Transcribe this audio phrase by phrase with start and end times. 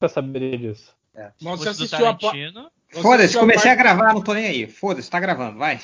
[0.00, 0.94] nunca saberia disso.
[1.14, 1.30] É.
[1.42, 4.46] Mas você assistiu a, pa- Tarantino, você Foda-se, comecei a parte- gravar, não tô nem
[4.46, 4.66] aí.
[4.66, 5.78] Foda-se, tá gravando, vai.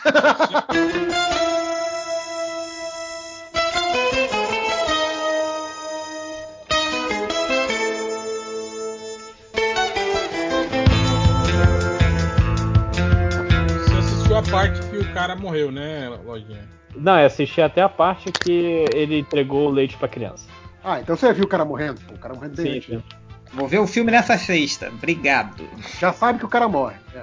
[13.85, 16.69] Você assistiu a parte que o cara morreu, né, Lojinha?
[16.95, 18.51] Não, eu assisti até a parte que
[18.95, 20.49] ele entregou o leite pra criança.
[20.83, 22.01] Ah, então você viu o cara morrendo?
[22.03, 23.16] Pô, o cara morrendo bem Sim, antes.
[23.53, 24.89] Vou ver o filme nessa sexta.
[24.89, 25.69] Obrigado.
[25.99, 26.97] Já sabe que o cara morre.
[27.15, 27.23] É.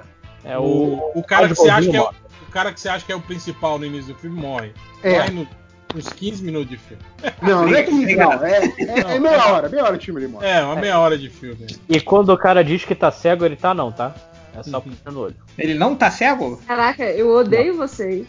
[0.52, 2.88] É o, o, o cara que você acha que é o, o cara que você
[2.88, 4.72] acha que é o principal no início do filme morre.
[5.02, 5.18] É.
[5.18, 5.48] Vai no,
[5.94, 7.02] uns 15 minutos de filme.
[7.40, 8.40] Não, não é 15, Obrigado.
[8.40, 8.46] não.
[8.46, 10.46] É, é, é meia hora, meia hora de filme ele morre.
[10.46, 11.66] É, uma meia hora de filme.
[11.88, 14.14] E quando o cara diz que tá cego, ele tá não, tá?
[14.56, 14.92] É só Uhum.
[15.12, 15.36] no olho.
[15.58, 16.60] Ele não tá cego?
[16.66, 18.26] Caraca, eu odeio vocês.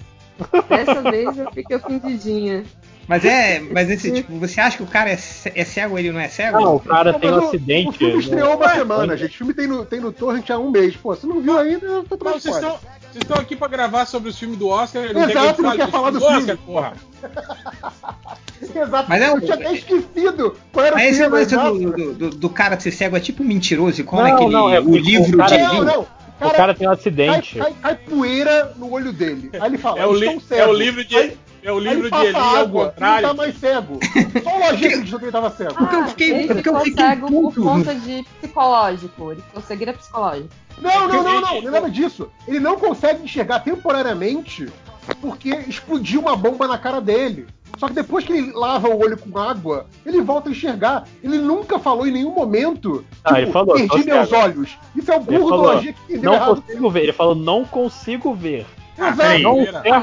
[0.70, 2.64] Dessa vez eu fiquei ofendidinha.
[3.08, 3.60] Mas é.
[3.60, 5.18] Mas esse, tipo, você acha que o cara é,
[5.54, 6.60] é cego ou ele não é cego?
[6.60, 7.90] Não, o cara Pô, tem um mas o- acidente.
[7.90, 8.20] O filme né?
[8.20, 9.32] estreou uma semana, gente.
[9.36, 10.96] O filme tem no, tem no Torrent há um mês.
[10.96, 14.06] Pô, você não viu ainda, tá tomando Mas vocês estão, vocês estão aqui pra gravar
[14.06, 15.14] sobre os filmes do Oscar.
[15.14, 16.60] Não Exato, não quer falar do filmes filme.
[16.66, 16.94] porra.
[18.76, 19.06] Exato.
[19.10, 21.38] Mas é um- Eu tinha até esquecido qual era o Mas esse filme.
[21.38, 21.78] lance exato.
[21.78, 24.52] do, do, do- do cara ser cego é tipo mentiroso, igual Não, naquele.
[24.52, 25.64] não, é o livro o cara- de.
[25.64, 26.16] Não, não.
[26.42, 27.58] O cara tem um cai, acidente.
[27.58, 29.50] cai, cai poeira no olho dele.
[29.54, 32.08] Aí ele fala, É o, eu li- é o livro de, Aí- é o livro
[32.08, 33.18] ele de Eli ao água, contrário.
[33.18, 34.00] Ele tá mais cego.
[34.44, 35.74] Só o acreditou que ele tava cego.
[35.76, 37.64] Porque eu fiquei- Ah, ele porque eu fiquei cego por puto.
[37.64, 39.32] conta de psicológico.
[39.32, 40.50] Ele ficou cegueira psicológica.
[40.82, 42.30] Não, não, não, não, não é nada disso.
[42.48, 44.68] Ele não consegue enxergar temporariamente
[45.22, 47.48] porque explodiu uma bomba na cara dele.
[47.78, 51.04] Só que depois que ele lava o olho com água, ele volta a enxergar.
[51.22, 53.04] Ele nunca falou em nenhum momento.
[53.24, 54.78] Ah, tipo, ele falou, perdi meus cego." olhos.
[54.96, 56.62] Isso é o Ele burro do falou, Lojinha que entendeu Não errado.
[56.62, 57.04] consigo ver.
[57.04, 58.66] Ele falou, não consigo ver.
[58.98, 59.42] Ah, peraí.
[59.44, 59.58] Não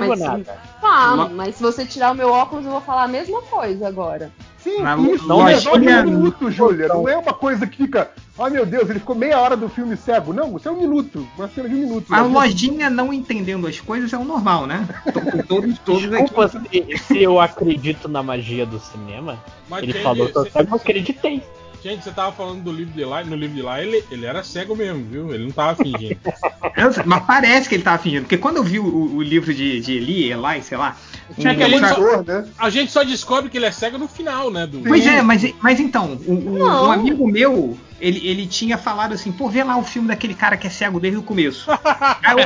[0.08, 0.58] Mas- nada.
[0.80, 4.30] Tá, mas se você tirar o meu óculos, eu vou falar a mesma coisa agora.
[4.58, 6.86] Sim, Mas isso não resolve Lojinha- um minuto, Júlia.
[6.88, 8.10] Não é uma coisa que fica.
[8.38, 10.32] Ai meu Deus, ele ficou meia hora do filme cego.
[10.32, 11.26] Não, isso é um minuto.
[11.36, 12.12] Uma cena de um minuto.
[12.14, 14.86] A Lojinha- lojinha não entendendo as coisas é o normal, né?
[15.48, 16.96] Todos, todos Desculpa aqui.
[16.96, 19.38] se, se eu acredito na magia do cinema.
[19.68, 21.42] Mas, Ele falou que eu acreditei.
[21.82, 24.44] Gente, você tava falando do livro de lá, no livro de lá, ele, ele era
[24.44, 25.34] cego mesmo, viu?
[25.34, 26.16] Ele não tava fingindo.
[27.04, 28.22] Mas parece que ele tava fingindo.
[28.22, 30.96] Porque quando eu vi o, o livro de, de Eli, Eli, sei lá.
[31.36, 32.48] Tinha É que aquele ele só- né?
[32.56, 34.64] A gente só descobre que ele é cego no final, né?
[34.64, 34.78] Do...
[34.80, 36.86] Pois é, mas, mas então, Não.
[36.88, 40.56] um amigo meu, ele, ele tinha falado assim, pô, vê lá o filme daquele cara
[40.56, 41.68] que é cego desde o começo.
[42.22, 42.36] Aí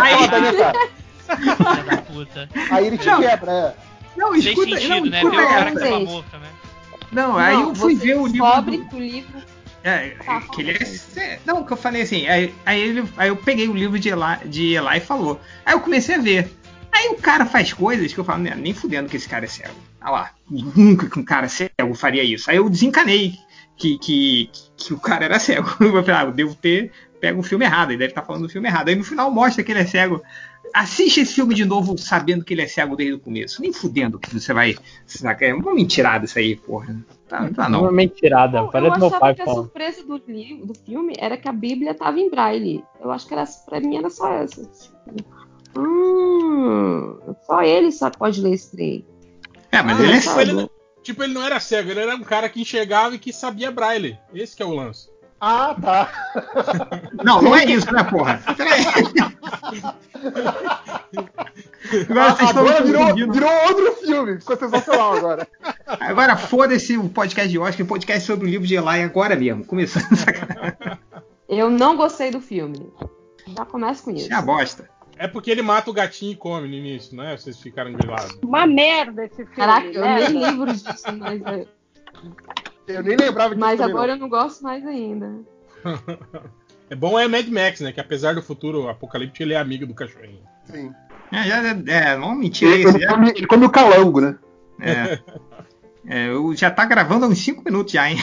[0.00, 0.78] Aí é foda, né, cara?
[1.36, 2.48] filha da puta.
[2.70, 3.20] Aí ele te Não.
[3.20, 3.74] quebra, é.
[4.16, 5.18] não, Sem escuta, sentido, não, né?
[5.22, 6.04] Escuta o cara que tava Gente.
[6.12, 6.48] morto, né?
[7.12, 8.32] Não, aí Não, eu fui ver o livro.
[8.46, 9.42] descobre do- que o livro.
[9.84, 10.72] É, Tá, que ele
[11.16, 11.38] é.
[11.46, 12.26] Não, que eu falei assim.
[12.26, 15.40] Aí, aí, ele, aí eu peguei o livro de Eli, de Eli e falou.
[15.64, 16.50] Aí eu comecei a ver.
[16.90, 19.48] Aí o cara faz coisas que eu falo, "Né, nem fudendo que esse cara é
[19.48, 19.74] cego.
[20.00, 22.50] Ah lá, nunca que um cara cego faria isso.
[22.50, 23.34] Aí eu desencanei
[23.76, 25.68] que, que, que o cara era cego.
[25.80, 26.90] Eu falei, ah, eu devo ter
[27.20, 28.88] pego o filme errado, ele deve estar falando do filme errado.
[28.88, 30.22] Aí no final mostra que ele é cego.
[30.74, 33.62] Assiste esse filme de novo sabendo que ele é cego desde o começo.
[33.62, 34.74] Nem fudendo que você vai.
[35.40, 36.96] É uma mentirada isso aí, porra.
[37.28, 37.82] Tá, tá Não.
[37.82, 38.58] Uma mentirada.
[38.58, 39.62] Eu, Parece eu meu achava pai que a falando.
[39.64, 42.84] surpresa do livro, do filme, era que a Bíblia tava em braille.
[43.00, 44.68] Eu acho que era, pra mim era só essa.
[45.76, 49.06] Hum, só ele só pode ler esse trem.
[49.70, 50.40] É, mas Ah, ele é tipo, cego.
[50.40, 50.70] ele, não-
[51.02, 54.18] tipo, ele não era cego, ele era um cara que enxergava e que sabia braille.
[54.34, 55.08] Esse que é o lance.
[55.40, 56.10] Ah, tá.
[57.24, 58.40] Não, não é isso, né, porra?
[62.08, 64.40] Agora vocês estão agora virou, virou outro filme.
[64.40, 65.48] Ficou sensacional agora.
[65.86, 69.64] Agora foda-se o podcast de Oscar, o podcast sobre o livro de Eli agora mesmo.
[69.64, 70.06] Começando
[71.48, 72.92] Eu não gostei do filme.
[73.56, 74.32] Já começa com isso.
[74.32, 74.88] é a bosta.
[75.18, 77.36] É porque ele mata o gatinho e come no início, né?
[77.36, 78.36] Vocês ficaram grilados.
[78.42, 79.54] Uma merda esse filme.
[79.54, 81.66] Caraca, eu nem lembro disso, mas, é-
[82.86, 84.14] Eu nem lembrava disso mas agora não.
[84.14, 85.40] eu não gosto mais ainda.
[86.88, 87.90] É bom é Mad Max, né?
[87.90, 90.42] Que apesar do futuro apocalíptico, ele é amigo do cachorrinho.
[90.66, 90.92] Sim.
[91.32, 91.56] É, já,
[91.88, 92.96] é, não mentira Ele, isso.
[92.96, 94.38] ele Já, come, ele come o calango, né?
[94.80, 95.18] é.
[96.08, 98.16] É, eu já tá gravando há uns 5 minutos já, hein?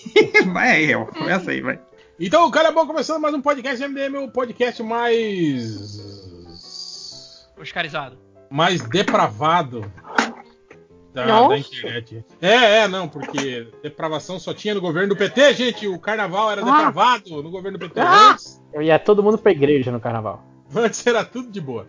[0.52, 1.06] Vai aí, Real.
[1.06, 1.80] Começa aí, vai.
[2.18, 5.88] Então, o cara é bom começando mais um podcast MDM, o podcast mais.
[7.58, 8.18] Oscarizado.
[8.50, 9.90] mais depravado
[11.12, 12.24] da, da internet.
[12.40, 15.88] É, é, não, porque depravação só tinha no governo do PT, gente.
[15.88, 16.64] O carnaval era Ah.
[16.64, 18.00] depravado no governo do PT.
[18.00, 18.30] Ah.
[18.32, 20.44] Antes, Eu ia todo mundo pra igreja no carnaval.
[20.74, 21.86] antes era tudo de boa.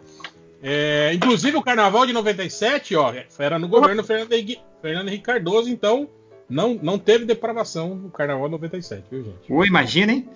[0.63, 5.69] É, inclusive o carnaval de 97, ó, era no governo Fernando, Henrique- Fernando Henrique Cardoso,
[5.69, 6.07] então
[6.50, 9.51] não, não teve depravação no carnaval de 97, viu, gente?
[9.51, 10.29] Ô, imagina, hein?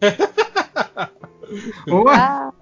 [2.08, 2.52] Ah,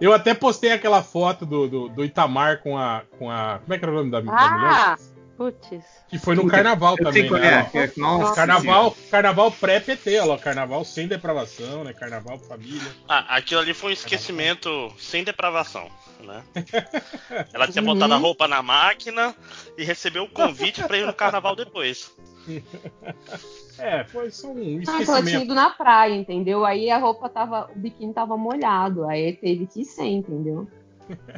[0.00, 3.58] Eu até postei aquela foto do, do, do Itamar com a, com a.
[3.60, 4.70] Como é que era o nome da, da mulher?
[4.70, 4.98] Ah,
[5.36, 5.84] Putz.
[6.08, 7.68] Que foi no carnaval Eu também, né?
[7.74, 7.78] é.
[7.78, 7.92] é.
[7.98, 11.92] Nossa, Carnaval, carnaval pré-PT, ó, carnaval sem depravação, né?
[11.92, 12.90] Carnaval família.
[13.06, 15.90] Ah, aquilo ali foi um esquecimento sem depravação,
[16.20, 16.42] né?
[17.52, 17.92] Ela tinha Uhum.
[17.92, 19.34] botado a roupa na máquina
[19.76, 22.10] e recebeu o convite pra ir no carnaval depois.
[23.78, 25.44] É, foi só um Ah, que ela tinha esquecimento.
[25.44, 26.64] ido na praia, entendeu?
[26.64, 27.70] Aí a roupa tava.
[27.74, 29.06] O biquíni tava molhado.
[29.08, 30.66] Aí teve que ir sem, entendeu?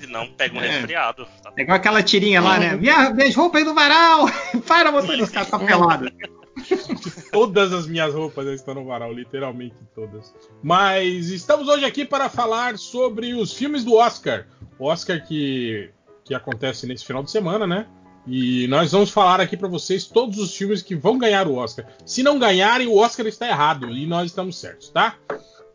[0.03, 0.69] E não pega um É.
[0.69, 1.27] resfriado.
[1.43, 1.53] Tá?
[1.57, 2.77] É igual aquela tirinha lá, né?
[2.77, 4.27] Minha, minhas roupas aí do varal!
[4.67, 6.11] Para, motorista, tá pelado.
[7.31, 10.35] Todas as minhas roupas estão no varal, literalmente todas.
[10.63, 14.47] Mas estamos hoje aqui para falar sobre os filmes do Oscar.
[14.79, 15.91] O Oscar que,
[16.25, 17.87] que acontece nesse final de semana, né?
[18.29, 21.87] E nós vamos falar aqui para vocês todos os filmes que vão ganhar o Oscar.
[22.05, 25.17] Se não ganharem, o Oscar está errado e nós estamos certos, tá?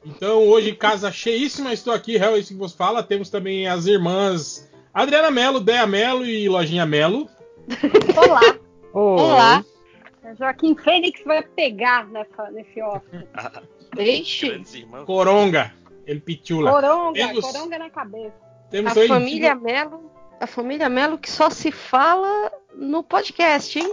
[0.06, 3.02] Então hoje, casa cheíssima, estou aqui, Hell, isso que você fala.
[3.02, 7.28] Temos também as irmãs Adriana Melo, Dea Melo e Lojinha Melo.
[8.16, 8.42] Olá.
[8.94, 9.66] Olá.
[10.38, 13.24] Joaquim Fênix vai pegar nessa, nesse Oscar.
[14.74, 15.06] Irmãos.
[15.06, 15.74] Coronga,
[16.06, 16.72] El Pichula.
[16.72, 18.34] Coronga, Temos- coronga na cabeça.
[18.70, 20.12] Temos A família Melo,
[20.44, 23.92] a família Melo que só se fala no podcast, hein?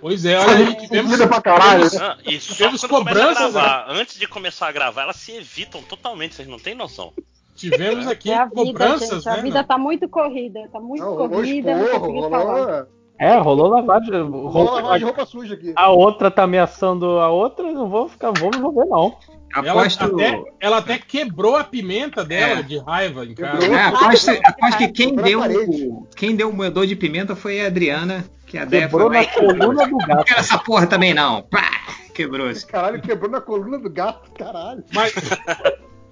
[0.00, 1.84] Pois é, olha aí, tivemos, pra caralho.
[1.84, 1.98] né?
[2.00, 6.34] Ah, e Tivemos a cobranças, gravar, antes de começar a gravar, elas se evitam totalmente,
[6.34, 7.12] vocês não têm noção.
[7.54, 9.28] tivemos aqui É a vida, cobranças, gente.
[9.28, 9.42] A né?
[9.42, 12.54] vida tá muito corrida, tá muito Não, corrida, não esporro, consegui falar.
[12.54, 12.86] rolou,
[13.18, 14.20] É, rolou lavagem.
[14.20, 15.72] rolou lavagem de roupa suja aqui.
[15.74, 19.16] a outra tá ameaçando a outra, eu não vou ficar, vou me envolver, não.
[19.64, 22.62] Ela até, ela até quebrou a pimenta dela É.
[22.62, 23.58] de raiva em casa.
[23.58, 23.78] Quebrou.
[23.78, 27.62] é, aposto, aposto que quem Quebrou deu, o, quem deu o moedor de pimenta foi
[27.62, 29.24] a Adriana, que a Débora Quebrou na
[29.54, 30.24] coluna do Não gato.
[30.26, 31.40] quero essa porra também, não.
[31.42, 31.70] Pá,
[32.14, 32.66] quebrou-se.
[32.66, 34.84] Caralho, quebrou na coluna do gato, caralho.
[34.92, 35.14] Mas,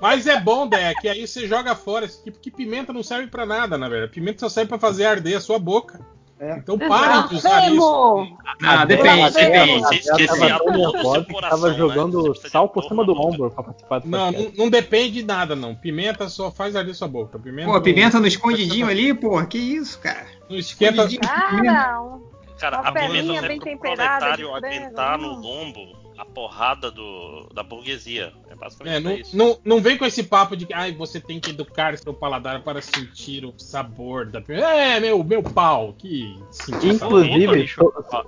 [0.01, 2.07] mas é bom, Dé, que aí você joga fora.
[2.07, 4.13] esse tipo, Que pimenta não serve pra nada, na verdade.
[4.13, 6.01] Pimenta só serve pra fazer arder a sua boca.
[6.41, 6.57] É.
[6.59, 8.27] Então parem de usar isso.
[8.61, 9.81] Não, depende, depende.
[9.81, 11.75] Você esqueceu Ela a tava todo o né?
[11.79, 15.55] jogando sal por cima do ombro pra participar do Não, não, não depende de nada,
[15.55, 15.75] não.
[15.75, 17.39] Pimenta só faz arder sua boca.
[17.39, 20.27] Pimenta, Pô, não- pimenta no escondidinho ali, porra, que isso, cara.
[20.51, 21.07] não esquenta.
[21.07, 22.21] De pimenta.
[22.59, 27.63] Cara, a pimenta serve bem pro temperada proletário aguentar no lombo a porrada do, da
[27.63, 28.33] burguesia.
[28.49, 29.37] É basicamente É, não, isso.
[29.37, 32.63] não, não vem com esse papo de que ai, você tem que educar seu paladar
[32.63, 34.67] para sentir o sabor da pimenta.
[34.67, 36.39] É, meu, meu pau, que.
[36.83, 37.67] Inclusive,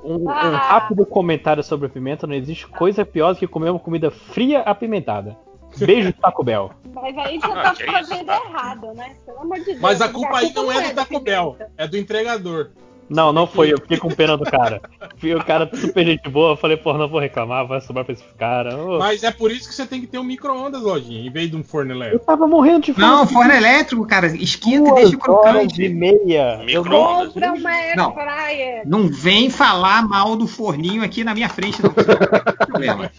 [0.05, 0.57] um, um Ah.
[0.57, 5.37] rápido comentário sobre pimenta: não existe coisa pior do que comer uma comida fria apimentada.
[5.79, 6.71] Beijo Taco Bell.
[6.95, 9.15] mas aí você Ah, tá fazendo errado, né?
[9.25, 9.81] Pelo amor de Deus.
[9.81, 12.71] Mas a culpa aí não é do da Taco Bell, é do entregador.
[13.09, 14.81] Não, não foi eu, fiquei com pena do cara.
[15.19, 18.13] Fui o cara super gente boa, eu falei, pô, não vou reclamar, vai sobrar pra
[18.15, 18.77] esse cara.
[18.77, 21.51] Ô, Mas é por isso que você tem que ter um micro-ondas, lojinha, em vez
[21.51, 22.27] de um forno Eu elétrico.
[22.27, 23.07] tava morrendo de fome.
[23.07, 24.27] Não, forno elétrico, cara.
[24.27, 25.83] Esquenta e deixa crocante.
[25.83, 26.61] e meia.
[26.69, 27.33] Eu Micro-ondas.
[27.33, 28.13] Compra uma air Não.
[28.13, 28.83] fryer.
[28.87, 31.91] Não vem falar mal do forninho aqui na minha frente, não.
[31.91, 33.11] Tem problema.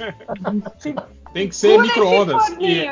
[1.34, 2.50] Tem que ser micro-ondas.
[2.60, 2.86] E,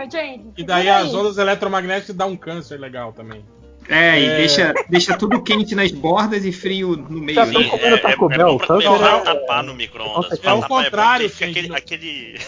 [0.57, 3.43] e daí as ondas eletromagnéticas dão um câncer legal também.
[3.87, 4.37] É, e É.
[4.37, 7.35] deixa, deixa tudo quente nas bordas e frio no meio.
[7.35, 7.53] Já né?
[7.53, 9.63] tô Sim, comendo é, é, Taco é Bell, bom pra tanto começar é- a tapar
[9.63, 10.39] no micro-ondas.
[10.43, 11.43] É o bom, contrário, gente.
[11.59, 12.39] aquele, aquele...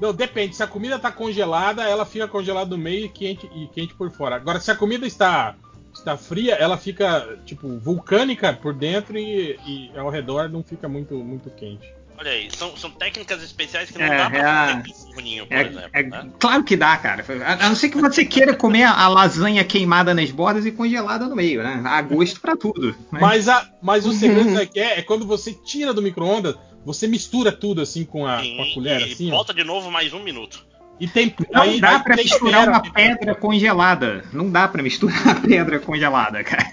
[0.00, 0.56] Não, depende.
[0.56, 4.10] Se a comida tá congelada, ela fica congelada no meio e quente, e quente por
[4.10, 4.34] fora.
[4.36, 5.54] Agora, se a comida está,
[5.94, 11.14] está fria, ela fica, tipo, vulcânica por dentro e, e ao redor não fica muito,
[11.14, 11.88] muito quente.
[12.22, 15.12] Olha aí, são, são técnicas especiais que não É, dá pra é a- fazer com
[15.12, 15.90] forninho, por É, exemplo.
[15.92, 16.28] é- né?
[16.38, 17.24] claro que dá, cara.
[17.44, 20.70] A, a não ser que você queira comer a, a lasanha queimada nas bordas e
[20.70, 21.82] congelada no meio, né?
[21.84, 22.90] Há gosto pra tudo.
[23.10, 23.18] né?
[23.20, 26.54] Mas, a, mas o segredo é que é, é quando você tira do micro-ondas,
[26.86, 29.34] você mistura tudo assim com a, com a colher, e assim, ó.
[29.34, 30.64] volta de novo mais um minuto.
[31.00, 31.34] E tem.
[31.50, 34.24] Não aí, dá aí pra tempera, misturar uma pedra congelada.
[34.32, 36.70] Não dá pra misturar pedra congelada, cara.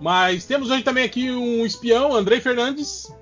[0.00, 3.12] Mas temos hoje também aqui um espião, Andrei Fernandes.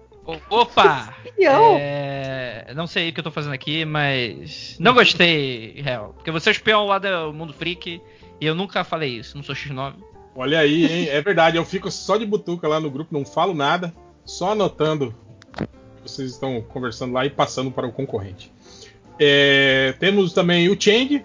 [0.51, 1.15] Opa!
[1.25, 1.77] Espião?
[1.79, 4.77] É, não sei o que eu tô fazendo aqui, mas.
[4.81, 6.13] Não gostei, real.
[6.15, 8.01] Porque você é espião lá do Mundo Freak
[8.41, 9.95] e eu nunca falei isso, não sou X9.
[10.35, 11.09] Olha aí, hein?
[11.09, 15.15] É verdade, eu fico só de butuca lá no grupo, não falo nada, só anotando
[15.59, 18.53] o que vocês estão conversando lá e passando para o concorrente.
[19.19, 21.25] É, temos também o Change.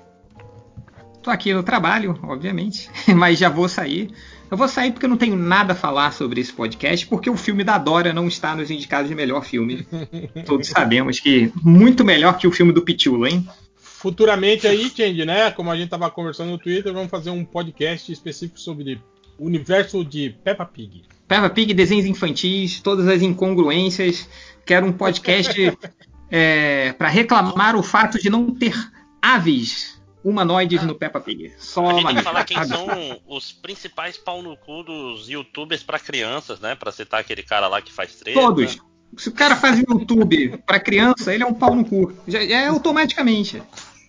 [1.21, 4.09] Tô aqui no trabalho, obviamente, mas já vou sair.
[4.51, 7.37] Eu vou sair porque eu não tenho nada a falar sobre esse podcast, porque o
[7.37, 9.87] filme da Dora não está nos indicados de melhor filme.
[10.45, 13.47] Todos sabemos que muito melhor que o filme do Pichula, hein?
[13.77, 15.51] Futuramente aí, Change, né?
[15.51, 18.99] Como a gente tava conversando no Twitter, vamos fazer um podcast específico sobre
[19.39, 21.03] o universo de Peppa Pig.
[21.29, 24.27] Peppa Pig, desenhos infantis, todas as incongruências.
[24.65, 25.77] Quero um podcast
[26.29, 28.75] é, para reclamar o fato de não ter
[29.21, 31.53] aves humanoides no Peppa Pig.
[31.57, 32.23] Só A gente tem que maneiro.
[32.23, 32.87] falar quem são
[33.27, 36.75] os principais pau no cu dos youtubers pra crianças, né?
[36.75, 38.39] Pra citar aquele cara lá que faz treta.
[38.39, 38.77] Todos.
[39.17, 42.13] Se o cara faz YouTube pra criança, ele é um pau no cu.
[42.27, 43.61] Já, já é automaticamente.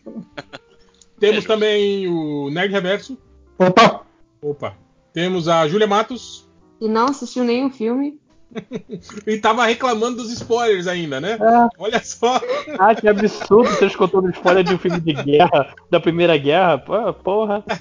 [1.19, 3.17] Temos também o Nerd Reverso.
[3.59, 4.05] Opa!
[4.41, 4.77] Opa.
[5.13, 6.49] Temos a Júlia Matos.
[6.81, 8.19] E não assistiu nenhum filme.
[9.27, 11.33] E tava reclamando dos spoilers ainda, né?
[11.33, 11.69] É.
[11.79, 12.41] Olha só.
[12.79, 16.79] Ah, que absurdo vocês contando spoiler de um filme de guerra, da Primeira Guerra.
[16.79, 17.65] Pô, Porra.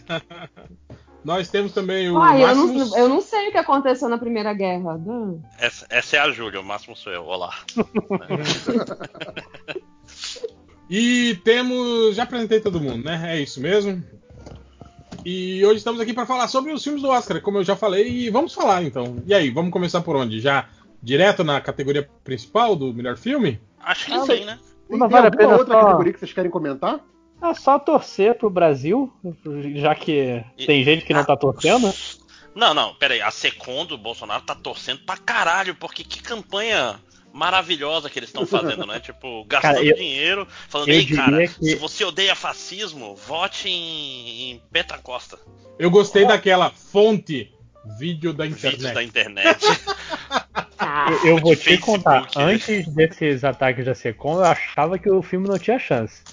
[1.23, 2.89] Nós temos também o eu Máximos.
[2.89, 4.99] não, eu não sei o que aconteceu na Primeira Guerra.
[5.59, 7.25] Essa, essa é a Júlia, o máximo sou eu.
[7.25, 7.53] Olá.
[10.93, 12.17] E temos.
[12.17, 13.33] Já apresentei todo mundo, né?
[13.33, 14.03] É isso mesmo.
[15.25, 18.07] E hoje estamos aqui para falar sobre os filmes do Oscar, como eu já falei,
[18.09, 19.21] e vamos falar então.
[19.25, 20.39] E aí, vamos começar por onde?
[20.39, 20.67] Já
[21.01, 23.59] direto na categoria principal do melhor filme?
[23.79, 24.59] Acho que Ah, sim, né?
[24.89, 26.99] Não vale a pena outra só- categoria que vocês querem comentar?
[27.41, 29.11] É só torcer pro Brasil,
[29.75, 31.91] já que tem gente que não tá torcendo.
[32.53, 33.21] Não, não, pera aí.
[33.21, 36.99] A Secondo, o Bolsonaro tá torcendo pra caralho, porque que campanha
[37.33, 38.99] maravilhosa que eles estão fazendo, né?
[39.01, 44.51] Tipo, gastando Cara, eu- dinheiro, falando, ei, cara, que- se você odeia fascismo, vote em,
[44.51, 45.37] em Petra Costa.
[45.79, 47.51] Eu gostei daquela fonte
[47.97, 48.93] vídeo da Vídeos internet.
[48.93, 49.65] da internet.
[50.83, 52.43] Ah, Eu, eu vou te contar, Facebook, né?
[52.53, 56.23] antes desses ataques da Secom, eu achava que o filme não tinha chance.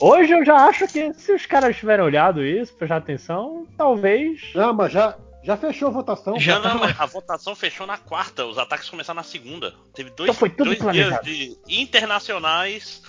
[0.00, 4.40] Hoje eu já acho que se os caras tiverem olhado isso, prestar atenção, talvez.
[4.54, 6.38] Não, mas já, já fechou a votação.
[6.38, 9.74] Já não, mas a votação fechou na quarta, os ataques começaram na segunda.
[9.94, 13.02] Teve dois, Então foi tudo dois dias de internacionais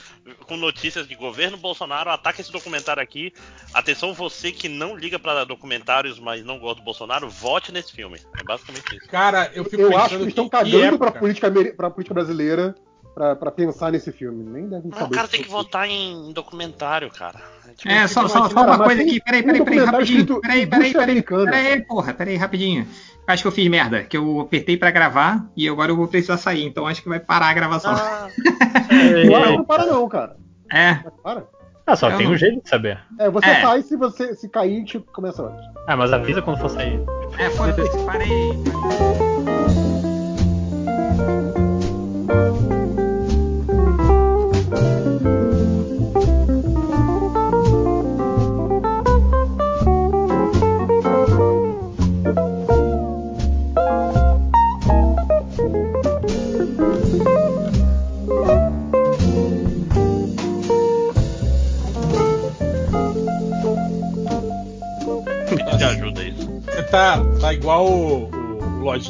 [0.45, 2.09] com notícias de governo Bolsonaro.
[2.09, 3.33] Ataca esse documentário aqui.
[3.73, 8.19] Atenção, você que não liga pra documentários, mas não gosta do Bolsonaro, vote nesse filme.
[8.39, 9.07] É basicamente isso.
[9.09, 11.11] Cara, eu fico Eu pensando acho que eles estão que cagando época.
[11.11, 11.51] política,
[11.91, 12.75] política brasileira
[13.13, 14.43] pra, pra pensar nesse filme.
[14.43, 15.13] Nem devem Não, saber.
[15.13, 15.57] o cara tem que tudo.
[15.57, 17.39] votar em documentário, cara.
[17.67, 19.21] É, tipo, É, só, só, só uma coisa tem aqui.
[19.23, 20.41] Peraí, peraí, peraí, rapidinho.
[20.41, 21.21] Peraí, peraí, peraí.
[21.23, 22.87] Peraí, porra, peraí, rapidinho.
[23.27, 26.37] Acho que eu fiz merda, que eu apertei pra gravar e agora eu vou precisar
[26.37, 27.93] sair, então acho que vai parar a gravação.
[27.93, 28.27] Ah,
[29.25, 30.35] Agora não para não, cara.
[30.71, 31.43] É, Para.
[31.85, 32.99] Ah, só Eu tem não- um jeito de saber.
[33.19, 33.61] É, você É.
[33.61, 35.65] sai, se você se cair, a gente começa antes.
[35.87, 36.99] Ah, mas avisa quando for sair.
[37.37, 39.50] é, foda-se, parei.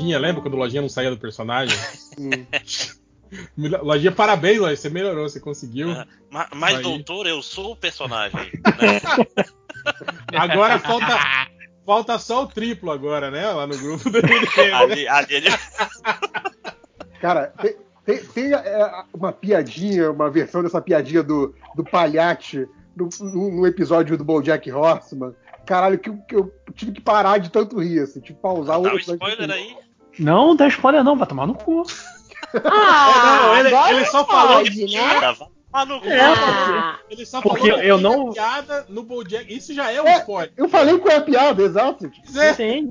[0.01, 1.77] Lojinha, lembra quando o Lojinha não saía do personagem?
[3.57, 5.89] Lojinha, parabéns, Lojinha, você melhorou, você conseguiu.
[6.29, 6.83] Ma- Mas, Aí.
[6.83, 8.51] doutor, eu sou o personagem.
[8.79, 9.45] né?
[10.37, 11.19] Agora falta,
[11.85, 13.49] falta só o triplo agora, né?
[13.49, 14.27] Lá no grupo dele.
[14.73, 15.49] ali, ali, ele...
[17.19, 23.09] Cara, tem, tem- tem, é, uma piadinha, uma versão dessa piadinha do, do palhate no,
[23.21, 25.33] no- episódio do BoJack Horseman.
[25.65, 28.83] Caralho, que, eu- que eu tive que parar de tanto rir, assim, tipo, pausar o
[28.83, 29.75] Dá um spoiler aí.
[30.21, 31.83] Não dá spoiler, não, vai tomar no cu.
[32.65, 34.99] Ah, Não, ele- agora ele só não falou pode, né?
[35.19, 36.07] Cara, vá tomar no cu.
[36.11, 39.53] Ah, Ele só Porque falou eu que não- piada no Bojack.
[39.55, 40.17] Isso já é um É.
[40.19, 40.51] spoiler.
[40.57, 42.11] Eu falei qual é a piada, exato.
[42.35, 42.53] É.
[42.53, 42.89] Sim.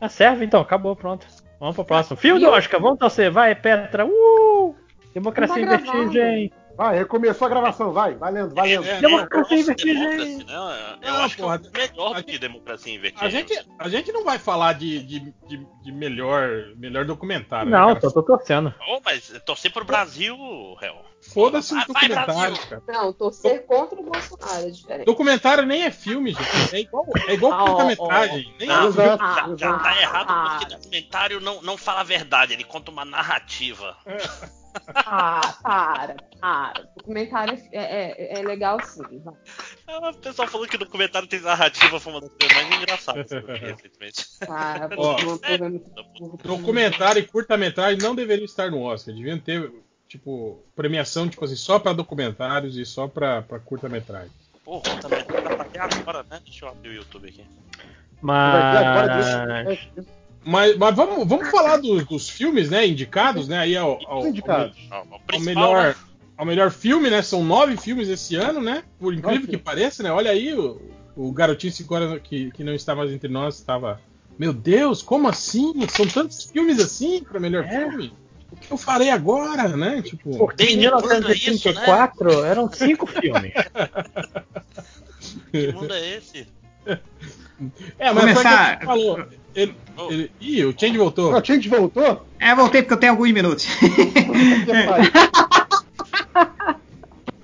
[0.00, 1.26] Ah, serve então, acabou, pronto.
[1.58, 2.16] Vamos pro próximo.
[2.16, 2.48] Filme do?
[2.50, 4.06] Oscar, vamos torcer, vai, Petra.
[4.06, 4.74] Uh!
[5.14, 6.52] Democracia em tá vertigem.
[6.78, 8.86] Vai, recomeçou a gravação, vai, valendo, valendo.
[8.86, 9.98] É, Democracia em Nossa, vertigem.
[9.98, 10.98] democracy, né?
[11.02, 11.60] Eu Não, acho que é porra.
[11.74, 13.26] melhor do que democracia em vertigem.
[13.26, 15.18] A gente, a gente não vai falar de, de,
[15.48, 17.68] de, de melhor, melhor documentário.
[17.68, 18.72] Não, né, só tô torcendo.
[18.88, 20.36] Oh, mas torcer pro Brasil,
[20.80, 20.94] réu.
[21.34, 22.66] Foda-se os documentários, Brasil.
[22.68, 22.82] cara.
[22.86, 25.04] não, torcer contra o Bolsonaro é diferente.
[25.06, 26.76] Documentário nem é filme, gente.
[26.76, 28.54] É igual, é igual Ah, curta-metragem.
[28.64, 29.82] Não, é exato, Ah, Já, já exato.
[29.82, 30.56] tá errado Ah.
[30.60, 33.96] porque documentário não, não fala a verdade, ele conta uma narrativa.
[34.94, 36.80] Ah, para, para.
[36.80, 39.02] O documentário é, é, é legal sim.
[39.20, 39.34] vai.
[39.86, 43.30] Ah, O pessoal falou que o documentário tem narrativa, foi uma das coisas mais engraçadas
[43.30, 44.26] recentemente.
[44.96, 45.38] Ó.
[45.44, 45.90] é muito.
[46.42, 49.14] Documentário e curta-metragem não deveriam estar no Oscar.
[49.14, 49.72] Deviam ter,
[50.08, 54.30] tipo, premiação, tipo assim, só pra documentários e só pra, pra curta-metragem.
[54.64, 56.40] Porra, também dá pra ter agora, né?
[56.44, 57.44] Deixa eu abrir o YouTube aqui.
[58.20, 59.78] Mas.
[60.48, 64.26] Mas, mas vamos, vamos falar dos, dos filmes, né, indicados, né, aí ao, ao, Os
[64.28, 64.74] indicados.
[64.90, 65.94] Ao principal, melhor, né?
[66.38, 69.50] ao melhor filme, né, são nove filmes esse ano, né, por incrível Nossa.
[69.50, 70.80] que pareça, né, olha aí, o,
[71.14, 74.00] o garotinho cinco horas que, que não está mais entre nós estava,
[74.38, 75.86] meu Deus, como assim?
[75.86, 77.68] São tantos filmes assim para melhor É.
[77.68, 78.14] filme?
[78.50, 80.34] O que eu farei agora, né, tipo...
[80.34, 83.52] Porque em Desde quando é isso, 1934 eram cinco filmes.
[85.52, 86.48] Que mundo é esse?
[87.98, 89.26] É, mas Começar- só que ele falou.
[89.54, 89.74] Ele,
[90.10, 91.32] ele- ih, o Change voltou.
[91.34, 92.24] O Change voltou?
[92.38, 93.66] É, voltei porque eu tenho alguns minutos.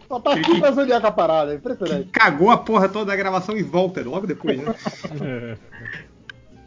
[0.09, 2.09] Só tá aqui pra zonear com a parada, é impressionante.
[2.11, 4.75] Cagou a porra toda da gravação e volta logo depois, né?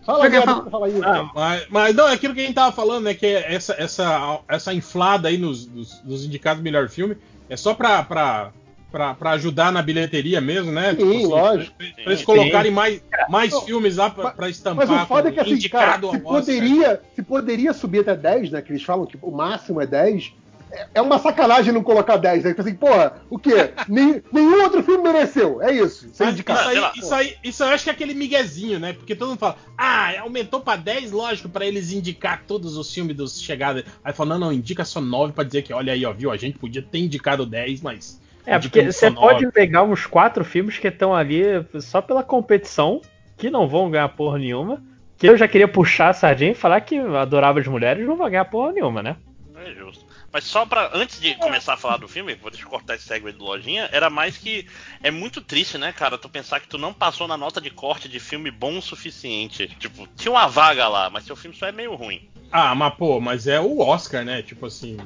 [0.06, 1.02] Fala quero Ederson, fala aí.
[1.04, 3.14] Ah, mas, mas não, é aquilo que a gente tava falando, né?
[3.14, 7.18] Que essa, essa, essa inflada aí nos, nos, nos indicados do melhor filme
[7.50, 8.54] é só pra, pra,
[8.92, 10.96] pra, pra ajudar na bilheteria mesmo, né?
[10.98, 11.76] Sim, lógico.
[11.78, 12.26] Pra, pra eles Sim.
[12.26, 14.88] colocarem mais, mais Não, filmes lá pra, pra estampar.
[14.88, 18.52] Mas o foda é que assim, cara, indicado se poderia, se poderia subir até 10,
[18.52, 18.62] né?
[18.62, 20.34] Que eles falam que o máximo é 10.
[20.72, 22.50] é- É uma sacanagem não colocar 10, né?
[22.52, 23.72] Tipo assim, porra, o quê?
[23.88, 25.62] Nem- nenhum outro filme mereceu.
[25.62, 26.10] É isso.
[26.14, 26.58] Sem indicar.
[26.72, 26.88] isso, lá.
[26.94, 28.94] aí, isso, aí, isso eu acho que é aquele miguezinho, né?
[28.94, 33.16] Porque todo mundo fala, ah, aumentou pra 10, lógico, pra eles indicar todos os filmes
[33.16, 33.84] dos chegadas.
[34.04, 36.32] Aí fala, não, não, indica só 9 pra dizer que, olha aí, ó, viu?
[36.32, 38.20] A gente podia ter indicado 10, mas.
[38.48, 41.44] É, porque você pode pegar uns quatro filmes que estão ali
[41.82, 43.02] só pela competição,
[43.36, 44.82] que não vão ganhar porra nenhuma.
[45.18, 48.30] Que eu já queria puxar a sardinha e falar que adorava as mulheres não vão
[48.30, 49.18] ganhar porra nenhuma, né?
[49.58, 50.06] É justo.
[50.32, 50.92] Mas só pra.
[50.94, 53.90] Antes de começar a falar do filme, vou deixa eu cortar esse segue do lojinha,
[53.92, 54.66] era mais que.
[55.04, 56.18] É muito triste, né, cara?
[56.18, 59.68] Tu pensar que tu não passou na nota de corte de filme bom o suficiente.
[59.80, 62.30] Tipo, tinha uma vaga lá, mas seu filme só é meio ruim.
[62.50, 64.42] Ah, mas pô, mas é o Oscar, né?
[64.42, 64.98] Tipo assim.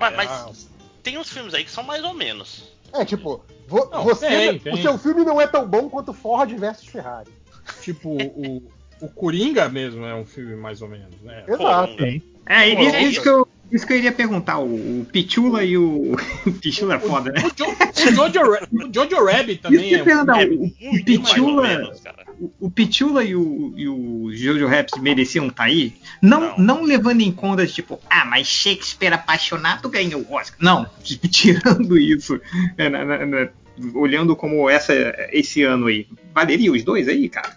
[0.00, 0.73] Mas, é, mas
[1.04, 2.72] tem uns filmes aí que são mais ou menos.
[2.92, 4.74] É, tipo, vo- Não, você, tem, tem.
[4.74, 7.30] o seu filme não é tão bom quanto Ford versus Ferrari.
[7.82, 8.62] Tipo, o,
[9.00, 11.44] o Coringa mesmo é um filme mais ou menos, né?
[11.46, 11.96] Exato.
[11.96, 12.22] Coronga.
[12.46, 14.58] É, isso, eu- isso que eu, isso que eu iria perguntar.
[14.58, 16.16] O, o Pichula e o.
[16.60, 17.42] Pichula é foda, né?
[17.44, 17.66] O, jo,
[18.88, 20.02] o, Jojo, Rabbit Isso também que eu é.
[20.04, 20.46] perguntar.
[20.48, 21.62] O, o Pichula.
[21.68, 22.02] menos.
[22.40, 25.94] O, o Pichula e o, e o Jojo Rabbit mereciam estar aí?
[26.20, 26.58] Não, não.
[26.58, 26.82] Não.
[26.82, 30.58] levando em conta, tipo, ah, mas Shakespeare apaixonado ganhou o Oscar.
[30.60, 32.40] Não, tirando isso,
[32.76, 33.48] é, na- na- na-
[33.94, 34.92] olhando como essa,
[35.32, 36.06] esse ano aí.
[36.34, 37.56] Valeria os dois aí, cara?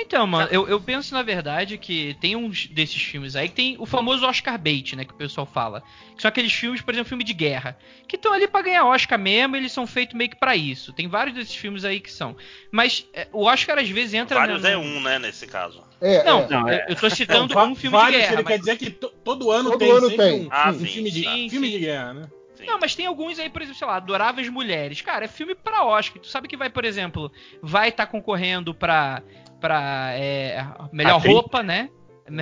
[0.00, 3.76] Então, mano, eu, eu penso na verdade que tem uns desses filmes aí que tem
[3.78, 5.82] o famoso Oscar bait, né, que o pessoal fala.
[6.14, 9.18] Que são aqueles filmes, por exemplo, filme de guerra, que estão ali pra ganhar Oscar
[9.18, 10.92] mesmo, eles são feitos meio que pra isso.
[10.92, 12.36] Tem vários desses filmes aí que são.
[12.70, 15.82] Mas é, o Oscar às vezes entra Vários no- é um, né, nesse caso.
[16.00, 16.48] É, Não, é.
[16.48, 18.32] Não, eu, é- eu tô citando um filme vários, de guerra.
[18.34, 20.40] Ele mas- quer dizer que to- todo ano Todo tem ano tem.
[20.46, 21.72] Um, Ah, um sim, filme, de, sim, filme sim.
[21.72, 22.28] de guerra, né?
[22.56, 22.66] Sim.
[22.66, 25.00] Não, mas tem alguns aí, por exemplo, sei lá, Adoráveis Mulheres.
[25.00, 26.20] Cara, é filme pra Oscar.
[26.20, 27.30] Tu sabe que vai, por exemplo,
[27.62, 29.22] vai estar concorrendo pra,
[29.60, 31.32] pra é, melhor Atriz.
[31.32, 31.90] roupa, né?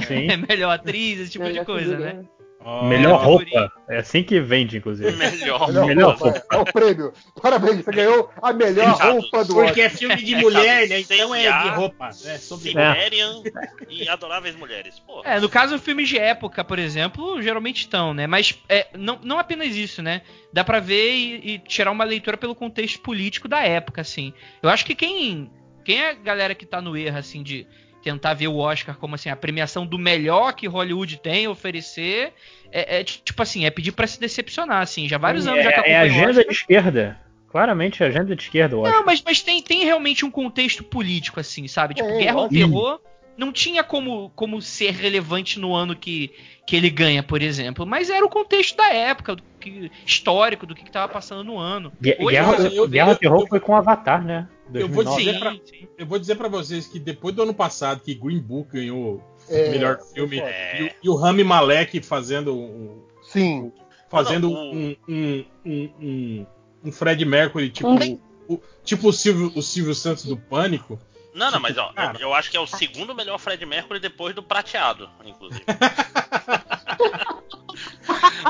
[0.07, 0.27] Sim.
[0.49, 2.25] melhor atriz, esse tipo de coisa, né?
[2.69, 3.71] Ó, Melhor roupa.
[3.89, 5.13] É assim que vende, inclusive.
[5.13, 5.69] Melhor.
[5.69, 7.13] Melhor Melhor roupa, é, é o prêmio.
[7.41, 9.13] Parabéns, você ganhou a melhor Exato.
[9.13, 9.85] roupa do Porque Oscar.
[9.85, 10.99] é filme de É mulher, né?
[10.99, 12.09] Então é de roupa.
[12.09, 13.43] É sobre Siberian
[13.89, 14.99] e Adoráveis Mulheres.
[14.99, 18.27] Pô, É, no caso, filmes de época, por exemplo, geralmente estão, né?
[18.27, 20.23] Mas é, não, não apenas isso, né?
[20.53, 24.33] Dá pra ver e, e tirar uma leitura pelo contexto político da época, assim.
[24.61, 25.49] Eu acho que quem,
[25.87, 27.67] quem é a galera que tá no erro, assim, de
[28.03, 32.33] tentar ver o Oscar como, assim, a premiação do melhor que Hollywood tem a oferecer,
[32.71, 35.09] é, é, tipo assim, é pedir pra se decepcionar, assim.
[35.09, 36.45] Já vários anos já que é, é o agenda Oscar.
[36.45, 37.21] de esquerda.
[37.51, 38.95] Claramente é agenda de esquerda, eu acho.
[38.95, 41.95] Não, mas, mas tem, tem realmente um contexto político, assim, sabe?
[41.95, 42.49] Tipo, É, Guerra ao.
[42.49, 43.01] Terror
[43.39, 46.33] não tinha como, como ser relevante no ano que,
[46.67, 47.87] que ele ganha, por exemplo.
[47.87, 51.59] Mas era o contexto da época, do que, histórico, do que, que tava passando no
[51.59, 51.93] ano.
[52.19, 54.49] Hoje, Guerra, eu- Guerra eu- Terror foi com Avatar, né?
[54.75, 55.25] Eu vou 2009.
[55.25, 55.57] dizer pra-.
[55.99, 59.69] Eu vou dizer pra vocês que depois do ano passado que Green Book ganhou É,
[59.69, 60.51] o melhor filme foda.
[60.79, 63.73] e, o- e o Rami Malek fazendo um, Sim.
[64.11, 66.47] fazendo Não, o- um, um, um, um,
[66.87, 70.99] um Fred Mercury tipo Um- o, tipo o Silvio, o Silvio Santos do Pânico.
[71.35, 72.19] Não, não, mas ó, Cara.
[72.19, 75.65] eu acho que é o segundo melhor Fred Mercury depois do prateado, inclusive.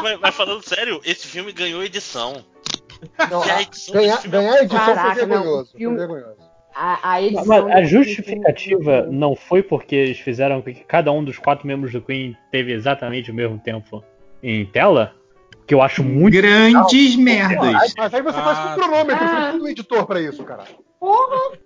[0.03, 2.45] mas, mas falando sério, esse filme ganhou edição.
[3.31, 3.47] Não, a
[3.93, 5.73] ganhar, é a edição Caraca, foi vergonhoso.
[5.77, 6.47] filme- Foi vergonhoso.
[6.75, 11.25] A, a edição Mas a justificativa filme- não foi porque eles fizeram que cada um
[11.25, 14.05] dos quatro membros do Queen teve exatamente o mesmo tempo
[14.43, 15.15] em tela?
[15.67, 16.35] Que eu acho muito.
[16.35, 17.95] Grandes merdas.
[17.97, 18.75] Mas aí você faz com Ah.
[18.75, 19.41] cronômetro, você Ah.
[19.41, 20.65] não tem um editor pra isso, cara.
[21.01, 21.59] Porra!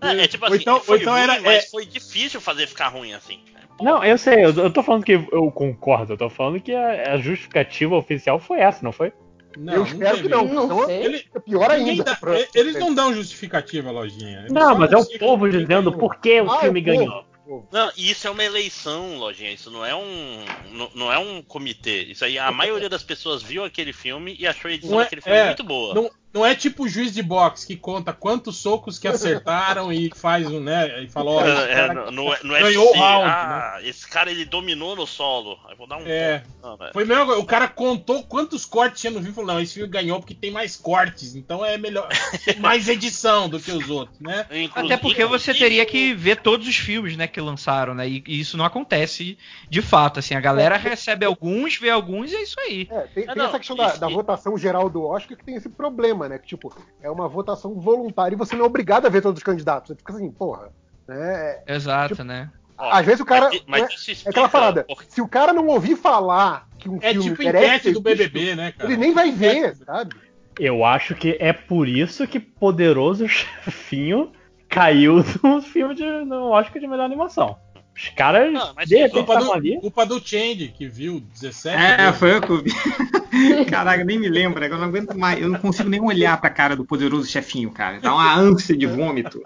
[0.00, 2.88] É, é tipo assim, então- foi então ruim, era- mas é- foi difícil fazer ficar
[2.88, 3.40] ruim assim.
[3.80, 7.14] Não, eu sei, eu, eu tô falando que eu concordo, eu tô falando que a,
[7.14, 9.12] a justificativa oficial foi essa, não foi?
[9.56, 10.44] Não, eu espero que não.
[10.46, 10.90] Não Então.
[10.90, 12.04] Ele- é pior ainda.
[12.04, 14.40] dá- pra- eles não dão justificativa, lojinha.
[14.40, 17.24] Eles Não, mas é o povo dizendo por que o Ah, filme o ganhou.
[17.70, 19.52] Não, e isso é uma eleição, lojinha.
[19.52, 20.44] Isso não é um.
[20.72, 22.02] Não, não é um comitê.
[22.04, 25.04] Isso aí, a maioria das pessoas viu aquele filme e achou a edição Não é-
[25.04, 25.94] daquele filme é, muito boa.
[25.94, 30.10] Não, não é tipo o juiz de boxe que conta quantos socos que acertaram e
[30.14, 31.02] faz um, né?
[31.04, 34.30] E fala, ó, esse É, cara no, no, no ganhou o round, ah, esse cara
[34.30, 35.56] ele dominou no solo.
[35.70, 36.42] Eu vou dar um É.
[36.62, 36.92] Não, é.
[36.92, 39.88] Foi coisa, o cara contou quantos cortes tinha no vídeo e falou, não, esse filme
[39.88, 42.08] ganhou porque tem mais cortes, então é melhor,
[42.58, 44.46] mais edição do que os outros, né?
[44.50, 48.08] Inclusive- Até porque você teria que ver todos os filmes, né, que lançaram, né?
[48.08, 49.38] E, e isso não acontece
[49.70, 50.34] de fato, assim.
[50.34, 52.88] A galera recebe alguns, vê alguns e é isso aí.
[52.90, 55.36] É, tem, Ah, tem não, essa questão da, e- da e- votação geral do Oscar
[55.36, 56.38] que tem esse problema, né?
[56.38, 59.44] Que, tipo, é uma votação voluntária e você não é obrigado a ver todos os
[59.44, 59.88] candidatos.
[59.88, 60.70] Você fica assim, porra.
[61.06, 61.60] Né?
[61.66, 62.50] Exato, Tipo, né?
[62.76, 63.50] Ó, Às vezes o cara.
[63.50, 64.84] mas, mas né, isso é explica aquela parada.
[64.84, 68.00] por- Se o cara não ouvir falar que um É filme tipo merece enquete do
[68.02, 68.90] visto, BBB, né, cara?
[68.90, 70.16] Ele nem vai ver, sabe?
[70.58, 74.32] Eu acho que é por isso que Poderoso Chefinho
[74.68, 77.56] caiu no filme de, no Oscar de melhor animação.
[77.96, 79.80] Os caras, Ah, mas de repente, Culpa estavam do, ali.
[79.80, 82.70] culpa do Change, que viu 17 É, foi eu que vi.
[83.70, 85.40] Caraca, nem me lembro, eu não aguento mais.
[85.40, 88.00] Eu não consigo nem olhar pra cara do poderoso chefinho, cara.
[88.00, 89.40] Dá uma ânsia de vômito.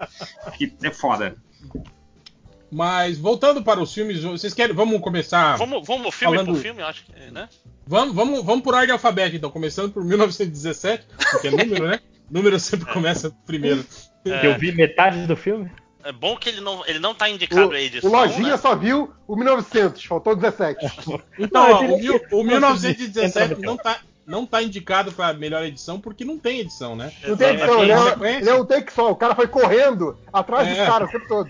[0.57, 1.35] Que é foda.
[2.71, 4.75] Mas voltando para os filmes, vocês querem.
[4.75, 5.57] Vamos começar.
[5.57, 7.49] Vamos, vamos filme Falando- por filme, acho que, né?
[7.87, 11.99] Vamos, vamos, vamos por ordem alfabética, então, começando por 1917, porque é número, né?
[12.29, 13.83] Número sempre começa primeiro.
[14.23, 15.71] que Eu vi metade do filme.
[16.03, 18.09] É bom que ele não, ele não tá indicado O, a o edição.
[18.11, 18.57] Lojinha né?
[18.57, 20.85] só viu o 1900, faltou 17.
[21.37, 25.11] Então, Não, ó, o, mil- o Não, 1917 entra no não tá, não tá indicado
[25.11, 27.11] para melhor edição porque não tem edição, né?
[27.27, 28.39] Não tem edição, ele é, sequência.
[28.39, 29.11] ele é um take só.
[29.11, 30.75] O cara foi correndo atrás É.
[30.75, 31.49] dos caras o tempo todo.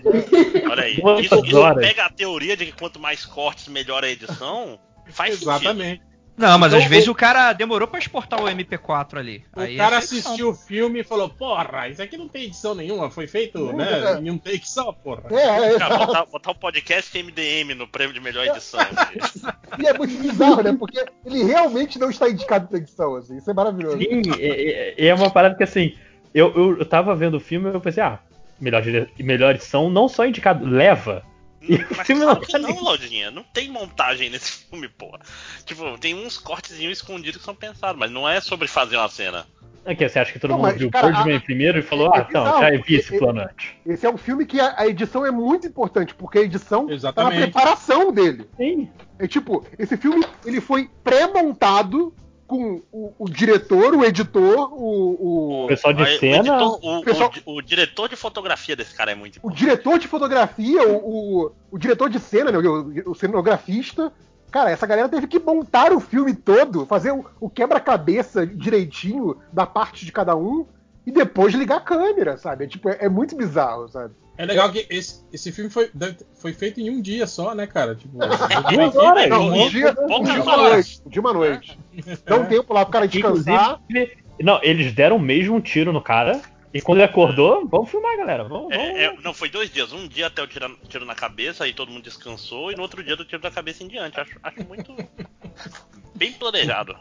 [0.70, 0.94] Olha aí.
[1.20, 4.78] Isso, isso pega a teoria de que quanto mais cortes, melhor a edição.
[5.10, 5.50] Faz sentido.
[5.50, 6.02] Exatamente.
[6.40, 9.44] Não, mas Então, às vezes o cara demorou pra exportar o MP4 ali.
[9.54, 10.18] O Aí cara edição.
[10.18, 13.76] assistiu o filme e falou: Porra, isso aqui não tem edição nenhuma, foi feito Não,
[13.76, 14.18] né, é.
[14.18, 15.24] em um take só, porra.
[15.30, 18.80] É, é, Cara, botar, botar o podcast MDM no prêmio de melhor edição.
[19.78, 20.74] E é muito bizarro, né?
[20.76, 23.36] Porque ele realmente não está indicado pra edição, assim.
[23.36, 23.98] Isso é maravilhoso.
[23.98, 25.94] Sim, é, é- é uma parada que assim,
[26.34, 28.18] eu, eu, eu tava vendo o filme e eu pensei, ah,
[28.60, 28.82] melhor,
[29.18, 31.22] melhor edição, não só indicado, leva.
[31.60, 33.30] E o Mas filme claro não que não, Lodinha.
[33.30, 35.20] Não tem montagem nesse filme, porra.
[35.64, 39.46] Tipo, tem uns cortezinhos escondidos que são pensados, mas não é sobre fazer uma cena.
[39.84, 42.14] Aqui, você acha que todo Não, mundo mas, viu cara, Birdman a- primeiro e falou,
[42.14, 43.68] é ah, então, bizarro, já vi esse plano antes.
[43.86, 46.88] Esse é um filme que a, a edição é muito importante, porque a edição tá
[46.88, 47.40] na Exatamente.
[47.40, 48.46] preparação dele.
[48.58, 48.90] Sim.
[49.18, 52.14] É tipo, esse filme ele foi pré-montado
[52.50, 56.36] com o, o diretor, o editor, o, O o, pessoal de Aí, cena.
[56.36, 56.40] O,
[56.74, 59.58] editor- o- pessoal- o- o diretor de fotografia desse cara é muito o importante.
[59.60, 60.96] diretor de fotografia, o,
[61.46, 64.12] o, o diretor de cena, né, o, o cenografista.
[64.50, 69.64] Cara, essa galera teve que montar o filme todo, fazer o, o quebra-cabeça direitinho da
[69.64, 70.66] parte de cada um
[71.06, 72.64] e depois ligar a câmera, sabe?
[72.64, 74.12] É, tipo, é, é muito bizarro, sabe?
[74.40, 75.90] É legal que esse, esse filme foi,
[76.32, 77.94] foi feito em um dia só, né, cara?
[77.94, 78.16] Tipo,
[78.72, 79.28] Duas horas.
[79.28, 81.02] Não, um dia, um dia uma noite.
[81.06, 81.78] Dia uma noite.
[82.24, 83.78] Dá um tempo lá pro cara descansar.
[83.90, 86.40] Inclusive, não, eles deram mesmo um tiro no cara.
[86.72, 88.44] E quando ele acordou, vamos filmar, galera.
[88.44, 88.76] Vamos, vamos.
[88.76, 89.92] É, é, não, foi dois dias.
[89.92, 93.02] Um dia até o tiro, tiro na cabeça, aí todo mundo descansou, e no outro
[93.04, 94.18] dia do tiro da cabeça em diante.
[94.18, 94.96] Acho, acho muito.
[96.14, 96.96] bem planejado.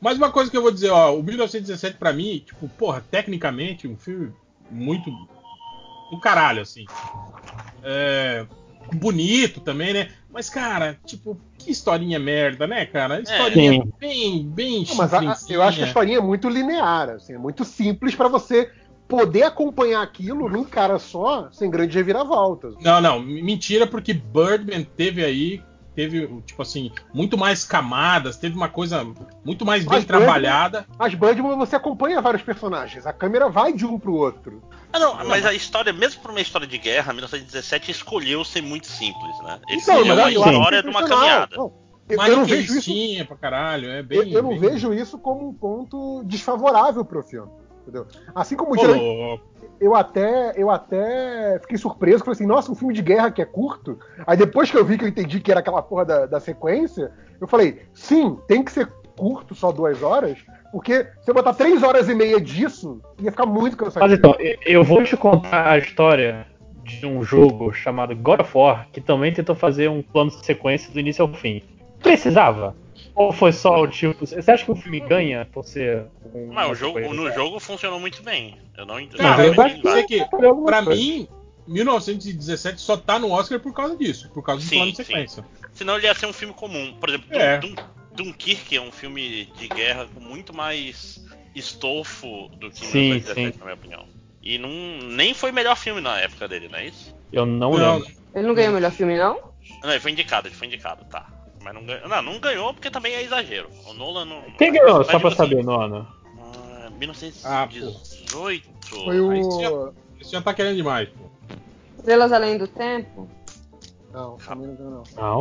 [0.00, 3.86] Mas uma coisa que eu vou dizer, ó, o 1917 pra mim, tipo, porra, tecnicamente,
[3.86, 4.32] um filme
[4.68, 5.12] muito
[6.12, 6.84] do caralho, assim.
[7.82, 8.46] É,
[8.92, 10.10] bonito também, né?
[10.30, 13.20] Mas, cara, tipo, que historinha merda, né, cara?
[13.20, 13.92] Historinha Sim.
[13.98, 17.38] bem, bem Não, mas a- eu acho que a historinha é muito linear, assim, é
[17.38, 18.70] muito simples pra você
[19.08, 22.74] poder acompanhar aquilo num cara só, sem grandes reviravoltas.
[22.80, 25.62] Não, não, mentira, porque Birdman teve aí,
[25.94, 29.06] teve, tipo assim, muito mais camadas, teve uma coisa
[29.44, 30.86] muito mais bem Mas Birdman- trabalhada.
[30.98, 34.62] Mas Birdman você acompanha vários personagens, a câmera vai de um pro outro.
[34.92, 38.86] Ah, não, mas a história, mesmo por uma história de guerra, 1917 escolheu ser muito
[38.86, 39.58] simples, né?
[39.68, 41.56] Ele Então, escolheu mas a eu acho história de uma caminhada.
[41.56, 41.72] Não,
[42.08, 44.18] eu, eu não vejo isso, pra caralho, é bem.
[44.30, 47.50] eu, eu não bem- vejo isso como um ponto desfavorável pro filme.
[47.82, 48.06] Entendeu?
[48.34, 49.44] Assim como Ô, geralmente louco.
[49.80, 53.44] eu até, eu até fiquei surpreso, falei assim, nossa, um filme de guerra que é
[53.44, 53.98] curto.
[54.26, 57.10] Aí depois que eu vi que eu entendi que era aquela porra da, da sequência,
[57.40, 60.38] eu falei, sim, tem que ser curto, só duas horas,
[60.72, 64.04] porque se eu botar três horas e meia disso, ia ficar muito cansativo.
[64.08, 66.46] Mas então, eu- vou te contar a história
[66.82, 70.90] de um jogo chamado God of War, que também tentou fazer um plano de sequência
[70.92, 71.62] do início ao fim.
[72.02, 72.74] Precisava?
[73.14, 74.26] Ou foi só o tipo.
[74.26, 76.50] Você acha que o filme ganha por ser um.
[76.50, 78.56] Uma o jogo, no jogo funcionou muito bem.
[78.76, 79.20] Eu não entendo.
[79.20, 80.90] Cara, eu acho que- que, pra coisa.
[80.90, 81.28] mim,
[81.68, 85.04] 1917 só tá no Oscar por causa disso, por causa do Sim, plano de sim.
[85.04, 85.44] sequência.
[85.72, 86.94] Senão ele ia ser um filme comum.
[86.98, 87.58] Por exemplo, É.
[87.58, 87.74] Dun-
[88.14, 93.58] Dunkirk é um filme de guerra com muito mais estofo do que Sim, 1917, sim.
[93.58, 94.04] na minha opinião.
[94.42, 94.70] E não,
[95.08, 97.14] nem foi o melhor filme na época dele, não é isso?
[97.32, 98.12] Eu não, Não, lembro.
[98.34, 99.38] Ele não ganhou o melhor filme, não?
[99.82, 101.26] Não, ele foi indicado, ele foi indicado, tá.
[101.62, 102.08] Mas não ganhou.
[102.08, 103.68] Não, não ganhou porque também é exagero.
[103.86, 104.42] O Nolan não.
[104.58, 104.98] Quem ganhou?
[104.98, 106.08] mas, Só pra saber, assim, no ano.
[106.40, 108.68] ah, 1918.
[108.88, 109.30] Foi o.
[109.30, 109.92] Aí sim.
[110.18, 111.30] Você já tá querendo demais, pô.
[111.98, 113.30] Estrelas Além do Tempo?
[114.12, 115.02] Não, também não ganhou, não.
[115.16, 115.40] Não,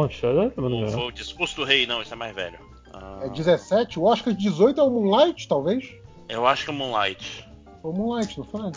[0.70, 0.92] Não ver.
[0.92, 2.58] foi o discurso do rei, não, isso é mais velho.
[2.94, 4.00] Ah, É 17?
[4.00, 5.90] O Oscar de 18 é o Moonlight, talvez?
[6.30, 7.48] eu acho que é Moonlight.
[7.82, 8.72] Foi o Moonlight, não foi?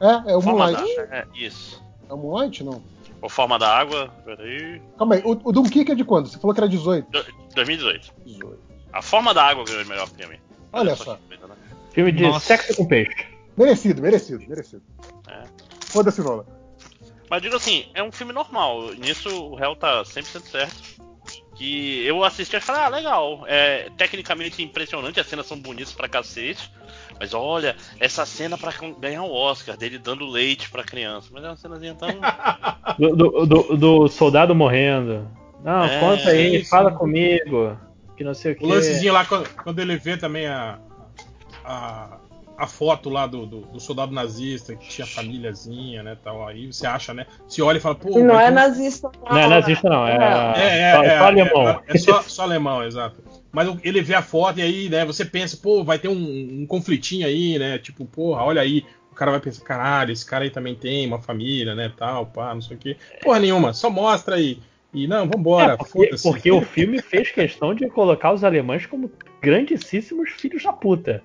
[0.00, 0.96] É, é o Forma Moonlight.
[0.96, 1.02] da...
[1.18, 1.82] é, isso.
[2.08, 2.82] É o Moonlight, não?
[3.20, 4.80] O Forma da Água, peraí.
[4.96, 6.28] Calma aí, o, o Dunkirk é de quando?
[6.28, 7.10] Você falou que era 18.
[7.10, 8.12] Do- 2018.
[8.24, 8.58] 18.
[8.92, 10.40] A Forma da Água ganhou o melhor filme.
[10.72, 11.16] Olha só.
[11.16, 11.54] que coisa, né?
[11.90, 12.46] Filme de Nossa.
[12.46, 13.26] sexo com peixe.
[13.56, 14.82] Merecido, merecido, merecido.
[15.28, 15.42] É.
[15.86, 16.46] Foda-se, Nola.
[17.30, 18.92] Mas digo assim, é um filme normal.
[18.94, 21.08] Nisso o réu tá 100% certo.
[21.56, 23.44] Que eu assisti e falei, ah, legal.
[23.46, 26.70] É tecnicamente impressionante, as cenas são bonitas pra cacete.
[27.20, 31.28] Mas olha, essa cena pra ganhar o Oscar, dele dando leite pra criança.
[31.32, 32.08] Mas é uma cenazinha tão.
[32.98, 35.28] Do, do, do- do soldado morrendo.
[35.62, 36.96] Não, É, conta aí, sim, fala sim.
[36.96, 37.78] comigo.
[38.16, 38.64] Que não sei o que.
[38.64, 40.80] O lancezinho lá, quando, quando ele vê também a,
[41.64, 42.17] a,
[42.58, 46.46] a foto lá do, do, do soldado nazista, que tinha famíliazinha, né, tal.
[46.46, 47.24] Aí você acha, né?
[47.46, 48.18] Se olha e fala, pô...
[48.18, 49.30] Não é nazista, não.
[49.30, 50.06] Não é nazista, não.
[50.08, 50.18] É,
[50.56, 51.68] É, é, só, é, só alemão.
[51.68, 53.22] É, é só, só alemão, exato.
[53.52, 56.66] Mas ele vê a foto e aí, né, você pensa, pô, vai ter um, um
[56.66, 57.78] conflitinho aí, né?
[57.78, 58.84] Tipo, porra, olha aí.
[59.12, 62.54] O cara vai pensar, caralho, esse cara aí também tem uma família, né, tal, pá,
[62.54, 62.96] não sei o quê.
[63.22, 64.58] Porra nenhuma, só mostra aí.
[64.92, 66.22] E não, vambora, É, porque, foda-se.
[66.22, 71.22] porque o filme fez questão de colocar os alemães como grandíssimos filhos da puta.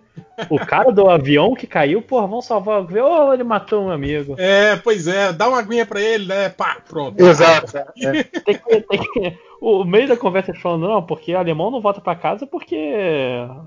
[0.50, 3.30] O cara do avião que caiu, porra, vamos salvar o avião.
[3.30, 4.36] Oh, ele matou um amigo.
[4.38, 6.50] É, pois é, dá uma aguinha pra ele, né?
[6.50, 7.18] Pá, pronto.
[7.24, 7.78] Exato.
[7.78, 8.24] é.
[8.24, 12.02] Tem que, tem que- O meio da conversa eles falando, não, porque alemão não volta
[12.02, 12.76] pra casa porque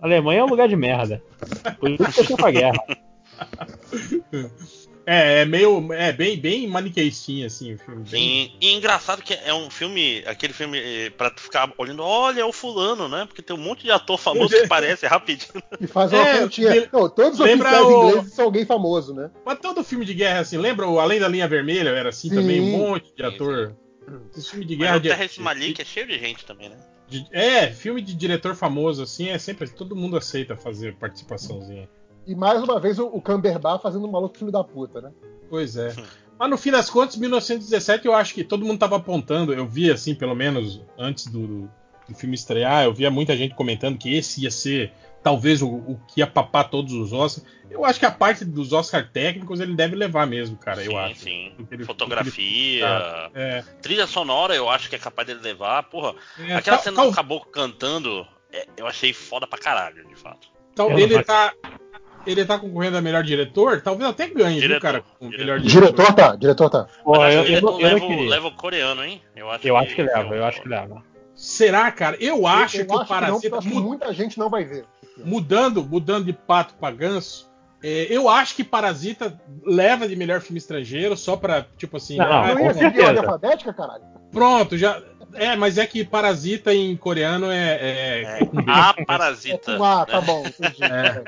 [0.00, 1.22] a Alemanha é um lugar de merda.
[1.80, 2.78] Por isso que eu pra guerra.
[5.06, 5.92] É, é meio.
[5.92, 8.02] É bem, bem maniqueistinho, assim, o filme.
[8.10, 8.48] Bem...
[8.48, 8.52] Sim.
[8.60, 12.44] E engraçado que é um filme, aquele filme eh, pra tu ficar olhando, olha, é
[12.44, 13.24] o fulano, né?
[13.26, 15.62] Porque tem um monte de ator famoso que parece rapidinho.
[15.80, 16.70] E faz uma É, pontinha.
[16.74, 19.30] le- Não, todos os lembra oficiais o- ingleses são alguém famoso, né?
[19.44, 21.90] Mas todo filme de guerra, assim, lembra o Além da Linha Vermelha?
[21.90, 22.34] Era assim Sim.
[22.34, 23.76] também, um monte de Sim, ator.
[24.36, 24.96] Esse filme de Mas guerra.
[24.96, 26.76] o de- Terrence Malik é cheio de gente também, né?
[27.08, 29.68] de- é, filme de diretor famoso, assim, é sempre.
[29.70, 31.88] Todo mundo aceita fazer participaçãozinha.
[32.26, 35.12] E mais uma vez o, o Camberbar fazendo um maluco filho da puta, né?
[35.48, 35.94] Pois é.
[36.38, 39.54] Mas no fim das contas, 1917, eu acho que todo mundo tava apontando.
[39.54, 41.46] Eu vi, assim, pelo menos antes do,
[42.08, 46.00] do, filme estrear, eu via muita gente comentando que esse ia ser talvez o, o
[46.08, 47.46] que ia papar todos os Oscars.
[47.70, 50.96] Eu acho que a parte dos Oscar técnicos ele deve levar mesmo, cara, eu sim,
[50.98, 51.20] acho.
[51.20, 51.52] sim.
[51.70, 52.86] Ele- Fotografia.
[52.86, 55.82] ele- É, Trilha sonora eu acho que é capaz dele levar.
[55.84, 60.14] Porra, é, aquela cena tal- do caboclo cantando, é, eu achei foda pra caralho, de
[60.16, 60.48] fato.
[60.74, 61.52] tal- Eu ele tá.
[62.26, 65.02] Ele tá concorrendo a melhor diretor, talvez até ganhe, viu, Diretor, cara?
[65.18, 65.38] com o diretor.
[65.38, 65.80] melhor diretor.
[65.80, 66.86] Diretor tá, diretor tá.
[67.04, 69.22] Pô, eu, acho que eu, não- não eu não leva, o- coreano, hein?
[69.36, 71.02] Eu acho, Eu acho que é leva, um- eu acho que leva.
[71.34, 72.16] Será, cara?
[72.18, 73.46] Eu acho eu que o que não, Parasita.
[73.54, 74.84] eu acho que mu- muita gente não vai ver.
[75.24, 77.48] mudando, mudando de pato pra ganso,
[77.82, 82.16] é, eu acho que Parasita leva de melhor filme estrangeiro só pra, tipo assim.
[82.16, 84.02] Não, ah, Não ia a ordem alfabética, caralho?
[84.32, 85.00] pronto, já.
[85.34, 87.56] É, mas é que Parasita em coreano é.
[87.74, 89.76] é- É, é a É parasita.
[89.76, 90.26] com A, tá né?
[90.26, 90.44] bom.
[90.46, 90.82] entendi.
[90.84, 91.24] É.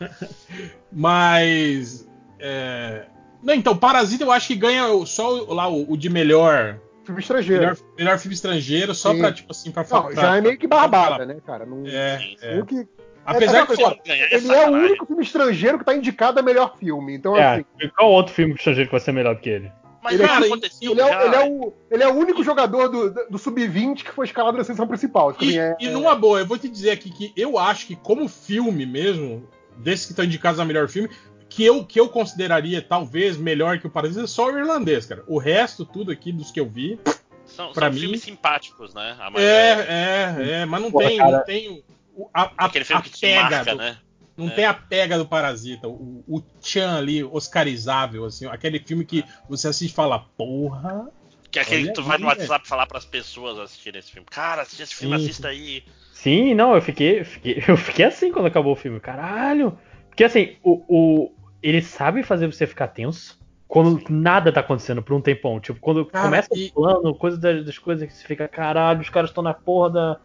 [0.92, 2.06] Mas.
[2.38, 3.06] é,
[3.42, 7.20] Não, então, Parasita eu acho que ganha só o- lá o, o de melhor, Filme
[7.20, 7.60] estrangeiro.
[7.62, 7.76] melhor.
[7.96, 9.18] melhor filme estrangeiro, só Sim.
[9.20, 10.12] pra, tipo assim, pra falar.
[10.14, 11.64] já é meio que barbada, né, cara?
[11.64, 12.58] Não, É, Sim, é.
[12.58, 12.86] o que,
[13.24, 13.66] Apesar é, que.
[13.76, 17.14] coisa, Ganhar é ele é o único filme estrangeiro que tá indicado a melhor filme.
[17.14, 17.64] Então, É, assim,
[17.96, 19.72] qual outro filme estrangeiro que vai ser melhor que ele?
[20.02, 22.86] Mas Ele é- cara, aconteceu ele é, ele, é o, ele é o único jogador
[22.88, 25.32] do, do Sub-20 que foi escalado na seleção principal.
[25.32, 27.96] Tipo E, é- e numa boa, eu vou te dizer aqui que eu acho que
[27.96, 31.08] como filme mesmo, desses que estão indicados a melhor filme,
[31.48, 35.22] que eu, que eu consideraria talvez melhor que o Parasita é só o irlandês, cara.
[35.26, 36.98] O resto, tudo aqui dos que eu vi,
[37.46, 39.16] São, pra são mim- filmes simpáticos, né?
[39.20, 41.30] A maioria- é, é, é, mas não Porra, tem, cara.
[41.38, 41.84] não tem
[42.14, 43.98] o- a, a, Aquele filme a que te pega marca, do- né?
[44.36, 44.50] não É.
[44.50, 49.68] tem a pega do Parasita, o, o Chan ali, oscarizável, assim, aquele filme que você
[49.68, 51.08] assiste e fala, porra,
[51.50, 54.26] Que é aquele que tu vai no WhatsApp falar pras pessoas assistirem esse filme.
[54.30, 55.84] Cara, assiste esse filme, Sim, assista aí.
[56.26, 58.98] Sim, não, eu fiquei, fiquei- eu fiquei assim quando acabou o filme.
[58.98, 59.78] Caralho!
[60.08, 65.14] Porque assim, o, o, ele sabe fazer você ficar tenso quando nada tá acontecendo por
[65.14, 65.60] um tempão.
[65.60, 69.08] Tipo, quando começa e- o plano, coisa das, das coisas que você fica, caralho, os
[69.08, 70.20] caras estão na porra da.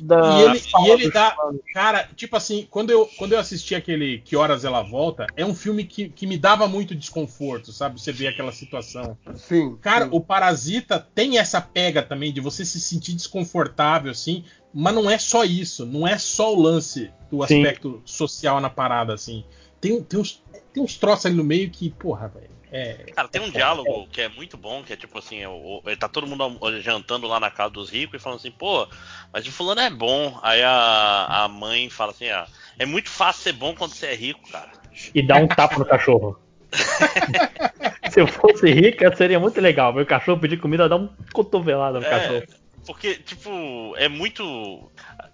[0.00, 1.36] Da E ele, e ele dá.
[1.72, 5.54] Cara, tipo assim, quando eu, quando eu assisti aquele Que Horas Ela Volta, é um
[5.54, 8.00] filme que, que me dava muito desconforto, sabe?
[8.00, 9.16] Você vê aquela situação.
[9.36, 9.76] sim.
[9.80, 10.10] Cara, sim.
[10.12, 15.18] o Parasita tem essa pega também de você se sentir desconfortável, assim, mas não é
[15.18, 17.60] só isso, não é só o lance do Sim.
[17.62, 19.44] aspecto social na parada, assim.
[19.80, 20.42] Tem, tem, uns,
[20.72, 22.50] tem uns troços ali no meio que, porra, velho.
[22.76, 25.80] É, Cara, tem um diálogo que é muito bom, que é tipo assim, é o-
[25.96, 28.88] tá todo mundo jantando lá na casa dos ricos e falando assim, pô,
[29.32, 30.36] mas o fulano é bom.
[30.42, 34.14] Aí a, a mãe fala assim, ah, é muito fácil ser bom quando você é
[34.14, 34.68] rico, cara.
[35.14, 36.36] E dá um tapa no cachorro.
[38.10, 39.92] Se eu fosse rica, seria muito legal.
[39.92, 42.42] Meu cachorro pedir comida, dar um cotovelada no É, cachorro.
[42.86, 44.42] Porque, tipo, é muito.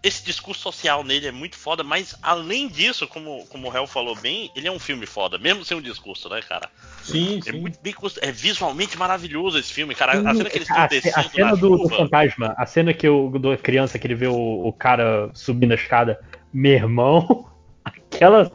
[0.02, 4.16] Esse discurso social nele é muito foda, mas além disso, como, como o Hell falou
[4.16, 6.70] bem, ele é um filme foda, mesmo sem um discurso, né, cara?
[7.02, 7.60] sim, É sim.
[7.60, 10.22] muito bem É visualmente maravilhoso esse filme, cara.
[10.24, 11.96] A cena que eles a, estão a descendo cena na do, do chuva.
[11.96, 15.74] fantasma, a cena que o da criança que ele vê o, o cara subindo a
[15.74, 16.18] escada,
[16.52, 17.50] meu irmão,
[17.84, 18.50] aquela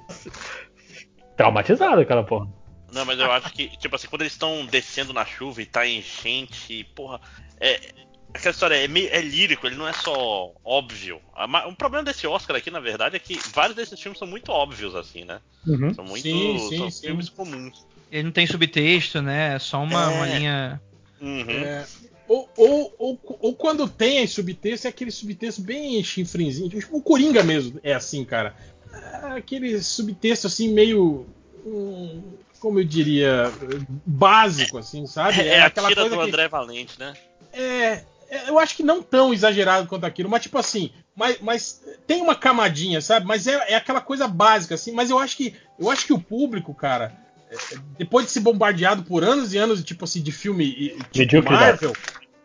[1.35, 2.47] traumatizada aquela porra.
[2.91, 5.85] Não, mas eu acho que, tipo assim, quando eles estão descendo na chuva e tá
[5.85, 7.19] enchente, porra,
[7.59, 8.04] é.
[8.35, 11.21] Aquela história é, meio, é lírico, ele não é só óbvio.
[11.33, 14.51] A O problema desse Oscar aqui, na verdade, é que vários desses filmes são muito
[14.51, 15.39] óbvios, assim, né?
[15.65, 15.93] Uhum.
[15.93, 16.21] São muito.
[16.23, 17.07] Sim, sim, são sim.
[17.07, 17.85] filmes comuns.
[18.11, 19.55] Ele não tem subtexto, né?
[19.55, 20.07] É só uma, É.
[20.07, 20.81] uma linha.
[21.21, 21.49] Uhum.
[21.49, 21.85] É,
[22.27, 26.69] ou, ou, ou, ou quando tem esse subtexto, é aquele subtexto bem chifrinzinho.
[26.69, 28.53] Tipo, o Coringa mesmo é assim, cara.
[28.93, 31.25] É Aquele subtexto assim, meio.
[31.65, 33.49] hum, Como eu diria?
[34.05, 35.39] Básico, assim, sabe?
[35.41, 37.13] É, a aquela tira coisa do que- André Valente, né?
[37.53, 38.05] É, é,
[38.47, 42.35] eu acho que não tão exagerado quanto aquilo, mas tipo assim, mas, mas tem uma
[42.35, 43.25] camadinha, sabe?
[43.25, 44.91] Mas é, é aquela coisa básica, assim.
[44.91, 47.15] Mas eu acho que eu acho que o público, cara,
[47.49, 47.55] é,
[47.97, 51.65] depois de ser bombardeado por anos e anos, tipo assim, de filme tipo Mediocridade.
[51.65, 51.93] Marvel,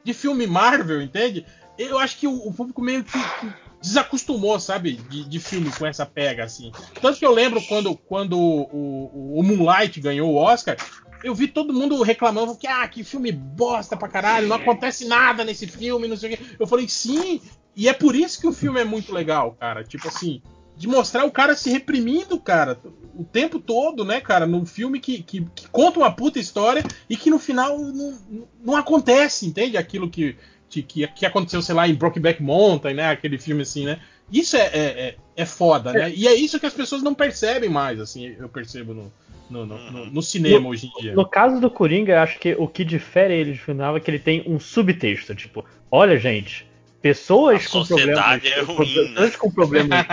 [0.05, 1.45] de filme Marvel, entende?
[1.79, 5.87] Eu acho que o, o público meio que, que desacostumou, sabe, de, de filme com
[5.87, 6.71] essa pega, assim.
[7.01, 10.77] Tanto que eu lembro quando, quando o, o, o Moonlight ganhou o Oscar,
[11.23, 15.45] eu vi todo mundo reclamando que, ah, que filme bosta pra caralho, não acontece nada
[15.45, 16.45] nesse filme, não sei o quê.
[16.59, 17.41] Eu falei, sim,
[17.77, 19.85] e é por isso que o filme é muito legal, cara.
[19.85, 20.43] Tipo assim,
[20.77, 22.79] de mostrar o cara se reprimindo, cara,
[23.15, 27.17] o tempo todo, né, cara, num filme que, que, que conta uma puta história e
[27.17, 28.19] que no final não,
[28.65, 29.77] não acontece, entende?
[29.77, 30.37] Aquilo que,
[30.69, 34.01] que, que, aconteceu, sei lá, em Brokeback Mountain, né, aquele filme assim, né?
[34.33, 36.13] Isso é, é, é, é foda, né?
[36.15, 39.13] E é isso que as pessoas não percebem mais, assim, eu percebo no,
[39.51, 41.15] no, no, no- no cinema hoje em dia.
[41.15, 44.11] No caso do Coringa, eu acho que o que difere ele de final é que
[44.11, 46.67] ele tem um subtexto, tipo, olha, gente,
[47.03, 48.77] pessoas com problemas, é ruim,
[49.15, 50.07] pessoas com problemas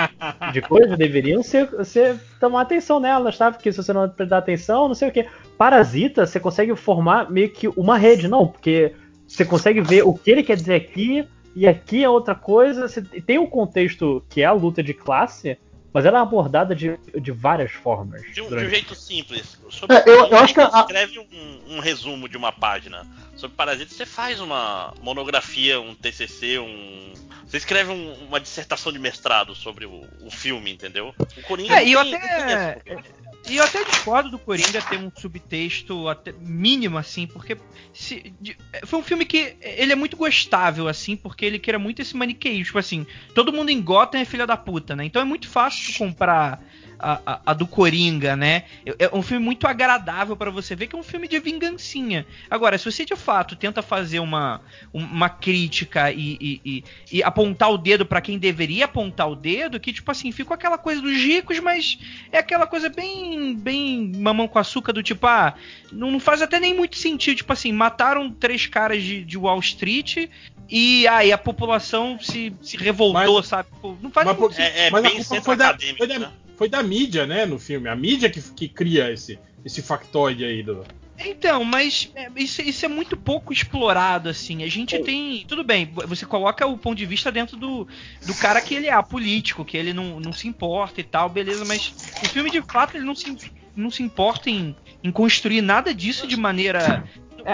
[0.54, 3.52] de coisa deveriam ser, ser tomar atenção nelas, tá?
[3.52, 5.26] Porque se você não prestar atenção, não sei o que.
[5.58, 8.94] Parasita, você consegue formar meio que uma rede, não, porque
[9.28, 12.88] você consegue ver o que ele quer dizer aqui e aqui é outra coisa.
[12.88, 15.58] Você tem um contexto que é a luta de classe,
[15.94, 18.22] mas ela é abordada de, de várias formas.
[18.22, 19.58] De um, de um durante- jeito simples.
[19.70, 23.06] Sobre É, eu- eu acho que a- você escreve um, um resumo de uma página.
[23.36, 27.14] Sobre Parasita, você faz uma monografia, um TCC, um.
[27.46, 31.14] Você escreve um- uma dissertação de mestrado sobre o, o filme, entendeu?
[31.38, 33.28] O Coringa É, e eu até- proposta.
[33.50, 37.56] E eu até discordo do Coringa ter um subtexto até mínimo, assim, porque
[37.94, 42.02] se- de- foi um filme que ele é muito gostável, assim, porque ele queira muito
[42.02, 42.66] esse maniqueísmo.
[42.66, 45.06] Tipo assim, todo mundo em Gotham é filha da puta, né?
[45.06, 46.60] Então é muito fácil comprar
[47.00, 48.64] a, a- a do Coringa, né?
[49.00, 52.26] É um filme muito agradável pra você ver que é um filme de vingancinha.
[52.50, 54.62] Agora, se você de fato tenta fazer uma,
[54.94, 59.80] uma crítica e, e- e- e apontar o dedo pra quem deveria apontar o dedo,
[59.80, 61.98] que tipo assim, ficou aquela coisa dos ricos, mas
[62.32, 65.54] é aquela coisa bem, bem mamão com açúcar do tipo, ah,
[65.92, 69.60] não, não faz até nem muito sentido, tipo assim, mataram três caras de, de Wall
[69.60, 70.30] Street
[70.70, 73.70] e aí a população se, se revoltou, Mas- sabe?
[73.82, 76.20] Pô, não faz Mas muito É, é Mas a bem culpa foi da, foi, da,
[76.20, 76.32] né?
[76.58, 77.88] Foi da mídia, né, no filme.
[77.88, 80.84] A mídia que, que cria esse, esse factoide aí do.
[81.20, 84.64] Então, mas é, isso, isso é muito pouco explorado, assim.
[84.64, 85.46] A gente tem.
[85.48, 87.88] Tudo bem, você coloca o ponto de vista dentro do,
[88.26, 91.64] do cara que ele é apolítico, que ele não, não se importa e tal, beleza,
[91.64, 91.94] mas
[92.24, 93.36] o filme de fato ele não se,
[93.76, 97.04] não se importa em, em construir nada disso de maneira.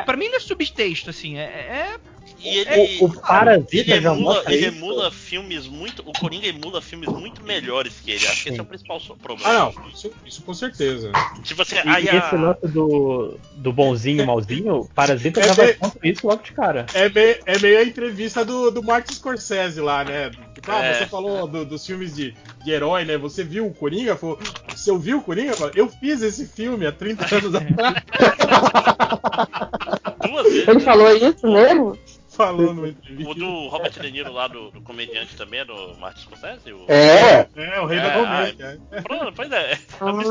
[0.05, 1.43] Pra mim não é subtexto, assim, é.
[1.43, 2.12] é-
[2.43, 4.77] E ele, O- o Parasita ele emula, ele isso.
[4.77, 6.03] emula filmes muito.
[6.05, 8.25] O Coringa emula filmes muito melhores que ele.
[8.27, 9.49] Acho que esse é o principal problema.
[9.49, 11.11] Ah, não, isso, isso com certeza.
[11.43, 15.53] Tipo assim, E aí a- esse lance do, do bonzinho e malzinho, Parasita É já
[15.53, 16.85] vai bem- isso logo de cara.
[16.93, 20.31] É meio, é meio a entrevista do, do Martin Scorsese lá, né?
[20.53, 20.93] Tipo, ah, É.
[20.95, 23.17] você falou do- dos filmes de, de herói, né?
[23.17, 24.15] Você viu o Coringa?
[24.17, 24.37] Falou,
[24.75, 25.53] você ouviu o Coringa?
[25.75, 28.03] Eu fiz esse filme há 30 anos atrás.
[30.25, 30.67] duas vezes.
[30.67, 31.97] Ele falou isso mesmo?
[32.35, 32.93] Falou numa
[33.27, 36.73] O do Robert De Niro lá, do, do comediante também, é do Martin Scorsese?
[36.73, 36.85] O...
[36.87, 37.47] É.
[37.55, 38.81] É, o rei É, da comédia.
[38.91, 39.01] é.
[39.01, 39.75] Pronto, pois é.
[39.75, 40.27] Filmes.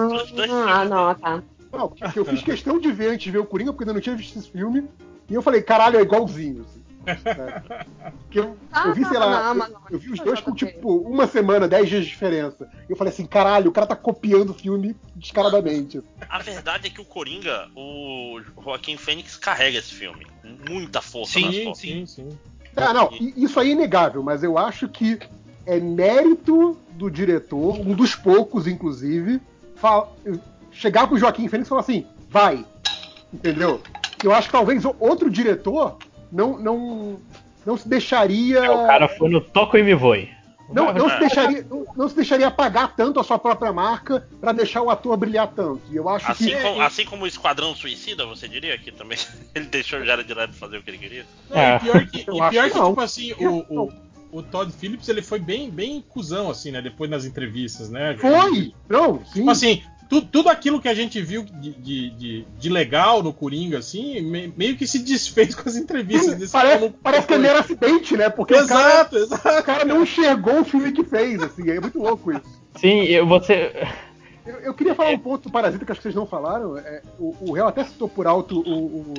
[0.68, 1.42] Ah, não, tá.
[1.72, 4.00] Não, eu fiz questão de ver antes de ver o Coringa, porque eu ainda não
[4.02, 4.86] tinha visto esse filme.
[5.30, 6.66] E eu falei, caralho, é igualzinho.
[6.68, 6.81] assim.
[7.04, 10.54] Porque eu, eu vi, sei lá, Ah, não, eu, não, eu vi os dois com
[10.54, 12.68] tipo uma semana, dez dias de diferença.
[12.88, 16.02] E eu falei assim, caralho, o cara tá copiando o filme descaradamente.
[16.28, 20.26] A verdade é que o Coringa, o Joaquim Fênix carrega esse filme.
[20.40, 21.90] Com muita força nas Sim, costas.
[21.90, 22.38] sim, sim.
[22.76, 25.18] Ah, não, isso aí é inegável, mas eu acho que
[25.66, 29.40] é mérito do diretor, um dos poucos, inclusive,
[30.70, 32.64] chegar com o Joaquim Fênix e falar assim, vai.
[33.32, 33.82] Entendeu?
[34.22, 35.98] Eu acho que talvez outro diretor
[36.32, 37.20] não, não,
[37.66, 38.58] não se deixaria.
[38.60, 40.28] É, o cara foi no Toco e Me Voe.
[40.72, 41.12] Não, não, É.
[41.14, 44.88] se deixaria, não, não se deixaria apagar tanto a sua própria marca pra deixar o
[44.88, 45.82] ator brilhar tanto.
[45.90, 46.60] E eu acho Assim, que.
[46.62, 49.18] como, assim como o Esquadrão Suicida, você diria que também
[49.54, 51.26] ele deixou o Jared Leto fazer o que ele queria?
[51.50, 51.76] Não, É.
[51.76, 53.92] E pior que, e pior que tipo assim, o, o,
[54.32, 56.80] o Todd Phillips ele foi bem, bem cuzão, assim, né?
[56.80, 58.16] Depois nas entrevistas, né?
[58.18, 58.72] Foi!
[58.88, 59.32] Não, sim.
[59.34, 63.32] Tipo assim, tu- tudo aquilo que a gente viu de, de, de, de legal no
[63.32, 66.98] Coringa, assim, me- meio que se desfez com as entrevistas desse parece, maluco.
[67.02, 68.28] parece que ele era acidente, né?
[68.28, 69.48] Porque o cara, Exato, exato.
[69.60, 71.70] o cara não enxergou o filme que fez, assim.
[71.70, 72.42] É muito louco isso.
[72.78, 73.86] Sim, eu, você.
[74.44, 76.76] Eu, eu queria falar um ponto do Parasita que acho que vocês não falaram.
[76.76, 79.14] É, o, o Réu até citou por alto o, o,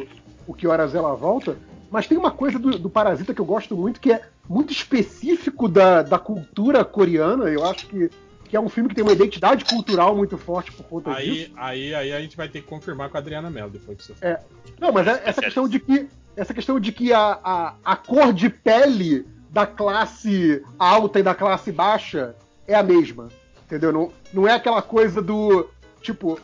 [0.48, 1.58] o Que Horas Ela Volta,
[1.90, 5.68] mas tem uma coisa do, do Parasita que eu gosto muito, que é muito específico
[5.70, 7.46] da, da cultura coreana.
[7.46, 8.10] Eu acho que,
[8.54, 11.52] que é um filme que tem uma identidade cultural muito forte por conta disso.
[11.56, 14.04] Aí, aí, aí a gente vai ter que confirmar com a Adriana Mello depois que
[14.04, 14.24] você for.
[14.24, 14.40] É.
[14.80, 18.32] Não, mas é- essa questão de que essa questão de que a, a, a cor
[18.32, 22.36] de pele da classe alta e da classe baixa
[22.68, 23.30] é a mesma.
[23.66, 23.92] Entendeu?
[23.92, 25.68] Não, não é aquela coisa do.
[26.00, 26.40] Tipo,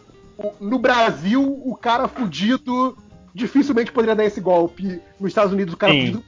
[0.60, 2.98] no Brasil, o cara fudido
[3.36, 5.00] dificilmente poderia dar esse golpe.
[5.20, 6.00] Nos Estados Unidos, o cara Sim.
[6.00, 6.24] fudido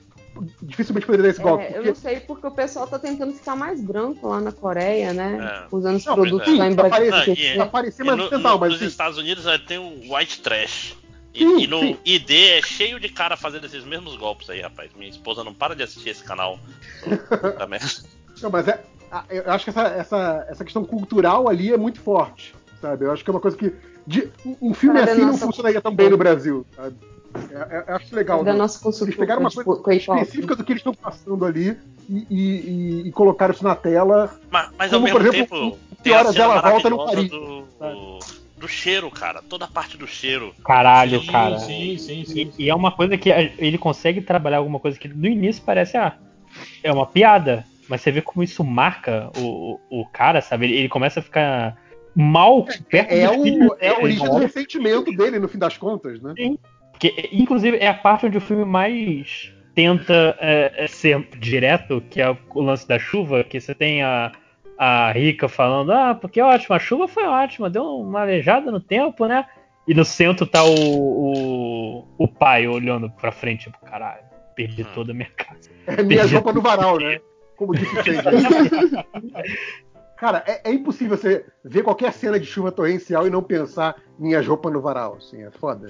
[0.64, 1.64] dificilmente poderia dar esse golpe.
[1.64, 4.52] É, eu porque- não sei porque o pessoal tá tentando ficar mais branco lá na
[4.52, 5.66] Coreia, né?
[5.72, 5.76] É.
[5.76, 6.58] Usando os Não, produtos é.
[6.58, 7.12] lá em Brasília.
[7.12, 10.42] parecer, Não, e- parecer mais ocidental, no- mas nos Estados Unidos é, tem o white
[10.42, 10.96] trash.
[11.34, 11.98] E, Sim, e no sim.
[12.04, 14.92] ID é cheio de cara fazendo esses mesmos golpes aí, rapaz.
[14.96, 16.60] Minha esposa não para de assistir esse canal.
[17.30, 17.86] Puta merda.
[18.42, 18.82] Não, mas é,
[19.30, 23.06] eu acho que essa, essa, essa questão cultural ali é muito forte, sabe?
[23.06, 23.74] Eu acho que é uma coisa que.
[24.06, 26.96] de- um- um filme Cara, assim não nossa, funcionaria tão bem no Brasil, sabe?
[27.54, 28.44] É, é- eu acho legal.
[28.44, 28.58] da né?
[28.58, 31.78] nossa Eles consultora pegaram uma coisa específica do que eles estão passando ali
[32.10, 34.34] e, e- e- colocaram isso na tela.
[34.50, 37.68] Mas, mas ao Como, mesmo por exemplo, tempo, que horas ela volta no Paris, do,
[38.58, 39.42] do cheiro, cara.
[39.42, 40.54] Toda a parte do cheiro.
[40.64, 41.58] Caralho, Sim, cara.
[41.60, 42.52] Sim, sim, sim.
[42.58, 45.98] E, e é uma coisa que ele consegue trabalhar alguma coisa que no início parece,
[45.98, 46.18] ah,
[46.84, 47.66] é uma piada.
[47.90, 50.66] Mas você vê como isso marca o, o, o cara, sabe?
[50.66, 51.76] Ele, ele começa a ficar
[52.16, 55.78] mal perto É, filhos o, é a dele, origem do ressentimento dele, no fim das
[55.78, 56.34] contas, né?
[57.02, 62.22] Porque, inclusive, é a parte onde o filme mais tenta é, é, ser direto, que
[62.22, 64.32] é o lance da chuva, que você tem a,
[64.78, 68.80] a Rica falando, ah, porque é ótimo, a chuva foi ótima, deu uma aleijada no
[68.80, 69.44] tempo, né?
[69.88, 74.22] E no centro tá o, o, o pai olhando pra frente, tipo, caralho,
[74.56, 75.72] perdi toda a minha casa.
[75.88, 77.20] É minha roupa no varal, né?
[77.56, 78.02] Como disse o.
[80.22, 84.40] Cara, é, é impossível você ver qualquer cena de chuva torrencial e não pensar minha
[84.40, 85.88] roupa no varal, assim, é foda.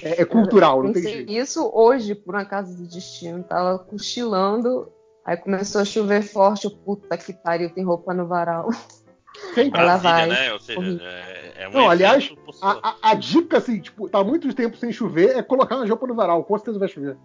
[0.00, 1.32] É, é cultural, não tem jeito.
[1.32, 4.88] Isso hoje, por uma casa do destino, tava cochilando,
[5.24, 8.68] aí começou a chover forte, puta que pariu, tem roupa no varal.
[9.56, 10.28] Ela Brasília, vai.
[10.28, 10.52] né?
[10.52, 14.54] Ou seja, é, é um Não, aliás, A, a- a dica, assim, tipo, tá muito
[14.54, 16.44] tempo sem chover, é colocar uma roupa no varal.
[16.44, 17.16] Com certeza vai chover.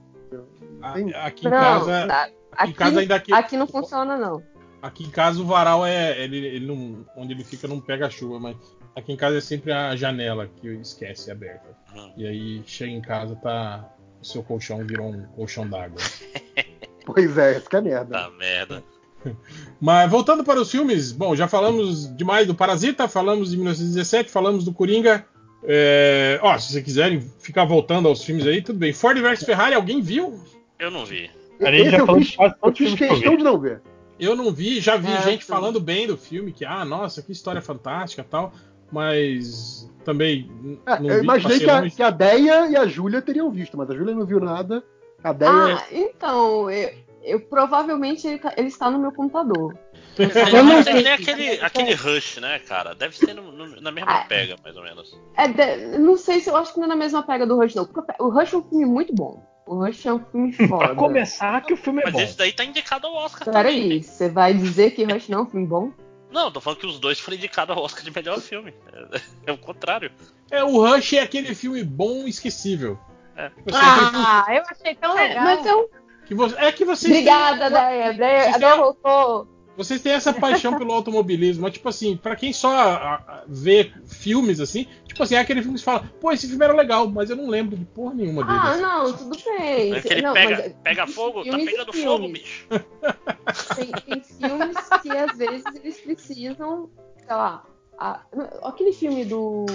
[0.82, 2.06] A- Tem- Aqui em Não, casa.
[2.08, 3.34] na- Aqui aqui, em casa ainda aqui.
[3.34, 4.44] aqui não funciona, não.
[4.82, 6.22] Aqui em casa o varal é.
[6.22, 8.58] Ele, ele não, onde ele fica não pega chuva, mas
[8.96, 11.76] aqui em casa é sempre a janela que esquece aberta.
[11.96, 12.14] Hum.
[12.18, 13.90] E aí chega em casa, tá.
[14.22, 15.98] O seu colchão virou um colchão d'água.
[17.04, 18.12] Pois é, isso que é merda.
[18.12, 18.84] Tá merda.
[19.82, 24.64] Mas voltando para os filmes, bom, já falamos demais do Parasita, falamos de 1917, falamos
[24.64, 25.26] do Coringa.
[25.64, 28.94] É, ó, se vocês quiserem ficar voltando aos filmes aí, tudo bem.
[28.94, 30.40] Ford vs Ferrari, alguém viu?
[30.80, 31.30] Eu não vi.
[31.60, 33.38] A gente Esse já eu falou fiz, de quase eu fiz questão vi.
[33.38, 33.82] de não ver.
[34.22, 35.52] Eu não vi, já vi É, gente sim.
[35.52, 38.54] falando bem do filme, que, ah, nossa, que história fantástica tal,
[38.92, 40.50] mas também
[40.86, 43.76] É, não eu vi, imaginei que a, que a Deia e a Júlia teriam visto,
[43.76, 44.84] mas a Júlia não viu nada.
[45.24, 45.52] A Deia.
[45.78, 46.92] Ah, então, eu,
[47.24, 49.76] eu- provavelmente ele, tá- ele está no meu computador.
[50.18, 51.02] Eu não não sei.
[51.04, 52.94] tem aquele, aquele rush, né, cara?
[52.94, 54.26] Deve ser no- no- na mesma Ah.
[54.26, 55.18] pega, mais ou menos.
[55.38, 57.74] É, de- não sei se eu acho que não é na mesma pega do Rush,
[57.76, 57.86] não.
[57.86, 59.42] Porque o Rush é um filme muito bom.
[59.66, 60.96] O Rush é um filme Pra foda.
[60.96, 62.20] começar, que o filme é Mas bom.
[62.22, 63.62] esse daí tá indicado ao Oscar também.
[63.64, 65.92] Peraí, você vai dizer que Rush não é um filme bom?
[66.32, 68.74] Não, tô falando que os dois foram indicados ao Oscar de melhor filme.
[68.94, 70.12] É, é o contrário.
[70.50, 72.98] É, o Rush é aquele filme bom e esquecível.
[73.36, 73.50] É.
[73.66, 75.44] Você- Ah, eu achei tão É, legal.
[75.44, 75.90] mas eu.
[76.26, 78.10] que você- é que vocês Obrigada, têm, Daia.
[78.10, 79.48] A Daia Vocês a Daia têm- voltou.
[79.78, 81.64] Vocês têm essa paixão pelo automobilismo.
[81.64, 85.62] Mas, tipo assim, pra quem só a- a- vê filmes assim, Tipo assim, é aquele
[85.62, 88.46] filme que fala, pô, esse filme era legal, mas eu não lembro de porra nenhuma
[88.46, 88.60] dele.
[88.62, 89.94] Ah, não, tudo bem.
[89.94, 92.42] É que ele não, pega, mas- pega fogo, tá filmes pegando fogo, filmes.
[92.42, 92.68] bicho.
[93.76, 97.64] Tem, tem filmes que às vezes eles precisam, sei lá,
[98.00, 98.22] a-
[98.64, 99.66] aquele filme do,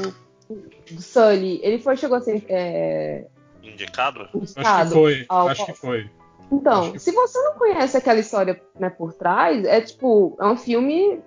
[0.90, 3.26] do Sully, ele foi, chegou assim, é,
[3.62, 4.22] Indicado?
[4.22, 6.10] Acho que indicado foi, ao- acho que foi.
[6.50, 10.56] Então, que- se você não conhece aquela história né, por trás, é tipo, é um
[10.56, 11.20] filme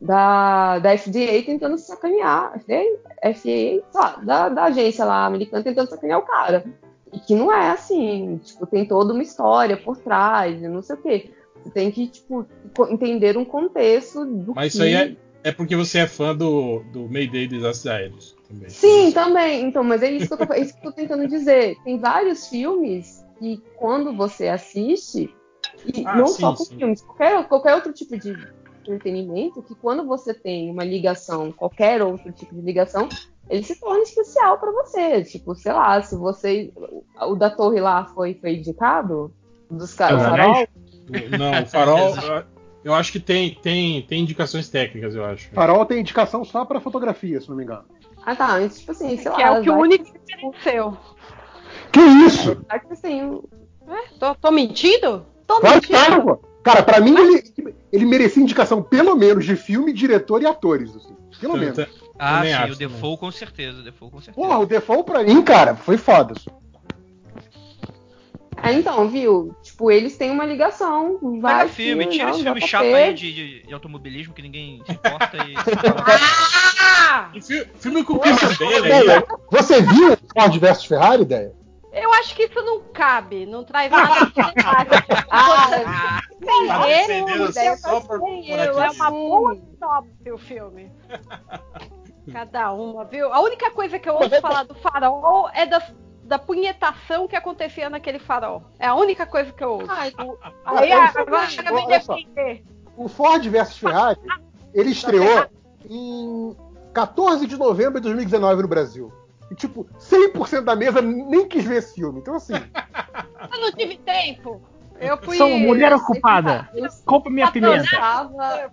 [0.00, 2.54] da, da FDA tentando sacanear.
[2.60, 2.82] FDA,
[3.32, 6.64] FDA lá, da, da agência lá americana tentando sacanear o cara.
[7.12, 10.96] E que não é assim, tipo, tem toda uma história por trás, e não sei
[10.96, 11.30] o quê.
[11.62, 12.46] Você tem que, tipo,
[12.90, 14.78] entender um contexto do Mas que...
[14.78, 18.68] isso aí é, é porque você é fã do, do Mayday Desastres Aéreos também.
[18.70, 19.64] Sim, também.
[19.64, 21.76] Então, mas é isso que eu tô, é isso que eu tô tentando dizer.
[21.84, 25.34] Tem vários filmes que quando você assiste,
[25.84, 26.78] e Ah, não sim, só com sim.
[26.78, 28.36] filmes, qualquer, qualquer outro tipo de
[28.82, 33.08] entretenimento, que quando você tem uma ligação, qualquer outro tipo de ligação,
[33.50, 35.22] ele se torna especial pra você.
[35.24, 36.72] Tipo, sei lá, se você.
[37.20, 39.32] O da torre lá foi, foi indicado?
[39.70, 40.22] Dos caras.
[40.22, 40.68] Anéis?
[41.08, 41.38] farol?
[41.38, 42.44] Não, o Farol,
[42.84, 45.48] eu- acho que tem, tem, tem indicações técnicas, eu acho.
[45.50, 47.84] Farol tem indicação só pra fotografia, se não me engano.
[48.24, 48.48] Ah, tá.
[48.48, 49.56] Mas, tipo assim, sei Que lá.
[49.56, 50.96] é o que o único que seu.
[51.96, 52.58] Que isso?
[52.90, 53.40] assim,
[54.18, 55.24] Tô, tô mentindo?
[55.46, 56.22] Tô Claro mentindo.
[56.22, 56.36] pô.
[56.62, 60.94] Cara, pra mim ele, ele merecia indicação pelo menos de filme, diretor e atores.
[60.94, 61.16] Assim.
[61.40, 61.78] Pelo menos.
[62.18, 64.46] Ah, sim, acho, o Defoe com certeza, o Defoe com certeza.
[64.46, 66.34] Porra, o Default pra mim, cara, foi foda.
[68.62, 69.54] É, então, viu?
[69.62, 71.18] Tipo, eles têm uma ligação.
[71.40, 74.34] Vai Pega que, filme, tira não, esse filme pra chato aí de, de- de automobilismo
[74.34, 75.54] que ninguém se importa e.
[77.08, 77.30] Ah!
[77.40, 78.20] Fi- filme com o
[79.50, 81.52] Você viu o Ford versus Ferrari, ideia?
[81.96, 84.32] Eu acho que isso não cabe, não traz nada de
[85.30, 90.30] Ah, Tá é, defendendo ideia só pra por, mim, por eu é uma boa sinopse
[90.32, 90.92] o filme.
[92.32, 93.32] Cada uma, viu?
[93.32, 95.80] A única coisa que eu ouço falar do farol é da,
[96.24, 98.62] da punhetação que acontecia naquele farol.
[98.78, 99.86] É a única coisa que eu ouço.
[99.88, 102.14] Ai, o- Aí eu- agora só.
[102.14, 102.64] defender.
[102.96, 104.18] O Ford versus Ferrari,
[104.74, 105.46] ele estreou
[105.88, 106.56] em
[106.92, 109.12] 14 de novembro de 2019 no Brasil.
[109.50, 112.18] E, tipo, 100% da mesa nem quis ver esse filme.
[112.20, 112.54] Então, assim,
[113.52, 114.60] Eu não tive tempo.
[115.00, 115.36] Eu fui.
[115.36, 116.68] Sou mulher ocupada.
[116.74, 117.84] eu- Compra minha pimenta.
[117.84, 118.70] estava,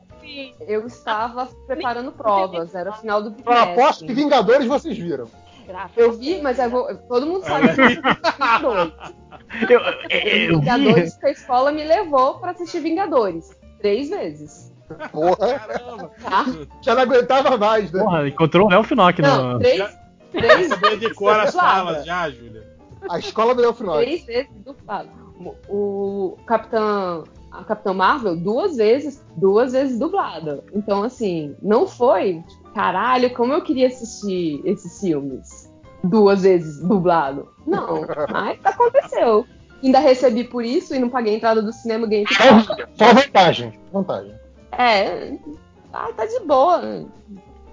[0.62, 4.14] Eu estava preparando provas, era o final do eu aposto que.
[4.14, 5.28] Vingadores vocês viram.
[5.96, 8.94] Eu vi, mas eu vou- todo mundo sabe que eu assisti Vingadores.
[9.70, 10.60] Eu, eu, eu vi.
[10.60, 13.50] Vingadores que a escola me levou pra assistir Vingadores.
[13.80, 14.72] Três vezes.
[15.12, 16.12] Porra, Caramba.
[16.22, 16.46] Tá?
[16.82, 18.02] já não aguentava mais, né?
[18.04, 19.60] Porra, encontrou o Léo Finock Não, no.
[19.60, 19.98] três,
[20.34, 21.74] três, Você decora as dublada.
[21.86, 22.74] falas já, Júlia.
[23.10, 23.98] A escola do Finock.
[24.04, 25.10] três vezes dublado.
[25.68, 30.64] O Capitão, a Capitã Marvel, duas vezes, duas vezes dublada.
[30.74, 35.72] Então, assim, não foi, tipo, caralho, como eu queria assistir esses filmes
[36.04, 37.50] duas vezes dublado.
[37.66, 39.46] Não, mas aconteceu.
[39.84, 42.90] Ainda recebi por isso e não paguei a entrada do cinema, ganhei pipoca.
[42.96, 43.78] Só vantagem.
[43.92, 44.34] Vantagem.
[44.72, 45.38] É,
[45.92, 47.06] tá, tá de boa.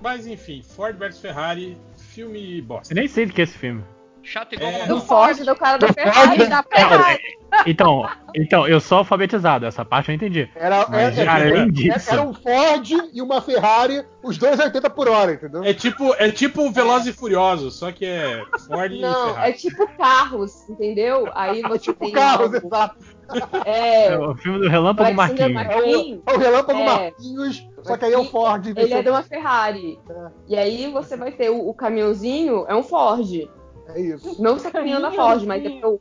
[0.03, 1.77] Mas enfim, Ford vs Ferrari,
[2.11, 2.93] filme bosta.
[2.93, 3.85] Eu nem sei do que é esse filme.
[4.23, 6.47] Chato igual É, é, Do Ford, do cara da Ferrari.
[6.47, 7.23] da Ferrari.
[7.67, 10.49] Então, então, eu sou alfabetizado, essa parte eu entendi.
[10.55, 12.11] Era, Mas, é- é- além é- disso.
[12.13, 15.63] era um Ford e uma Ferrari, os dois a 80 por hora, entendeu?
[15.65, 19.53] É tipo, é tipo Velozes e Furiosos, só que é Ford e Não, é Ferrari.
[19.55, 21.29] tipo carros, entendeu?
[21.35, 22.97] Aí você tipo tem carros, algo- exato.
[23.65, 26.21] É, É o filme do Relâmpago Alexander Marquinhos.
[26.27, 26.85] É o, é o Relâmpago É.
[26.85, 28.67] Marquinhos, só que aí é o Ford.
[28.77, 29.99] ele é de uma Ferrari.
[30.09, 30.15] É.
[30.49, 33.49] E aí você vai ter o, o caminhãozinho, é um Ford.
[33.95, 34.41] É isso.
[34.43, 36.01] Não só caminhão da Ford, mas é o-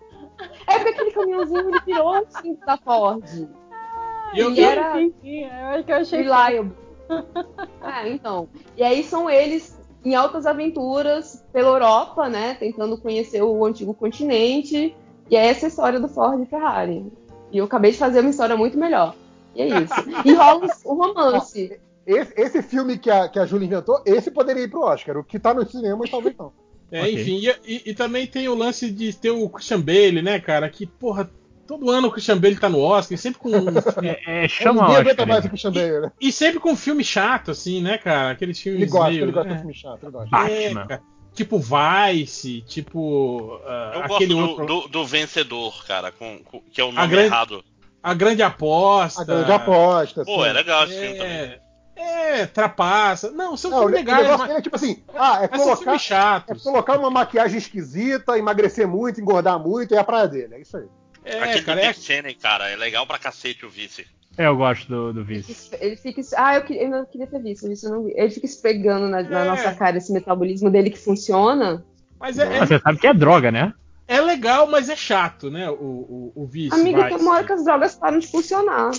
[0.68, 3.24] é porque aquele caminhãozinho ele virou um cinto da Ford.
[4.34, 6.72] E eu, Ele era Sim, sim, eu acho que eu achei reliable.
[7.82, 8.48] É, então.
[8.78, 12.54] E aí são eles em altas aventuras pela Europa, né?
[12.54, 14.96] Tentando conhecer o antigo continente.
[15.30, 17.12] E é essa história do Ford e Ferrari.
[17.52, 19.16] E eu acabei de fazer uma história muito melhor.
[19.56, 19.94] E é isso.
[20.26, 21.80] E rola um romance.
[22.06, 25.18] Esse, esse filme que a, que a Júlia inventou, esse poderia ir pro Oscar.
[25.18, 26.52] O que tá nos cinemas, talvez não.
[26.92, 27.14] É, Ok.
[27.14, 30.68] enfim, e, e- e também tem o lance de ter o Christian Bale, né, cara?
[30.70, 31.30] Que, porra,
[31.68, 33.50] todo ano o Christian Bale tá no Oscar, e sempre com.
[34.04, 35.02] É, é, chama Ninguém Oscar.
[35.02, 35.50] aguenta mais o né?
[35.50, 36.12] Christian Bale, né?
[36.20, 38.32] e sempre com filme chato, assim, né, cara?
[38.32, 38.82] Aqueles filmes.
[38.82, 40.30] Ele gosta, meio, ele gosta é, de filme chato, ele gosta.
[40.30, 40.82] Batman.
[40.82, 41.02] é, cara.
[41.36, 43.60] Tipo Vice, tipo.
[43.66, 44.66] ah, Eu aquele gosto outro.
[44.66, 47.64] do, do, do vencedor, cara, com, com- que é o A nome grande- errado.
[48.02, 49.22] A Grande Aposta.
[49.22, 50.24] A grande aposta.
[50.26, 50.50] Pô, assim.
[50.50, 51.60] é legal esse filme também.
[52.00, 53.32] É, é, trapaça.
[53.32, 55.40] Não, são Não, o filmes ne- o legais, negócio mas, dele é tipo assim, ah,
[55.44, 60.04] é colocar, filmes é colocar uma maquiagem esquisita, emagrecer muito, engordar muito, e é a
[60.04, 60.56] praia dele.
[60.56, 60.86] É isso aí.
[61.26, 64.08] É, Aquele cara, é, Dick Cheney, cara, é legal pra cacete o vice.
[64.38, 65.70] É, eu gosto do, do Vice.
[65.82, 66.22] Ele fica.
[66.38, 68.08] Ah, eu, que- eu não queria ter visto não.
[68.08, 69.46] Ele fica esfregando na, na É.
[69.50, 71.84] nossa cara esse metabolismo dele que funciona.
[72.18, 73.74] Mas é, é, Mas você sabe que é droga, né?
[74.08, 75.70] é legal, mas é chato, né?
[75.70, 76.74] O, o, o Vice.
[76.74, 77.10] Amiga, vai.
[77.10, 78.92] tem uma hora que as drogas param de funcionar.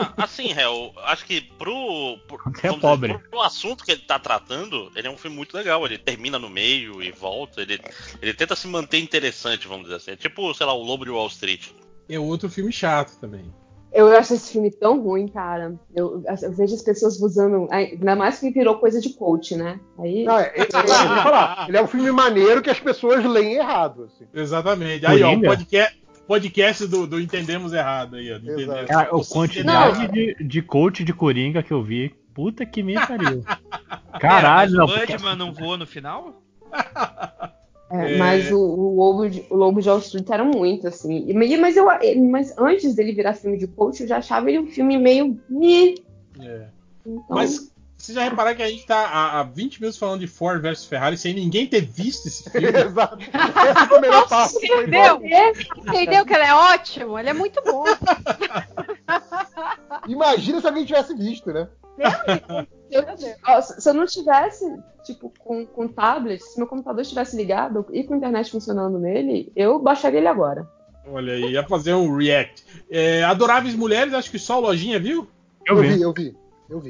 [0.00, 3.12] Ah, assim, Hel, acho que pro, pro, é pobre.
[3.12, 5.84] dizer, pro assunto que ele tá tratando, ele é um filme muito legal.
[5.84, 7.60] Ele termina no meio e volta.
[7.60, 7.78] Ele,
[8.22, 10.10] ele tenta se manter interessante, vamos dizer assim.
[10.12, 11.68] É tipo, sei lá, o Lobo de Wall Street.
[12.08, 13.52] É outro filme chato também.
[13.92, 15.74] Eu acho esse filme tão ruim, cara.
[15.94, 17.66] Eu, eu vejo as pessoas usando.
[17.72, 19.80] Ainda mais que virou coisa de coach, né?
[19.98, 20.24] Aí.
[20.24, 24.04] Não, é, é, é, falar, ele é um filme maneiro que as pessoas leem errado.
[24.04, 24.26] Assim.
[24.32, 25.04] Exatamente.
[25.04, 25.99] Aí, ó, o podcast,
[26.30, 28.36] podcast do, do Entendemos Errado aí, ó.
[28.36, 28.86] Entendemos.
[28.86, 32.14] Cara, a quantidade de, de coach de Coringa que eu vi.
[32.32, 33.42] Puta que me pariu.
[34.20, 34.84] Caralho, não.
[34.84, 36.40] o porque- Budman não voa no final?
[37.90, 38.16] É, É.
[38.18, 41.26] Mas o, o, Lobo de, o Lobo de Wall Street era muito, assim.
[41.34, 41.86] Mas, eu,
[42.30, 45.36] mas antes dele virar filme de coach, eu já achava ele um filme meio.
[45.50, 45.96] "Nhe".
[46.38, 46.68] É.
[47.04, 50.26] Então, Mas você já repararam que a gente tá há, há 20 minutos falando de
[50.26, 52.68] Ford versus Ferrari sem ninguém ter visto esse filme?
[52.78, 53.18] Exato.
[53.32, 54.28] Essa foi a melhor.
[54.28, 55.20] Foi Entendeu?
[55.76, 57.18] Entendeu que ele é ótimo?
[57.18, 57.84] Ele é muito bom.
[60.08, 61.68] Imagina se alguém tivesse visto, né?
[62.90, 63.04] eu-
[63.46, 64.64] ó, se se eu não tivesse,
[65.04, 69.52] tipo, com, com tablet, se meu computador estivesse ligado e com a internet funcionando nele,
[69.54, 70.66] eu baixaria ele agora.
[71.06, 72.64] Olha aí, ia fazer um react.
[72.90, 75.28] É, Adoráveis Mulheres, acho que só o Lojinha viu?
[75.66, 75.88] Eu vi.
[75.88, 76.36] eu vi, eu vi.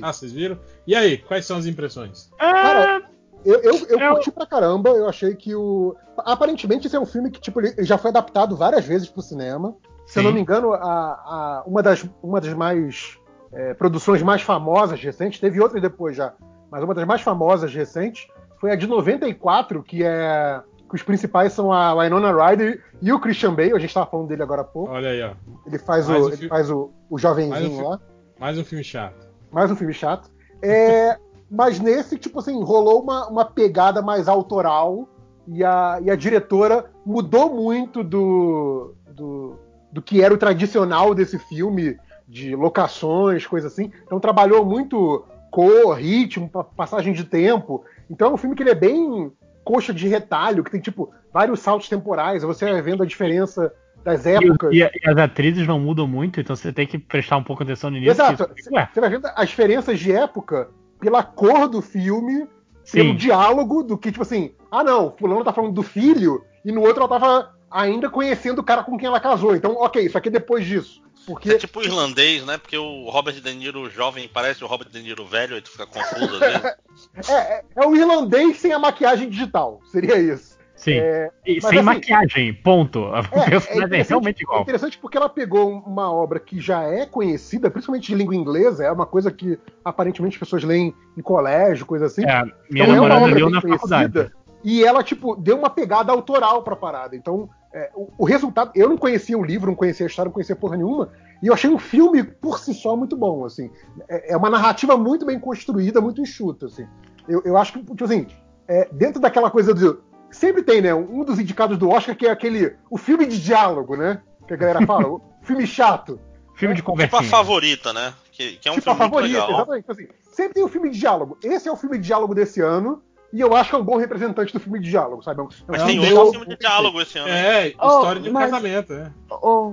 [0.02, 0.58] Ah, vocês viram?
[0.86, 2.30] E aí, quais são as impressões?
[2.38, 3.02] Cara,
[3.44, 5.94] eu, eu, eu É o- curti pra caramba, eu achei que o.
[6.18, 9.74] Aparentemente, esse é um filme que, tipo, ele já foi adaptado várias vezes pro cinema.
[10.06, 10.28] Se eu Sim.
[10.28, 13.18] não me engano, a, a- uma, das, uma das mais.
[13.52, 16.34] é, produções mais famosas recentes, teve outras depois já,
[16.70, 18.28] mas uma das mais famosas recentes
[18.60, 20.60] foi a de 94, que é.
[20.88, 24.26] Que os principais são a Winona Ryder e o Christian Bale, a gente tava falando
[24.26, 24.90] dele agora há pouco.
[24.92, 25.34] Olha aí, ó.
[25.64, 28.00] Ele faz Mais o, um ele filme- faz o, o mais um jovenzinho filme- lá.
[28.40, 29.29] Mais um filme chato.
[29.50, 30.30] Mais um filme chato.
[30.62, 31.18] É,
[31.50, 35.08] mas nesse, tipo assim, rolou uma, uma pegada mais autoral
[35.48, 39.56] e a, e a diretora mudou muito do, do,
[39.90, 41.98] do que era o tradicional desse filme,
[42.28, 43.90] de locações, coisa assim.
[44.04, 47.84] Então trabalhou muito cor, ritmo, pa- passagem de tempo.
[48.08, 49.32] Então é um filme que ele é bem
[49.64, 52.42] coxa de retalho, que tem, tipo, vários saltos temporais.
[52.42, 53.72] Você vai vendo a diferença
[54.04, 54.72] das épocas.
[54.72, 57.62] E, e- e as atrizes não mudam muito, então você tem que prestar um pouco
[57.62, 58.12] atenção no início.
[58.12, 58.50] Exato.
[58.72, 62.46] Ué, Você vai vendo as diferenças de época pela cor do filme,
[62.92, 63.16] pelo sim.
[63.16, 67.00] diálogo, do que, tipo assim, ah não, fulano tá falando do filho, e no outro
[67.02, 69.54] ela tava ainda conhecendo o cara com quem ela casou.
[69.54, 71.00] Então, ok, isso aqui é depois disso.
[71.26, 72.56] Porque É tipo irlandês, né?
[72.56, 75.86] Porque o Robert De Niro jovem parece o Robert De Niro velho, aí tu fica
[75.86, 76.62] confuso às vezes.
[77.28, 79.80] é, é, é o irlandês sem a maquiagem digital.
[79.92, 80.58] Seria isso.
[80.80, 80.92] Sim.
[80.94, 83.04] É, E sem assim- maquiagem, ponto.
[83.06, 84.62] A É, personagem é, interessante- realmente É igual.
[84.62, 88.90] interessante porque ela pegou uma obra que já é conhecida, principalmente de língua inglesa, é
[88.90, 92.24] uma coisa que aparentemente as pessoas leem em colégio, coisa assim.
[92.24, 94.12] É, minha Então é uma namorada obra leu na faculdade.
[94.12, 97.14] conhecida, E ela, tipo, deu uma pegada autoral pra parada.
[97.16, 98.70] Então, é, o, o resultado.
[98.74, 101.08] Eu não conhecia o livro, não conhecia a história, não conhecia porra nenhuma.
[101.42, 103.70] E eu achei um filme, por si só, muito bom, assim.
[104.08, 106.86] É, é uma narrativa muito bem construída, muito enxuta, assim.
[107.28, 108.26] Eu, eu acho que, tipo assim,
[108.68, 110.02] é, dentro daquela coisa do.
[110.30, 110.94] Sempre tem, né?
[110.94, 112.76] Um dos indicados do Oscar que é aquele.
[112.90, 114.22] O filme de diálogo, né?
[114.46, 115.06] Que a galera fala.
[115.08, 116.18] o filme chato.
[116.54, 118.12] Filme de Tipo a favorita, né?
[118.32, 119.50] Que, que é um tipo a filme muito favorita, legal.
[119.56, 119.80] exatamente.
[119.82, 121.38] Tipo assim, sempre tem o filme de diálogo.
[121.42, 123.02] Esse é o filme de diálogo desse ano.
[123.32, 125.40] E eu acho que é um bom representante do filme de diálogo, sabe?
[125.40, 127.28] É um- é um Mas Não, tem deu- outro filme de diálogo esse ano.
[127.28, 127.34] hein?
[127.34, 129.12] É, história de um mas- casamento, é.
[129.30, 129.72] Oh,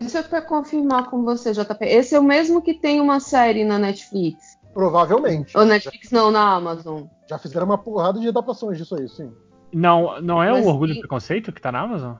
[0.00, 1.84] deixa eu confirmar com você, JP.
[1.84, 4.58] Esse é o mesmo que tem uma série na Netflix.
[4.72, 5.56] Provavelmente.
[5.56, 7.02] Ou Netflix não, na Amazon.
[7.28, 9.30] Já fizeram uma porrada de adaptações disso aí, sim.
[9.74, 10.98] Não, não é Mas o Orgulho e.
[10.98, 12.14] Preconceito que tá na Amazon?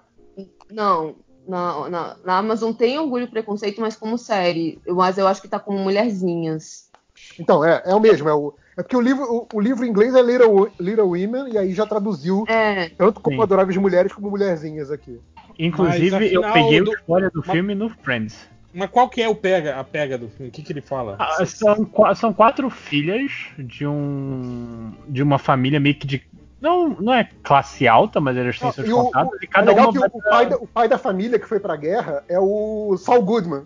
[0.70, 1.14] Não,
[1.46, 4.80] na, na, na Amazon tem Orgulho e Preconceito, mas como série.
[4.84, 6.90] Eu- Mas eu acho que tá como Mulherzinhas.
[7.38, 8.28] Então, é, é o mesmo.
[8.28, 11.52] É, o, é porque o livro, o, o livro em inglês é Little, Little Women,
[11.52, 13.42] e aí já traduziu É, tanto como Sim.
[13.42, 15.20] Adoráveis Mulheres como Mulherzinhas aqui.
[15.58, 18.48] Inclusive, Mas, eu afinal, peguei do- a história do mas- filme no Friends.
[18.76, 20.48] Mas qual que é o pega, a pega do filme?
[20.48, 21.14] O que, que ele fala?
[21.20, 26.20] Ah, são, são quatro filhas de um de uma família meio que de
[26.64, 29.66] não não é classe alta, mas elas têm seus e o- contatos e É cada
[29.70, 32.24] legal uma que vai o, pai da, o pai da família que foi pra guerra
[32.28, 33.64] é o Saul Goodman.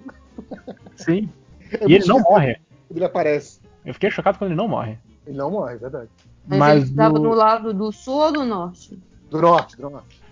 [0.97, 1.29] sim.
[1.81, 2.57] É E ele não morre.
[2.91, 3.61] Ele aparece.
[3.85, 4.97] Eu fiquei chocado quando ele não morre.
[5.27, 6.09] Ele não morre, é verdade.
[6.47, 8.99] mas, Mas ele tava o- do lado do sul ou do norte?
[9.31, 10.23] Do norte, do norte.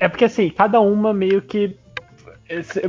[0.00, 1.78] É porque assim, cada uma meio que.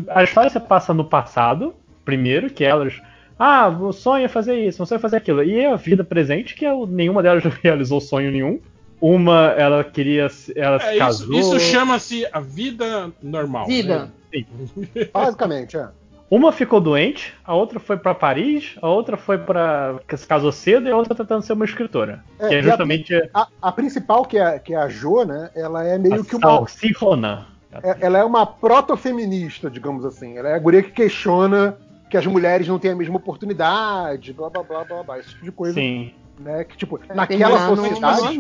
[0.09, 2.99] A história se passa no passado, primeiro, que elas.
[3.37, 5.43] Ah, o sonho é fazer isso, o sonho é fazer aquilo.
[5.43, 8.59] E a vida presente, que é nenhuma delas realizou sonho nenhum.
[8.99, 10.27] Uma, ela queria.
[10.29, 11.39] se- Ela se É, isso casou.
[11.39, 13.65] isso chama-se a vida normal.
[13.67, 14.11] Vida.
[14.33, 14.45] né?
[15.13, 15.87] Basicamente, é.
[16.29, 19.95] Uma ficou doente, a outra foi pra Paris, a outra foi pra.
[20.05, 22.21] que se casou cedo e a outra tá tentando ser uma escritora.
[22.37, 25.23] É, que é e a- justamente A, a principal, que é, que é a Jo,
[25.23, 25.49] né?
[25.55, 26.41] Ela é a meio que uma.
[26.49, 27.47] Salsifona.
[27.81, 30.37] é- Ela é uma proto-feminista, digamos assim.
[30.37, 31.77] Ela é a guria que questiona
[32.09, 35.19] que as mulheres não têm a mesma oportunidade, blá blá blá blá blá.
[35.19, 35.75] Esse tipo de coisa.
[35.75, 36.13] Sim.
[36.39, 36.63] Né?
[36.63, 38.39] Que, tipo, Vai naquela sociedade.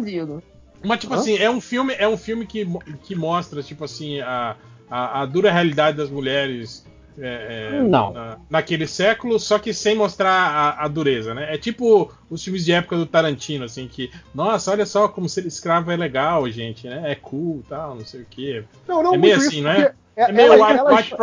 [0.83, 1.17] Mas, tipo Hã?
[1.17, 2.65] assim, é um filme, é um filme que,
[3.03, 4.55] que mostra, tipo assim, a,
[4.89, 6.85] a, a dura realidade das mulheres
[7.19, 8.13] é, é, Não.
[8.13, 11.51] na- naquele século, só que sem mostrar a, a dureza, né?
[11.53, 15.45] É tipo os filmes de época do Tarantino, assim, que, nossa, olha só como ser
[15.47, 17.11] escravo é legal, gente, né?
[17.11, 18.63] É cool tal, não sei o quê.
[18.87, 19.95] Não, não É meio assim, isso, não é?
[20.17, 21.15] É meio elas- White- elas- White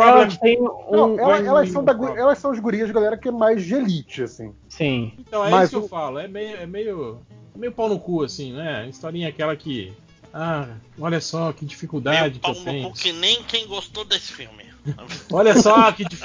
[0.61, 0.63] um.
[0.95, 1.19] um-
[1.71, 4.53] são da elas são as gurias, galera, que é mais de elite, assim.
[4.69, 5.11] Sim.
[5.19, 6.17] Então, é Mas isso que o- eu falo.
[6.17, 7.19] É meio, é meio,
[7.53, 8.83] é meio pau no cu, assim, né?
[8.83, 9.91] A historinha aquela que.
[10.33, 10.67] Ah,
[10.99, 12.89] olha só que dificuldade Meio que pau eu no tenho.
[12.89, 14.63] cu que nem quem gostou desse filme.
[15.31, 16.23] Olha só que dif-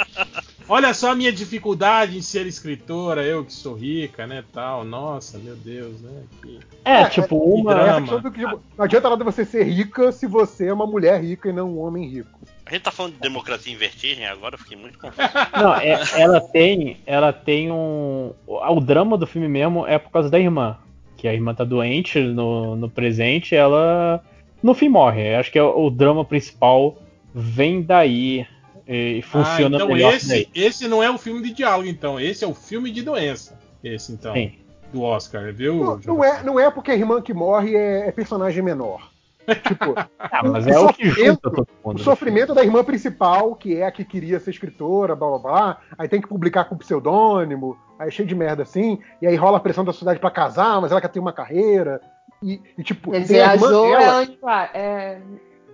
[0.68, 4.84] Olha só a minha dificuldade em ser escritora, eu que sou rica, né, tal.
[4.84, 6.22] Nossa, meu Deus, né?
[6.42, 6.60] Que...
[6.84, 8.20] É, É, tipo, que uma.
[8.30, 11.52] que, tipo, não adianta nada você ser rica se você é uma mulher rica e
[11.52, 12.38] não um homem rico.
[12.70, 15.28] A gente tá falando de democracia em vertigem agora, eu fiquei muito confuso.
[15.60, 16.98] Não, é- ela tem.
[17.04, 18.32] Ela tem um.
[18.46, 20.78] O drama do filme mesmo é por causa da irmã.
[21.16, 24.24] Que a irmã tá doente no, no presente ela.
[24.62, 25.34] No fim morre.
[25.34, 26.96] Acho que é o, o drama principal
[27.34, 28.46] vem daí.
[28.86, 30.48] E funciona ah, então melhor esse, daí.
[30.54, 32.20] esse não é o filme de diálogo, então.
[32.20, 33.58] Esse é o filme de doença.
[33.82, 34.32] Esse, então.
[34.32, 34.52] Sim.
[34.92, 35.74] Do Oscar, viu?
[35.74, 39.09] Não, não é, não é porque a irmã que morre é, é personagem menor.
[39.54, 42.02] Tipo, Ah, mas o é o que sofrimento- junta todo o mundo.
[42.02, 46.08] sofrimento da irmã principal, que é a que queria ser escritora, blá blá blá, aí
[46.08, 49.60] tem que publicar com pseudônimo, aí é cheio de merda assim, e aí rola a
[49.60, 52.00] pressão da sociedade pra casar, mas ela quer ter uma carreira.
[52.42, 55.20] E, e, tipo, Quer dizer, a irmã Jo é dela- a Anne, Ra- é,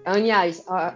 [0.04, 0.94] Anne Ice, a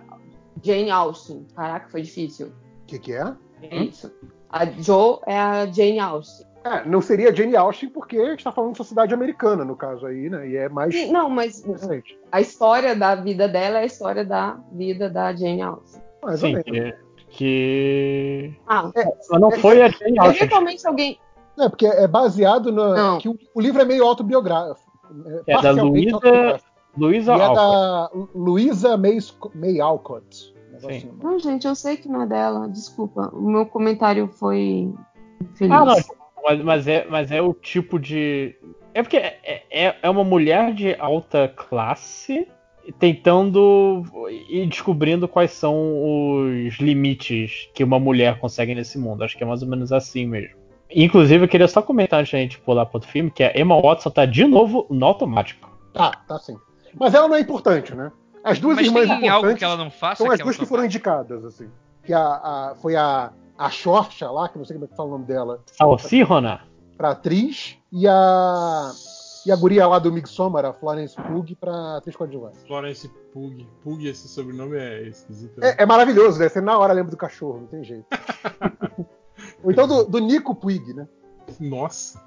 [0.62, 1.46] Jane Austen.
[1.54, 2.48] Caraca, foi difícil.
[2.48, 3.32] O que, que é?
[3.62, 4.12] É isso.
[4.50, 6.46] A Jo é a Jane Austen.
[6.62, 10.04] É, não seria Jane Austen porque a gente tá falando de sociedade americana, no caso
[10.06, 10.46] aí, né?
[10.48, 12.18] E é mais Sim, Não, mas recente.
[12.30, 16.02] a história da vida dela é a história da vida da Jane Austen.
[16.22, 16.94] Mais Sim, que.
[17.28, 18.90] que- Ah,
[19.30, 20.36] Mas não foi a Jane Austen.
[20.36, 21.18] eventualmente alguém.
[21.58, 22.94] É, porque é baseado na.
[22.94, 23.18] Não.
[23.18, 24.90] que o, o livro é meio autobiográfico.
[25.46, 26.70] É da parcialmente Luísa- autobiográfico.
[26.98, 27.56] Luísa E é Alcott.
[27.56, 29.18] da Luísa May,
[29.54, 30.54] May Alcott.
[30.76, 31.10] Assim.
[31.22, 32.68] Não, gente, eu sei que não é dela.
[32.68, 33.30] Desculpa.
[33.34, 34.92] O meu comentário foi
[35.54, 35.72] feliz.
[35.74, 35.94] Ah, não,
[36.42, 38.56] mas, mas é, mas é o tipo de.
[38.92, 42.46] É porque é, é, é uma mulher de alta classe
[42.98, 44.04] tentando
[44.48, 49.22] e descobrindo quais são os limites que uma mulher consegue nesse mundo.
[49.22, 50.56] Acho que é mais ou menos assim mesmo.
[50.92, 53.80] Inclusive, eu queria só comentar antes da gente pular para outro filme, que a Emma
[53.80, 55.70] Watson tá de novo no automático.
[55.92, 56.56] Tá, tá sim.
[56.98, 58.10] Mas ela não é importante, né?
[58.42, 60.66] As duas Mas irmãs tem algo importantes que ela não faça são as duas que
[60.66, 61.68] foram indicadas, assim.
[62.04, 63.30] Que a, a- foi a,
[63.60, 66.62] a Shorta lá, que não sei como é que fala o nome dela, Salsirona.
[66.96, 68.90] pra atriz, e a.
[69.46, 72.58] E a guria lá do Midsommar, a Florence Pugh, pra atriz coadjuvante.
[72.66, 73.66] Florence Pug.
[73.82, 75.58] Pug, esse sobrenome é esquisito.
[75.58, 75.70] né?
[75.78, 76.46] É, é maravilhoso, né?
[76.50, 78.04] Você na hora lembra do cachorro, não tem jeito.
[79.64, 81.08] Ou então do, do Nico Puig, né?
[81.58, 82.20] Nossa.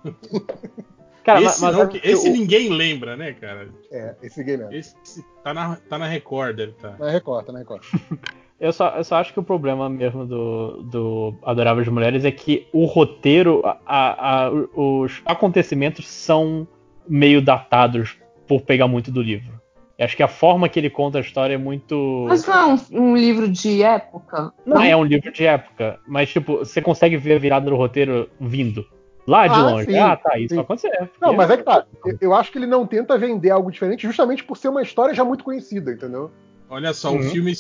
[1.24, 3.70] Cara, esse mas, não, mas esse o- ninguém lembra, né, cara?
[3.92, 4.74] É, esse gay mesmo.
[4.74, 6.96] Esse tá na, tá na Record, deve tá.
[6.98, 7.84] Na Record, tá na Record.
[8.60, 12.68] Eu só, eu só acho que o problema mesmo do, do Adoráveis Mulheres é que
[12.72, 16.68] o roteiro, a- a- a- os acontecimentos são
[17.08, 19.62] meio datados por pegar muito do livro.
[19.98, 22.26] Eu acho que a forma que ele conta a história é muito.
[22.28, 22.80] Mas não é um,
[23.12, 24.52] um livro de época?
[24.66, 28.30] Não é um livro de época, mas tipo, você consegue ver a virada do roteiro
[28.40, 28.86] vindo.
[29.26, 29.86] Lá de Ah, longe.
[29.86, 30.56] sim, ah, tá, isso sim.
[30.56, 31.10] vai acontecer.
[31.22, 31.86] Não, mas é que tá.
[32.06, 35.14] Eu, eu acho que ele não tenta vender algo diferente justamente por ser uma história
[35.14, 36.30] já muito conhecida, entendeu?
[36.70, 37.20] Olha só, Uhum.
[37.20, 37.54] o filme.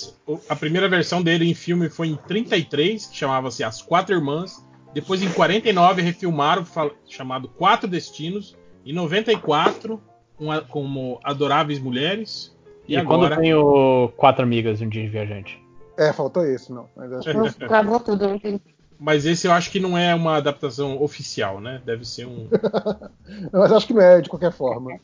[0.49, 4.65] A primeira versão dele em filme foi em 33, que chamava-se As Quatro Irmãs.
[4.93, 6.65] Depois, em 49, refilmaram,
[7.07, 8.55] chamado Quatro Destinos.
[8.85, 10.01] Em 94,
[10.35, 12.55] com a- como Adoráveis Mulheres.
[12.87, 13.41] E, E, quando agora.
[13.41, 15.61] tem o Quatro Amigas e um Dia de Viajante.
[15.97, 16.87] É, faltou esse, não.
[16.95, 17.67] Mas acho que...
[17.67, 18.61] Travou tudo, não entendi.
[18.99, 21.81] Mas esse eu acho que não é uma adaptação oficial, né?
[21.85, 22.47] Deve ser um.
[23.51, 24.99] mas acho que não é de qualquer forma.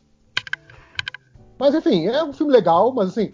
[1.60, 3.34] Mas enfim, é um filme legal, mas assim,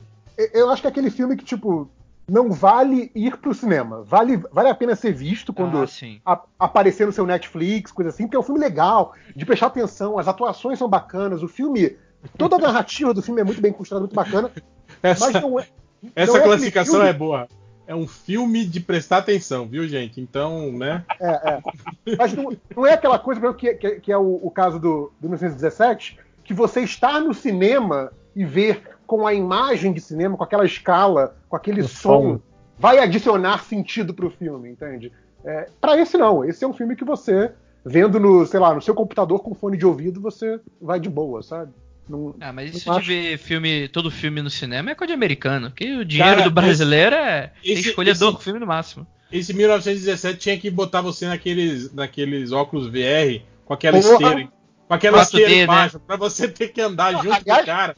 [0.54, 1.90] eu- acho que é aquele filme que, tipo,
[2.28, 4.04] não vale ir pro cinema.
[4.04, 6.20] Vale, vale a pena ser visto quando Ah, sim.
[6.26, 10.18] a- aparecer no seu Netflix, coisa assim, porque é um filme legal, de prestar atenção,
[10.18, 11.98] as atuações são bacanas, o filme.
[12.38, 14.50] Toda a narrativa do filme é muito bem construída, muito bacana,
[15.04, 15.68] Essa, mas não é.
[16.16, 17.48] essa não é classificação é boa.
[17.88, 20.20] É um filme de prestar atenção, viu, gente?
[20.20, 21.06] Então, né?
[21.20, 22.16] É, é.
[22.18, 24.80] Mas não, não é aquela coisa por exemplo, que, que- que é o, o caso
[24.80, 30.36] do, do 1917, que você está no cinema e ver com a imagem de cinema,
[30.36, 32.42] com aquela escala, com aquele O som, som.
[32.78, 35.12] vai adicionar sentido pro filme, entende?
[35.44, 37.52] É, para esse não, esse é um filme que você
[37.86, 41.44] vendo no, sei lá, no seu computador com fone de ouvido, você vai de boa,
[41.44, 41.72] sabe?
[42.10, 45.70] Não, ah, mas isso de ver filme, todo filme no cinema é coisa de americano.
[45.70, 49.08] Porque o dinheiro Cara, do brasileiro é esse, escolhedor esse, filme no máximo.
[49.32, 54.14] Esse 1917 tinha que botar você naqueles, naqueles óculos VR com aquela Porra.
[54.14, 54.50] esteira.
[54.88, 55.64] Com aquela esteira D, né?
[55.64, 56.04] embaixo, né?
[56.06, 57.96] pra você ter que andar junto aliás, com o cara.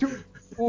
[0.58, 0.68] O,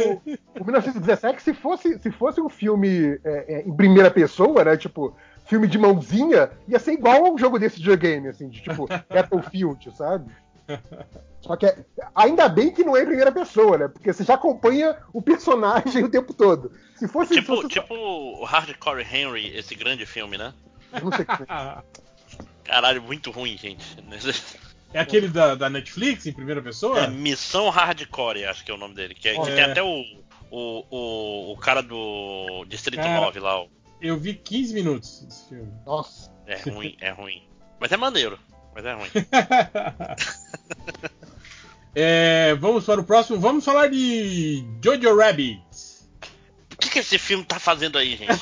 [0.60, 4.76] o 1917, se fosse, se fosse um filme é, é, em primeira pessoa, né?
[4.76, 5.16] Tipo,
[5.46, 9.90] filme de mãozinha, ia ser igual a um jogo desse videogame, assim, de tipo Battlefield,
[9.96, 10.30] sabe?
[11.40, 13.88] Só que é, ainda bem que não é em primeira pessoa, né?
[13.88, 16.72] Porque você já acompanha o personagem o tempo todo.
[16.96, 17.68] Se fosse tipo, fosse...
[17.68, 20.52] tipo o Hardcore Henry, esse grande filme, né?
[20.92, 21.46] Eu não sei que.
[22.64, 23.96] Caralho, muito ruim, gente.
[24.93, 27.01] É aquele da, da, Netflix em primeira pessoa?
[27.01, 29.14] É Missão Hardcore, acho que é o nome dele.
[29.14, 30.03] Que, é, que tem até o,
[30.51, 33.64] o, o, o, cara do Distrito cara, 9 lá.
[34.01, 35.72] Eu vi 15 minutos desse filme.
[35.84, 36.30] Nossa.
[36.47, 37.43] É ruim, é ruim.
[37.78, 38.39] Mas é maneiro.
[38.74, 39.11] Mas é ruim.
[41.95, 43.39] é, vamos para o próximo.
[43.39, 45.62] Vamos falar de Jojo Rabbit.
[46.72, 48.41] O que, que esse filme tá fazendo aí, gente?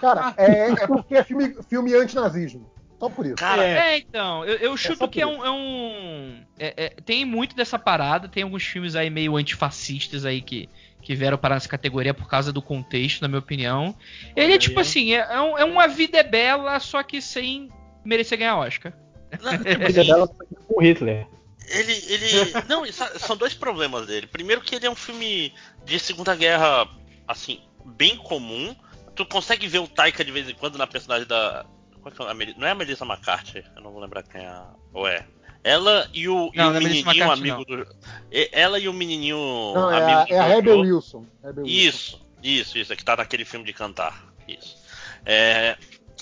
[0.00, 2.69] Cara, é, é porque é filme, filme anti-nazismo.
[3.00, 3.36] Só por isso.
[3.36, 5.44] Cara, é, é então, eu, eu é chuto é que é um.
[5.44, 10.68] É um é, tem muito dessa parada, tem alguns filmes aí meio antifascistas aí que,
[11.00, 13.96] que vieram para essa categoria por causa do contexto, na minha opinião.
[14.36, 17.70] Ele é tipo assim, é, é, um, é uma vida é bela, só que sem
[18.04, 18.92] merecer ganhar Oscar.
[19.40, 21.26] Não, tipo vida assim, bela com Hitler.
[21.70, 22.26] Ele, ele.
[22.68, 24.26] Não, são dois problemas dele.
[24.26, 25.54] Primeiro que ele é um filme
[25.86, 26.86] de Segunda Guerra,
[27.26, 27.60] assim,
[27.96, 28.76] bem comum.
[29.14, 31.64] Tu consegue ver o Taika de vez em quando na personagem da.
[32.06, 34.62] É não é a Melissa McCarthy, eu não vou lembrar quem é.
[34.92, 35.26] Ou é?
[35.62, 37.84] Ela e o, não, e o é menininho amigo não.
[37.84, 37.86] do.
[38.30, 39.36] Ela e o menininho
[39.74, 40.36] não, é amigo a.
[40.36, 41.26] É a Rebel Wilson.
[41.44, 42.26] Rebel isso, Wilson.
[42.42, 42.92] isso, isso.
[42.92, 44.32] É que tá naquele filme de cantar.
[44.48, 44.78] Isso.
[45.24, 45.76] É,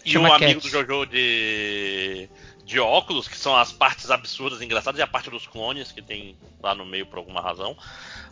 [0.04, 2.28] e o um amigo do Jojo de.
[2.64, 6.36] De óculos, que são as partes absurdas, engraçadas, e a parte dos clones que tem
[6.62, 7.74] lá no meio por alguma razão.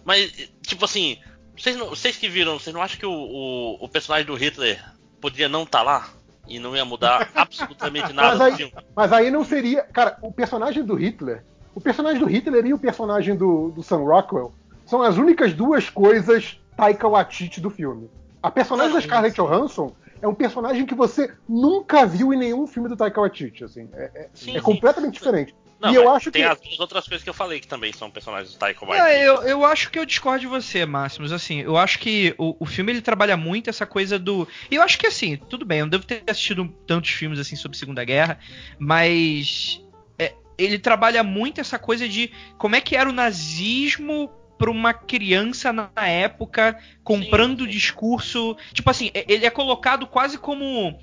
[0.05, 1.19] Mas, tipo assim,
[1.57, 4.85] vocês, não, vocês que viram, vocês não acham que o, o, o personagem do Hitler
[5.23, 6.11] podia não estar tá lá?
[6.49, 9.83] E não ia mudar absolutamente nada mas aí, Mas aí não seria.
[9.83, 11.45] Cara, o personagem do Hitler.
[11.75, 14.53] O personagem do Hitler e o personagem do, do Sam Rockwell
[14.87, 18.09] são as únicas duas coisas Taika Waititi do filme.
[18.43, 19.93] A personagem da Scarlett Johansson
[20.23, 23.89] é um personagem que você nunca viu em nenhum filme do Taika Waititi, assim.
[23.93, 25.55] É, é, sim, é completamente diferente.
[25.79, 26.49] Não, e eu acho tem que...
[26.49, 29.11] as outras coisas que eu falei que também são personagens do Taika Waititi.
[29.11, 31.33] É, eu, eu acho que eu discordo de você, Máximos.
[31.33, 34.49] Assim, eu acho que o, o filme ele trabalha muito essa coisa do.
[34.71, 37.57] E eu acho que assim, tudo bem, eu não devo ter assistido tantos filmes assim
[37.57, 38.39] sobre Segunda Guerra,
[38.79, 39.83] mas
[40.19, 44.95] é, ele trabalha muito essa coisa de como é que era o nazismo para uma
[44.95, 47.71] criança na época comprando sim, sim.
[47.71, 48.57] discurso.
[48.73, 50.99] Tipo assim, ele é colocado quase como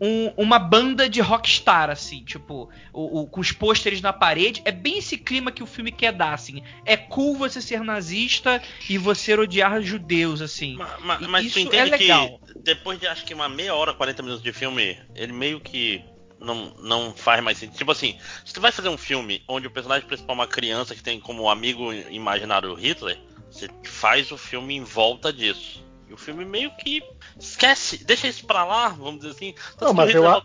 [0.00, 4.62] um, uma banda de rockstar, assim, tipo, o, o, com os pôsteres na parede.
[4.64, 6.62] É bem esse clima que o filme quer dar, assim.
[6.84, 10.76] É cool você ser nazista e você odiar judeus, assim.
[11.00, 12.40] Mas, mas, isso tu é legal.
[12.40, 16.04] que depois de acho que uma meia hora, 40 minutos de filme, ele meio que
[16.40, 17.78] não, não faz mais sentido.
[17.78, 20.94] Tipo assim, se tu vai fazer um filme onde o personagem principal é uma criança
[20.94, 23.18] que tem como amigo imaginário Hitler,
[23.50, 25.84] você faz o filme em volta disso.
[26.08, 27.02] E o filme meio que
[27.38, 29.54] esquece, deixa isso pra lá, vamos dizer assim.
[29.80, 30.42] Não, mas eu acho.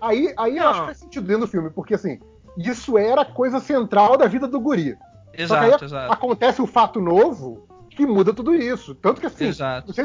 [0.00, 2.20] Aí, aí eu acho que faz sentido dentro do filme, porque assim,
[2.58, 4.96] isso era coisa central da vida do guri.
[5.32, 6.12] Exato, Só que aí exato.
[6.12, 8.94] acontece o fato novo que muda tudo isso.
[8.94, 9.92] Tanto que assim, exato.
[9.92, 10.02] Se,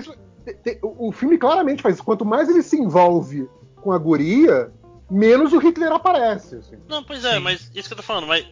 [0.82, 2.04] o, o filme claramente faz isso.
[2.04, 4.72] Quanto mais ele se envolve com a guria,
[5.12, 6.56] menos o Hitler aparece.
[6.56, 6.78] Assim.
[6.88, 7.40] Não, pois é, Sim.
[7.40, 8.46] mas isso que eu tô falando, mas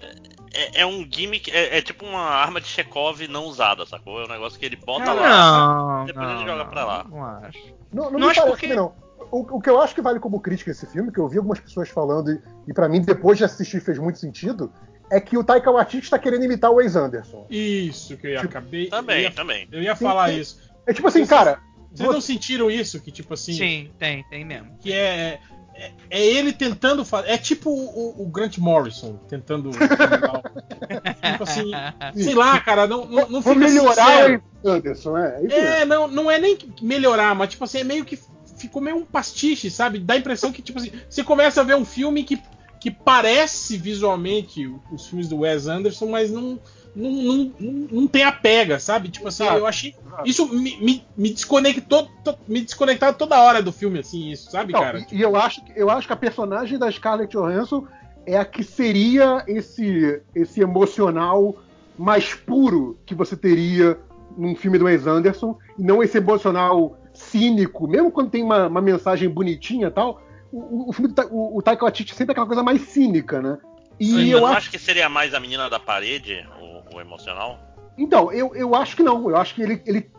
[0.53, 4.21] é, é um gimmick, é, é, tipo uma arma de Chekhov não usada, sacou?
[4.21, 7.05] É um negócio que ele bota não, lá, depois não, ele joga não, pra lá.
[7.09, 7.59] Não acho.
[7.93, 8.67] Não, não, não acho porque...
[8.67, 8.93] não.
[9.31, 11.59] O, o, que eu acho que vale como crítica esse filme, que eu vi algumas
[11.59, 14.73] pessoas falando, e, e para mim, depois de assistir, fez muito sentido,
[15.11, 17.45] é que o Taika Waititi está querendo imitar o Wes Anderson.
[17.49, 18.87] Isso, que eu ia, tipo, acabei.
[18.87, 19.67] Também, eu ia, também.
[19.71, 20.59] Eu ia falar tem, isso.
[20.87, 21.59] É tipo assim, cara.
[21.91, 22.13] Vocês você...
[22.13, 22.99] não sentiram isso?
[22.99, 23.53] Que tipo assim.
[23.53, 24.77] Sim, tem, tem mesmo.
[24.79, 25.39] Que é
[25.79, 27.29] é, é, ele tentando fazer.
[27.29, 29.71] É tipo o, o, Grant Morrison tentando.
[29.71, 31.71] tipo assim,
[32.15, 35.41] sei lá, cara, não, não, não fica melhorar o Anderson, é.
[35.49, 38.19] É, é não, não é nem melhorar, mas tipo assim, é meio que
[38.57, 39.99] ficou meio um pastiche, sabe?
[39.99, 42.41] Dá a impressão que, tipo assim, você começa a ver um filme que,
[42.79, 46.59] que parece visualmente os filmes do Wes Anderson, mas não
[46.95, 49.09] não, não, não, tem a pega, sabe?
[49.09, 49.95] Tipo assim, eu achei.
[50.25, 54.73] Isso me, me, me desconectou, to, me desconectava toda hora do filme, assim, isso, sabe,
[54.73, 55.05] não, cara?
[55.11, 57.87] E, e, eu, acho, eu acho que a personagem da Scarlett Johansson
[58.25, 61.55] é a que seria esse, esse emocional
[61.97, 63.97] mais puro que você teria
[64.37, 68.81] num filme do Wes Anderson, e não esse emocional cínico, mesmo quando tem uma, uma
[68.81, 70.21] mensagem bonitinha e tal,
[70.51, 73.41] o, o filme do Ta- o, o Taika Waititi sempre é aquela coisa mais cínica,
[73.41, 73.57] né?
[73.99, 76.47] E Mas eu acho acho que seria mais a menina da parede,
[76.93, 77.59] o, emocional?
[77.97, 79.29] Então, eu, eu acho que não.
[79.29, 80.09] Eu acho que ele, ele.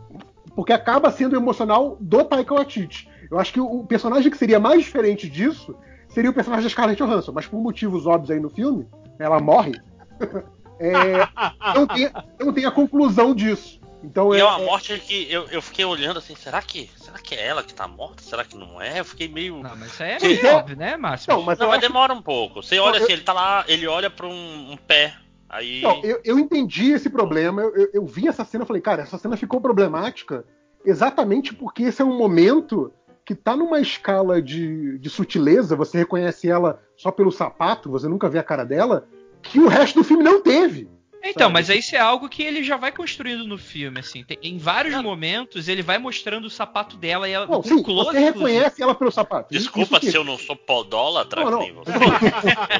[0.55, 3.09] Porque acaba sendo o emocional do Taika Waititi.
[3.29, 5.75] Eu acho que o personagem que seria mais diferente disso
[6.09, 8.85] seria o personagem da Scarlett Johansson, mas por motivos óbvios aí no filme,
[9.17, 9.71] ela morre.
[10.79, 11.27] é,
[11.73, 13.79] não, tem, não tem a conclusão disso.
[14.03, 16.89] Então E é, é uma é- morte que eu, eu fiquei olhando assim, será que,
[16.97, 18.21] será que é ela que tá morta?
[18.23, 18.99] Será que não é?
[18.99, 19.61] Eu fiquei meio.
[19.61, 21.31] Não, mas isso aí é meio óbvio, né, Márcio?
[21.33, 22.61] Não, mas Não, mas acho- demora um pouco.
[22.63, 25.13] Você olha Não, assim, eu- ele tá lá, ele olha pra um, um pé.
[25.51, 25.81] Aí.
[25.81, 27.61] Não, eu, eu entendi esse problema.
[27.61, 30.45] Eu, eu- vi essa cena e falei, cara, essa cena ficou problemática
[30.85, 32.91] exatamente porque esse é um momento
[33.25, 38.29] que tá numa escala de, de sutileza, você reconhece ela só pelo sapato, você nunca
[38.29, 39.07] vê a cara dela,
[39.41, 40.89] que o resto do filme não teve.
[41.23, 41.53] Então, sabe?
[41.53, 44.23] mas isso é algo que ele já vai construindo no filme, assim.
[44.23, 47.83] Tem- em vários momentos ele vai mostrando o sapato dela e ela Não, com sim,
[47.83, 49.53] close, você reconhece ela pelo sapato.
[49.53, 51.59] Desculpa isso, se eu não sou podólatra, Não, não.
[51.59, 51.91] que nem você.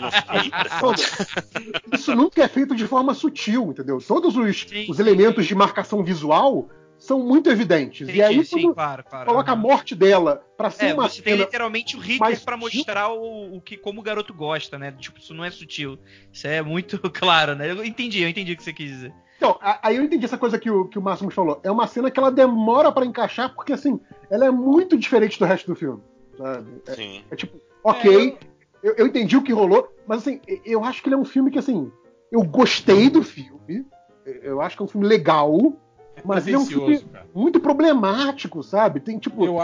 [0.02, 4.00] Não isso nunca é feito de forma sutil, entendeu?
[4.06, 6.70] Todos os, Sim, os sim, elementos de marcação visual
[7.02, 8.08] são muito evidentes.
[8.08, 9.26] e aí, sim, claro, claro.
[9.26, 12.58] coloca a morte dela pra ser É, uma você tem literalmente o Hitler sutil.
[12.58, 14.92] mostrar o, o que como o garoto gosta, né?
[14.92, 15.98] Tipo, isso não é sutil.
[16.32, 17.72] Isso é muito claro, né?
[17.72, 19.14] Eu entendi, eu entendi o que você quis dizer.
[19.36, 21.60] Então, aí eu entendi essa coisa que o, que o Máximo falou.
[21.64, 24.00] É uma cena que ela demora pra encaixar, porque assim,
[24.30, 26.04] ela é muito diferente do resto do filme.
[26.38, 26.82] Sabe?
[26.88, 27.24] É, Sim.
[27.32, 28.38] é tipo, ok,
[28.84, 31.50] eu, eu entendi o que rolou, mas assim, eu acho que ele é um filme
[31.50, 31.92] que assim,
[32.32, 33.84] eu gostei do filme.
[34.24, 35.76] Eu acho que é um filme legal,
[36.26, 37.26] mas ele é um filme cara.
[37.34, 39.00] muito problemático, sabe?
[39.00, 39.58] Tem tipo, Eu,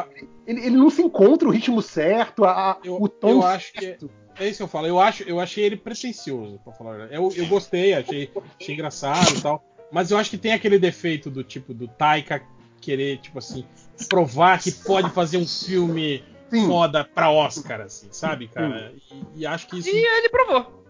[0.45, 3.73] ele, ele não se encontra o ritmo certo, a, a- Eu- o tom eu acho
[3.73, 3.97] que-.
[4.39, 4.85] É isso que eu falo.
[4.85, 7.15] Eu, acho, eu achei ele pretencioso, pra falar a verdade.
[7.15, 8.29] Eu, eu gostei, achei,
[8.59, 9.63] achei engraçado e tal.
[9.91, 12.43] Mas eu acho que tem aquele defeito do tipo do Taika
[12.79, 13.65] querer, tipo assim,
[14.07, 16.67] provar que pode fazer um filme Sim.
[16.67, 18.93] foda pra Oscar, assim, sabe, cara?
[19.35, 19.89] E, e acho que isso.
[19.89, 20.83] E ele provou.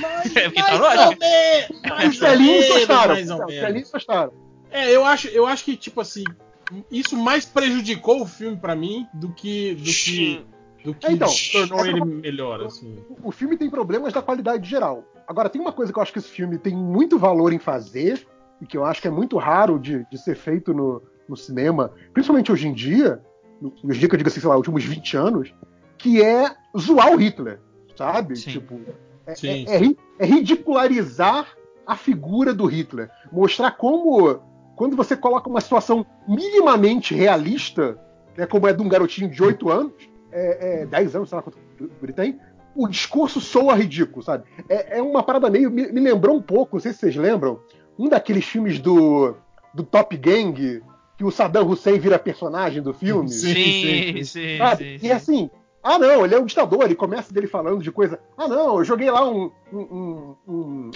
[0.00, 0.78] Mais, É, tá
[1.94, 3.46] mais ou menos, Os gostaram.
[3.46, 4.32] velhinhos gostaram.
[4.70, 6.24] É, eu acho, eu acho que, tipo assim,
[6.90, 9.74] isso mais prejudicou o filme pra mim do que.
[9.74, 10.44] do que.
[10.84, 12.98] do que Então, tornou essa- ele melhor, assim.
[13.22, 15.04] o filme tem problemas da qualidade geral.
[15.26, 18.26] Agora, tem uma coisa que eu acho que esse filme tem muito valor em fazer,
[18.60, 21.92] e que eu acho que é muito raro de, de ser feito no, no cinema,
[22.12, 23.20] principalmente hoje em dia,
[23.60, 25.52] no- hoje em dia que eu digo assim, sei lá, últimos 20 anos,
[25.98, 27.58] que é zoar o Hitler,
[27.96, 28.36] sabe?
[28.36, 28.50] Sim.
[28.52, 28.80] Tipo,
[29.26, 31.48] é, Sim, é- é ri- é ridicularizar
[31.86, 33.10] a figura do Hitler.
[33.32, 34.40] Mostrar como,
[34.76, 37.98] quando você coloca uma situação minimamente realista,
[38.36, 39.92] né, como é de um garotinho de 8 anos,
[40.30, 41.58] é, é, 10 anos, sei lá quanto
[42.02, 42.38] ele tem,
[42.74, 44.44] o discurso soa ridículo, sabe?
[44.68, 45.70] É, é uma parada meio.
[45.70, 47.58] Me, me lembrou um pouco, não sei se vocês lembram,
[47.98, 49.34] um daqueles filmes do,
[49.72, 50.82] do Top Gang,
[51.16, 53.30] que o Saddam Hussein vira personagem do filme.
[53.30, 54.84] Sim, Sim, sim, Sabe?
[54.84, 55.10] sim, E sim.
[55.10, 55.50] assim,
[55.82, 58.20] ah não, ele é um ditador, ele começa dele falando de coisa.
[58.36, 60.90] Ah não, eu joguei lá um, um- um- um-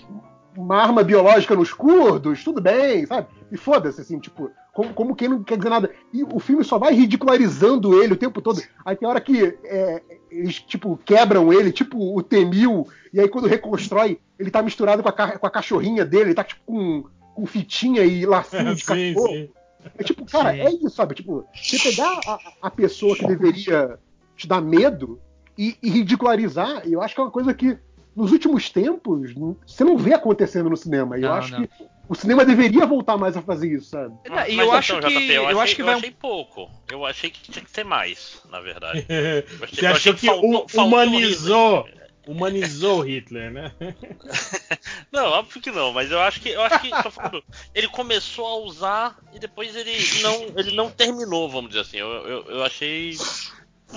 [0.56, 3.28] uma arma biológica nos curdos, tudo bem, sabe?
[3.50, 5.90] E foda-se, assim, tipo, como, como quem não quer dizer nada.
[6.12, 8.62] E o filme só vai ridicularizando ele o tempo todo.
[8.84, 13.48] Aí tem hora que é, eles, tipo, quebram ele, tipo o Temil, e aí quando
[13.48, 17.46] reconstrói, ele tá misturado com a, com a cachorrinha dele, ele tá tipo com, com
[17.46, 19.28] fitinha e lacinho de sim, cachorro.
[19.28, 19.50] sim.
[19.98, 20.60] É tipo, cara, Sim.
[20.60, 21.14] é isso, sabe?
[21.14, 23.98] Tipo, você pegar a, a pessoa que deveria
[24.36, 25.18] te dar medo
[25.56, 27.78] e, e ridicularizar, eu acho que é uma coisa que
[28.16, 29.32] nos últimos tempos
[29.66, 31.18] você não vê acontecendo no cinema.
[31.18, 31.66] E eu acho não.
[31.66, 31.70] que
[32.08, 34.14] o cinema deveria voltar mais a fazer isso, sabe?
[34.26, 35.98] E Mas eu acho então, que JP, eu, eu achei, acho que eu vai um
[35.98, 36.70] achei pouco.
[36.90, 39.06] Eu achei que tinha que ter mais, na verdade.
[39.08, 41.88] Eu achei- Você eu achou achei que faltou- hu- faltou humanizou,
[42.26, 43.72] humanizou Hitler, né?
[45.12, 47.42] Não, óbvio que não, mas eu acho que eu acho que tô falando,
[47.74, 49.92] ele começou a usar e depois ele
[50.22, 51.96] não ele não terminou, vamos dizer assim.
[51.98, 53.14] Eu, eu, eu achei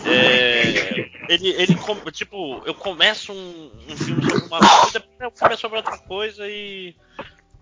[0.05, 1.77] é, ele ele
[2.11, 5.97] tipo eu começo um, um filme sobre uma coisa, depois o filme é sobre outra
[5.99, 6.95] coisa e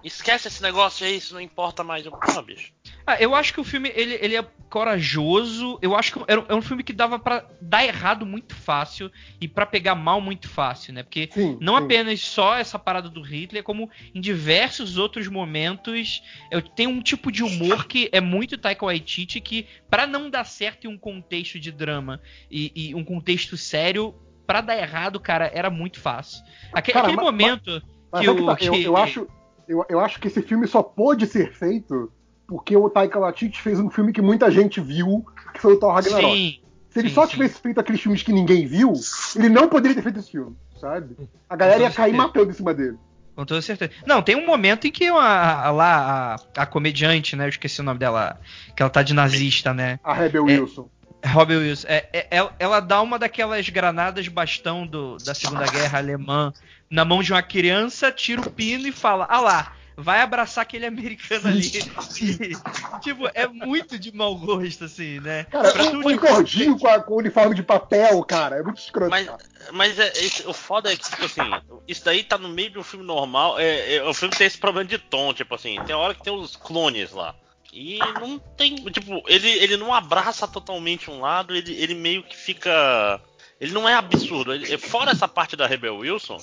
[0.03, 2.05] esquece esse negócio aí, isso não importa mais.
[2.05, 2.71] Eu, ah, bicho.
[3.05, 5.77] Ah, eu acho que o filme ele, ele é corajoso.
[5.81, 9.47] Eu acho que era- é um filme que dava pra dar errado muito fácil e
[9.47, 11.03] pra pegar mal muito fácil, né?
[11.03, 11.83] Porque Sim, não sim.
[11.83, 17.31] apenas só essa parada do Hitler, como em diversos outros momentos, eu tenho um tipo
[17.31, 21.59] de humor que é muito Taika Waititi que pra não dar certo em um contexto
[21.59, 26.43] de drama e, e um contexto sério, pra dar errado, cara, era muito fácil.
[26.73, 27.81] Aque- Cara, aquele mas- momento
[28.11, 29.27] Mas que é que tá, eu, que- eu acho,
[29.71, 32.11] eu, eu acho que esse filme só pôde ser feito
[32.47, 35.93] porque o Taika Waititi fez um filme que muita gente viu, que foi o Thor
[35.93, 36.35] Ragnarok.
[36.35, 36.59] Sim,
[36.89, 37.31] Se ele sim, só sim.
[37.31, 38.91] tivesse feito aqueles filmes que ninguém viu,
[39.35, 41.15] ele não poderia ter feito esse filme, sabe?
[41.49, 42.97] A galera ia cair matando em cima dele.
[43.33, 43.91] Com toda certeza.
[44.05, 47.45] Não, tem um momento em que a, a- lá a, a comediante, né?
[47.45, 48.37] Eu esqueci o nome dela.
[48.75, 49.97] Que ela tá de nazista, né?
[50.03, 50.59] A Rebel É.
[50.59, 50.89] Wilson.
[51.25, 51.87] Robin Wilson.
[51.87, 56.53] É, é- ela, ela dá uma daquelas granadas bastão do- da Segunda Guerra Alemã
[56.89, 60.85] na mão de uma criança, tira o pino e fala: Ah lá, vai abraçar aquele
[60.85, 61.61] americano ali.
[63.01, 65.45] Tipo, é muito de mau gosto, assim, né?
[65.45, 68.57] Cara, Pra um, tu um de- gordinho com, a- com o uniforme de papel, cara.
[68.57, 69.09] É muito escroto.
[69.09, 69.27] Mas,
[69.71, 71.41] mas é, esse- o foda é que, tipo assim,
[71.87, 73.57] isso daí tá no meio de um filme normal.
[73.59, 76.33] É, é, o filme tem esse problema de tom, tipo assim, tem hora que tem
[76.33, 77.33] os clones lá.
[77.73, 78.75] E não tem.
[78.75, 83.21] Tipo, ele, ele não abraça totalmente um lado, ele, ele meio que fica.
[83.59, 84.53] Ele não é absurdo.
[84.53, 86.37] Ele- fora essa parte da Rebel Wilson,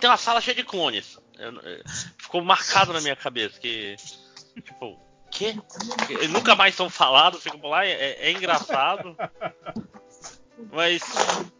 [0.00, 1.18] tem uma sala cheia de clones.
[1.38, 1.82] É,
[2.18, 3.96] ficou marcado na minha cabeça que.
[4.62, 4.98] Tipo,
[5.30, 5.54] quê?
[6.08, 9.16] Eles nunca mais são falados, ficam por lá, é, é engraçado.
[10.72, 11.02] Mas,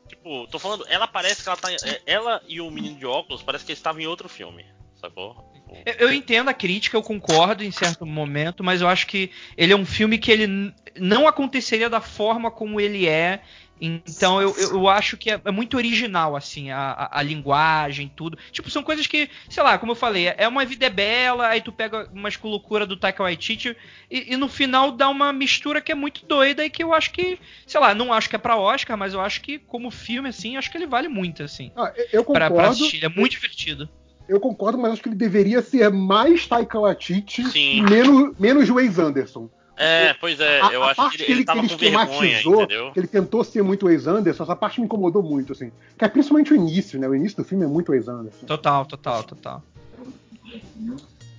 [0.08, 1.70] tipo, tô falando, ela parece que ela tá.
[1.72, 4.64] é, Ela e o menino de óculos parece que eles estavam em outro filme,
[5.00, 5.52] sacou?
[5.84, 9.72] Eu, eu entendo a crítica, eu concordo em certo momento, mas eu acho que ele
[9.72, 13.42] é um filme que ele não aconteceria da forma como ele é.
[13.78, 18.38] Então eu, eu, acho que é, é muito original, assim, a, a, a linguagem, tudo.
[18.50, 21.60] Tipo, são coisas que, sei lá, como eu falei, é uma vida é bela, aí
[21.60, 23.76] tu pega umas com loucura do Taika Waititi
[24.10, 27.10] e, e no final dá uma mistura que é muito doida e que eu acho
[27.12, 30.30] que, sei lá, não acho que é pra Oscar, mas eu acho que como filme,
[30.30, 32.54] assim, acho que ele vale muito, assim, Ah, eu- eu pra, concordo.
[32.54, 32.96] pra assistir.
[32.96, 33.90] Ele é muito divertido.
[34.28, 37.78] Eu concordo, mas acho que ele deveria ser mais Taika Waititi Sim.
[37.78, 39.48] e menos, menos Wes Anderson.
[39.76, 41.96] é, pois é, a, eu a acho parte que ele, ele tava que com ele
[41.96, 42.92] vergonha, esquematizou, entendeu?
[42.92, 45.70] que ele tentou ser muito Wes Anderson, essa parte me incomodou muito, assim.
[45.98, 47.08] Que é principalmente o início, né?
[47.08, 48.46] O início do filme é muito Wes Anderson.
[48.46, 49.62] Total, total, total.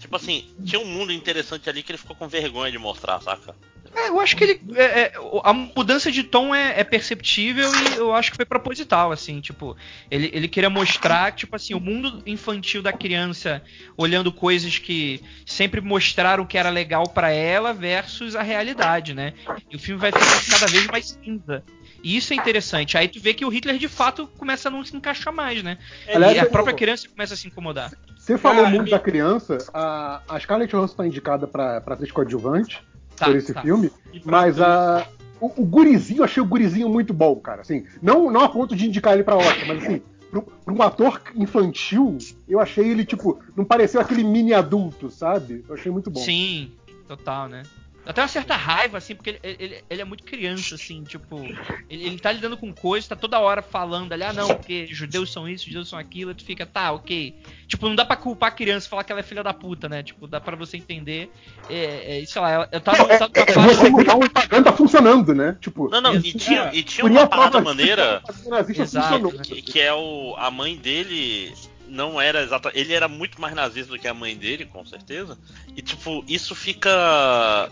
[0.08, 3.54] Tipo assim, tinha um mundo interessante ali que ele ficou com vergonha de mostrar, saca?
[3.94, 4.62] É, eu acho que ele.
[4.76, 9.12] é, é, a mudança de tom é, é perceptível e eu acho que foi proposital,
[9.12, 9.76] assim, tipo,
[10.10, 13.62] ele, ele queria mostrar, tipo assim, o mundo infantil da criança
[13.98, 19.34] olhando coisas que sempre mostraram que era legal pra ela versus a realidade, né?
[19.70, 21.66] E o filme vai ficando cada vez mais cinza.
[22.04, 22.98] E isso é interessante.
[22.98, 25.78] Aí tu vê que o Hitler de fato começa a não se encaixar mais, né?
[26.14, 27.92] Aliás, e a eu- própria criança começa a se incomodar.
[28.18, 32.12] Você falou Cara, muito me- da criança, a, a Scarlett Johansson está indicada para atriz
[32.12, 32.82] coadjuvante
[33.16, 33.62] Tá, por esse tá.
[33.62, 35.08] filme, E mas a,
[35.42, 37.62] o, o gurizinho, eu achei o gurizinho muito bom, cara.
[37.62, 41.20] Assim, não, não a ponto de indicar ele pra Oscar, mas assim, pra um ator
[41.36, 42.18] infantil,
[42.48, 45.64] eu achei ele, tipo, não pareceu aquele mini adulto, sabe?
[45.68, 46.20] Eu achei muito bom.
[46.20, 46.72] Sim,
[47.08, 47.64] total, né?
[48.08, 51.44] Até uma certa raiva, assim, porque ele, ele, ele é muito criança, assim, tipo.
[51.90, 55.32] Ele, ele tá lidando com coisas, tá toda hora falando ali, ah, não, porque judeus
[55.32, 57.36] são isso, judeus são aquilo, e tu fica, tá, ok.
[57.68, 59.90] Tipo, não dá pra culpar a criança e falar que ela é filha da puta,
[59.90, 60.04] né?
[60.04, 61.30] Tipo, dá pra você entender.
[61.70, 63.76] É, é, sei lá, eu tava Não, é, tá numa é, fase.
[63.76, 65.58] você mudar propaganda tá funcionando, né?
[65.60, 66.76] Tipo, Não, não, e tinha, é.
[66.76, 69.40] e tinha uma parada maneira nazista Exato, né?
[69.44, 70.36] que, que é o.
[70.38, 71.54] A mãe dele
[71.88, 72.72] não era exata.
[72.74, 75.38] Ele era muito mais nazista do que a mãe dele, com certeza.
[75.76, 77.70] E tipo, isso fica.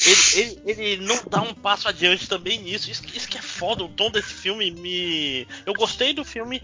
[0.00, 2.90] Ele, ele, ele não dá um passo adiante também nisso.
[2.90, 5.46] Isso, isso que é foda, o tom desse filme me.
[5.66, 6.62] Eu gostei do filme,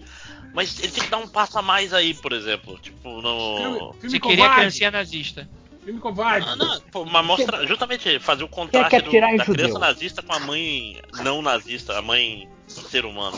[0.53, 2.77] mas ele tem que dar um passo a mais aí, por exemplo.
[2.79, 3.57] Tipo, no.
[3.57, 5.49] Filme, filme Se queria covarde, criancinha nazista.
[5.83, 6.47] Filme covarde.
[6.49, 9.77] Ah, não, pô, mas mostra justamente fazer o contraste quer do- da criança judeu?
[9.79, 13.37] nazista com a mãe não nazista, a mãe ser humano.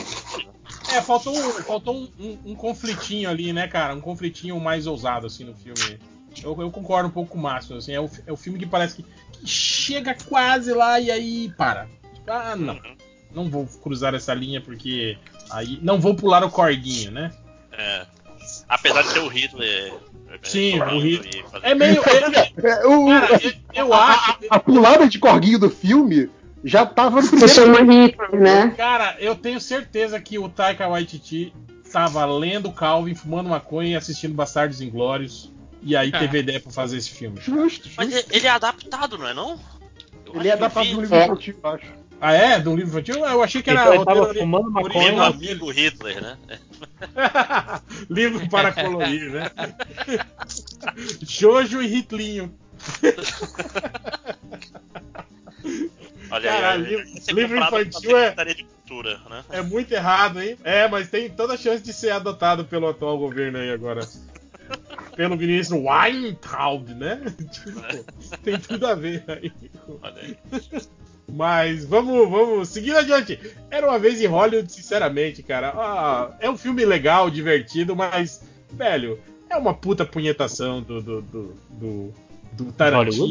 [0.94, 3.94] É, faltou, um, faltou um, um- um conflitinho ali, né, cara?
[3.94, 6.00] Um conflitinho mais ousado, assim, no filme.
[6.44, 8.66] Eu, eu concordo um pouco com o Márcio, assim, é o, é o filme que
[8.66, 11.88] parece que, que chega quase lá e aí para.
[12.14, 12.96] Tipo, ah, não, Uhum.
[13.34, 15.18] não vou cruzar essa linha porque
[15.50, 17.32] aí não vou pular o corguinho, né?
[17.72, 18.06] É.
[18.70, 19.94] Apesar de ter o Hitler.
[20.30, 21.44] é, Sim, o Hitler.
[21.50, 22.02] fazendo- É meio.
[22.06, 23.54] é- É, o- cara, eu,
[23.88, 24.38] eu acho.
[24.50, 26.30] a pulada de corguinho do filme
[26.64, 27.54] já tava no Você primeiro.
[27.54, 28.74] chama Hitler, né?
[28.78, 31.54] Cara, eu tenho certeza que o Taika Waititi
[31.92, 35.52] tava lendo Calvin, fumando maconha e assistindo Bastardos Inglórios.
[35.82, 36.20] E aí Ah.
[36.20, 37.40] teve ideia pra fazer esse filme.
[37.40, 38.28] Justo, Mas justo.
[38.30, 39.60] ele ele é adaptado, não é não?
[40.26, 41.26] Eu Ele é adaptado um livro É.
[41.26, 41.86] infantil, eu acho.
[42.20, 42.60] Ah, é?
[42.60, 43.24] De um livro infantil?
[43.24, 45.12] Eu achei que era Então ele tava fumando maconha.
[45.12, 46.38] Meu amigo Hitler, né?
[48.10, 49.52] livro para colorir, né?
[51.22, 52.54] Jojo e Hitlinho.
[56.30, 56.96] Olha Caralho, aí,
[57.34, 58.36] livro- comprado infantil é-
[58.88, 59.44] Cultura, né?
[59.50, 60.58] É muito errado, hein?
[60.64, 64.08] É, mas tem toda a chance de ser adotado pelo atual governo aí agora.
[65.16, 67.22] Pelo ministro Weintraub, né?
[67.52, 69.52] Tipo, tem tudo a ver aí.
[70.02, 70.38] Olha aí.
[71.30, 73.38] Mas vamos, vamos seguindo adiante.
[73.70, 75.74] Era uma vez em Hollywood, sinceramente, cara.
[75.76, 78.42] Ah, é um filme legal, divertido, mas,
[78.72, 79.20] velho,
[79.50, 82.14] é uma puta punhetação do do, do, do,
[82.54, 83.28] do Tarantino.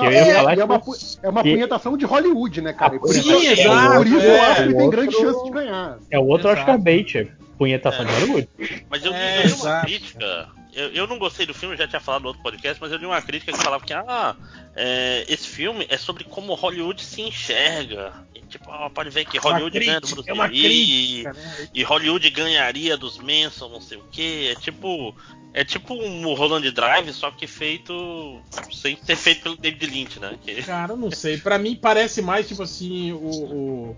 [0.00, 0.90] Não, eu ia é, falar e é uma, que-
[1.22, 2.96] é uma que- punhetação de Hollywood, né, cara?
[2.96, 4.36] E por Sim, isso, exato, por isso é.
[4.38, 5.98] eu acho que tem grande chance de ganhar.
[6.10, 6.60] É o outro Exato.
[6.60, 8.04] Oscar bait, punhetação É.
[8.06, 8.48] de Hollywood.
[8.90, 12.00] Mas eu, É, li uma crítica eu, eu não gostei do filme, eu já tinha
[12.00, 14.36] falado no outro podcast, mas eu li uma crítica que falava que ah,
[14.74, 18.12] é, esse filme é sobre como Hollywood se enxerga.
[18.34, 21.68] E, tipo, ó, pode ver que Hollywood ganha do crítica, Bruce é Lee, crítica, né?
[21.74, 24.48] e Hollywood ganharia dos Manson, não sei o que.
[24.48, 25.14] É tipo.
[25.52, 28.40] É tipo um Mulholland Drive, só que feito
[28.70, 30.38] sem ter feito pelo David Lynch, né?
[30.40, 31.38] Que- Cara, eu não sei.
[31.38, 33.96] Pra mim parece mais tipo assim o, o,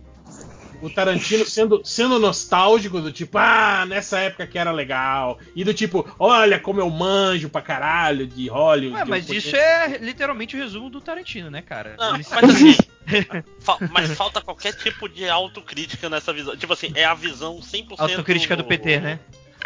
[0.83, 5.39] o Tarantino sendo, sendo nostálgico do tipo, ah, nessa época que era legal.
[5.55, 8.97] E do tipo, olha como eu manjo pra caralho de Hollywood.
[8.99, 11.95] Ué, mas de- isso é literalmente o resumo do Tarantino, né, cara?
[11.99, 12.77] Não, mas assim,
[13.61, 16.57] fa- mas falta qualquer tipo de autocrítica nessa visão.
[16.57, 17.95] Tipo assim, é a visão 100%.
[17.99, 19.21] Autocrítica do PT, né?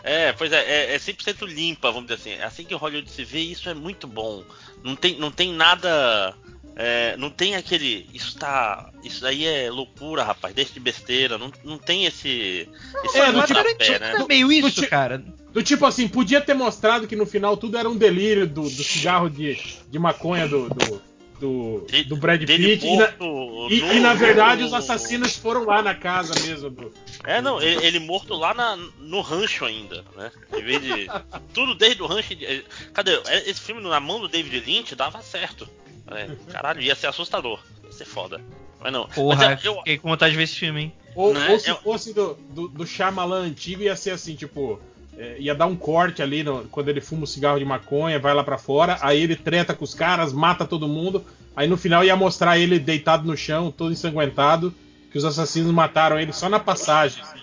[0.05, 0.59] É, pois é,
[0.93, 2.41] é, é 100% limpa, vamos dizer assim.
[2.41, 4.45] É assim que o Hollywood se vê, e isso é muito bom.
[4.85, 6.33] Não tem, não tem nada.
[6.77, 8.07] É, não tem aquele.
[8.13, 8.91] Isso tá.
[9.03, 10.55] Isso aí é loucura, rapaz.
[10.55, 11.39] Deixa de besteira.
[11.39, 12.69] Não, não tem esse.
[13.05, 13.61] Esse É, do tipo-
[14.01, 14.13] né?
[14.21, 15.25] É meio isso, ti- cara.
[15.53, 18.85] Do tipo assim, podia ter mostrado que no final tudo era um delírio do, do
[18.85, 19.59] cigarro de,
[19.89, 21.03] de maconha do, do,
[21.41, 22.87] do, De- do Brad Pitt.
[22.87, 26.35] E na, morto e- no- e, na verdade os no- assassinos foram lá na casa
[26.47, 26.69] mesmo.
[26.69, 26.93] Do,
[27.25, 30.31] É, não, ele, ele morto lá na- no rancho ainda, né?
[30.55, 31.07] Em vez de.
[31.55, 32.35] Tudo desde o rancho.
[32.35, 32.63] de-
[32.93, 33.13] cadê?
[33.47, 35.67] Esse filme na mão do David Lynch dava certo.
[36.11, 37.61] É, caralho, ia ser assustador.
[37.85, 38.41] Ia ser foda.
[38.81, 39.07] Mas não.
[39.09, 40.93] Porra, Mas eu, eu- fiquei com vontade de ver esse filme, hein?
[41.15, 41.49] Ou, Né?
[41.51, 44.79] ou se Eu- fosse do, do, do Shyamalan antigo, ia ser assim, tipo.
[45.19, 48.35] é, ia dar um corte ali no- quando ele fuma o cigarro de maconha, vai
[48.35, 51.25] lá pra fora, aí ele treta com os caras, mata todo mundo,
[51.57, 54.75] aí no final ia mostrar ele deitado no chão, todo ensanguentado,
[55.11, 57.41] que os assassinos mataram ele só na passagem, assim,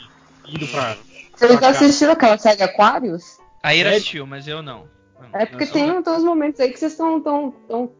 [0.49, 0.95] indo pra.
[1.35, 1.69] Vocês pra cá.
[1.69, 3.39] assistiram aquela série Aquários?
[3.63, 3.97] A Ira Sério?
[3.97, 4.87] assistiu, mas eu não.
[5.33, 7.91] É porque tem uns momentos aí que vocês estão tão, tão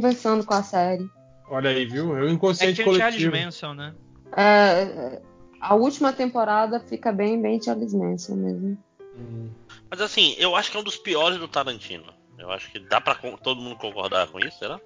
[0.00, 1.04] conversando com a série.
[1.48, 2.16] Olha aí, viu?
[2.16, 3.44] É o É inconsciente que tem o Charles coletivo.
[3.44, 3.92] Manson, né?
[4.36, 5.20] É,
[5.60, 8.78] a última temporada fica bem, bem Charles Manson mesmo.
[9.18, 9.50] Hum.
[9.90, 12.04] mas assim, eu acho que é um dos piores do Tarantino.
[12.38, 14.80] Eu acho que dá pra con- todo mundo concordar com isso, será?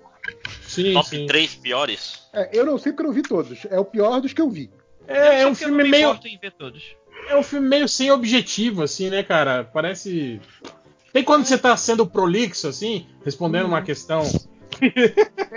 [0.67, 1.27] Sim, Top sim.
[1.27, 2.27] 3 piores?
[2.33, 3.67] É, eu não sei porque eu não vi todos.
[3.67, 4.71] É o pior dos que eu vi.
[5.07, 6.09] É, é um filme não me meio.
[6.09, 6.97] importo em ver todos.
[7.29, 9.65] É um filme meio sem objetivo, assim, né, cara?
[9.65, 10.41] Parece.
[11.13, 14.23] Tem quando você tá sendo prolixo, assim, respondendo uma questão.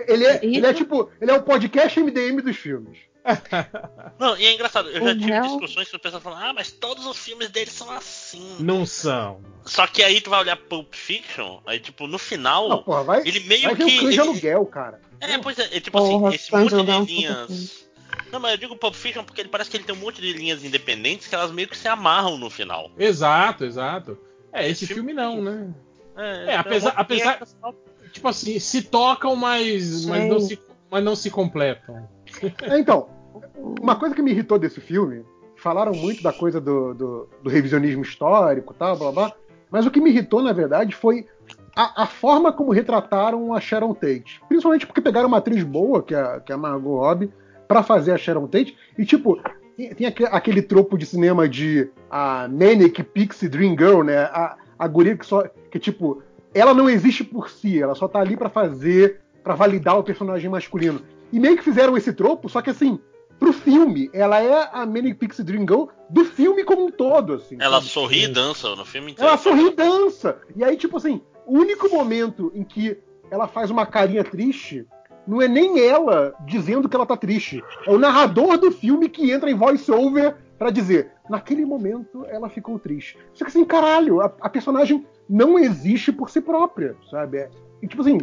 [0.07, 2.97] Ele é, ele é tipo, ele é o podcast MDM dos filmes.
[4.17, 6.71] Não, e é engraçado, eu já O tive réu- discussões com pessoas falando, ah, mas
[6.71, 8.55] todos os filmes dele são assim.
[8.59, 9.41] Não são.
[9.65, 13.21] Só que aí tu vai olhar Pulp Fiction, aí tipo, no final, Ah, porra, vai,
[13.27, 13.83] ele meio vai que.
[13.83, 15.01] o cães de ele- aluguel, cara.
[15.19, 17.87] É, pois é, é tipo Porra, assim, esse monte de é um linhas.
[18.31, 20.31] Não, mas eu digo Pulp Fiction porque ele parece que ele tem um monte de
[20.33, 22.89] linhas independentes que elas meio que se amarram no final.
[22.97, 24.17] Exato, exato.
[24.53, 25.73] É, esse Esse filme filme não, né?
[26.15, 27.39] É, É, apesar- uma linha apesar-
[28.11, 30.59] Tipo assim, se tocam, mas, mas, não, se,
[30.89, 32.07] mas não se completam.
[32.63, 33.09] É, então,
[33.81, 35.23] uma coisa que me irritou desse filme,
[35.55, 39.33] falaram muito da coisa do, do, do revisionismo histórico, tal, blá blá,
[39.71, 41.25] mas o que me irritou, na verdade, foi
[41.75, 44.41] a, a forma como retrataram a Sharon Tate.
[44.47, 47.31] Principalmente porque pegaram uma atriz boa, que é, a- que é a Margot Robbie,
[47.67, 49.39] pra fazer a Sharon Tate, e tipo,
[49.75, 54.17] tem, tem aque- aquele tropo de cinema de a Manic Pixie Dream Girl, né?
[54.19, 55.43] A, a guria que só.
[55.69, 56.23] que tipo,
[56.59, 60.49] ela não existe por si, ela só tá ali pra fazer, pra validar o personagem
[60.49, 61.01] masculino.
[61.31, 62.99] E meio que fizeram esse tropo, só que assim,
[63.39, 67.57] pro filme, ela é a Manic Pixie Dream Girl do filme como um todo, assim.
[67.59, 67.89] Ela sabe?
[67.89, 69.29] sorri e dança no filme inteiro.
[69.29, 70.37] Ela sorri e dança.
[70.55, 72.97] E aí, tipo assim, o único momento em que
[73.29, 74.85] ela faz uma carinha triste
[75.27, 77.63] não é nem ela dizendo que ela tá triste.
[77.85, 82.79] É o narrador do filme que entra em voice-over pra dizer: naquele momento ela ficou
[82.79, 83.17] triste.
[83.33, 87.37] Só que assim, caralho, a, a personagem não existe por si própria, sabe?
[87.39, 87.49] É,
[87.81, 88.17] e, tipo assim,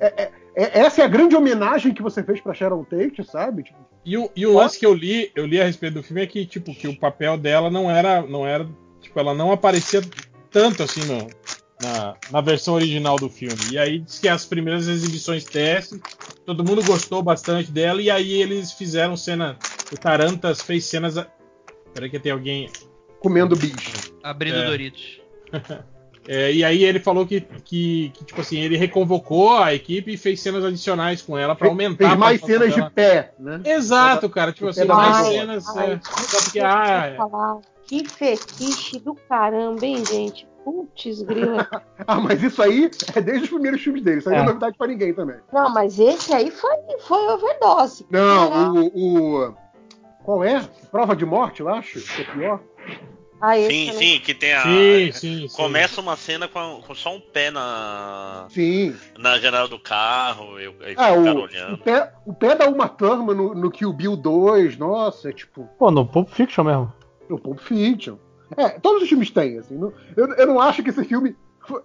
[0.00, 3.62] é- é- é- essa é a grande homenagem que você fez pra Sharon Tate, sabe?
[3.64, 6.22] Tipo, E o, e o lance que eu li, eu li a respeito do filme
[6.22, 8.22] é que, tipo, que o papel dela não era.
[8.22, 8.66] não era.
[9.00, 10.02] Tipo, ela não aparecia
[10.50, 11.28] tanto assim no,
[11.80, 13.56] na, na versão original do filme.
[13.70, 16.00] E aí diz que as primeiras exibições testes,
[16.46, 19.58] todo mundo gostou bastante dela, e aí eles fizeram cena.
[19.92, 21.18] O Tarantas fez cenas.
[21.18, 21.26] a-
[21.92, 22.68] Peraí que tem alguém.
[23.20, 23.92] comendo bicho.
[24.22, 24.66] Abrindo É.
[24.66, 25.20] Doritos.
[26.30, 30.16] É, e aí ele falou que, que, que, tipo assim, ele reconvocou a equipe e
[30.18, 32.88] fez cenas adicionais com ela pra aumentar Fez mais cenas dela.
[32.88, 33.60] de pé, né?
[33.64, 34.52] Exato, cara.
[34.52, 35.30] Tipo assim, mais Margot.
[35.32, 35.76] cenas.
[35.76, 37.56] Ai, é, só porque, ah, é- falar.
[37.84, 40.46] Que fetiche do caramba, hein, gente?
[40.62, 41.66] Putz, grila.
[42.06, 44.18] Ah, mas isso aí é desde os primeiros filmes dele.
[44.18, 44.48] Isso aí não é É.
[44.48, 45.36] novidade pra ninguém também.
[45.52, 48.04] Não, mas esse aí foi, foi overdose.
[48.10, 49.54] Não, o, o.
[50.24, 50.62] Qual é?
[50.90, 52.00] Prova de morte, eu acho.
[52.00, 52.60] Que é pior.
[53.40, 53.92] Ah, Sim, também.
[53.92, 54.62] sim, que tem a.
[54.62, 55.56] Sim, sim, sim.
[55.56, 58.96] Começa uma cena com, a- com só um pé na, Sim.
[59.16, 61.44] na janela do carro, eu, Ah, o
[61.74, 65.68] o, pé, o pé da Uma Thurman no, no Kill Bill 2, nossa, é tipo.
[65.78, 66.92] Pô, no Pulp Fiction mesmo.
[67.30, 68.16] No Pulp Fiction.
[68.56, 69.76] É, todos os filmes têm, assim.
[69.76, 71.36] não- eu, eu não acho que esse filme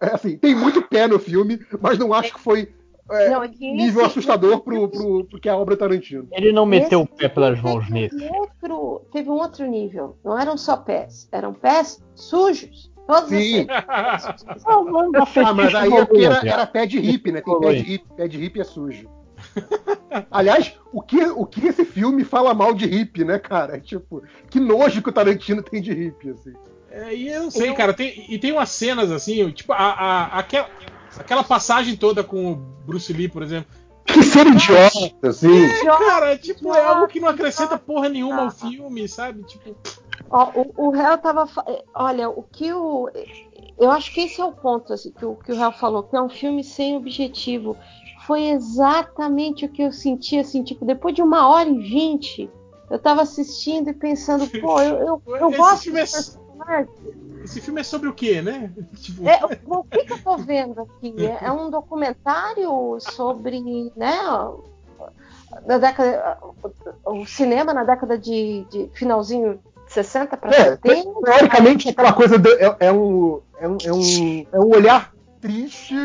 [0.02, 2.74] é, assim, tem muito pé no filme, mas não acho que foi
[3.10, 6.28] é, Não, é nível esse- assustador pro, pro, pro que é a obra Tarantino.
[6.32, 8.16] Ele não meteu o pé pelas mãos nesse.
[8.16, 10.18] um outro, teve um outro nível.
[10.24, 12.92] Não eram só pés, eram pés sujos.
[13.06, 13.62] Todos Sim.
[15.22, 15.46] os pés.
[15.46, 17.42] Ah, mas aí é porque era, era pé de hippie, né?
[17.42, 19.10] Tem pé de hippie, pé de hippie é sujo.
[20.32, 23.80] Aliás, o que, o que esse filme fala mal de hippie, né, cara?
[23.80, 26.54] Tipo, que nojo que o Tarantino tem de hippie, assim.
[26.90, 27.94] É, e eu não sei, cara.
[27.94, 30.70] Tem, e tem umas cenas assim, tipo, a, a- aquela,
[31.18, 33.72] aquela passagem toda com o Bruce Lee, por exemplo.
[34.06, 35.66] Que ser idiota, assim.
[35.66, 39.44] É, cara, tipo, é algo que não acrescenta porra nenhuma ao filme, sabe?
[39.44, 39.76] Tipo,
[40.30, 41.48] Ó, o, o réu tava.
[41.48, 43.10] fa- eh, Olha, o que o.
[43.80, 46.16] Eu acho que esse é o ponto assim, que, o, que o réu falou, que
[46.16, 47.78] é um filme sem objetivo.
[48.28, 52.50] Foi exatamente o que eu senti, assim, tipo, depois de uma hora e vinte,
[52.90, 56.06] eu tava assistindo e pensando, pô, eu, eu, eu Esse gosto filme é-.
[57.44, 58.72] Esse filme é sobre o quê, né?
[59.00, 61.14] Tipo, É, o, o que, que eu tô vendo aqui?
[61.42, 64.18] É, um documentário sobre, né,
[65.66, 66.38] da década,
[67.06, 71.22] o cinema na década de, de finalzinho de 60 para É, 70.
[71.24, 75.96] teoricamente, aquela coisa de- é, é um, é, um, é, um, é um olhar triste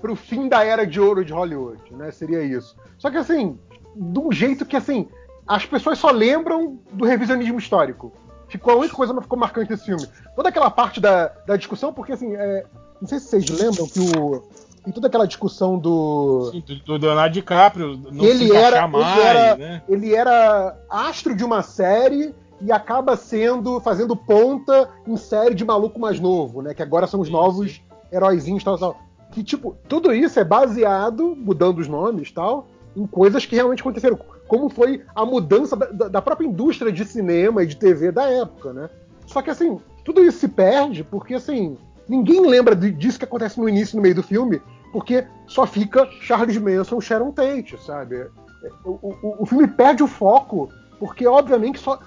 [0.00, 2.10] pro fim da era de ouro de Hollywood, né?
[2.10, 2.76] Seria isso.
[2.98, 3.58] Só que, assim,
[3.94, 5.08] de um jeito que, assim,
[5.46, 8.12] as pessoas só lembram do revisionismo histórico.
[8.54, 10.06] Ficou a única coisa que ficou marcante desse filme.
[10.36, 12.64] Toda aquela parte da, da discussão, porque, assim, é,
[13.00, 14.44] não sei se vocês lembram que o.
[14.84, 16.50] Tem toda aquela discussão do.
[16.50, 19.82] assim, do, do Leonardo DiCaprio não Ele se era- ele mais, era- né?
[19.88, 25.98] ele era astro de uma série e acaba sendo fazendo ponta em série de maluco
[25.98, 26.74] mais novo, né?
[26.74, 27.82] Que agora são os novos
[28.12, 28.96] heróizinhos tal, tal.
[29.32, 34.16] Que tipo, tudo isso é baseado, mudando os nomes tal, em coisas que realmente aconteceram.
[34.48, 38.72] Como foi a mudança da, da- própria indústria de cinema e de TV da época,
[38.72, 38.90] né?
[39.26, 41.76] Só que assim, tudo isso se perde porque assim,
[42.08, 44.60] ninguém lembra disso que acontece no início no meio do filme,
[44.92, 48.26] porque só fica Charles Manson, Sharon Tate, sabe?
[48.84, 50.68] o, o- o filme perde o foco,
[50.98, 51.98] porque obviamente só.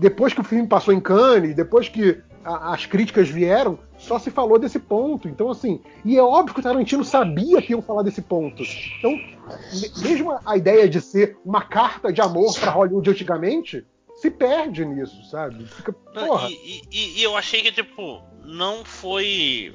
[0.00, 4.58] depois que o filme passou em Cannes, depois que as críticas vieram, só se falou
[4.58, 5.28] desse ponto.
[5.28, 8.62] Então, assim, e é óbvio que o Tarantino sabia que iam falar desse ponto.
[8.98, 13.84] Então, me- mesmo a ideia de ser uma carta de amor para Hollywood antigamente,
[14.16, 15.64] se perde nisso, sabe?
[15.66, 16.48] Fica, porra.
[16.50, 19.74] E, e- e- eu achei que, tipo, não foi.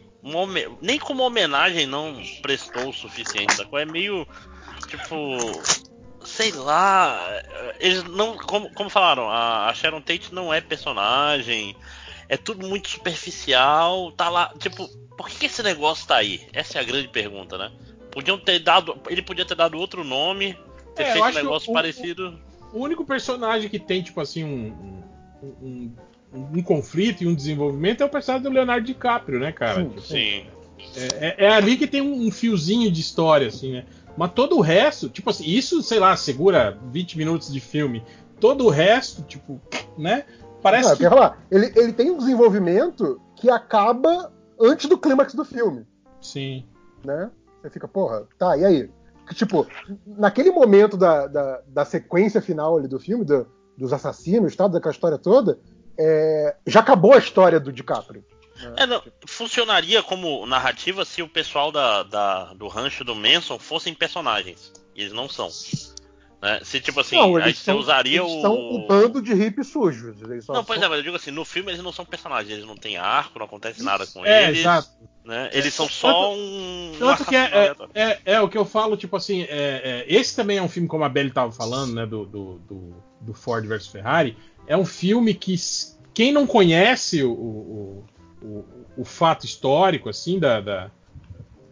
[0.81, 3.77] Nem como homenagem não prestou o suficiente, sacou?
[3.79, 4.27] É meio.
[4.87, 5.15] Tipo.
[6.23, 7.19] Sei lá.
[7.79, 8.35] Eles não.
[8.37, 11.75] Como, como falaram, a Sharon Tate não é personagem.
[12.27, 14.11] É tudo muito superficial.
[14.11, 14.51] Tá lá.
[14.59, 14.87] Tipo,
[15.17, 16.41] por que, que esse negócio tá aí?
[16.53, 17.71] Essa é a grande pergunta, né?
[18.11, 18.97] Podiam ter dado.
[19.09, 20.57] Ele podia ter dado outro nome.
[20.95, 22.39] Ter É, feito um negócio o- o- parecido.
[22.73, 25.03] O único personagem que tem, tipo assim, um,
[25.43, 25.95] um,
[26.33, 29.81] um- um conflito e um desenvolvimento é o personagem do Leonardo DiCaprio, né, cara?
[29.83, 29.89] Sim.
[29.89, 30.45] Tipo, Sim.
[30.95, 33.85] É, é- é ali que tem um, um fiozinho de história, assim, né?
[34.17, 38.03] Mas todo o resto, tipo assim, isso, sei lá, segura 20 minutos de filme.
[38.39, 39.61] Todo o resto, tipo,
[39.97, 40.25] né?
[40.65, 41.07] Parece Não, que.
[41.07, 45.85] falar, ele, ele tem um desenvolvimento que acaba antes do clímax do filme.
[46.19, 46.65] Sim.
[47.05, 47.29] né?
[47.61, 48.89] Você fica, porra, tá, e aí?
[49.27, 49.67] Que, tipo,
[50.07, 53.45] naquele momento da, da, da sequência final ali do filme, do-
[53.77, 55.59] dos assassinos, tal, daquela história toda,
[55.99, 58.25] é, já acabou a história do DiCaprio.
[58.75, 63.93] É, não, funcionaria como narrativa se o pessoal da, da- do rancho do Manson fossem
[63.93, 64.71] personagens.
[64.95, 65.47] E eles não são.
[66.41, 66.59] Né?
[66.63, 68.41] Se tipo assim, Não, aí você são, usaria eles o.
[68.41, 70.15] são um bando de hippies sujos.
[70.47, 72.65] Não, pois são- é, mas eu digo assim, no filme eles não são personagens, eles
[72.65, 74.59] não têm arco, não acontece nada com É, eles.
[74.59, 74.89] exato.
[75.23, 75.49] Né?
[75.53, 76.91] Eles são só um.
[76.93, 80.05] um Tanto que é, é, é, é o que eu falo, tipo assim, é- é,
[80.07, 83.33] esse também é um filme, como a Belly tava falando, né, do, do, do, do
[83.33, 84.37] Ford versus Ferrari,
[84.67, 85.55] é um filme que
[86.13, 88.05] quem não conhece o, o,
[88.43, 88.65] o,
[88.97, 90.91] o fato histórico, assim, da, da,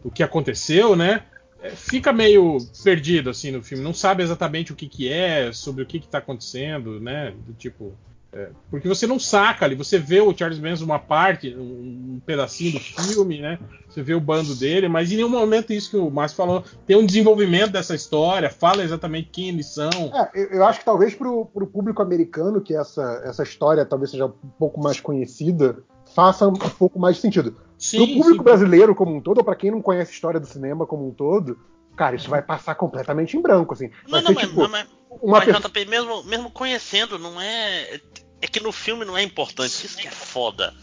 [0.02, 1.33] do que aconteceu, né, é,
[1.70, 5.86] fica meio perdido, assim, no filme, não sabe exatamente o que que é, sobre o
[5.86, 7.92] que que tá acontecendo, né, do tipo...
[8.32, 12.20] é, porque você não saca ali, você vê o Charles Manson uma parte, um, um
[12.26, 13.58] pedacinho do filme, né?
[13.88, 16.96] Você vê o bando dele, mas em nenhum momento isso que o Márcio falou tem
[16.96, 19.90] um desenvolvimento dessa história, fala exatamente quem eles são.
[20.12, 24.10] É, eu, eu acho que talvez pro, pro público americano, que essa, essa história talvez
[24.10, 25.76] seja um pouco mais conhecida,
[26.14, 27.52] faça um pouco mais de sentido.
[27.90, 30.86] pro público brasileiro como um todo, ou pra quem não conhece a história do cinema
[30.86, 31.58] como um todo,
[31.96, 33.90] cara, isso vai passar completamente em branco, assim.
[34.08, 35.60] Vai não, ser mas, tipo, não, mas, uma mas pessoa...
[35.68, 38.00] JP, mesmo, mesmo conhecendo, não é.
[38.40, 40.74] É que no filme não é importante, isso que é foda.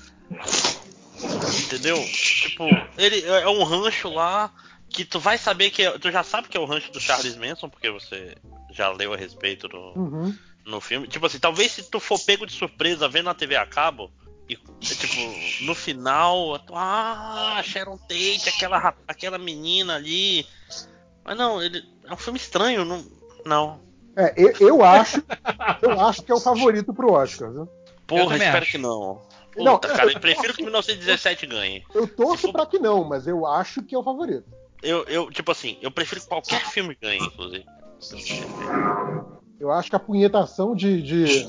[1.65, 1.97] Entendeu?
[2.03, 2.63] Tipo,
[2.97, 4.51] ele é um rancho lá
[4.89, 5.83] que tu vai saber que.
[5.83, 8.35] é- Tu já sabe que é o rancho do Charles Manson, porque você
[8.71, 10.35] já leu a respeito do, Uhum.
[10.65, 11.07] no filme.
[11.07, 14.11] Tipo assim, talvez se tu for pego de surpresa vendo na TV a cabo,
[14.49, 14.90] e, tipo,
[15.61, 20.45] no final, ah, Sharon Tate, aquela, aquela menina ali.
[21.23, 23.05] Mas não, ele é um filme estranho, não.
[23.45, 23.79] Não.
[24.15, 25.23] É, eu, eu acho,
[25.81, 27.67] eu acho que é o favorito pro Oscar, viu?
[28.05, 28.71] Porra, espero acho.
[28.71, 29.21] que não.
[29.55, 31.83] Não, Puta, cara, eu prefiro que 1917 ganhe.
[31.93, 34.45] Eu torço pra que não, mas eu acho que é o favorito.
[34.81, 37.65] Eu, eu, tipo assim, eu prefiro que qualquer filme ganhe, inclusive.
[39.59, 41.45] Eu acho que a punhetação de, de,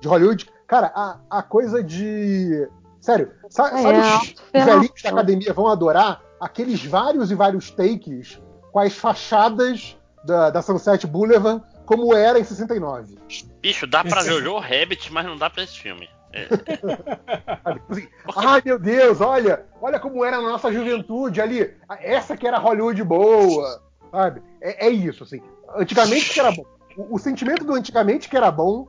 [0.00, 0.46] de Hollywood.
[0.66, 2.68] Cara, a, a coisa de.
[3.02, 4.64] Sério, sabe, É, sabe os autofelação.
[4.74, 10.62] velhinhos da academia vão adorar aqueles vários e vários takes com as fachadas da, da
[10.62, 13.18] Sunset Boulevard como era em 69.
[13.60, 16.08] Bicho, dá pra Jojo Rabbit, mas não dá pra esse filme.
[16.32, 16.46] É,
[17.90, 21.74] assim, Ai meu Deus, olha, olha como era a nossa juventude ali.
[22.00, 24.42] Essa que era Hollywood boa, sabe?
[24.60, 25.42] É, é isso, assim.
[25.76, 26.64] Antigamente que era bom.
[26.96, 28.86] O, o sentimento do antigamente que era bom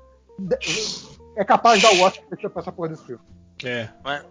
[1.35, 3.21] é capaz de dar o Oscar pra essa porra desse filme.
[3.63, 3.89] É.
[4.03, 4.23] mas-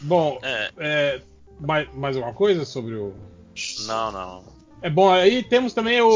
[0.00, 1.20] Bom, é, é,
[1.60, 3.14] mais, mais uma coisa sobre o.
[3.86, 4.44] não, não.
[4.82, 6.10] É bom, aí temos também o,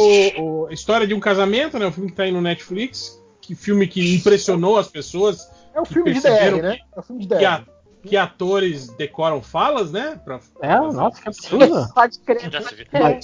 [0.65, 1.87] o História de um Casamento, né?
[1.87, 3.23] O filme que tá aí no Netflix.
[3.41, 5.49] Que filme que impressionou as pessoas.
[5.73, 6.79] É o Que filme de DR, né?
[6.97, 7.39] É o filme de DR.
[7.39, 7.65] Que, a-
[8.03, 10.21] que atores decoram falas, né?
[10.25, 11.89] Pra, É, nossa, que absurdo.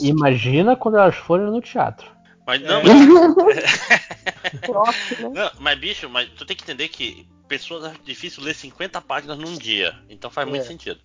[0.00, 2.08] Imagina quando elas forem no teatro.
[2.46, 2.84] Mas não, É.
[4.44, 5.40] mas, Próximo, né?
[5.44, 9.38] não, mas bicho, mas tu tem que entender que pessoas é difícil ler 50 páginas
[9.38, 9.94] num dia.
[10.08, 10.66] Então faz muito É.
[10.66, 10.98] sentido.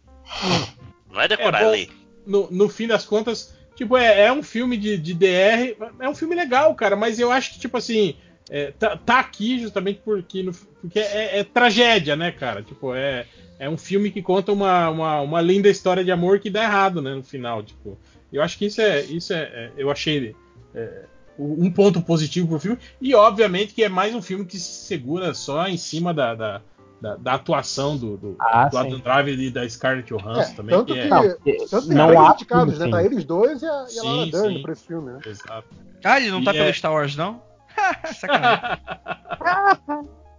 [1.11, 1.71] Não é decorar, É é, bom.
[1.71, 1.89] ler.
[2.25, 6.15] no, no fim das contas, tipo, é, é um filme de, de DR, é um
[6.15, 8.15] filme legal, cara, mas eu acho que, tipo assim,
[8.49, 12.61] é, tá, tá aqui justamente porque, no- porque é, é tragédia, né, cara?
[12.63, 13.25] Tipo, é,
[13.59, 17.01] é um filme que conta uma, uma, uma linda história de amor que dá errado,
[17.01, 17.97] né, no final, tipo.
[18.31, 20.35] Eu acho que isso é, isso é, é- eu achei
[20.75, 21.05] é,
[21.39, 25.33] um ponto positivo pro filme, e obviamente que é mais um filme que se segura
[25.33, 26.61] só em cima da, da,
[27.01, 28.99] da- da atuação do, do, Ah, do Adam.
[28.99, 31.09] Driver e da Scarlett Johansson É, também, tanto que que, é...
[31.09, 32.97] Não, tanto tem não há indicados, filme né?
[32.97, 35.19] Tá eles dois e a, e a Sim, Laura Dern pra esse filme, né?
[35.25, 35.67] Exato.
[36.03, 37.41] Ah, ele não tá E pelo é- Star Wars, não?
[38.19, 38.79] Sacanagem.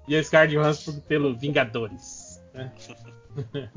[0.08, 2.40] E a Scarlett Johansson pelo Vingadores.
[2.54, 2.72] né?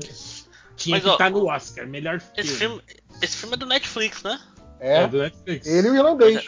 [0.76, 2.40] Tinha Mas, que ó, estar no Oscar, melhor filme.
[2.40, 2.82] Esse filme,
[3.20, 4.40] esse filme é do Netflix, né?
[4.80, 5.66] É, É, do Netflix.
[5.66, 6.44] ele e o irlandês.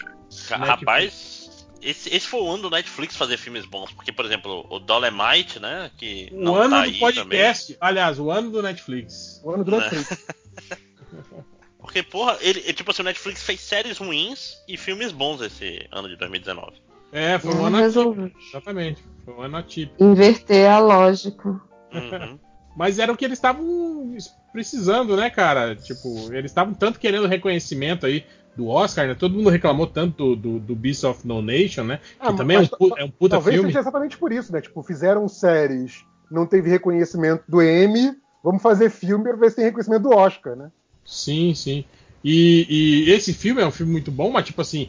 [0.51, 3.93] Rapaz, esse, esse foi o ano do Netflix fazer filmes bons.
[3.93, 5.91] Porque, por exemplo, o Dolemite, né?
[5.99, 9.41] Que O não ano tá do aí podcast, aliás, o ano do Netflix.
[9.45, 9.79] O ano do Né?
[9.79, 10.09] Netflix.
[10.09, 11.45] também.
[11.79, 16.09] Porque, porra, ele, tipo assim, o Netflix fez séries ruins e filmes bons esse ano
[16.09, 16.73] de 2019.
[17.13, 18.39] É, foi um Vamos ano atípico.
[18.49, 19.05] Exatamente.
[19.25, 20.03] Foi um ano atípico.
[20.03, 21.49] Inverter a lógica.
[21.49, 22.39] Uhum.
[22.75, 24.17] Mas era o que eles estavam
[24.51, 25.77] precisando, né, cara?
[25.77, 28.25] Tipo, eles estavam tanto querendo reconhecimento aí
[28.57, 29.15] do Oscar, né?
[29.15, 31.99] Todo mundo reclamou tanto do, do, do Beast of No Nation, né?
[31.99, 33.69] Que Ah, também é um, é um puta Talvez filme.
[33.71, 34.61] seja exatamente por isso, né?
[34.61, 38.13] Tipo, fizeram séries, não teve reconhecimento do Emmy,
[38.43, 40.71] vamos fazer filme pra ver se tem reconhecimento do Oscar, né?
[41.05, 41.85] Sim, sim.
[42.23, 44.89] E, e esse filme é um filme muito bom, mas tipo assim,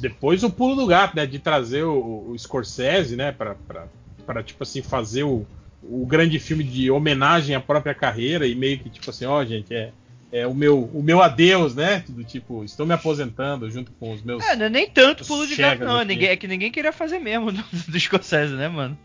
[0.00, 1.26] depois o pulo do gato, né?
[1.26, 3.32] De trazer o, o Scorsese, né?
[3.32, 3.86] Pra, pra,
[4.26, 5.44] pra, tipo assim, fazer o,
[5.82, 9.74] o grande filme de homenagem à própria carreira e meio que tipo assim, ó, gente,
[9.74, 9.92] é,
[10.32, 12.04] é o meu o meu adeus, né?
[12.08, 14.44] Do tipo, estou me aposentando junto com os meus.
[14.44, 16.02] É, não é nem tanto pulo de gato, não.
[16.04, 18.96] Ninguém, é que ninguém queria fazer mesmo do, do Scorsese, né, mano?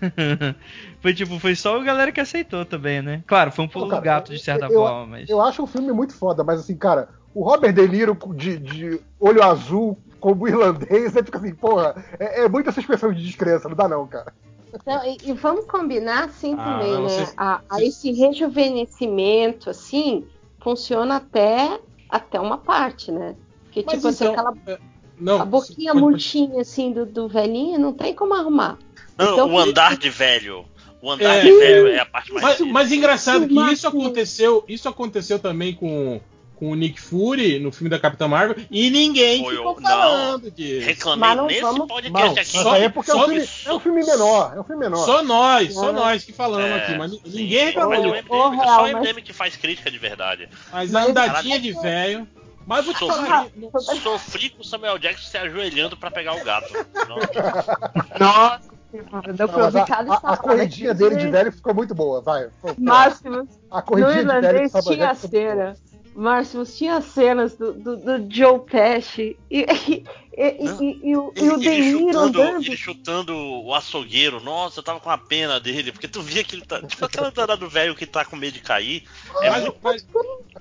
[1.00, 3.22] foi tipo, foi só a galera que aceitou também, né?
[3.26, 5.28] Claro, foi um pulo cara, do gato de certa eu- forma, mas.
[5.28, 9.00] Eu acho o filme muito foda, mas assim, cara, o Robert De Niro de, de
[9.20, 13.68] olho azul como irlandês, é tipo assim, porra, é, é muita essa expressão de descrença,
[13.68, 14.32] não dá não, cara.
[14.74, 17.32] Então, e, e vamos combinar assim Ah, também, né?
[17.36, 20.26] A, a esse rejuvenescimento, assim,
[20.66, 21.78] funciona até,
[22.10, 23.36] até uma parte, né?
[23.62, 24.78] Porque, Mas tipo assim, então, aquela é,
[25.16, 28.76] não, a boquinha pode- murchinha, assim, do, do velhinho, não tem como arrumar.
[29.16, 30.64] Não, Então, o andar de velho.
[31.00, 32.42] O andar É, de velho é a parte mais.
[32.42, 32.72] Mas, difícil.
[32.72, 36.20] mas engraçado que isso aconteceu, isso aconteceu também com,
[36.56, 39.88] com o Nick Fury no filme da Capitã Marvel e ninguém Foi ficou não.
[39.90, 40.86] falando disso.
[40.86, 42.36] Reclamei Mas não nesse vamos- podcast Não, aqui.
[42.36, 44.80] mas só- é porque é um, só- filme, é um filme menor, é um filme
[44.84, 45.04] menor.
[45.04, 45.92] Só nós, só Ah.
[45.92, 47.64] nós que falamos É, aqui, mas sim, ninguém sim.
[47.66, 47.90] reclamou.
[47.90, 50.48] Mas o Ô, MDM, ô, é só o MDM que faz crítica de verdade.
[50.72, 52.26] Mas a Mas- andadinha de velho.
[52.66, 53.46] Mas vou te Sou falar.
[53.46, 53.70] frio,
[54.02, 56.72] sofri com o Samuel Jackson se ajoelhando pra pegar o gato.
[57.08, 57.16] Não,
[58.18, 58.76] Nossa
[59.32, 62.48] deu Não, mas a, a- a corridinha dele de velho ficou muito boa, vai.
[62.78, 65.76] Máximo, A no corridinha de velho de irlandês Samuel tinha cera.
[66.16, 70.04] Márcio, tinha cenas do, do, do Joe Pesci e, e,
[70.36, 72.64] e, e, e o, e o De Niro chutando, andando.
[72.64, 74.40] ele chutando o açougueiro.
[74.42, 76.80] Nossa, eu tava com a pena dele, porque tu via que ele tá.
[76.82, 79.02] Tipo aquela andada do velho que tá com medo de cair.
[79.42, 80.06] É Mas, muito- mas-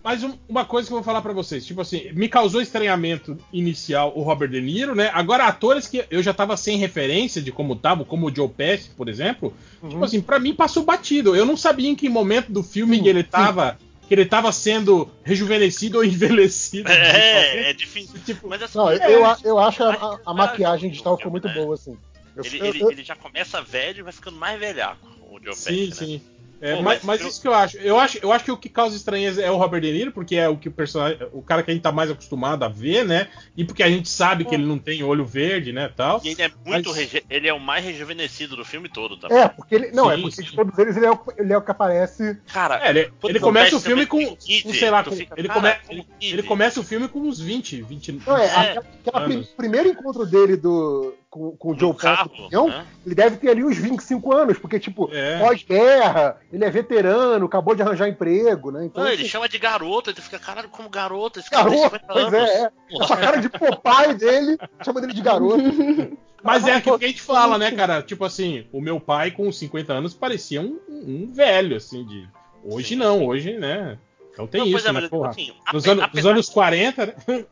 [0.04, 3.38] mas um- uma coisa que eu vou falar pra vocês, tipo assim, me causou estranhamento
[3.54, 5.10] inicial o Robert De Niro, né?
[5.14, 8.90] Agora, atores que eu já tava sem referência de como tava, como o Joe Pesci,
[8.90, 9.54] por exemplo,
[9.88, 11.36] tipo assim, pra mim passou batido.
[11.36, 13.78] Eu não sabia em que momento do filme que ele tava.
[14.08, 16.92] Que ele tava sendo rejuvenescido ou envelhecido.
[16.92, 18.20] É, é difícil.
[18.26, 21.18] Tipo, Mas assim, Não, eu, é, eu, eu acho a, a- a mas- maquiagem digital
[21.18, 21.54] ficou muito né?
[21.54, 21.98] boa, assim.
[22.36, 25.40] Eu- ele, eu- ele, eu- ele já começa velho e vai ficando mais velhaco, o
[25.44, 26.22] Joe Sim, Pesci, né?
[26.62, 27.78] É, Pô, mas, mas eu- isso que eu acho.
[27.78, 30.36] Eu acho, eu acho que o que causa estranheza é o Robert De Niro, porque
[30.36, 33.06] é o que o personagem, o cara que a gente tá mais acostumado a ver,
[33.06, 33.28] né?
[33.58, 36.22] E porque a gente sabe que ele não tem olho verde, né, tal.
[36.24, 39.38] E ele é muito Mas- reju- ele é o mais rejuvenescido do filme todo também.
[39.38, 39.92] É, porque ele.
[39.92, 40.44] Não, é Sim, porque sim.
[40.44, 42.38] de todos eles ele é, o, ele é o que aparece.
[42.54, 45.60] Cara, É, ele, ele começa o filme com, com, sei lá, com, fica, ele, cara,
[45.86, 48.12] come- como ele, começa o filme com uns 20, 20.
[48.26, 48.50] Não, é, É.
[48.78, 48.86] aquela,
[49.26, 52.86] aquela primeiro encontro dele do, com, com o Joe carro, avião, né?
[53.06, 55.38] ele deve ter ali uns 25 anos, porque, tipo, É.
[55.40, 58.86] pós-guerra, ele é veterano, acabou de arranjar emprego, né?
[58.86, 61.78] Então, Não, ele assim, chama de garoto, ele fica, caralho, como garoto, esse cara tem
[61.82, 62.50] garoto, 50 pois anos.
[62.50, 63.04] é, é.
[63.04, 65.58] Essa cara de Popeye dele, chama dele de garoto.
[66.42, 68.02] Mas é aquilo que a gente fala, né, cara?
[68.02, 72.30] Tipo assim, o meu pai com 50 anos parecia um, um velho, assim, de.
[72.64, 72.96] Hoje Sim.
[72.98, 73.98] não, hoje, né?
[74.32, 75.30] Então tem Não, isso, é, né, mas, porra?
[75.30, 77.46] assim, Nos anos, nos anos 40, né?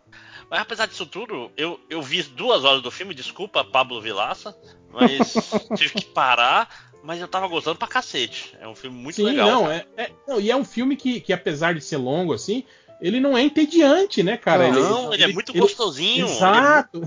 [0.54, 4.56] Mas apesar disso tudo, eu, eu vi duas horas do filme, desculpa, Pablo Vilaça,
[4.92, 5.34] mas
[5.76, 6.70] tive que parar,
[7.04, 8.56] mas eu tava gostando pra cacete.
[8.62, 9.48] É um filme muito Sim, legal.
[9.50, 12.64] não, é, é- não, e é um filme que, que, apesar de ser longo, assim,
[13.02, 14.70] ele não é entediante, né, cara?
[14.70, 16.28] Não, ele, é muito gostosinho.
[16.28, 17.02] Exato.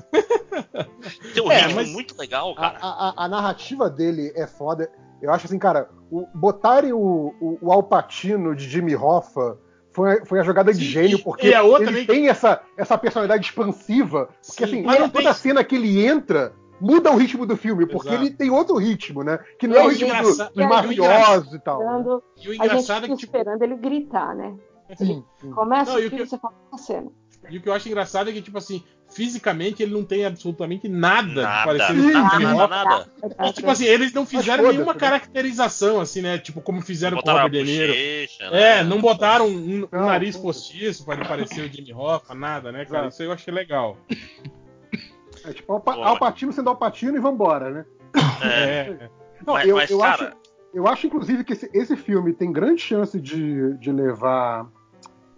[1.23, 2.79] Ele tem um É, ritmo muito legal, A, cara.
[2.83, 4.91] a- a- a narrativa dele é foda.
[5.23, 9.57] Eu acho assim, cara, o, botarem o, o, o Alpatino de Jimmy Hoffa
[9.97, 12.29] foi, foi a jogada de Sim, gênio, e- porque e a outra ele também- tem
[12.29, 14.29] essa, essa personalidade expansiva.
[14.47, 18.09] Porque Sim, assim, toda tem- cena que ele entra muda o ritmo do filme, porque
[18.11, 18.23] Exato.
[18.25, 19.39] ele tem outro ritmo, né?
[19.59, 21.79] Que não é o E ritmo do- engraçado- dos e mafiosos e tal.
[21.79, 21.87] né?
[22.37, 24.55] E o a gente engraçado é que, tipo, esperando ele gritar, né?
[24.95, 25.51] Sim, sim.
[25.53, 27.11] Começa Não, e o o filme que- você fala cena.
[27.49, 30.89] e o que eu acho engraçado é que, tipo assim, fisicamente ele não tem absolutamente
[30.89, 32.85] nada, Nada, parecido Sim, com o nada, Jimmy nada, Hoffa.
[32.85, 33.11] nada.
[33.49, 34.99] E, tipo assim, eles não fizeram nenhuma né?
[35.01, 36.39] caracterização, assim, né?
[36.39, 37.93] Tipo, como fizeram com o Robert De Niro.
[38.51, 38.79] né?
[38.81, 42.71] É, não botaram um, um Não, nariz postiço pra ele parecer o Jimmy Hoffa, nada,
[42.73, 43.09] né, cara?
[43.09, 43.97] Isso eu achei legal.
[45.45, 47.85] É tipo Alpa, Alpatino sendo Alpatino e vambora, né?
[48.43, 48.47] É,
[49.01, 49.11] É.
[49.47, 50.37] Não, mas, eu, mas, eu cara, acho,
[50.75, 54.67] eu acho, inclusive, que esse, esse filme tem grande chance de, de levar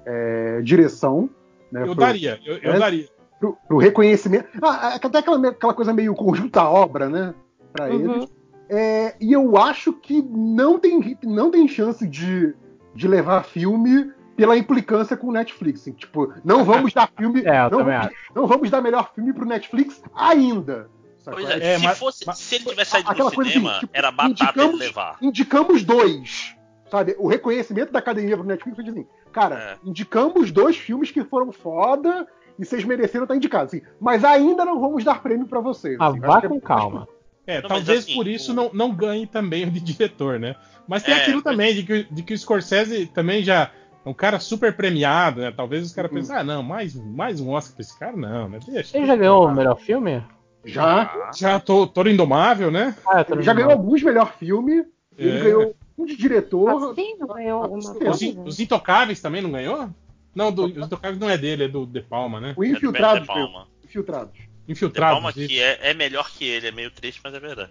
[0.07, 1.29] é, direção.
[1.71, 2.79] Né, Eu pro- daria, eu, eu É?
[2.79, 3.09] daria.
[3.39, 4.49] Pro, pro reconhecimento.
[4.63, 7.35] Ah, até aquela, aquela coisa meio conjunta obra, né?
[7.73, 8.15] Pra Uhum.
[8.15, 8.29] eles.
[8.71, 12.55] É, e eu acho que não tem, não tem chance de,
[12.95, 15.81] de levar filme pela implicância com o Netflix.
[15.81, 17.43] assim, Tipo, não vamos dar filme.
[17.47, 20.91] É, eu não, também vamos, não vamos dar melhor filme pro Netflix ainda.
[21.27, 23.91] é, É, se, mas- fosse, mas- se ele tivesse saído do coisa cinema, assim, tipo,
[23.95, 25.17] era batata ele indicamos- levar.
[25.23, 26.55] Indicamos dois.
[26.91, 27.15] Sabe?
[27.19, 29.77] O reconhecimento da academia pro Netflix foi assim, cara, É.
[29.85, 32.27] indicamos dois filmes que foram foda
[32.59, 33.73] e vocês mereceram estar indicados.
[33.75, 35.97] Assim, mas ainda não vamos dar prêmio pra vocês.
[36.01, 37.09] Ah, assim, vá acho que é- com calma.
[37.47, 40.55] É, Não, talvez assim, por isso o- não, não ganhe também o de diretor, né?
[40.87, 43.71] Mas tem É, aquilo mas- também, de que, de que o Scorsese também já
[44.05, 45.51] é um cara super premiado, né?
[45.57, 46.19] Talvez os caras Uhum.
[46.19, 48.59] pensem, ah, não, mais, mais um Oscar pra esse cara, não, né?
[48.67, 48.97] Deixa.
[48.99, 50.23] Ele já ganhou o melhor filme?
[50.65, 52.95] Já, Já tô, Toro Indomável, né?
[53.07, 54.85] Ah, ele já ganhou alguns melhor filme.
[55.17, 55.43] Ele É.
[55.45, 56.91] ganhou um de diretor.
[56.91, 58.41] Assim não ganhou alguma Os, coisa?
[58.45, 59.89] Os Intocáveis também não ganhou?
[60.35, 62.55] Não, do- os Intocáveis não é dele, é do De Palma, né?
[62.57, 63.23] O É do Infiltrados.
[63.23, 63.51] De ganhou.
[63.53, 63.69] Palma.
[63.85, 64.33] Infiltrados.
[64.35, 65.15] De Infiltrados.
[65.15, 65.49] Palma isso.
[65.49, 67.71] que é, é melhor que ele, é meio triste, mas é verdade.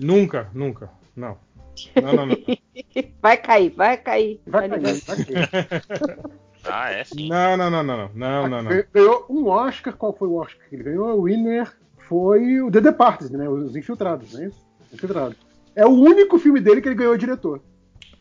[0.00, 0.90] Nunca, nunca.
[1.16, 1.38] Não.
[2.00, 2.36] Não, não, não.
[3.20, 4.40] Vai cair, vai cair.
[4.46, 6.24] Vai Tá cair, vai cair.
[6.66, 7.28] Ah, é sim.
[7.28, 8.70] Não, não, não, não, não, não, não.
[8.70, 9.94] Ganhou- Ganhou um Oscar.
[9.94, 11.18] Qual foi o Oscar que ele ganhou?
[11.20, 11.70] O winner
[12.08, 13.46] foi o The Departed, né?
[13.48, 14.64] Os Infiltrados, não é isso?
[14.90, 15.36] Infiltrados.
[15.76, 17.60] É o único filme dele que ele ganhou diretor.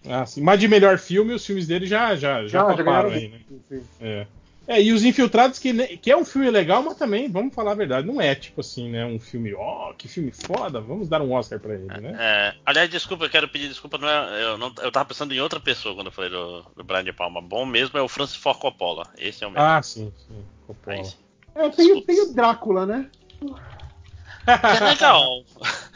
[0.07, 0.41] Ah, sim.
[0.41, 3.39] Mas de melhor filme, os filmes dele já, já, já, toparam aí, né?
[3.69, 3.83] Sim.
[3.99, 4.27] É.
[4.65, 7.75] É, e Os Infiltrados, que, que é um filme legal, mas também, vamos falar a
[7.75, 9.05] verdade, não é tipo assim, né?
[9.05, 12.15] Um filme, ó, que filme foda, vamos dar um Oscar pra ele, né?
[12.17, 13.97] É, aliás, desculpa, eu quero pedir desculpa.
[13.97, 16.83] Não é, eu, não, eu tava pensando em outra pessoa quando eu falei do, do
[16.83, 17.41] Brian De Palma.
[17.41, 19.09] Bom mesmo é o Francis Ford Coppola.
[19.17, 19.65] Esse é o mesmo.
[19.65, 20.45] Ah, sim, sim.
[20.65, 20.97] Coppola.
[20.97, 21.17] Aí sim.
[21.55, 23.09] É, tem, tem o Drácula, né?
[24.47, 25.43] É legal.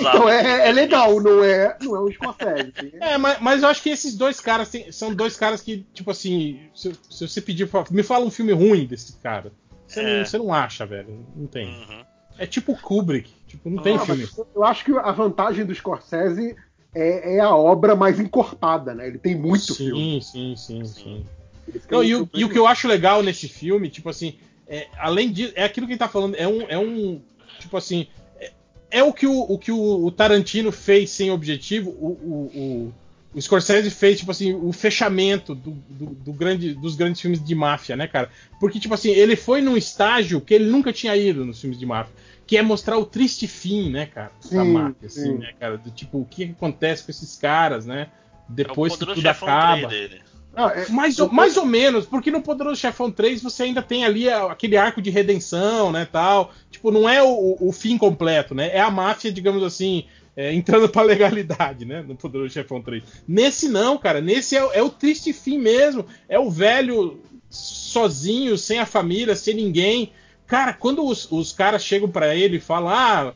[0.00, 2.72] Então é, é legal, não é, não é o Scorsese.
[3.00, 6.10] É, mas, mas eu acho que esses dois caras têm- são dois caras que, tipo
[6.10, 9.52] assim, se, se você pedir, pra- me fala um filme ruim desse cara.
[9.86, 10.18] Você, É.
[10.18, 11.24] não, você não acha, velho.
[11.34, 11.66] Não tem.
[11.68, 12.04] Uhum.
[12.38, 13.30] É tipo Kubrick.
[13.46, 14.28] Tipo, não tem Não, filme.
[14.54, 16.56] eu acho que a vantagem do Scorsese
[16.94, 19.06] é, é a obra mais encorpada, né?
[19.06, 20.22] Ele tem muito sim, filme.
[20.22, 21.24] sim, sim, sim.
[21.90, 24.36] Não, e, o, e o que eu acho legal nesse filme, tipo assim,
[24.66, 27.22] é, além disso, é aquilo que ele tá falando, é um, é um
[27.60, 28.06] tipo assim,
[28.94, 32.50] é, é o que, o, o, que o, o Tarantino fez sem objetivo, o, o,
[32.54, 32.94] o,
[33.34, 37.54] o Scorsese fez, tipo assim, o fechamento do, do, do grande, dos grandes filmes de
[37.54, 38.30] máfia, né, cara?
[38.60, 41.84] Porque, tipo assim, ele foi num estágio que ele nunca tinha ido nos filmes de
[41.84, 42.14] máfia
[42.46, 45.38] que é mostrar o triste fim, né, cara, Sim, da máfia, assim, sim.
[45.38, 48.08] né, cara, do tipo o que acontece com esses caras, né,
[48.48, 49.88] depois é que tudo acaba.
[49.88, 50.22] 3 dele.
[50.56, 54.04] Ah, é- Mais ou, mais ou menos, porque no Poderoso Chefão 3 você ainda tem
[54.04, 56.52] ali aquele arco de redenção, né, tal.
[56.70, 58.70] Tipo, não é o, o fim completo, né?
[58.74, 60.04] É a máfia, digamos assim,
[60.36, 62.02] é, entrando pra legalidade, né?
[62.06, 63.02] No Poderoso Chefão 3.
[63.26, 64.20] Nesse não, cara.
[64.20, 66.06] Nesse é, o- é o triste fim mesmo.
[66.28, 67.20] É o velho
[67.50, 70.12] sozinho, sem a família, sem ninguém.
[70.46, 73.34] Cara, quando os, os caras chegam pra ele e falam, ah,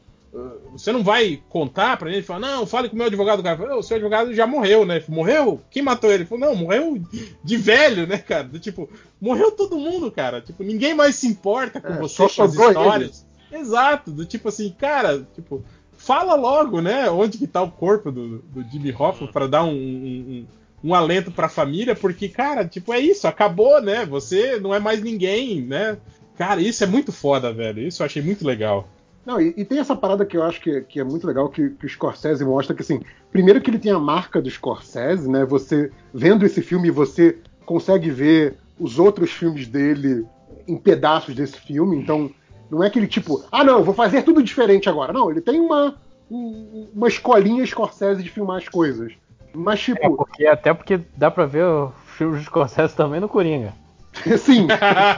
[0.73, 2.19] você não vai contar pra ele?
[2.19, 3.43] Ele fala, não, fale com o meu advogado.
[3.43, 4.97] Cara fala, "Ô, o seu advogado já morreu, né?
[4.97, 5.61] Ele falou, morreu?
[5.71, 6.23] Quem matou ele?
[6.23, 7.01] Ele falou, não, morreu
[7.43, 8.45] de velho, né, cara?
[8.45, 8.89] Do Tipo,
[9.21, 10.41] morreu todo mundo, cara.
[10.41, 13.27] Tipo, ninguém mais se importa com É, você, com as histórias.
[13.51, 15.65] Exato, do tipo assim, cara, tipo,
[15.97, 19.71] fala logo, né, onde que tá o corpo do, do Jimmy Hoffa pra dar um,
[19.73, 20.47] um,
[20.85, 24.05] um, um alento pra família, porque, cara, tipo, é isso, acabou, né?
[24.05, 25.97] Você não é mais ninguém, né?
[26.37, 27.81] Cara, isso é muito foda, velho.
[27.81, 28.87] Isso eu achei muito legal.
[29.29, 31.69] Não, e, e tem essa parada que eu acho que, que é muito legal, que,
[31.69, 35.45] que o Scorsese mostra que, assim, primeiro que ele tem a marca do Scorsese, né?
[35.45, 37.37] Você, vendo esse filme, você
[37.67, 40.27] consegue ver os outros filmes dele
[40.67, 42.31] em pedaços desse filme, então
[42.71, 45.13] não é aquele tipo, ah, não, vou fazer tudo diferente agora.
[45.13, 45.99] Não, ele tem uma,
[46.31, 49.13] um- uma escolinha Scorsese de filmar as coisas.
[49.53, 53.29] Mas, É, tipo, porque, até porque dá pra ver o filme de Scorsese também no
[53.29, 53.75] Coringa.
[54.39, 54.69] Sim,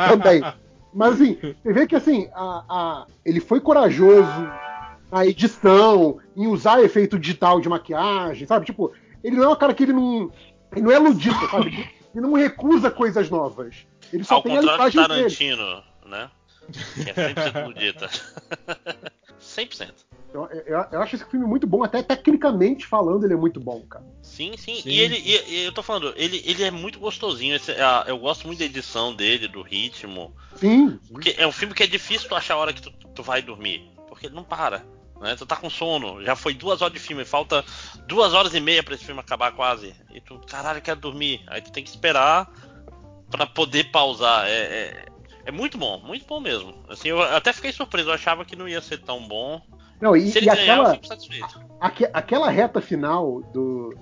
[0.08, 0.42] também.
[0.92, 4.50] Mas assim, você vê que assim, a- a- ele foi corajoso
[5.10, 8.66] na edição, em usar efeito digital de maquiagem, sabe?
[8.66, 8.92] Tipo,
[9.22, 10.30] ele não é um cara que ele não.
[10.72, 11.70] Ele não é ludista, sabe?
[12.12, 13.86] Ele, não recusa coisas novas.
[14.12, 15.14] Ele só Ao tem a linguagem dele.
[15.30, 16.28] Tarantino, né?
[16.94, 18.10] Que é 100% ludita.
[19.40, 19.92] 100%.
[20.32, 23.80] Eu, eu- eu acho esse filme muito bom, até tecnicamente falando, ele é muito bom,
[23.88, 24.04] cara.
[24.22, 24.76] Sim, sim.
[24.76, 24.88] Sim.
[24.88, 27.56] E ele, e- e eu tô falando, ele, ele é muito gostosinho.
[27.56, 30.32] esse- a- eu gosto muito da edição dele, do ritmo.
[30.54, 33.22] Sim, Porque é um filme que é difícil tu achar a hora que tu, tu
[33.24, 33.90] vai dormir.
[34.06, 34.84] Porque ele não para.
[35.20, 35.34] Né?
[35.36, 36.22] Tu tá com sono.
[36.22, 37.24] Já foi duas horas de filme.
[37.24, 37.64] Falta
[38.06, 39.94] duas horas e meia pra esse filme acabar quase.
[40.14, 41.42] E tu, caralho, eu quero dormir.
[41.48, 42.48] Aí tu tem que esperar
[43.30, 44.46] pra poder pausar.
[44.46, 45.04] É, é,
[45.50, 46.72] é muito bom, muito bom mesmo.
[46.88, 48.08] Assim, eu até fiquei surpreso.
[48.08, 49.60] Eu achava que não ia ser tão bom.
[50.00, 51.60] Não, e, Se ele e ganhar, eu aquela, fico satisfeito.
[51.80, 53.94] aque- aquela reta final do,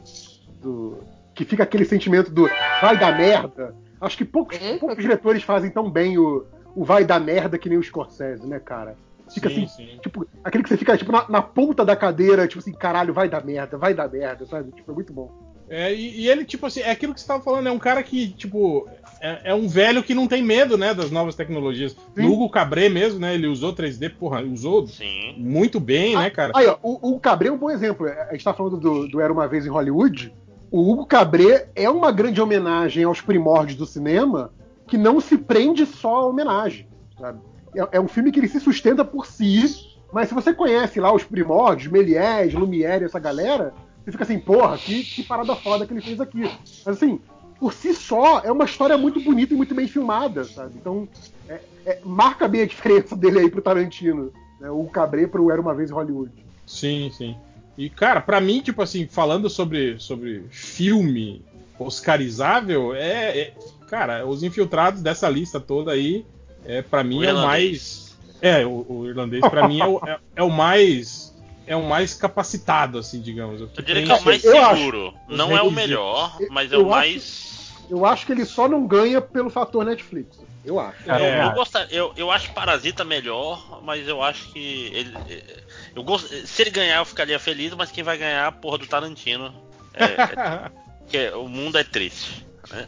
[0.61, 0.99] do.
[1.35, 2.49] que fica aquele sentimento do
[2.81, 3.75] vai dar merda.
[4.01, 4.79] Acho que poucos, Eita.
[4.79, 6.47] poucos diretores fazem tão bem o,
[6.77, 8.97] o vai dar merda que nem o Scorsese, né, cara?
[9.33, 9.99] Fica Sim, assim, sim.
[10.01, 13.29] tipo, aquele que você fica tipo, na, na ponta da cadeira, tipo assim, caralho, vai
[13.29, 14.71] dar merda, vai dar merda, sabe?
[14.73, 15.31] Tipo, é muito bom.
[15.69, 18.03] É, e, e ele, tipo assim, é aquilo que você tava falando, é um cara
[18.03, 18.89] que, tipo,
[19.21, 21.93] é, é um velho que não tem medo, né, das novas tecnologias.
[21.93, 22.23] Sim.
[22.23, 25.35] No Hugo Cabré mesmo, né, ele usou 3D, porra, usou Sim.
[25.37, 26.53] muito bem, né, cara?
[26.55, 28.07] Aí, ó, o, o Cabré é um bom exemplo.
[28.07, 30.33] A gente tá falando do, do Era Uma Vez em Hollywood.
[30.71, 34.53] O Hugo Cabré é uma grande homenagem aos primórdios do cinema
[34.87, 36.87] que não se prende só à homenagem,
[37.19, 37.41] sabe?
[37.75, 39.65] É, é um filme que ele se sustenta por si,
[40.13, 43.75] mas se você conhece lá os primórdios, Méliès, Lumière, essa galera,
[44.05, 46.43] você fica assim, porra, que, que parada foda que ele fez aqui.
[46.85, 47.21] Mas assim,
[47.59, 50.73] por si só, é uma história muito bonita e muito bem filmada, sabe?
[50.77, 51.09] Então,
[51.49, 54.71] é- é- marca bem a diferença dele aí pro Tarantino, né?
[54.71, 56.33] O Cabré pro Era Uma Vez em Hollywood.
[56.67, 57.37] Sim, sim.
[57.77, 61.43] E, cara, pra mim, tipo assim, falando sobre, sobre filme
[61.79, 63.55] oscarizável, é, é-
[63.89, 66.27] Cara, Os Infiltrados dessa lista toda aí,
[66.67, 68.15] é, para mim O é o mais.
[68.43, 71.35] É, o, o irlandês, pra mim, é o, é- é o mais.
[71.67, 73.61] É o mais capacitado, assim, digamos.
[73.61, 75.15] Eu diria que é o mais seguro.
[75.29, 77.48] Não é o melhor, mas é o mais.
[77.89, 80.39] Eu acho que ele só não ganha pelo fator Netflix.
[80.65, 81.05] Eu acho.
[81.05, 81.45] Cara, É.
[81.47, 85.43] Eu, gosto, eu, eu acho Parasita melhor, mas eu acho que ele.
[85.97, 88.79] Eu gosto, se ele ganhar, eu ficaria feliz, mas quem vai ganhar é a porra
[88.79, 89.53] do Tarantino.
[89.95, 90.71] É, é-
[91.09, 92.47] que é- o mundo é triste.
[92.71, 92.87] Né?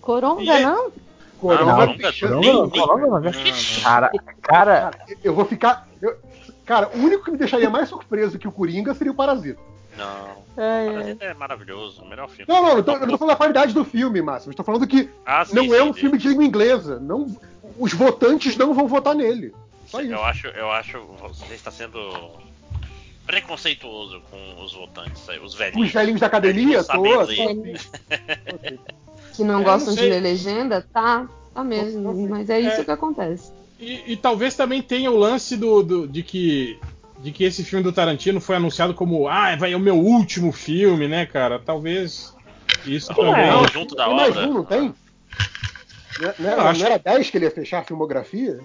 [0.00, 0.90] Coronga, E é- não?
[1.38, 3.80] Coronga, Não, nunca- chance- nem- Coronga, nem- Coronga, uma vez.
[3.82, 4.10] Cara,
[4.42, 5.88] cara, Cara, eu vou ficar.
[6.00, 6.16] eu-
[6.64, 9.60] cara, o único que me deixaria mais surpreso que o Coringa seria o Parasita.
[10.04, 10.62] Não.
[10.64, 10.90] É, é.
[10.92, 12.44] Parasita é maravilhoso, o melhor filme.
[12.52, 14.50] Não, não, eu, tô, eu não tô falando da qualidade do filme, Márcio.
[14.50, 16.00] Eu tô falando que Ah, sim, não sim, é um sim.
[16.00, 16.98] filme de língua inglesa.
[17.00, 17.26] Não,
[17.78, 19.54] os votantes não vão votar nele.
[19.86, 20.12] Só isso.
[20.12, 21.98] Eu acho, eu acho você está sendo
[23.26, 25.86] preconceituoso com os votantes, aí, os velhinhos.
[25.88, 27.02] Os velhinhos da academia, tô.
[29.34, 32.12] Que não É, gostam não de ler legenda, tá, tá mesmo.
[32.28, 32.84] Mas é isso É.
[32.84, 33.50] que acontece.
[33.80, 36.78] E, e talvez também tenha o lance do, do- de que
[37.22, 40.50] de que esse filme do Tarantino foi anunciado como ah, vai é o meu último
[40.50, 41.58] filme, né, cara?
[41.58, 42.34] Talvez
[42.84, 43.32] isso também.
[43.32, 44.48] um Não, junto da tem mais obra.
[44.48, 44.94] um, não tem?
[46.38, 48.60] Não, não acho não era 10 que ele ia fechar a filmografia?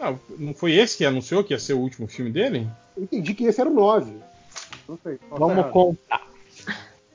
[0.00, 2.68] Ah, não foi esse que anunciou que ia ser o último filme dele?
[2.96, 4.12] Eu entendi que esse era o 9.
[4.88, 5.18] Não sei.
[5.30, 5.70] Vamos errado.
[5.72, 6.22] contar.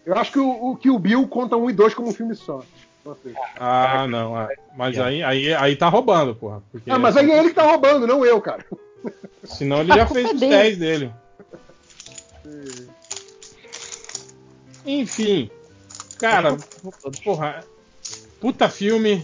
[0.05, 2.35] Eu acho que o, o que o Bill conta um e dois como um filme
[2.35, 2.63] só.
[3.05, 3.15] Não.
[3.57, 4.35] Ah, não.
[4.35, 6.61] ah, Mas aí, aí, aí tá roubando, porra.
[6.71, 8.65] Porque Ah, mas aí é ele que tá roubando, não eu, cara.
[9.43, 10.55] Senão ele já fez os dele.
[10.55, 11.13] 10 dele.
[14.85, 15.49] Enfim.
[16.19, 16.57] Cara,
[17.23, 17.63] porra.
[18.39, 19.23] Puta filme.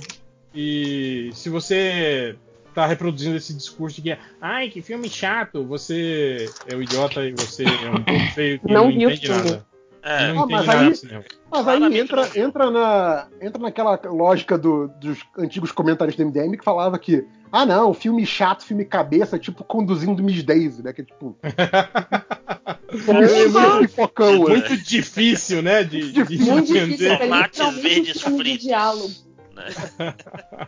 [0.54, 2.36] E se você
[2.74, 7.32] tá reproduzindo esse discurso de que ai, que filme chato, você é o idiota e
[7.32, 9.66] você é um pouco feio que Não não, entende nada.
[10.08, 11.26] É, não Ah, mas aí- de.
[11.52, 16.64] Mas aí entra, entra, na, entra naquela lógica do- dos antigos comentaristas do MDM que
[16.64, 20.94] falava que, ah não, filme chato, filme cabeça, tipo conduzindo Miss Daisy, né?
[20.94, 21.36] Que é tipo.
[23.08, 24.50] muito- pipocão, né?
[24.58, 25.84] Muito difícil, né?
[25.84, 26.86] De, de Muito entender.
[26.86, 28.64] difícil, é Tomates literalmente verdes um filme de fritos.
[28.68, 29.10] diálogo.
[29.56, 29.66] né?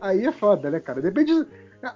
[0.00, 1.00] Aí é foda, né, cara?
[1.00, 1.46] Depende.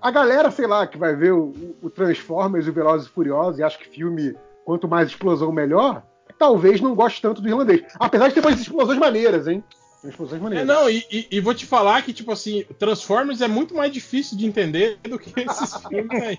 [0.00, 1.52] A galera, sei lá, que vai ver o,
[1.82, 4.34] o Transformers e o Velozes e Furiosos e acha que filme,
[4.64, 6.02] quanto mais explosão, melhor,
[6.38, 7.82] talvez não goste tanto do irlandês.
[7.98, 9.62] Apesar de ter umas explosões maneiras, hein?
[10.04, 10.66] Explosões É, maneiras.
[10.66, 14.36] não, e, e- e vou te falar que, tipo assim, Transformers é muito mais difícil
[14.36, 16.38] de entender do que esses filmes aí,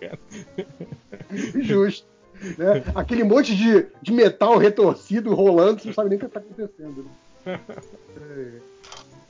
[0.00, 0.18] cara.
[1.60, 2.06] Justo.
[2.58, 2.82] Né?
[2.94, 7.06] Aquele monte de, de metal retorcido rolando, você não sabe nem o que tá acontecendo.
[7.46, 7.60] Né?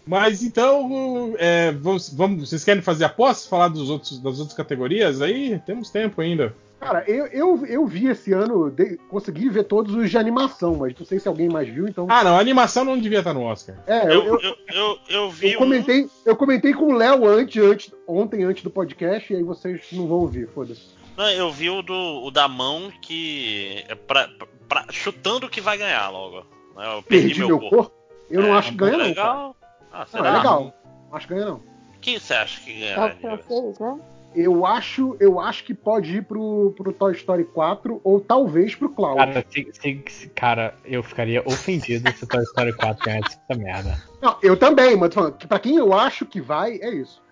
[0.07, 3.47] Mas então, é, vamos, vamos- vocês querem fazer apostas?
[3.49, 5.23] Falar dos outros, das outras categorias?
[5.23, 6.55] Aí temos tempo ainda.
[6.81, 10.95] Cara, eu, eu, eu vi esse ano, de- consegui ver todos os de animação, mas
[10.99, 12.07] não sei se alguém mais viu, então.
[12.11, 13.77] Ah, não, a animação não devia estar no Oscar.
[13.87, 17.27] é, eu, Eu, eu, eu, eu, eu vi eu comentei, eu comentei com o Léo
[17.27, 20.83] antes, antes, ontem, antes do podcast, e aí vocês não vão ouvir, foda-se.
[21.01, 21.23] um.
[21.23, 21.95] Não, eu vi o, do,
[22.25, 23.83] o da mão que.
[23.89, 24.29] É pra,
[24.69, 26.39] pra- chutando que vai ganhar logo.
[26.77, 26.97] né?
[26.97, 27.77] Eu perdi, Perdi meu, meu corpo.
[27.77, 27.93] corpo.
[28.29, 28.99] Eu não É, acho que ganha, não.
[28.99, 29.09] Cara.
[29.09, 29.57] legal.
[29.93, 30.29] Ah, Não, será?
[30.29, 30.75] é legal.
[31.09, 31.61] Não acho que ganha, não.
[32.01, 33.15] Quem você acha que É ganha?
[33.15, 33.99] o francês, né?
[34.35, 38.89] Eu acho, eu acho que pode ir pro, pro Toy Story 4 ou talvez pro
[38.89, 39.17] Cloud.
[39.17, 43.97] Cara, se- se- se- cara, eu ficaria ofendido se Toy Story 4 ganhasse essa merda.
[44.21, 47.23] Não, eu também, mas tô falando que pra quem eu acho que vai, é isso.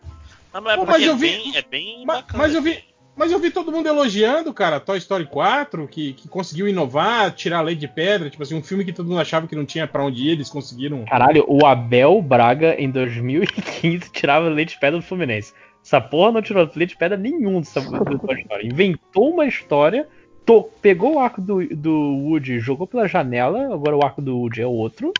[0.55, 2.39] Ah, mas, é Pô, mas eu é vi- bem, é bem Ma- bacana.
[2.45, 2.85] Mas, eu vi.
[3.15, 7.59] Mas eu vi todo mundo elogiando, cara, Toy Story 4, que, que conseguiu inovar, tirar
[7.59, 9.87] a lei de pedra, tipo assim, um filme que todo mundo achava que não tinha
[9.87, 11.05] pra onde ir, eles conseguiram.
[11.05, 15.53] Caralho, o Abel Braga em 2015 tirava leite de pedra do Fluminense.
[15.85, 18.67] Essa porra não tirou leite de pedra nenhum dessa Toy Story.
[18.69, 20.07] Inventou uma história,
[20.47, 21.93] to- pegou o arco do, do
[22.25, 23.75] Woody e jogou pela janela.
[23.75, 25.13] Agora o arco do Woody é outro.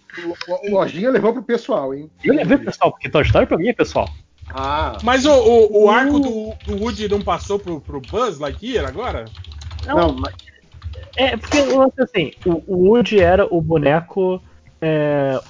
[0.49, 2.09] O, o Lojinha levou pro pessoal, hein?
[2.25, 4.09] Eu levei pessoal, porque Toy Story pra mim é pessoal.
[4.55, 8.87] Ah, Mas o, o, o arco do, do Woody não passou pro, pro Buzz Lightyear
[8.87, 9.25] agora?
[9.87, 10.35] não, mas
[11.17, 14.41] É, porque é assim, o, o Woody era o boneco
[14.81, 15.41] é,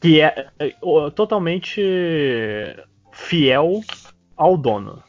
[0.00, 0.74] que é, é,
[1.14, 1.80] totalmente
[3.12, 3.80] fiel
[4.42, 5.02] ao dono.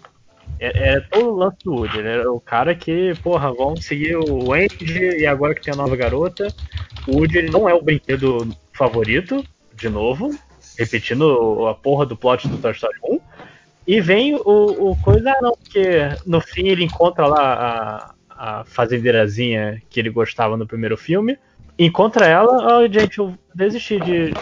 [0.60, 1.98] É, é todo o lance do Woody.
[1.98, 5.78] Ele era o cara que, porra, vamos seguir o Andy e agora que tem a
[5.78, 6.48] nova garota.
[7.08, 9.44] O Woody ele não é o brinquedo favorito,
[9.76, 10.30] de novo,
[10.78, 13.20] repetindo a porra do plot do Toy Story 1.
[13.86, 19.82] E vem o, o coisa, não, porque no fim ele encontra lá a, a fazendeirazinha
[19.90, 21.38] que ele gostava no primeiro filme.
[21.78, 24.34] Encontra ela, ó, gente, eu desisti de,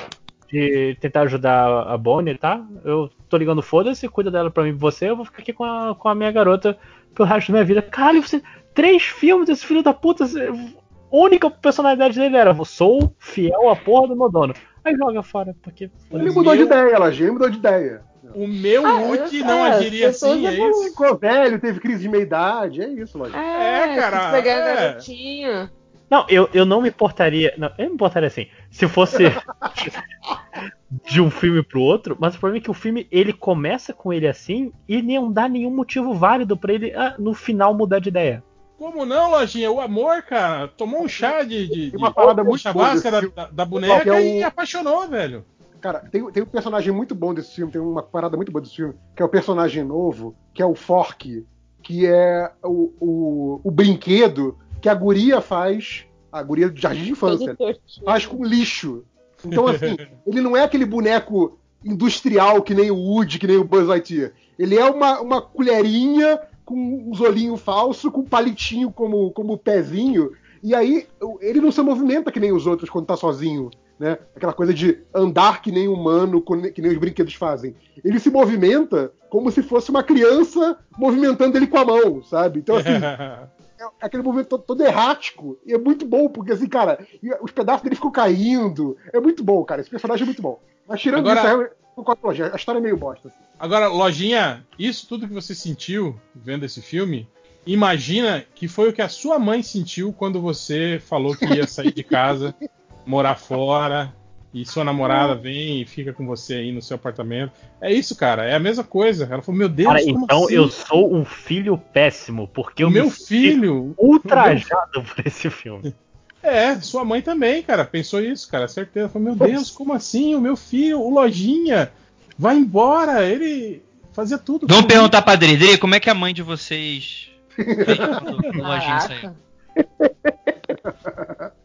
[0.52, 2.61] de tentar ajudar a Bonnie, tá?
[2.84, 5.64] Eu tô ligando foda-se, cuida dela pra mim e você, eu vou ficar aqui com
[5.64, 6.78] a, com a minha garota
[7.15, 7.82] pro resto da minha vida.
[7.82, 8.41] Caralho, você.
[8.73, 10.26] Três filmes desse filho da puta.
[10.26, 14.53] você- a única personalidade dele era: eu sou fiel à porra do meu dono.
[14.84, 15.90] Aí joga fora, porque.
[16.11, 18.02] ele mudou de ideia, Lojinha, ele mudou de ideia.
[18.34, 20.84] O meu Ah, Woody eu- não é, agiria as pessoas assim, é isso?
[20.86, 23.41] Ficou velho, teve crise de meia-idade, é isso, Lojinha.
[23.41, 24.76] É, É, cara, pegar é.
[24.76, 25.72] garotinha.
[26.12, 27.54] Não, eu, eu não me importaria.
[27.58, 28.48] Não, eu me importaria assim.
[28.70, 29.24] Se fosse
[31.10, 34.12] de um filme pro outro, mas o problema é que o filme ele começa com
[34.12, 38.10] ele assim e não dá nenhum motivo válido pra ele ah, no final mudar de
[38.10, 38.44] ideia.
[38.78, 39.72] Como não, Lojinha?
[39.72, 43.46] O amor, cara, tomou um chá de, de, uma de parada muito desse da, da,
[43.52, 45.46] da boneca que é o- e apaixonou, velho.
[45.80, 48.76] Cara, tem, tem um personagem muito bom desse filme, tem uma parada muito boa desse
[48.76, 51.46] filme, que é o personagem novo, que é o Fork,
[51.82, 57.12] que é o, o, o brinquedo que a guria faz, a guria do jardim de
[57.12, 57.56] infância,
[58.03, 59.03] faz com lixo.
[59.45, 59.95] Então, assim,
[60.26, 64.32] ele não é aquele boneco industrial que nem o Woody, que nem o Buzz Lightyear.
[64.58, 70.32] Ele é uma, uma colherinha com uns olhinhos falsos, com um palitinho como, como pezinho.
[70.64, 71.08] E aí,
[71.40, 73.70] ele não se movimenta que nem os outros quando tá sozinho.
[73.99, 74.18] Né?
[74.36, 76.44] Aquela coisa de andar que nem humano,
[76.74, 77.76] que nem os brinquedos fazem.
[78.03, 82.60] Ele se movimenta como se fosse uma criança movimentando ele com a mão, sabe?
[82.60, 82.90] Então, assim,
[84.02, 85.58] aquele movimento todo, todo errático.
[85.66, 87.06] E é muito bom, porque assim, cara,
[87.41, 88.98] os pedaços dele ficam caindo.
[89.14, 89.82] É muito bom, cara.
[89.82, 90.60] Esse personagem é muito bom.
[90.88, 93.28] Mas tirando Agora- isso, concordo com a Lojinha, a história é meio bosta.
[93.28, 93.38] assim.
[93.60, 97.28] Agora, Lojinha, isso tudo que você sentiu vendo esse filme,
[97.66, 101.94] imagina que foi o que a sua mãe sentiu quando você falou que ia sair
[101.94, 102.56] de casa,
[103.06, 104.14] morar fora,
[104.53, 107.53] e sua namorada vem e fica com você aí no seu apartamento.
[107.80, 109.28] É isso, cara, é a mesma coisa.
[109.32, 110.53] Ela falou, meu Deus, Cara, como então assim?
[110.53, 113.94] eu sou um filho péssimo, porque eu O meu filho.
[113.98, 115.95] ultrajado por esse filme.
[116.44, 119.07] É, sua mãe também, cara, pensou isso, cara, certeza.
[119.10, 120.36] Falou, meu Deus, como assim?
[120.36, 121.91] O meu filho, o Lojinha,
[122.38, 123.23] vai embora.
[123.23, 124.68] Ele fazia tudo.
[124.68, 125.56] Vamos perguntar pra Dri.
[125.56, 129.32] Dri, como é que a mãe de vocês quando o lojinha saiu?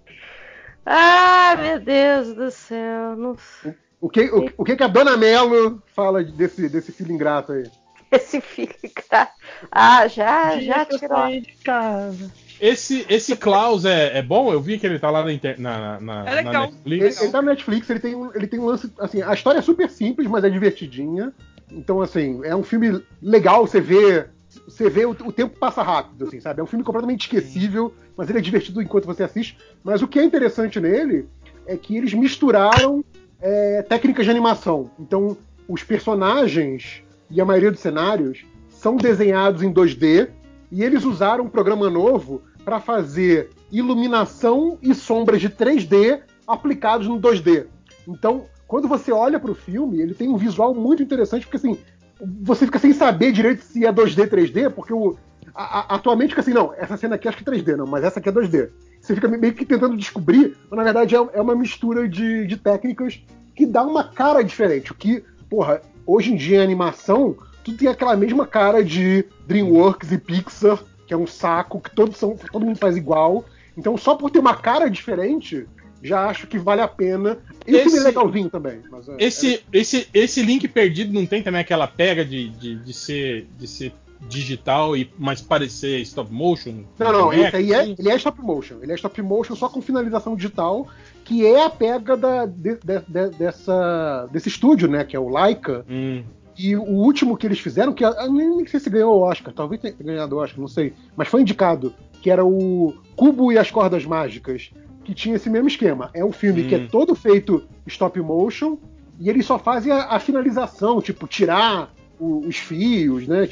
[0.86, 3.16] Ah, meu Deus do céu.
[3.16, 3.74] Não sei.
[4.00, 7.64] O que, o, o que, que a Dona Melo fala desse, desse filho ingrato aí?
[8.12, 8.72] Esse filho,
[9.10, 9.30] cara.
[9.70, 11.26] Ah, já, já Dia tirou.
[11.28, 12.30] de casa.
[12.60, 14.52] Esse, esse Klaus é, é bom?
[14.52, 16.64] Eu vi que ele tá lá na, inter- na, na, É na legal.
[16.86, 17.20] Ele, Netflix.
[17.20, 18.92] ele tá no Netflix, ele tem, um, ele tem um lance.
[19.00, 21.32] Assim, a história é super simples, mas é divertidinha.
[21.72, 24.26] Então, assim, é um filme legal, você vê.
[24.66, 26.60] Você vê, o, o tempo passa rápido, assim, sabe?
[26.60, 29.56] É um filme completamente esquecível, mas ele é divertido enquanto você assiste.
[29.82, 31.28] Mas o que é interessante nele
[31.66, 33.04] é que eles misturaram
[33.40, 34.90] é, técnicas de animação.
[34.98, 35.36] Então,
[35.68, 40.28] os personagens e a maioria dos cenários são desenhados em 2D
[40.70, 47.20] e eles usaram um programa novo para fazer iluminação e sombras de 3D aplicados no
[47.20, 47.66] 2D.
[48.06, 51.78] Então, quando você olha para o filme, ele tem um visual muito interessante, porque assim,
[52.20, 55.16] você fica sem saber direito se é 2D, 3D, porque o,
[55.54, 58.04] a- a- atualmente fica assim, não, essa cena aqui acho que é 3D, não, mas
[58.04, 58.70] essa aqui é 2D.
[59.00, 62.56] Você fica meio que tentando descobrir, mas na verdade é, é uma mistura de, de
[62.56, 63.20] técnicas
[63.54, 64.92] que dá uma cara diferente.
[64.92, 70.10] O que, porra, hoje em dia em animação, tudo tem aquela mesma cara de DreamWorks
[70.12, 73.44] e Pixar, que é um saco, que todos são, todo mundo faz igual.
[73.76, 75.66] Então, só por ter uma cara diferente,
[76.06, 77.38] já acho que vale a pena.
[77.66, 78.80] E filme Esse- é legalzinho também.
[79.18, 83.46] É- Esse, esse, esse link perdido não tem também aquela pega de, de, de ser,
[83.58, 83.92] de ser
[84.28, 86.84] digital e mais parecer stop motion?
[86.98, 87.96] Não, não, Boneco, esse aí é, assim?
[87.98, 88.76] ele é stop motion.
[88.82, 90.88] Ele é stop motion só com finalização digital,
[91.24, 95.04] que é a pega da, de- de- de- dessa, desse estúdio, né?
[95.04, 95.84] Que é o Laika.
[95.88, 96.22] Hum.
[96.58, 99.52] E o último que eles fizeram, que eu nem nem sei se ganhou o Oscar,
[99.52, 100.94] talvez tenha ganhado o Oscar, não sei.
[101.14, 101.92] Mas foi indicado,
[102.22, 104.70] que era o Cubo e as Cordas Mágicas,
[105.06, 106.10] que tinha esse mesmo esquema.
[106.12, 108.76] É um filme que é todo feito stop motion,
[109.18, 113.48] e eles só fazem a, a finalização, tipo, tirar o- os fios, né?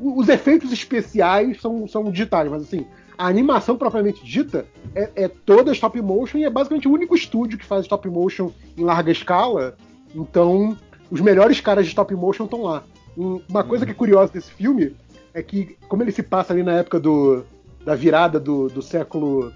[0.00, 2.86] Os efeitos especiais são, são digitais, mas assim,
[3.18, 7.58] a animação propriamente dita é, é toda stop motion e é basicamente o único estúdio
[7.58, 9.76] que faz stop motion em larga escala.
[10.14, 10.76] Então,
[11.10, 12.84] os melhores caras de stop motion estão lá.
[13.16, 14.94] Um- Uma coisa que é curiosa desse filme
[15.34, 17.44] é que, como ele se passa ali na época do,
[17.84, 19.52] da virada do, do século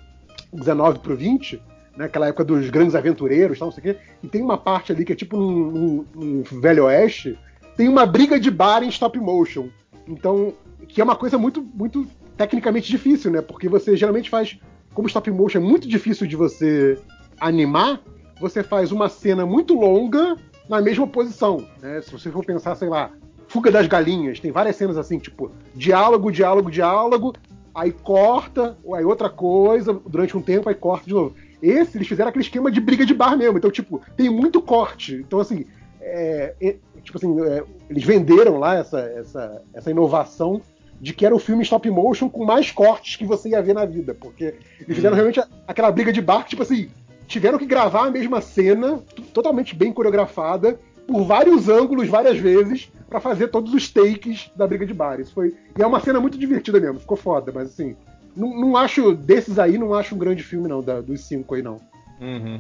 [0.57, 1.61] XIX pro XX,
[1.97, 4.93] né, aquela época dos grandes aventureiros, tal, não sei o quê, e tem uma parte
[4.93, 7.39] ali que é tipo num- num velho oeste,
[7.77, 9.69] tem uma briga de bar em stop motion.
[10.07, 10.53] Então,
[10.89, 12.07] que é uma coisa muito, muito
[12.37, 13.41] tecnicamente difícil, né?
[13.41, 14.59] Porque você geralmente faz,
[14.93, 16.99] como stop motion é muito difícil de você
[17.41, 18.01] animar,
[18.41, 20.37] você faz uma cena muito longa
[20.69, 22.01] na mesma posição, né?
[22.03, 23.11] Se você for pensar, sei lá,
[23.49, 27.35] Fuga das Galinhas, tem várias cenas assim, tipo, diálogo, diálogo, diálogo,
[27.75, 31.35] aí corta, ou aí outra coisa, durante um tempo, aí corta de novo.
[31.61, 35.15] Esse, eles fizeram aquele esquema de briga de bar mesmo, então, tipo, tem muito corte.
[35.27, 35.65] Então, assim,
[36.01, 40.61] é, é, tipo assim, é, eles venderam lá essa, essa, essa inovação
[41.01, 43.85] de que era o filme stop motion com mais cortes que você ia ver na
[43.85, 46.89] vida, porque eles fizeram realmente a- aquela briga de bar, que, tipo assim,
[47.27, 49.03] tiveram que gravar a mesma cena,
[49.33, 54.85] totalmente bem coreografada, por vários ângulos, várias vezes, pra fazer todos os takes da briga
[54.87, 55.21] de bar.
[55.21, 55.55] Isso foi.
[55.79, 57.97] E é uma cena muito divertida mesmo, ficou foda, mas assim.
[58.37, 61.63] Não, não acho, desses aí, não acho um grande filme, não, da- dos cinco aí,
[61.63, 61.81] não.
[62.21, 62.59] Uhum.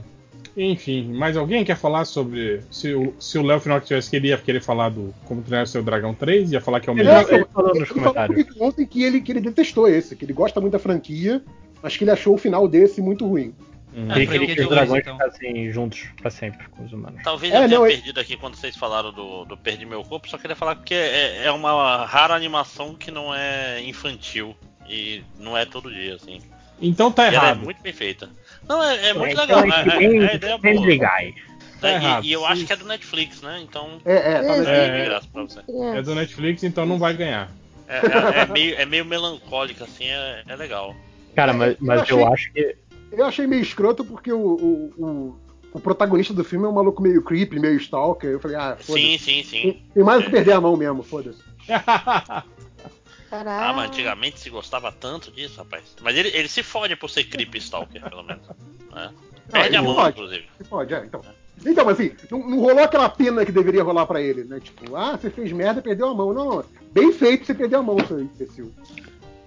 [0.56, 2.60] Enfim, mais alguém quer falar sobre.
[2.70, 5.66] Se o se o Léo final que tivesse queria querer falar do Como Treinar o
[5.66, 7.26] Seu Dragão 3, ia falar que é o Ele melhor.
[7.26, 8.42] já- ele falou nos Ele falou comentários.
[8.44, 11.42] comigo ontem que ele, que ele detestou esse, que ele gosta muito da franquia,
[11.82, 13.52] mas que ele achou o final desse muito ruim.
[13.94, 14.08] Uhum.
[14.10, 15.16] Ah, Queria franquia que de os dragões então.
[15.18, 17.22] ficassem juntos pra sempre com os humanos.
[17.22, 20.02] Talvez É, eu tenha não, é- perdido aqui quando vocês falaram do, do Perdi Meu
[20.02, 24.56] Corpo, só queria falar que é, é uma rara animação que não é infantil.
[24.88, 26.40] E não é todo dia, assim.
[26.80, 27.60] Então tá E ela é errado.
[27.64, 28.28] muito bem feita.
[28.68, 29.64] Não, é, é muito Então, legal.
[29.80, 30.86] é que tem- a ideia é tem boa.
[30.86, 31.34] legais.
[31.80, 32.24] Tá É, errado.
[32.24, 32.46] e, e eu Sim.
[32.46, 33.60] acho que é do Netflix, né?
[33.62, 34.58] Então É, é, tá É.
[34.58, 34.98] é É.
[35.00, 35.60] de graça pra você.
[35.96, 37.48] É do Netflix, então não vai ganhar.
[37.88, 40.94] É, é- é meio, é meio melancólico, assim, é, é legal.
[41.34, 42.76] Cara, mas, mas achei- eu acho que.
[43.12, 45.36] Eu achei meio escroto porque o, o, o,
[45.72, 48.30] o protagonista do filme é um maluco meio creepy, meio stalker.
[48.30, 49.06] Eu falei, ah, foda-se.
[49.06, 49.82] Sim, sim, sim.
[49.94, 51.38] Tem, mais do que perder a mão mesmo, foda-se.
[53.30, 53.64] Caralho.
[53.64, 55.82] Ah, mas antigamente se gostava tanto disso, rapaz.
[56.02, 58.42] Mas ele, ele se fode por ser creepy stalker, pelo menos.
[58.92, 59.12] né?
[59.50, 60.10] Perde Ah, a ele mão, pode.
[60.10, 60.44] inclusive.
[60.58, 61.20] Se pode, é, então.
[61.64, 64.60] Então, mas assim, não, não rolou aquela pena que deveria rolar pra ele, né?
[64.60, 66.32] Tipo, ah, você fez merda e perdeu a mão.
[66.32, 66.64] Não, não.
[66.92, 68.72] Bem feito você perdeu a mão, seu imbecil.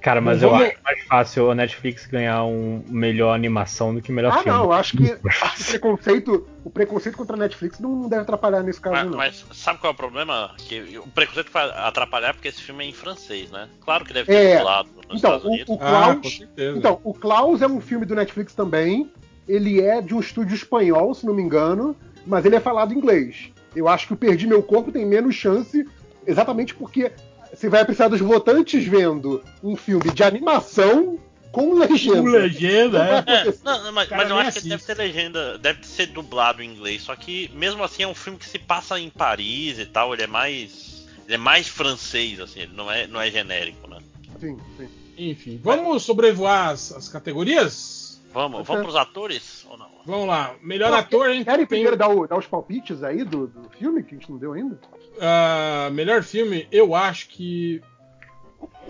[0.08, 4.10] Cara, mas Vamos- eu acho mais fácil a Netflix ganhar um melhor animação do que
[4.10, 4.58] melhor Ah, filme.
[4.58, 8.80] não, eu acho que o preconceito, o preconceito contra a Netflix não deve atrapalhar nesse
[8.80, 9.18] caso, Mas, não.
[9.18, 10.52] mas sabe qual é o problema?
[10.60, 13.68] Que o preconceito vai atrapalhar porque esse filme é em francês, né?
[13.82, 15.70] Claro que deve ter É, dublado nos então, Estados o- Unidos.
[15.76, 16.78] o- Ah, Klaus- certeza.
[16.78, 19.12] Então, o Klaus é um filme do Netflix também.
[19.46, 21.94] Ele é de um estúdio espanhol, se não me engano,
[22.26, 23.52] mas ele é falado em inglês.
[23.76, 25.86] Eu acho que o Perdi Meu Corpo tem menos chance,
[26.26, 27.12] exatamente porque
[27.54, 31.20] você vai precisar dos votantes vendo um filme de animação
[31.52, 32.22] com legenda.
[32.22, 33.32] Com legenda, é.
[33.48, 34.88] É, não, não, mas, Cara, mas eu acho que deve assiste.
[34.88, 37.02] ter legenda, deve ser dublado em inglês.
[37.02, 40.14] Só que mesmo assim é um filme que se passa em Paris e tal.
[40.14, 42.62] Ele é mais, ele é mais francês assim.
[42.62, 43.98] Ele não é, não é genérico, né?
[44.40, 44.88] Sim, sim.
[45.18, 47.97] Enfim, vamos sobrevoar as, as categorias?
[48.34, 49.90] Vamos, vamos pros atores ou não?
[50.06, 50.56] Vamos lá.
[50.62, 51.68] Melhor Não, ator, gente Querem tem.
[51.68, 54.54] primeiro dar, o- dar os palpites aí do, do filme, que a gente não deu
[54.54, 54.80] ainda?
[55.20, 57.82] ah, melhor filme, eu acho que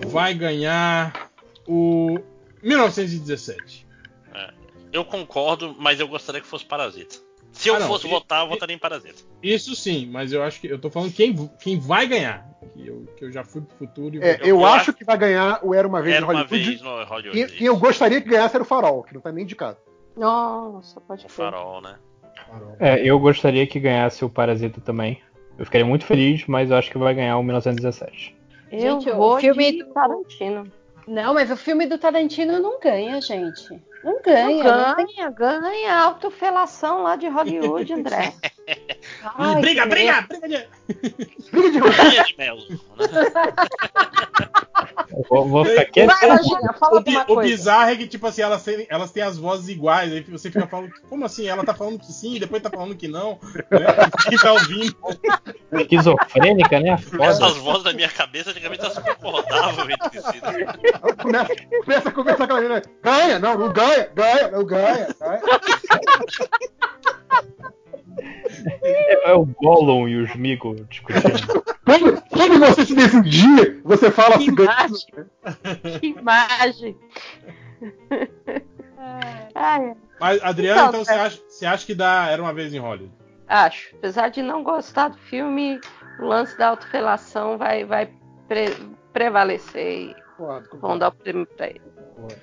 [0.07, 1.29] vai ganhar
[1.67, 2.19] o
[2.61, 3.85] 1917.
[4.91, 7.17] Eu concordo, mas eu gostaria que fosse Parasita.
[7.57, 9.21] Se eu Ah, fosse votar, eu votaria em Parasita.
[9.41, 12.47] Isso sim, mas eu acho que eu tô falando quem, quem vai ganhar.
[12.73, 14.93] Que eu, que eu já fui pro futuro e É, vou- eu, eu acho acho-
[14.93, 16.63] que vai ganhar o Era Uma Vez Era uma Hollywood.
[16.69, 17.55] vez no Hollywood.
[17.57, 19.77] E, e eu gostaria que ganhasse era o Farol, que não tá nem indicado.
[20.15, 21.35] Nossa, pode O crer.
[21.35, 21.95] farol, né?
[22.79, 25.21] É, eu gostaria que ganhasse o Parasita também.
[25.57, 28.35] Eu ficaria muito feliz, mas eu acho que vai ganhar o 1917.
[28.71, 30.71] Eu Gente, o vou filme de do- Tarantino.
[31.07, 33.81] Não, mas o filme do Tarantino não ganha, gente.
[34.03, 34.63] Não ganha.
[34.63, 38.33] não tem- Ganha, ganha autofelação lá de Hollywood, André.
[39.35, 40.67] Ai, briga, briga, briga de...
[41.51, 42.57] Briga de Linha de mel.
[42.57, 42.77] né?
[45.29, 46.07] Vou, vou ficar quieto.
[46.07, 49.23] Vai, Lojinha, fala O, bi- o bizarro é que, tipo assim, elas têm, elas têm
[49.23, 50.11] as vozes iguais.
[50.11, 51.47] Aí você fica falando, como assim?
[51.47, 53.39] Ela tá falando que sim, depois tá falando que não.
[53.71, 53.87] Né?
[54.29, 54.95] Quem tá ouvindo?
[55.71, 56.97] Esquizofrênica, né?
[56.97, 57.23] Foda.
[57.25, 60.41] Essas vozes da minha cabeça antigamente elas se concordavam entre si.
[60.41, 61.13] né?
[61.21, 62.81] começa, começa a conversar com a menina.
[63.01, 65.07] Ganha, não, não ganha, ganha, não ganha.
[65.19, 65.41] ganha.
[69.23, 71.63] É o Gollum e os Migo discutindo.
[71.85, 74.69] Quando, quando você se decidir, você fala Que assim, ganha.
[74.71, 75.99] imagem.
[75.99, 76.97] Que imagem.
[79.55, 82.79] Ai, Mas, Adriana, Então, então você acha, você acha que dá Era uma vez em
[82.79, 83.11] Hollywood?
[83.47, 83.95] acho.
[83.95, 85.79] Apesar de não gostar do filme,
[86.19, 88.09] o lance da autofelação vai, vai
[88.47, 88.75] pre-
[89.13, 90.15] prevalecer e
[90.81, 91.81] vão dar o prêmio pra ele.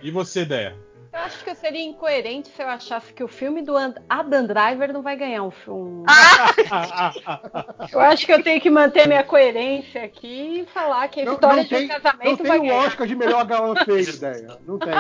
[0.03, 0.77] E você, Deia?
[1.15, 4.47] Eu acho que eu seria incoerente se eu achasse que o filme do And- Adam
[4.47, 6.05] Driver não vai ganhar um filme.
[7.93, 11.35] Eu acho que eu tenho que manter minha coerência aqui e falar que a Não,
[11.35, 12.87] história não de tem, um casamento não tem vai o ganhar.
[12.87, 14.59] Oscar de melhor galã feio, ideia.
[14.67, 14.93] Não tem.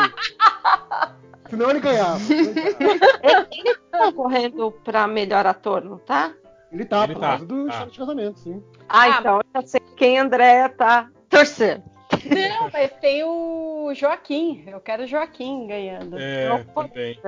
[1.51, 2.19] Senão ele ganhava.
[2.33, 6.33] Ele tá concorrendo pra melhor ator, não tá?
[6.73, 7.71] Ele tá, Ele por tá, causa do tá.
[7.71, 8.63] história de casamento, sim.
[8.89, 11.83] Ah, Ah, então eu já sei quem André tá torcendo.
[12.29, 14.65] Não, mas tem o Joaquim.
[14.67, 16.19] Eu quero o Joaquim ganhando.
[16.19, 17.19] É, Não, também.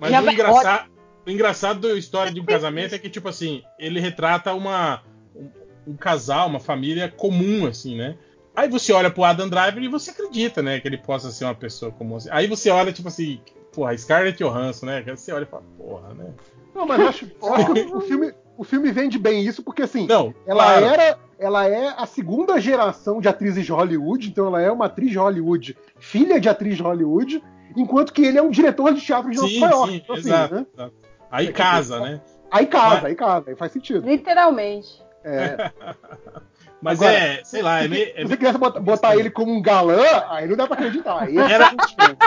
[0.00, 0.90] Mas Já o vai- engraçado,
[1.26, 5.02] o engraçado da história de um casamento é que, tipo assim, ele retrata uma,
[5.34, 5.50] um,
[5.88, 8.16] um casal, uma família comum, assim, né?
[8.54, 10.80] Aí você olha pro Adam Driver e você acredita, né?
[10.80, 12.16] Que ele possa ser uma pessoa comum.
[12.16, 12.28] Assim.
[12.32, 13.40] Aí você olha, tipo assim,
[13.72, 15.02] porra, Scarlett Johansson, né?
[15.02, 16.32] Você olha e fala, porra, né?
[16.74, 19.82] Não, mas eu acho, eu acho que o filme, o filme vende bem isso, porque
[19.82, 20.84] assim, Não, ela claro.
[20.86, 21.18] era.
[21.40, 25.18] Ela é a segunda geração de atrizes de Hollywood, então ela é uma atriz de
[25.18, 27.40] Hollywood, filha de atriz de Hollywood,
[27.76, 29.90] enquanto que ele é um diretor de teatro de Sim, Nova York.
[29.92, 30.66] sim, então, assim, exato, né?
[30.74, 30.94] exato.
[31.30, 32.20] Aí casa, né?
[32.50, 34.04] Aí casa, Mas- aí casa, aí faz sentido.
[34.04, 35.00] Literalmente.
[35.24, 35.70] É.
[36.82, 38.12] Mas Agora, é, sei lá, é Se meio.
[38.16, 41.22] é você quisesse botar, botar ele como um galã, aí não dá pra acreditar.
[41.22, 41.70] Aí é Era-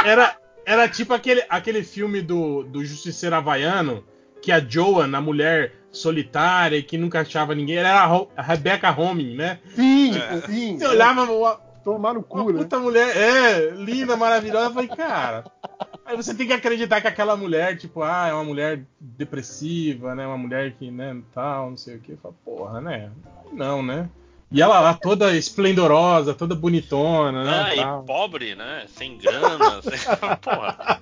[0.06, 0.36] Era,
[0.66, 4.04] era tipo aquele, aquele filme do, do Justiceiro Havaiano,
[4.42, 8.42] que a Joan, a mulher solitária e que nunca achava ninguém, era a, Ro- a
[8.42, 9.60] Rebecca Homing, né?
[9.76, 10.42] Sim, É.
[10.42, 10.78] sim.
[10.78, 12.60] Você olhava uma, Tomar no uma cu, né?
[12.60, 15.44] puta mulher, é, linda, maravilhosa, eu falei, cara.
[16.06, 20.28] Aí você tem que acreditar que aquela mulher, tipo, ah, é uma mulher depressiva, né?
[20.28, 22.16] Uma mulher que, né, tal, não sei o que.
[22.18, 23.10] Fala, porra, né?
[23.52, 24.08] Não, né?
[24.52, 27.52] E ela lá toda esplendorosa, toda bonitona, né?
[27.72, 28.04] Ah, tal.
[28.04, 28.86] e pobre, né?
[28.90, 29.82] Sem grana.
[29.82, 29.98] sem...
[30.42, 31.02] Porra.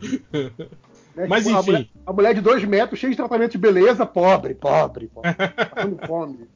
[1.16, 1.26] Né?
[1.28, 1.70] Mas, Tipo, a enfim.
[1.72, 5.32] mulher, a mulher de dois metros, cheia de tratamento de beleza, pobre, pobre, pobre.
[5.74, 6.48] Passando fome.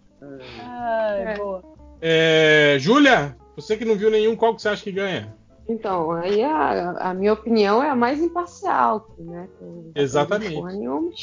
[0.60, 1.36] Ai, É.
[1.36, 1.62] boa.
[2.02, 5.34] É, Júlia, você que não viu nenhum, qual que você acha que ganha?
[5.68, 9.48] Então, aí a, a minha opinião é a mais imparcial, né?
[9.94, 10.60] Exatamente.
[10.60, 11.10] nenhuma.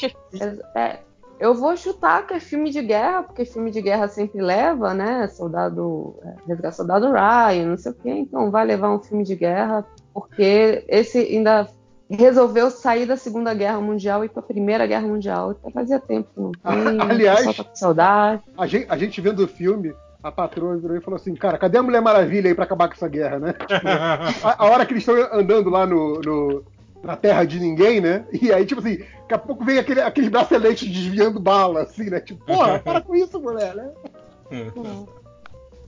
[0.74, 1.00] É, é,
[1.40, 5.28] eu vou chutar que é filme de guerra, porque filme de guerra sempre leva, né?
[5.28, 8.10] Soldado, é, Resgate Soldado Ryan, não sei o quê.
[8.10, 9.84] Então vai levar um filme de guerra,
[10.14, 11.68] porque esse ainda
[12.16, 15.52] resolveu sair da Segunda Guerra Mundial e ir pra Primeira Guerra Mundial.
[15.52, 16.52] Então fazia tempo que não
[16.96, 17.00] tem.
[17.00, 18.42] Aliás- tá com saudade.
[18.56, 21.78] A gente, a gente vendo o filme, a patroa virou e falou assim, cara, cadê
[21.78, 23.54] a Mulher Maravilha aí pra acabar com essa guerra, né?
[24.42, 26.64] A, a hora que eles estão andando lá no, no-
[27.02, 28.24] na terra de ninguém, né?
[28.42, 32.18] E aí, tipo assim, daqui a pouco vem aquele, aqueles braceletes desviando bala, assim, né?
[32.20, 33.90] Tipo, porra, para com isso, mulher, né?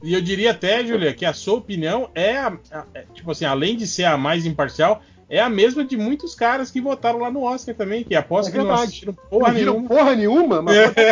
[0.02, 3.44] E eu diria até, Julia, que a sua opinião é, a- a- é, tipo assim,
[3.44, 7.31] além de ser a mais imparcial, é a mesma de muitos caras que votaram lá
[7.31, 8.89] no Oscar também, que aposto É que não verdade.
[8.89, 9.89] assistiram Não porra nenhuma.
[9.89, 11.11] porra nenhuma, mas É.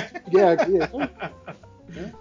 [0.53, 0.73] aqui.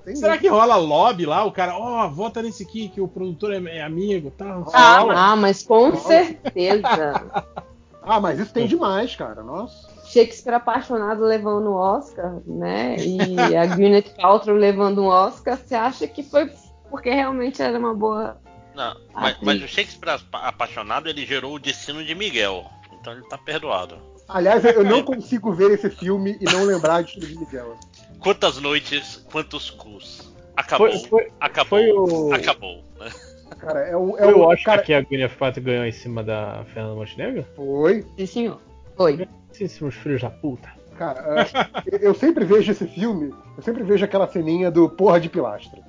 [0.06, 1.44] Tem Será que rola lobby lá?
[1.44, 4.65] O cara, ó, vota nesse aqui, que o produtor é, é amigo e tal.
[4.74, 6.88] Ah, mas com certeza.
[8.10, 9.44] Ah, mas isso tem demais, cara.
[9.44, 9.90] Nossa.
[10.06, 12.95] Shakespeare apaixonado levando o Oscar, né?
[12.99, 15.57] E a Gwyneth Paltrow levando um Oscar.
[15.57, 16.49] Você acha que foi
[16.90, 18.38] porque realmente era uma boa.
[18.78, 19.40] Não, Ah, mas, sim.
[19.45, 22.64] mas o Shakespeare apa- apaixonado ele gerou o destino de Miguel.
[23.02, 23.98] Então ele tá perdoado.
[24.30, 27.76] Aliás, eu não consigo ver esse filme e não lembrar de Filho de Miguel.
[28.20, 30.32] Quantas noites, quantos cus.
[30.56, 30.91] Acabou.
[30.91, 31.80] Foi, foi, acabou.
[31.80, 32.84] foi o, Acabou.
[32.99, 33.10] né?
[33.58, 34.16] Cara, é o.
[34.18, 36.94] É foi o o Oscar cara, que a Gwyneth Paltrow ganhou em cima da Fernanda
[36.95, 37.45] Montenegro?
[37.56, 38.06] Foi.
[38.18, 38.62] Sim, senhor.
[38.95, 39.28] Foi.
[39.52, 40.70] Esses filhos da puta.
[40.98, 41.45] Cara,
[41.91, 45.80] é, eu sempre vejo esse filme, eu sempre vejo aquela ceninha do porra de pilastra.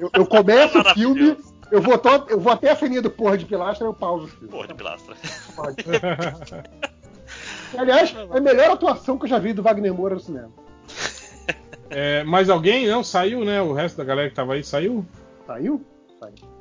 [0.00, 1.36] Eu, eu começo o filme.
[1.70, 4.26] Eu vou, to- eu vou até a ceninha do porra de pilastra e eu pauso
[4.26, 4.48] o filme.
[4.48, 5.14] Porra de pilastra.
[7.76, 10.50] Aliás, é a melhor atuação que eu já vi do Wagner Moura no cinema.
[11.90, 12.86] É, mais alguém?
[12.86, 13.60] Não, saiu, né?
[13.62, 15.04] O resto da galera que tava aí saiu?
[15.46, 15.84] Saiu?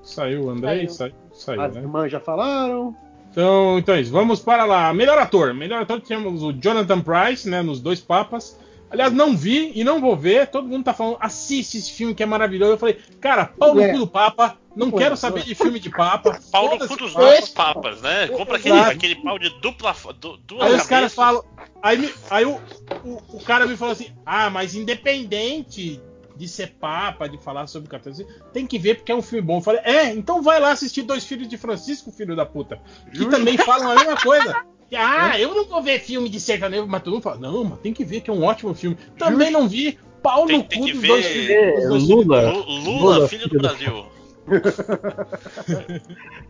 [0.04, 0.88] Saiu, o Andrei?
[0.88, 1.82] Saiu, saiu, As né?
[1.82, 2.96] irmãs já falaram.
[3.32, 4.12] Então, então é isso.
[4.12, 4.94] Vamos para lá.
[4.94, 5.54] Melhor ator.
[5.54, 7.62] Melhor ator temos o Jonathan Price, né?
[7.62, 8.60] Nos dois papas.
[8.90, 10.48] Aliás, não vi e não vou ver.
[10.48, 12.74] Todo mundo tá falando, assiste esse filme que é maravilhoso.
[12.74, 13.92] Eu falei, cara, pau no É.
[13.92, 14.58] cu do Papa.
[14.76, 16.38] Não é, quero saber de filme de Papa.
[16.52, 18.28] Pau no cu dos dois papas, né?
[18.28, 18.92] Compra aquele, Exato.
[18.92, 19.96] aquele pau de dupla.
[20.20, 20.88] Du, duas Aí os cabeças.
[20.88, 21.44] caras falam.
[21.82, 22.60] Aí, me- aí o,
[23.06, 26.02] o, o cara me falou assim: ah, mas independente
[26.36, 29.42] de ser papa, de falar sobre o católico, tem que ver porque é um filme
[29.46, 29.58] bom.
[29.60, 32.78] Eu falei: é, então vai lá assistir Dois Filhos de Francisco, filho da puta.
[33.14, 34.62] Que também falam a mesma coisa.
[34.94, 37.94] Ah, eu não vou ver filme de sertanejo, mas todo mundo fala: não, mas tem
[37.94, 38.98] que ver que é um ótimo filme.
[39.18, 39.98] Também não vi.
[40.22, 41.50] Pau Tem- no tem cu que dos ver- dois filhos.
[41.50, 42.52] É, Lula.
[42.52, 44.06] Lu- Lula, Lula, filho do filho do- Brasil.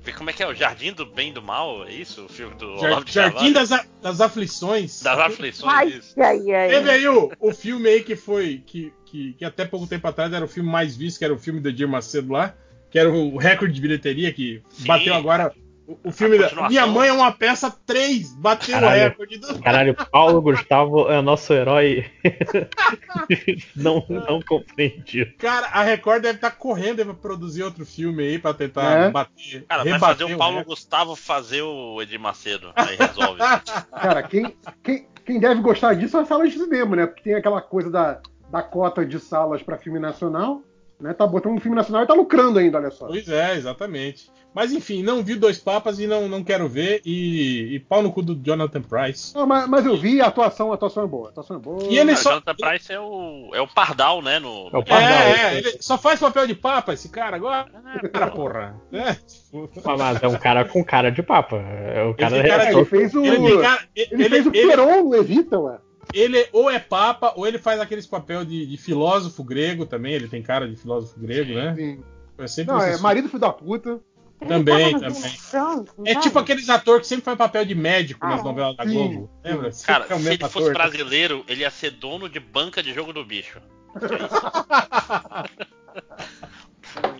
[0.03, 2.25] Vê como é que é o Jardim do Bem e do Mal, é isso?
[2.25, 3.53] O filme do Jar- Olavo de Jardim Carvalho?
[3.53, 5.01] das, a- das Aflições.
[5.01, 6.13] das aflições, Ai, isso.
[6.21, 6.69] ai, ai.
[6.69, 8.61] Teve aí o, o filme aí que foi.
[8.65, 11.37] Que, que, que até pouco tempo atrás era o filme mais visto, que era o
[11.39, 12.53] filme do Edir Macedo lá,
[12.91, 14.87] que era o recorde de bilheteria, que Sim.
[14.87, 15.53] bateu agora.
[15.87, 16.67] O, o filme da.
[16.67, 19.61] Minha mãe é uma peça 3, bateu o recorde do.
[19.61, 22.05] Caralho, Paulo Gustavo é nosso herói.
[23.75, 25.31] não, não compreendido.
[25.37, 29.11] Cara, a Record deve estar correndo aí pra produzir outro filme aí pra tentar É.
[29.11, 29.65] bater.
[29.67, 30.75] Cara, vai rebater fazer o Paulo recorde.
[30.75, 32.71] Gustavo fazer o Edir Macedo.
[32.75, 33.39] Aí resolve.
[33.91, 37.05] Cara, quem, quem, quem deve gostar disso é a sala de cinema, né?
[37.05, 40.61] Porque tem aquela coisa da, da cota de salas pra filme nacional.
[40.99, 41.13] Né?
[41.13, 43.07] Tá botando um filme nacional e tá lucrando ainda, olha só.
[43.07, 44.29] Pois é, exatamente.
[44.53, 47.01] Mas enfim, não vi Dois Papas e não, não quero ver.
[47.05, 49.35] E, e pau no cu do Jonathan Price.
[49.35, 51.27] Não, mas, mas eu vi a atuação, a atuação é boa.
[51.27, 51.83] A atuação é boa.
[51.91, 54.39] E ele Cara, só- Jonathan Price é o, é o Pardal, né?
[54.39, 57.65] No, É o É, Pardal, é, ele só faz papel de papa esse cara agora.
[58.13, 58.81] Cara, porra.
[58.93, 61.57] É, tipo, Mas é um cara com cara de papa.
[61.57, 63.25] É o cara, Esse cara É, é ele fez o.
[63.25, 65.77] ele, cara- ele- Ele fez o ele- Peron no Evita, ué.
[66.17, 70.13] Ele ou é papa ou ele faz aqueles papel de, de filósofo grego também.
[70.13, 71.75] Ele tem cara de filósofo grego, né?
[71.75, 72.03] Sim.
[72.37, 73.99] É sempre Não, é marido filho da puta.
[74.47, 75.09] Também, também.
[75.25, 75.89] É sabe?
[76.21, 78.93] tipo aqueles atores que sempre faz papel de médico nas Ah, novelas da sim.
[78.93, 79.29] Globo.
[79.43, 79.71] Lembra?
[79.71, 80.73] Sempre Cara, é o se ele fosse ator.
[80.73, 83.61] brasileiro, ele ia ser dono de banca de jogo do bicho.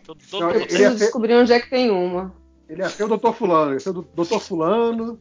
[0.05, 2.33] todo, todo Não, mundo ele- Preciso ia ser- descobrir onde é que tem uma.
[2.67, 3.31] Ele é ser o Dr.
[3.31, 4.39] Fulano, é ser o Dr.
[4.39, 5.19] Fulano.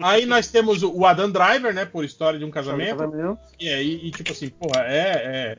[0.00, 1.84] Aí nós temos o Adam Driver, né?
[1.84, 2.96] Por história de um casamento.
[2.98, 3.38] casamento.
[3.58, 5.58] E aí, e, tipo assim, porra, é,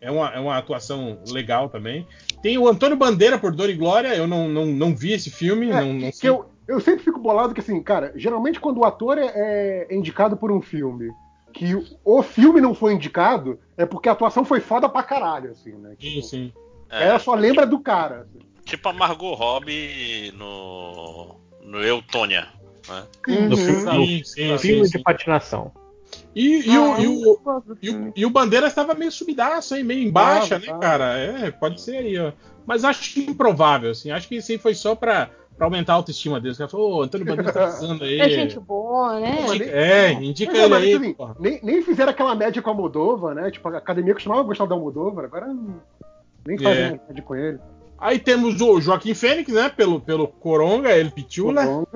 [0.00, 2.06] é, uma, é uma atuação legal também.
[2.42, 5.70] Tem o Antônio Bandeira por Dor e Glória, eu não, não, não vi esse filme,
[5.70, 6.30] É, não, não que sei.
[6.30, 10.36] eu, eu sempre fico bolado que, assim, cara, geralmente quando o ator é, é indicado
[10.36, 11.10] por um filme
[11.52, 11.74] que
[12.04, 15.90] o filme não foi indicado, é porque a atuação foi foda pra caralho, assim, né?
[16.00, 16.52] Sim, Tipo, sim.
[16.88, 18.20] É, Ela só lembra do cara.
[18.20, 18.38] assim.
[18.64, 21.34] tipo a Margot Robbie no,
[21.64, 22.46] no Eutônia.
[22.90, 23.02] Né?
[23.26, 23.56] No Uhum.
[23.56, 25.02] filme, Sim, sim, filme sim, de sim.
[25.02, 25.72] patinação.
[26.34, 27.40] E, e Ah, o, e, o,
[27.82, 29.84] e, o, e o Bandeira estava meio subidaço, hein?
[29.84, 31.16] Meio em baixa, Tava, né, cara?
[31.18, 32.32] É, pode ser aí, ó.
[32.66, 34.10] Mas acho improvável, assim.
[34.10, 36.56] Acho que isso aí foi só pra, pra aumentar a autoestima deles.
[36.56, 38.20] O cara falou, ô, Antônio Bandeira tá precisando aí.
[38.20, 39.40] É gente boa, né?
[39.46, 40.94] Indica- é, indica Mas, ele mas, aí.
[40.94, 43.50] assim, nem, nem fizeram aquela média com a Moldova, né?
[43.50, 45.46] Tipo, a academia costumava gostar da Moldova, agora
[46.46, 47.00] nem fazem É.
[47.08, 47.58] média com ele.
[47.98, 49.68] Aí temos o Joaquim Fênix, né?
[49.68, 51.64] Pelo, pelo Coronga, ele Pichula.
[51.64, 51.86] Não,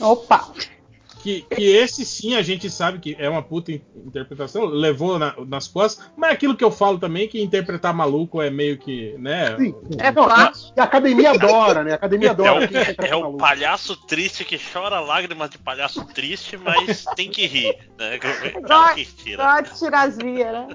[0.00, 0.52] Opa!
[1.22, 5.34] Que, que esse sim a gente sabe que é uma puta in- interpretação, levou na-
[5.44, 9.56] nas costas, mas aquilo que eu falo também, que interpretar maluco é meio que, né?
[9.56, 9.74] Sim.
[9.98, 10.72] É Não, fácil.
[10.76, 11.92] E a academia adora, né?
[11.92, 12.64] A academia É adora.
[12.66, 13.38] interpreta é o maluco.
[13.38, 17.76] palhaço triste que chora lágrimas de palhaço triste, mas tem que rir.
[17.98, 18.20] Né?
[18.94, 19.42] Que tira.
[19.42, 20.66] Igual a tirazia, né?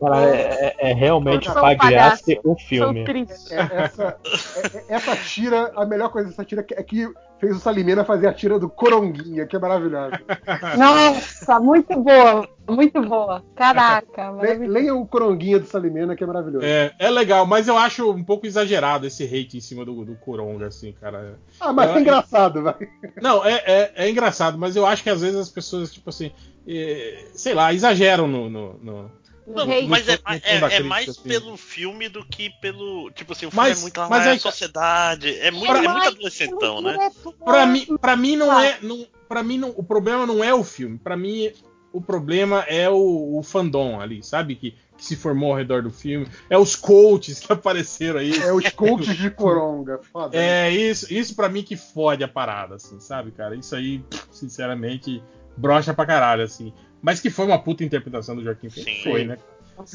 [0.00, 0.24] Boa.
[0.26, 3.04] é, é realmente um pagar Sou filme.
[3.04, 3.54] triste.
[3.54, 7.08] É, essa, é- é- essa tira, a melhor coisa dessa tira é que
[7.38, 10.20] fez o Salimena fazer a tira do Coronguinha, que é maravilhosa.
[10.78, 12.48] Nossa, muito boa.
[12.68, 13.44] Muito boa.
[13.54, 14.72] Caraca, Le- maravilhoso.
[14.72, 16.64] Leia o Coronguinha do Salimena, que é maravilhoso.
[16.64, 20.16] É, é legal, mas eu acho um pouco exagerado esse hate em cima do, do
[20.16, 21.38] Coronga, assim, cara.
[21.60, 22.74] Ah, mas é engraçado, vai.
[23.20, 26.32] Não, é, é, é engraçado, mas eu acho que às vezes as pessoas, tipo assim,
[26.66, 28.50] é, sei lá, exageram no.
[28.50, 29.86] no- no- Não, Rei.
[29.86, 31.22] mas é, é- é crítica, mais assim.
[31.28, 33.10] pelo filme do que pelo.
[33.12, 35.38] Tipo assim, o filme Mas- é muito lá, mas é aí- sociedade.
[35.38, 37.10] É muito, Pra- é muito adolescentão, né?
[37.44, 38.78] Pra mim, pra mim não é.
[38.82, 40.98] Não, pra mim, não, o problema não é o filme.
[40.98, 41.52] Pra mim,
[41.92, 44.56] o problema é o, o fandom ali, sabe?
[44.56, 46.26] Que, que se formou ao redor do filme.
[46.50, 48.36] É os coaches que apareceram aí.
[48.38, 50.00] É os coaches de Coronga.
[50.12, 50.36] Foda.
[50.36, 53.54] É, isso, isso pra mim que fode a parada, assim, sabe, cara?
[53.54, 54.02] Isso aí,
[54.32, 55.22] sinceramente,
[55.56, 56.72] brocha pra caralho, assim.
[57.02, 59.10] Mas que foi uma puta interpretação do Joaquim Phoenix, Sim.
[59.10, 59.38] foi, né?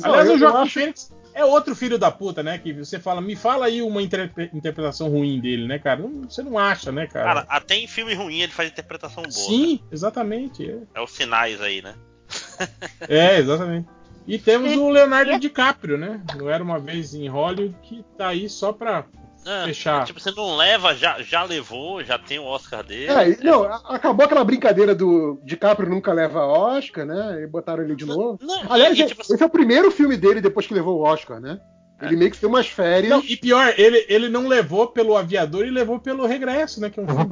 [0.03, 2.57] Aliás, o Joaquim acho- Phoenix é outro filho da puta, né?
[2.59, 6.01] Que você fala, me fala aí uma interpre- interpretação ruim dele, né, cara?
[6.01, 7.25] Não- você não acha, né, cara?
[7.25, 9.31] Cara, até em filme ruim ele faz interpretação boa.
[9.33, 10.69] Sim, exatamente.
[10.69, 10.77] É.
[10.93, 11.95] É os sinais aí, né?
[13.09, 13.87] É, exatamente.
[14.27, 16.21] E temos o Leonardo DiCaprio, né?
[16.37, 19.03] Não era uma vez em Hollywood que tá aí só pra
[19.45, 20.05] Ah, fechar.
[20.05, 23.11] Tipo, você não leva, já, já levou, já tem o Oscar dele.
[23.11, 27.41] É, e- não, acabou aquela brincadeira do DiCaprio nunca leva Oscar, né?
[27.41, 28.37] E botaram ele de novo.
[28.41, 31.39] Não, Aliás, e, tipo, esse é o primeiro filme dele depois que levou o Oscar,
[31.39, 31.59] né?
[32.01, 33.11] Ele meio que tem umas férias.
[33.11, 36.89] Não, e pior, ele, ele não levou pelo aviador e levou pelo regresso, né?
[36.89, 37.25] Que é um filme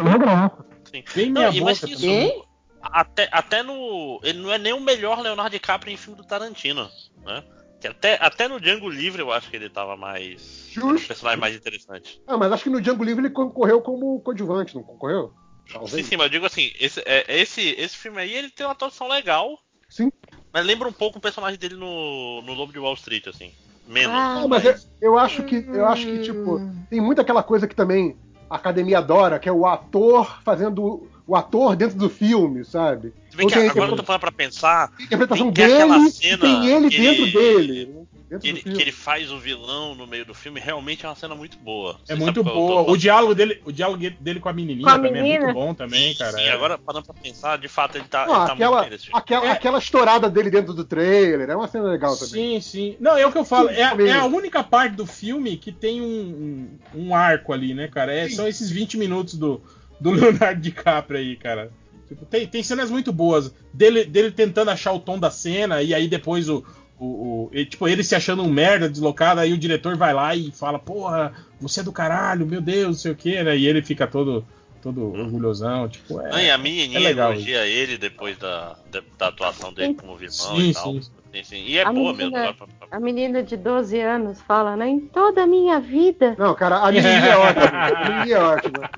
[0.91, 1.03] Sim.
[1.15, 1.71] bem Não, e boca.
[1.71, 2.45] isso,
[2.81, 4.19] até, até no.
[4.23, 6.87] Ele não é nem o melhor Leonardo DiCaprio em filme do Tarantino,
[7.25, 7.43] né?
[7.79, 10.67] Que até, até no Django Livre eu acho que ele tava mais.
[10.69, 11.03] Justo.
[11.05, 12.21] um personagem mais interessante.
[12.27, 15.33] Ah, mas acho que no Django Livre ele concorreu como coadjuvante, não concorreu?
[15.65, 16.05] Sim, Talvez.
[16.07, 19.07] sim, mas eu digo assim, esse, é, esse, esse filme aí ele tem uma atuação
[19.07, 19.57] legal.
[19.87, 20.11] Sim.
[20.51, 23.51] Mas lembra um pouco o personagem dele no, no Lobo de Wall Street, assim.
[23.87, 24.15] Menos.
[24.15, 27.67] Ah, Ah, mas eu, eu acho que eu acho que tipo tem muito aquela coisa
[27.67, 28.17] que também
[28.49, 33.13] a academia adora, que é o ator fazendo o ator dentro do filme, sabe?
[33.29, 35.75] Se bem que tem a agora eu tô falando pra pensar, a interpretação tem- tem
[35.75, 38.01] aquela dele cena tem ele que dentro ele- dele, né?
[38.29, 41.15] dentro que ele, que ele faz o vilão no meio do filme, realmente é uma
[41.15, 41.99] cena muito boa.
[42.07, 42.89] É Você muito tô boa.
[42.91, 45.43] O diálogo dele, o diálogo dele com a menininha Com a também é menina?
[45.45, 46.31] muito bom também, cara.
[46.37, 46.51] Sim, É.
[46.51, 49.05] agora parando pra pensar, de fato ele tá, Não, ele tá aquela, muito bem nesse
[49.05, 49.19] filme.
[49.19, 49.51] aquela, É.
[49.51, 52.59] aquela estourada dele dentro do trailer, é uma cena legal também.
[52.59, 52.97] Sim, sim.
[52.99, 53.69] Não, é o que eu falo.
[53.69, 57.87] É, é a única parte do filme que tem um, um, um arco ali, né,
[57.87, 58.11] cara?
[58.13, 59.61] É, são esses 20 minutos do,
[59.99, 61.71] do Leonardo DiCaprio aí, cara.
[62.07, 63.53] Tipo, tem, tem cenas muito boas.
[63.73, 66.63] Dele, dele tentando achar o tom da cena, e aí depois o.
[66.99, 70.35] o, o- ele, tipo, ele se achando um merda deslocado, aí o diretor vai lá
[70.35, 73.55] e fala, porra, você é do caralho, meu Deus, não sei o que, né?
[73.55, 74.43] E ele fica todo,
[74.81, 76.29] todo orgulhosão, tipo, é.
[76.31, 80.15] Não, e a menininha é legal elogia ele depois da, da, da atuação dele como
[80.17, 80.93] vilão Sim, e tal.
[80.93, 81.01] sim.
[81.31, 81.63] Sim, sim.
[81.67, 82.67] E é A boa menina- mesmo.
[82.89, 84.89] A menina de 12 anos fala, né?
[84.89, 86.35] Em toda a minha vida.
[86.39, 87.67] Não, cara, a menininha é ótima.
[87.69, 88.89] A menininha é ótima.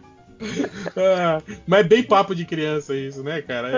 [0.98, 3.70] Ah, mas é bem papo de criança isso, né, cara?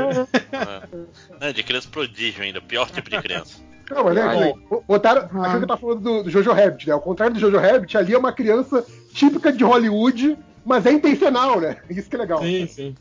[1.42, 1.50] É.
[1.50, 3.60] É, de criança prodígio ainda, pior tipo de criança.
[3.90, 4.76] Não, mas né, Bom.
[4.76, 5.30] assim, botaram.
[5.34, 5.46] Ah.
[5.48, 6.94] Aquilo que tá falando do, do Jojo Rabbit, né?
[6.94, 11.60] Ao contrário do Jojo Rabbit, ali é uma criança típica de Hollywood, mas é intencional,
[11.60, 11.78] né?
[11.90, 12.42] Isso que é legal.
[12.42, 12.96] Sim, sim.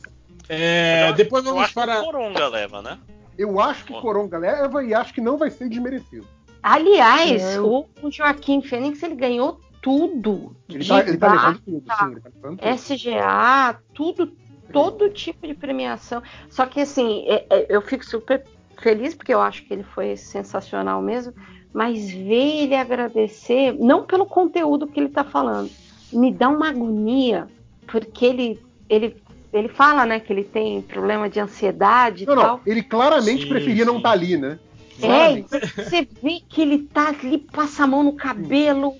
[0.49, 2.01] É, depois Eu vamos acho que para.
[2.03, 2.99] o Coronga leva, né?
[3.39, 3.93] Eu acho que.
[3.93, 6.27] Coronga leva e acho que não vai ser desmerecido.
[6.63, 7.61] Aliás, É.
[7.61, 10.57] o o Joaquim Fênix, ele ganhou tudo.
[10.69, 12.13] Ele tá, ele tá De levando tudo, sim.
[12.13, 12.71] Ele tá levando tudo.
[12.71, 14.33] SGA, tudo,
[14.73, 16.23] todo tipo de premiação.
[16.49, 18.43] Só que assim, é- é- eu fico super
[18.81, 21.35] feliz porque eu acho que ele foi sensacional mesmo.
[21.75, 25.71] Mas ver ele agradecer, não pelo conteúdo que ele tá falando,
[26.13, 27.49] me dá uma agonia,
[27.87, 29.17] porque ele, ele,
[29.53, 32.43] ele fala, né, que ele tem problema de ansiedade Não, e não.
[32.43, 32.61] tal.
[32.67, 33.99] Ele claramente Sim, preferia não sim.
[33.99, 34.59] estar ali, né?
[34.99, 35.49] É, Claramente.
[35.51, 38.95] você vê que ele tá ali, passa a mão no cabelo,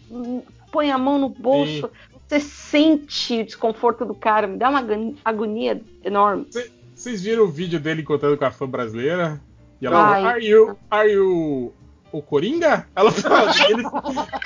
[0.73, 1.89] põe a mão no bolso,
[2.27, 6.47] você sente o desconforto do cara, me dá uma agoni- agonia enorme.
[6.95, 9.41] Vocês viram o vídeo dele encontrando com a fã brasileira?
[9.81, 10.15] E ela Ai.
[10.15, 11.73] falou, are you, are you
[12.11, 12.87] o Coringa?
[12.97, 13.83] Ela fala, e, ele,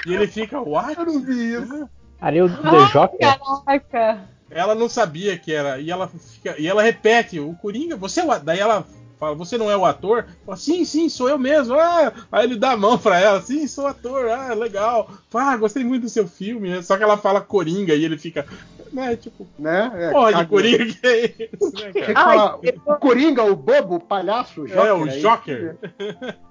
[0.07, 0.99] e ele fica, what?
[0.99, 1.89] Eu não vi isso.
[2.21, 3.19] Ali o The Joker.
[3.19, 4.21] Caraca!
[4.51, 5.79] Ela não sabia que era.
[5.81, 8.87] E ela fica, e ela repete, o Coringa, você é o a-" Daí ela
[9.19, 10.27] fala, você não é o ator?
[10.45, 11.75] Fala, sim, sim, sou eu mesmo.
[11.79, 15.11] Ah, aí ele dá a mão pra ela, sim, sou ator, ah, legal.
[15.31, 16.83] Fala, ah, gostei muito do seu filme.
[16.83, 18.47] Só que ela fala Coringa e ele fica.
[18.93, 19.17] né?
[19.17, 19.91] Tipo, né?
[19.95, 22.57] É, caga- Coringa que é isso, né, cara?
[22.57, 24.85] o Coringa, o bobo, o palhaço, o Joker.
[24.87, 25.77] É, o aí- Joker.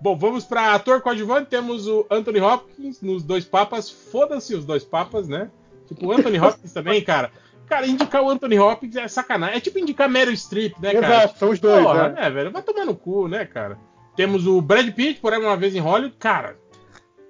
[0.00, 1.48] Bom, vamos pra ator coadjuvante.
[1.50, 3.88] Temos o Anthony Hopkins nos Dois Papas.
[3.90, 5.50] Foda-se os Dois Papas, né?
[5.86, 7.30] Tipo, o Anthony Hopkins também, cara.
[7.66, 9.56] Cara, indicar o Anthony Hopkins é sacanagem.
[9.56, 11.06] É tipo indicar Meryl Streep, né, cara?
[11.24, 12.20] Exato, são os dois, Porra, né?
[12.22, 12.50] né, velho?
[12.52, 13.78] Vai tomar no cu, né, cara?
[14.14, 16.16] Temos o Brad Pitt, por uma vez em Hollywood.
[16.18, 16.56] Cara,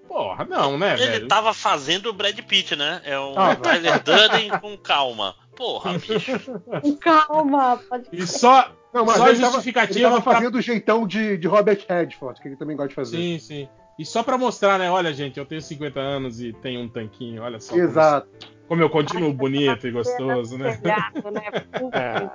[0.07, 1.29] porra, não, né, Ele velho?
[1.29, 3.01] tava fazendo o Brad Pitt, né?
[3.05, 3.57] É um Tava.
[3.57, 5.35] Tyler Durden com calma.
[5.57, 6.61] Porra, bicho.
[6.83, 10.57] Com calma, pode E só, Não, mas só ele tava, justificativa ele tava pra- fazendo
[10.57, 13.17] o jeitão de, de Robert Redford, que ele também gosta de fazer.
[13.17, 13.69] Sim, sim.
[13.99, 14.91] E só pra mostrar, né?
[14.91, 17.43] Olha, gente, eu tenho 50 anos e tenho um tanquinho.
[17.43, 17.73] Olha só.
[17.73, 18.29] como- Exato.
[18.69, 20.77] Como eu continuo bonito e gostoso, né?
[20.77, 21.43] Pegado, né?
[21.93, 22.29] É.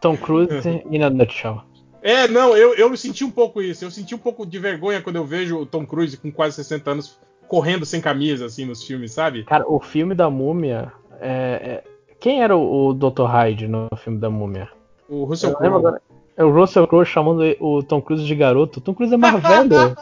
[0.00, 1.60] Tom Cruise in a nutshell.
[2.02, 3.84] É, não, eu, eu senti um pouco isso.
[3.84, 6.90] Eu senti um pouco de vergonha quando eu vejo o Tom Cruise com quase 60
[6.90, 9.44] anos correndo sem camisa, assim, nos filmes, sabe?
[9.44, 10.92] Cara, o filme da múmia.
[11.20, 11.84] é- é-
[12.18, 13.24] Quem era o, o Dr.
[13.26, 14.68] Hyde no filme da múmia?
[15.08, 15.98] O Russell Crowe.
[16.42, 18.80] É o Russell Crowe chamando o Tom Cruise de garoto.
[18.80, 19.68] O Tom Cruise é mais velho.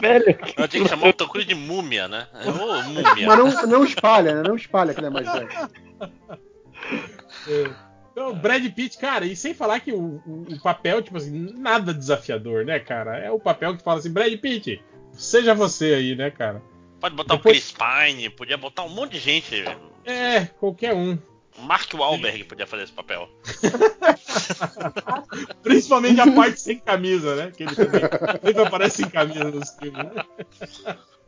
[0.00, 0.38] velho.
[0.56, 2.28] Eu tinha que chamar o Tom Cruise de múmia, né?
[2.46, 3.26] Ô, múmia.
[3.26, 4.42] Mas não, não espalha, né?
[4.46, 5.48] Não espalha que ele é mais velho.
[8.12, 11.92] Então, Brad Pitt, cara, e sem falar que o, o- o papel, tipo assim, nada
[11.92, 13.18] desafiador, né, cara?
[13.18, 14.80] É o papel que fala assim, Brad Pitt,
[15.12, 16.62] seja você aí, né, cara?
[17.00, 19.64] Pode botar Depois- o Chris Pine, podia botar um monte de gente.
[20.04, 21.18] É, qualquer um.
[21.58, 23.28] Mark Wahlberg podia fazer esse papel.
[25.62, 27.52] Principalmente a parte sem camisa, né?
[27.56, 28.00] Que ele também
[28.42, 30.06] sempre aparece sem camisa nos filmes.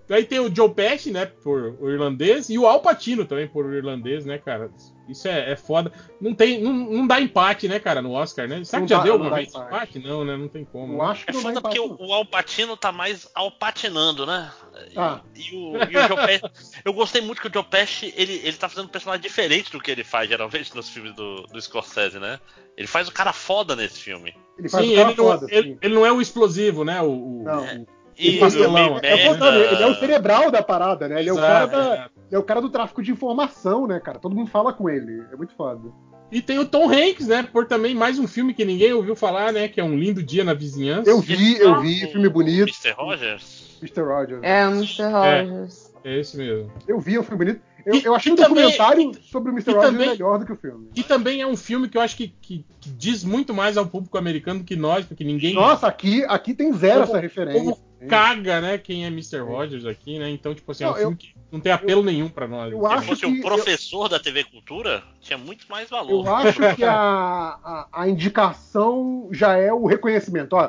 [0.09, 3.67] Aí tem o Joe Pesci, né, por o irlandês, e o Al Pacino também por
[3.67, 4.71] o irlandês, né, cara?
[5.09, 5.93] Isso é, é foda.
[6.21, 8.63] Não tem, não, não dá empate, né, cara, no Oscar, né?
[8.65, 9.67] Será Não que já dá- deu não alguma dá vez empate.
[9.67, 9.99] empate?
[10.01, 10.37] Não, né?
[10.37, 10.95] Não tem como.
[10.95, 11.05] Eu né?
[11.11, 14.51] acho que É não foda porque o, o Alpatino tá mais alpatinando, né?
[14.91, 15.21] E- Ah.
[15.35, 16.81] E, o, e o Joe Pesci.
[16.85, 19.81] Eu gostei muito que o Joe Pesci ele, ele tá fazendo um personagem diferente do
[19.81, 22.41] que ele faz geralmente nos filmes do, do Scorsese, né?
[22.77, 24.35] Ele faz o cara foda nesse filme.
[24.59, 25.79] Ele faz Sim, o cara ele não, foda, ele, sim.
[25.83, 27.01] ele não é o explosivo, né?
[27.01, 27.65] O, o- Não.
[27.83, 29.29] o- E pastelão, É o merda.
[29.33, 31.21] contrário, ele é o cerebral da parada, né?
[31.21, 31.95] Ele é o, cara da,
[32.27, 34.19] ele é o cara do tráfico de informação, né, cara?
[34.19, 35.23] Todo mundo fala com ele.
[35.33, 35.91] É muito foda.
[36.33, 37.47] E tem o Tom Hanks, né?
[37.53, 39.69] Por também mais um filme que ninguém ouviu falar, né?
[39.69, 41.09] Que é um lindo dia na vizinhança.
[41.09, 42.63] Eu vi, eu vi, filme bonito.
[42.69, 42.91] Mr.
[42.97, 43.79] Rogers?
[43.81, 44.01] Mr.
[44.03, 44.41] Rogers.
[44.43, 45.03] É, o Mr.
[45.05, 45.93] Rogers.
[46.03, 46.73] É esse mesmo.
[46.89, 47.61] Eu vi, é um filme bonito.
[47.85, 49.71] Eu, E- eu achei o também- documentário sobre o Mr.
[49.73, 50.89] Rogers também- melhor do que o filme.
[50.97, 53.87] E também é um filme que eu acho que, que- que diz muito mais ao
[53.87, 57.77] público americano do que nós, porque ninguém Nossa, aqui, aqui tem zero O essa referência.
[58.09, 58.79] Caga, né?
[58.79, 59.39] Quem é Mr.
[59.41, 60.31] Rogers aqui, né?
[60.31, 62.73] Então, tipo assim, é um Não, filme que não tem apelo nenhum pra nós.
[62.73, 66.27] eu Se acho fosse que um professor da TV Cultura, tinha muito mais valor.
[66.27, 70.55] Eu acho que a, a, a indicação já é o reconhecimento.
[70.55, 70.69] Ó,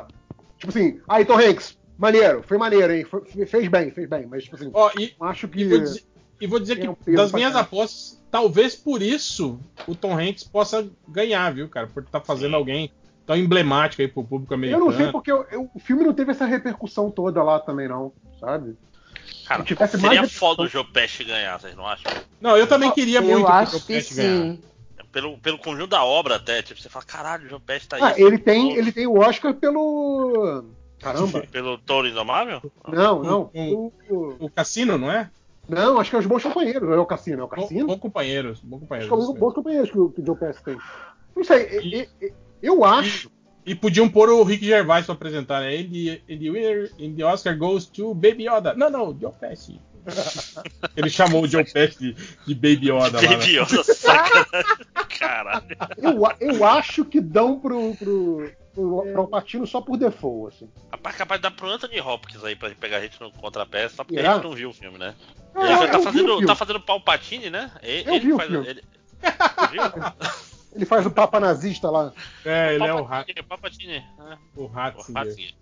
[0.56, 3.04] tipo assim, aí, Tom Hanks, maneiro, foi maneiro, hein?
[3.04, 4.26] Foi- fez bem, fez bem.
[4.26, 5.64] Mas, tipo assim, Ó, e, eu acho e que.
[5.64, 6.04] vou dizer,
[6.40, 7.66] e vou dizer tem que um das minhas caralho.
[7.66, 11.86] apostas, talvez por isso o Tom Hanks possa ganhar, viu, cara?
[11.88, 12.92] Por estar fazendo alguém
[13.28, 14.86] tão emblemático aí pro público Eu americano.
[14.86, 18.10] não sei porque eu- eu- o filme não teve essa repercussão toda lá também, não,
[18.40, 18.74] sabe?
[19.46, 22.10] Cara, Se tivesse mais seria repercussão- foda o Joe Pesci ganhar, vocês não acham?
[22.40, 24.42] Não, eu também queria muito Eu que o acho Joe que Pesci ganhar.
[24.54, 24.62] sim.
[25.12, 28.02] Pelo, pelo conjunto da obra até, tipo, você fala, caralho, o Joe Pesci tá aí.
[28.02, 30.64] Ah, ele tem, ele tem o Oscar pelo.
[31.00, 31.46] Caramba!
[31.52, 32.60] Pelo Touro Indomável?
[32.88, 33.50] Não, não.
[33.54, 35.30] Um- o- O Cassino, não é?
[35.68, 37.86] Não, acho que é os bons companheiros, não é o Cassino, é o Bom, Cassino?
[37.86, 39.08] bom companheiros, bom Acho companheiros.
[39.08, 40.78] que é os bons companheiros que o, que o Joe Pesci tem.
[41.36, 42.32] Não sei, e- e- e-
[42.62, 43.30] eu acho.
[43.66, 45.74] E podiam pôr o Rick Gervais pra apresentar, né?
[45.74, 48.72] Ele, ele winner in the Oscar goes to Baby Yoda.
[48.74, 49.78] Não, não, Joe Pesci.
[50.96, 52.14] Ele chamou o Joe Pesci de,
[52.46, 53.22] de Baby Yoda lá.
[53.22, 53.36] né?
[53.36, 54.76] Baby Yoda, sacanagem.
[55.18, 55.76] Caralho.
[55.98, 60.70] Eu, eu acho que dão pro, pro, pro, Alpatino só por default, assim.
[60.90, 64.02] Rapaz, capaz de dar pro Anthony Hopkins aí pra pegar a gente no contrapé, só
[64.02, 64.30] porque Será?
[64.30, 65.14] a gente não viu o filme, né?
[65.54, 67.70] Ah, Ele já tá o fazendo, tá fazendo Palpatine, né?
[67.82, 68.66] Ele, Eu ele vi o faz, filme.
[68.66, 68.82] Ele,
[69.72, 69.82] viu?
[70.74, 72.12] Ele faz o Papa nazista lá.
[72.44, 73.94] É, ele é o, Ra Palpatine, Palpatine.
[73.96, 75.14] é, o o Ratzinger.
[75.24, 75.54] Ratzinger.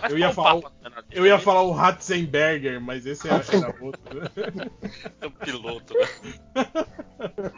[0.00, 1.02] Mas Eu ia falar o- Papa, né?
[1.10, 4.00] Eu ia falar o Ratzenberger, mas esse era, era outro.
[5.20, 6.06] É o piloto, né?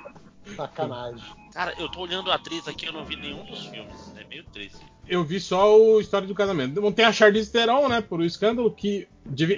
[0.57, 1.25] Sacanagem.
[1.53, 4.13] Cara, eu tô olhando a atriz aqui, eu não vi nenhum dos filmes.
[4.17, 4.79] É meio triste.
[5.09, 6.81] Eu vi só o História do Casamento.
[6.81, 8.01] Não tem a Charlize Theron, né?
[8.01, 9.09] Por o escândalo que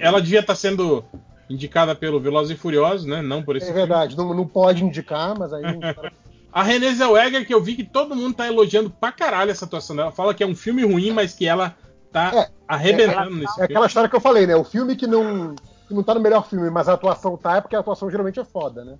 [0.01, 1.05] ela devia estar sendo
[1.49, 3.21] indicada pelo Velozes e Furiosos, né?
[3.21, 3.81] Não por esse É filme.
[3.81, 5.63] verdade, não, não pode indicar, mas aí.
[6.51, 9.95] A Renée Zellweger, que eu vi que todo mundo tá elogiando pra caralho essa atuação
[9.95, 10.11] dela.
[10.11, 11.75] Fala que é um filme ruim, mas que ela
[12.11, 13.65] tá É, arrebentando nesse É filme.
[13.65, 14.55] aquela história que eu falei, né?
[14.55, 15.53] O filme que não,
[15.87, 18.39] que não tá no melhor filme, mas a atuação tá, é porque a atuação geralmente
[18.39, 18.97] é foda, né?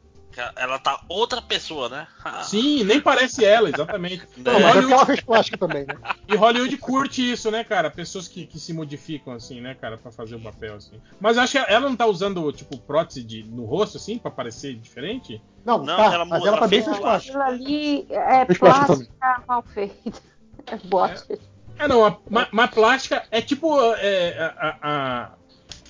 [0.55, 2.07] Ela tá outra pessoa, né?
[2.43, 4.27] Sim, nem parece ela, exatamente.
[4.37, 5.95] Não, mas é porque ela fez plástica também, né?
[6.27, 7.89] E Hollywood curte isso, né, cara?
[7.89, 10.99] Pessoas que, que se modificam, assim, né, cara, pra fazer o papel, assim.
[11.19, 14.31] Mas eu acho que ela não tá usando, tipo, prótese de, no rosto, assim, pra
[14.31, 15.41] parecer diferente?
[15.65, 17.37] Não, Não, tá, ela mas ela ela também fez plástica.
[17.37, 20.21] Aquilo ali é plástica plástica mal feita.
[20.67, 21.39] É bosta.
[21.77, 23.79] É, não, a, ma, ma plástica é tipo.
[23.95, 25.31] é, a, a,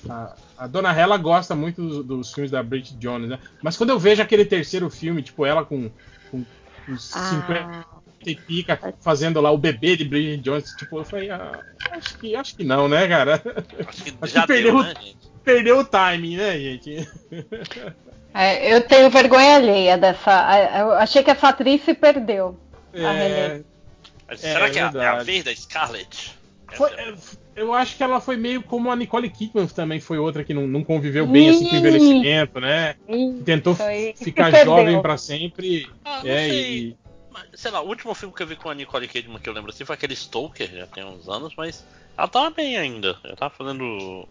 [0.08, 0.36] a, a
[0.66, 3.38] Dona Hela gosta muito dos, dos filmes da Bridget Jones, né?
[3.62, 5.90] Mas quando eu vejo aquele terceiro filme, tipo, ela com,
[6.30, 6.44] com,
[6.86, 7.86] com 50
[8.26, 11.58] e pica fazendo lá o bebê de Bridget Jones, tipo, eu falei, ah,
[11.92, 13.42] acho que, acho que não, né, cara?
[13.88, 15.16] Acho que Acho já que perdeu, deu, né, gente?
[15.44, 17.08] perdeu o timing, né, gente?
[18.34, 20.30] É, eu tenho vergonha alheia dessa.
[20.78, 22.58] Eu achei que essa atriz se perdeu.
[22.94, 23.62] A É.
[24.28, 26.38] Mas É, será que é a, é a vez da Scarlett?
[26.72, 26.90] Foi-
[27.60, 30.66] eu acho que ela foi meio como a Nicole Kidman também foi outra que não,
[30.66, 32.94] não conviveu bem assim com o envelhecimento, né?
[33.08, 34.14] Ih, Tentou aí.
[34.16, 35.88] ficar jovem pra sempre.
[36.04, 36.78] Ah, não é, sei.
[36.78, 36.96] e,
[37.30, 39.52] Mas, sei lá, o último filme que eu vi com a Nicole Kidman que eu
[39.52, 41.84] lembro assim foi aquele Stoker, já tem uns anos, mas
[42.18, 43.16] ela tava bem ainda.
[43.22, 44.26] Ela tava fazendo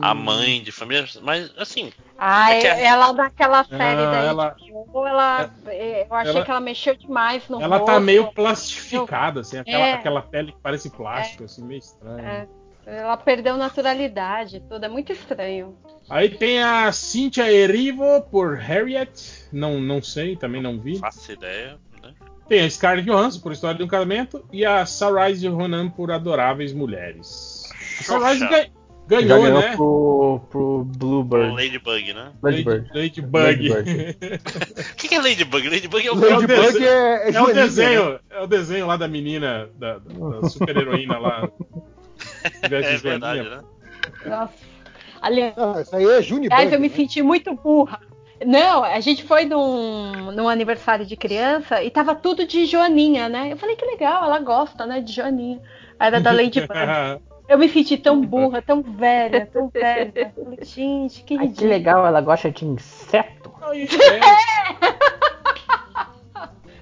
[0.00, 1.92] a mãe de família, mas assim,
[2.22, 4.56] Ah, É que a- ela naquela série Ah, da ela-
[4.94, 8.04] ela, eu achei ela- que ela mexeu demais no ela tá rosto.
[8.04, 9.92] meio plastificada, assim, aquela, É.
[9.94, 12.20] aquela pele que parece plástico, assim, meio estranho.
[12.26, 12.46] É.
[12.90, 15.76] Ela perdeu naturalidade, tudo é muito estranho.
[16.08, 20.98] Aí tem a Cynthia Erivo por Harriet, não, não sei, também não vi.
[20.98, 22.12] faço ideia, né?
[22.48, 26.72] Tem a Scarlett Johansson por História de um Casamento e a Saoirse Ronan por Adoráveis
[26.72, 27.62] Mulheres.
[28.00, 28.50] A Saoirse Xoxa.
[28.50, 28.66] ga-
[29.10, 29.76] Já ganhou, ganhou né?
[29.76, 31.52] pro, pro O Bluebird.
[31.54, 32.32] Ladybug, né?
[32.42, 32.90] Lady, Ladybird.
[32.94, 33.38] Ladybug.
[33.38, 34.18] Ladybird.
[34.92, 35.68] O que, que é Ladybug?
[35.68, 37.62] Ladybug é o Lady- Ladybug desenho- é, é, É o joaninha, né?
[37.62, 41.48] desenho, é o desenho lá da menina, da, da super heroína lá.
[42.62, 43.60] É verdade, né?
[44.26, 44.54] Nossa.
[45.20, 46.54] Aliás, Ah, isso aí é Junibug.
[46.54, 46.94] Aliás, eu me né?
[46.94, 48.00] senti muito burra.
[48.44, 53.52] Não, a gente foi num, num aniversário de criança e tava tudo de Joaninha, né?
[53.52, 55.60] Eu falei que legal, ela gosta, né, de Joaninha.
[55.98, 56.70] Era da Ladybug.
[57.50, 60.32] Eu me senti tão burra, tão velha, tão velha.
[60.62, 63.52] Gente, que Ai, que legal, ela gosta de inseto.
[63.60, 63.80] Não, é.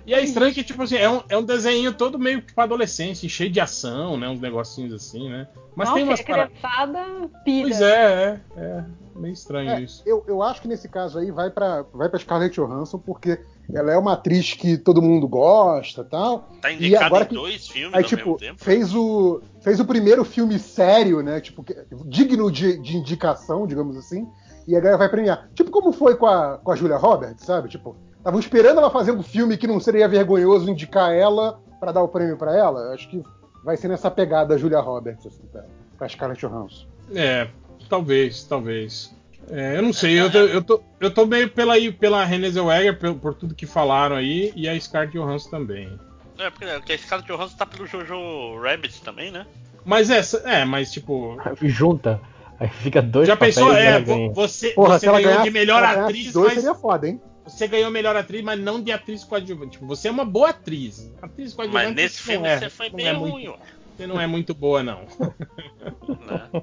[0.08, 3.28] E é estranho que, tipo assim, é um, é um desenho todo meio pra adolescente,
[3.28, 4.26] cheio de ação, né?
[4.26, 5.46] Uns negocinhos assim, né?
[5.76, 6.52] Mas Nossa, tem umas paradas.
[6.58, 7.68] criançada pira.
[7.68, 8.84] Pois é, é, é.
[9.14, 10.02] Meio estranho É, isso.
[10.06, 13.38] eu, eu acho que nesse caso aí vai pra, vai pra Scarlett Johansson, porque
[13.74, 16.48] ela é uma atriz que todo mundo gosta tal.
[16.62, 18.64] Tá E indicado agora em que- dois filmes Aí, ao tipo, mesmo tempo.
[18.64, 21.38] fez o, fez o primeiro filme sério, né?
[21.40, 21.76] Tipo, que-
[22.06, 24.26] digno de, de indicação, digamos assim.
[24.66, 25.50] E a galera vai premiar.
[25.54, 27.68] Tipo como foi com a, com a Julia Roberts, sabe?
[27.68, 32.02] Tipo, estavam esperando ela fazer um filme que não seria vergonhoso indicar ela pra dar
[32.02, 32.92] o prêmio pra ela.
[32.92, 33.22] Acho que
[33.64, 35.64] vai ser nessa pegada a Julia Roberts, assim, pra,
[35.96, 36.86] pra Scarlett Johansson.
[37.14, 37.48] É,
[37.88, 39.14] talvez, talvez.
[39.50, 42.50] É, eu não sei, eu tô, eu tô, eu tô meio pela, aí- pela Renée
[42.50, 45.98] Zellweger, por, por tudo que falaram aí, e a Scarlett Johansson também.
[46.38, 49.46] É, porque, porque a Scarlett Johansson tá pelo Jojo Rabbit também, né?
[49.84, 52.20] Mas essa, é, mas tipo, Junta.
[52.60, 54.32] Aí fica dois já pensou, é, ganha.
[54.32, 57.20] você, Porra, você se ela ganhou ganhasse, de melhor atriz, dois, mas seria foda, hein?
[57.48, 59.72] Você ganhou melhor atriz, mas não de atriz coadjuvante.
[59.72, 61.10] Tipo, você é uma boa atriz.
[61.22, 63.58] Atriz coadjuvante Mas nesse não filme é, você foi não meio é ruim, muito, ué,
[63.96, 65.00] Você não é muito boa, não.
[65.00, 66.62] né?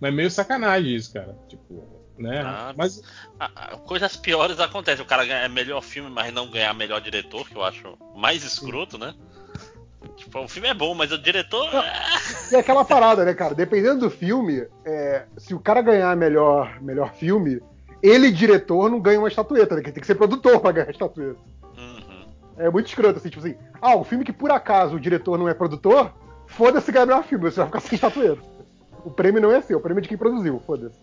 [0.00, 1.36] Mas é meio sacanagem isso, cara.
[1.48, 1.82] Tipo,
[2.18, 2.42] né?
[2.44, 3.02] Ah, Mas
[3.86, 5.04] Coisas piores acontecem.
[5.04, 8.98] O cara ganha melhor filme, mas não ganhar melhor diretor, que eu acho mais escroto,
[8.98, 9.14] né?
[10.16, 11.68] Tipo, o filme é bom, mas o diretor.
[11.74, 12.20] ah,
[12.52, 13.54] E aquela parada, né, cara?
[13.54, 17.60] Dependendo do filme, é, se o cara ganhar melhor, melhor filme,
[18.02, 19.82] ele, diretor, não ganha uma estatueta, né?
[19.82, 21.38] Tem que ser produtor pra ganhar a estatueta.
[21.76, 22.24] uhum.
[22.56, 25.48] É muito escroto, assim, tipo assim, ah, o filme que por acaso o diretor não
[25.48, 26.12] é produtor,
[26.46, 28.40] foda-se ganhar melhor filme, você vai ficar sem estatueta.
[29.04, 30.96] O prêmio não é seu, o prêmio é de quem produziu, foda-se.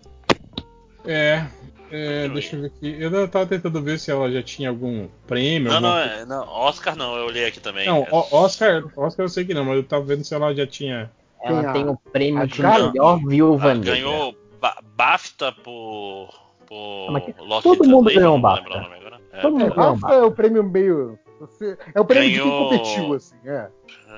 [1.05, 1.45] É,
[1.91, 2.95] é, deixa eu ver aqui.
[2.99, 5.71] Eu tava tentando ver se ela já tinha algum prêmio.
[5.71, 7.85] Não, não, é, não, Oscar não, eu olhei aqui também.
[7.87, 10.65] Não, o- Oscar, Oscar eu sei que não, mas eu tava vendo se ela já
[10.65, 11.11] tinha.
[11.43, 13.93] Ela tem o prêmio a de melhor viúva Ela negra.
[13.95, 16.29] ganhou ba BAFTA por.
[16.71, 18.69] Por Ah, que- Lost todo mundo ganhou um BAFTA.
[18.69, 19.19] nome agora.
[19.33, 21.19] É, Todo mundo É, ganhou um BAFTA é o prêmio meio.
[21.39, 23.67] você- é o prêmio de Ganhou- quem competiu, assim, é.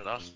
[0.05, 0.31] Nossa.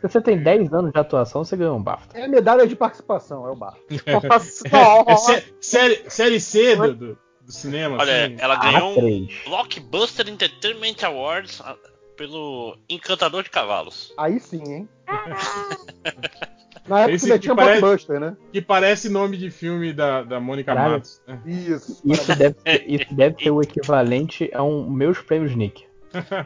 [0.00, 2.18] Se você tem 10 anos de atuação, você ganhou um BAFTA.
[2.18, 3.80] É medalha de participação, é o BAFTA.
[5.06, 7.98] É sé- série, série C do, do, do cinema.
[7.98, 8.36] Olha, assim.
[8.38, 9.44] ela ganhou um A3.
[9.44, 11.76] Blockbuster Entertainment Awards ah,
[12.16, 14.14] pelo Encantador de Cavalos.
[14.16, 14.88] Aí sim, hein?
[16.90, 18.36] Na época Esse ainda que tinha parece- blockbuster, né?
[18.52, 20.94] Que parece nome de filme da, da Mônica Caralho.
[20.94, 21.22] Matos.
[21.26, 21.40] né?
[21.46, 22.02] Isso.
[22.04, 25.84] Isso deve, ser, isso deve ser o equivalente a um meus prêmios Nick.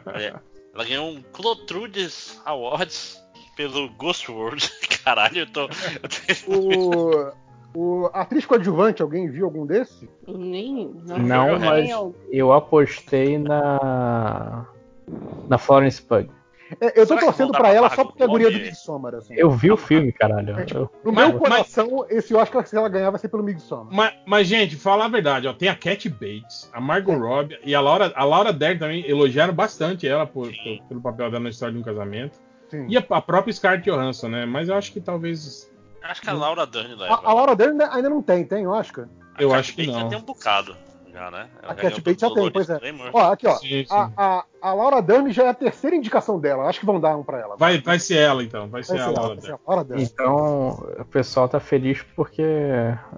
[0.05, 0.39] Olha,
[0.73, 3.19] ela ganhou um Clotrudes Awards
[3.57, 4.69] pelo Ghost World.
[5.03, 5.61] Caralho, eu tô.
[5.63, 6.09] eu
[6.45, 7.31] tô-
[7.75, 10.07] O, o, atriz coadjuvante, alguém viu algum desse?
[10.27, 11.89] Nem, Não, mas
[12.31, 14.65] eu apostei na.
[15.49, 16.29] Na Florence Pug.
[16.81, 18.49] É, eu tô Será torcendo dar pra pra ela só porque é a o guria
[18.49, 18.57] do?
[18.57, 19.35] Midsommar, assim.
[19.37, 20.57] Eu vi o filme, caralho.
[20.59, 23.43] É, tipo, Eu- No Mas- meu coração, esse Oscar, se ela ganhar, vai ser pelo
[23.43, 23.93] Midsommar.
[23.93, 27.75] Mas, mas, gente, falar a verdade, ó, tem a Cat Bates, a Margot Robbie e
[27.75, 31.49] a Laura, a Laura Dern também elogiaram bastante ela por- por- pelo papel dela na
[31.49, 32.39] história de um casamento.
[32.69, 32.87] Sim.
[32.89, 34.45] E a, a própria Scarlett Johansson, né?
[34.45, 35.71] Mas eu acho que talvez.
[36.01, 37.13] Acho que a Laura Dern leva.
[37.13, 39.07] A, a Laura Dern ainda- ainda não tem, tem Oscar?
[39.35, 40.01] A eu Cat acho que Bates não.
[40.03, 40.75] Já tem um bocado,
[41.15, 41.47] já, né?
[41.63, 42.79] Ela A Cat Bates já tem, pois é.
[43.13, 43.55] Ó, aqui, ó.
[43.55, 43.87] Sim, sim.
[43.89, 46.65] A, a, a Laura Dern já é a terceira indicação dela.
[46.65, 47.55] Acho que vão dar um pra ela.
[47.55, 48.67] Vai, vai ser ela, então.
[48.67, 50.03] Vai ser Vai a ser ela, Laura vai ser a Laura Dern.
[50.03, 50.67] Então,
[50.99, 52.43] o pessoal tá feliz porque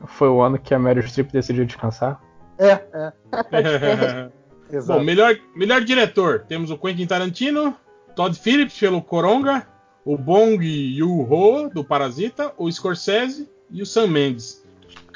[0.06, 2.22] foi o ano que a Meryl Streep decidiu descansar.
[2.60, 3.14] É, é.
[4.72, 5.00] Exato.
[5.00, 6.46] Bom, melhor, melhor diretor.
[6.48, 7.76] Temos o Quentin Tarantino,
[8.16, 9.66] Todd Phillips pelo Coronga,
[10.06, 10.58] o Bong
[10.96, 14.67] Joon-ho do Parasita, o Scorsese e o Sam Mendes.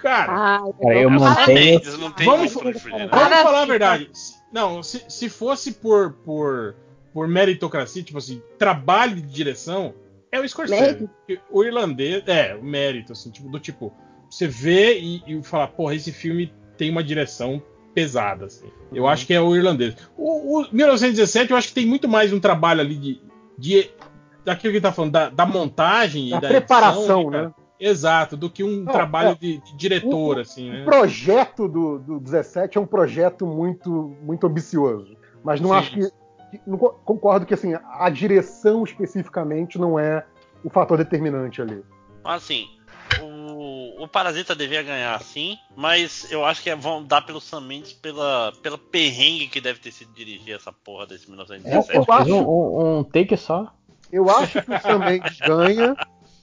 [0.01, 1.53] Cara, Ah, Cara, eu mantenho.
[1.73, 2.73] Mendes, não tem Vamos- né?
[3.11, 4.09] Vamos falar a verdade.
[4.51, 6.75] Não, se, se fosse por, por,
[7.13, 9.93] por meritocracia, tipo assim, trabalho de direção,
[10.31, 10.81] é o Scorsese.
[10.81, 11.09] Mérito?
[11.49, 13.93] O irlandês, é, o mérito, assim, tipo, do tipo,
[14.29, 17.61] você vê e, e fala, porra, esse filme tem uma direção
[17.93, 18.69] pesada, assim.
[18.93, 19.95] Eu acho que é o irlandês.
[20.17, 23.21] O, o 1917, eu acho que tem muito mais um trabalho ali de.
[23.57, 23.89] de
[24.43, 27.51] daquilo que ele tá falando, da, da montagem e Da da preparação, edição, né?
[27.83, 29.35] Exato, do que um Não, trabalho é.
[29.35, 30.83] de, de diretor, O- assim, O né?
[30.85, 35.17] projeto do, do 17 é um projeto muito, muito ambicioso.
[35.43, 35.75] Mas não Sim.
[35.75, 36.61] acho que.
[36.67, 40.23] não co- concordo que assim, a direção especificamente não é
[40.63, 41.83] o fator determinante ali.
[42.23, 42.67] Mas assim,
[43.19, 47.61] o, o Parasita devia ganhar sim, mas eu acho que é- vão dar pelo Sam
[47.61, 51.97] Mendes pela, pela perrengue que deve ter sido dirigir essa porra desse É, 1917.
[51.97, 53.73] eu pô, fez acho- um, um- take só.
[54.11, 55.95] Eu acho que o Sam Mendes ganha.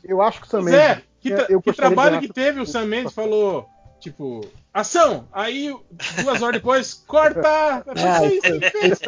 [0.04, 0.80] Eu acho que o Sam Mendes.
[0.80, 3.68] é, que, tra- eu que trabalho que teve o Sam Mendes falou,
[4.00, 4.40] tipo,
[4.72, 5.28] ação!
[5.32, 5.74] Aí,
[6.22, 7.84] duas horas depois, corta!
[7.96, 8.40] É, Foi
[8.70, 8.98] fez.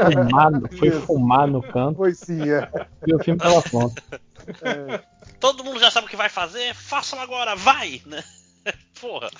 [0.78, 2.68] Foi fumar, no canto Foi sim, é.
[3.06, 4.02] e o filme tava pronto.
[5.38, 8.02] Todo mundo já sabe o que vai fazer, façam agora, vai!
[8.06, 8.22] Né?
[9.00, 9.30] Porra.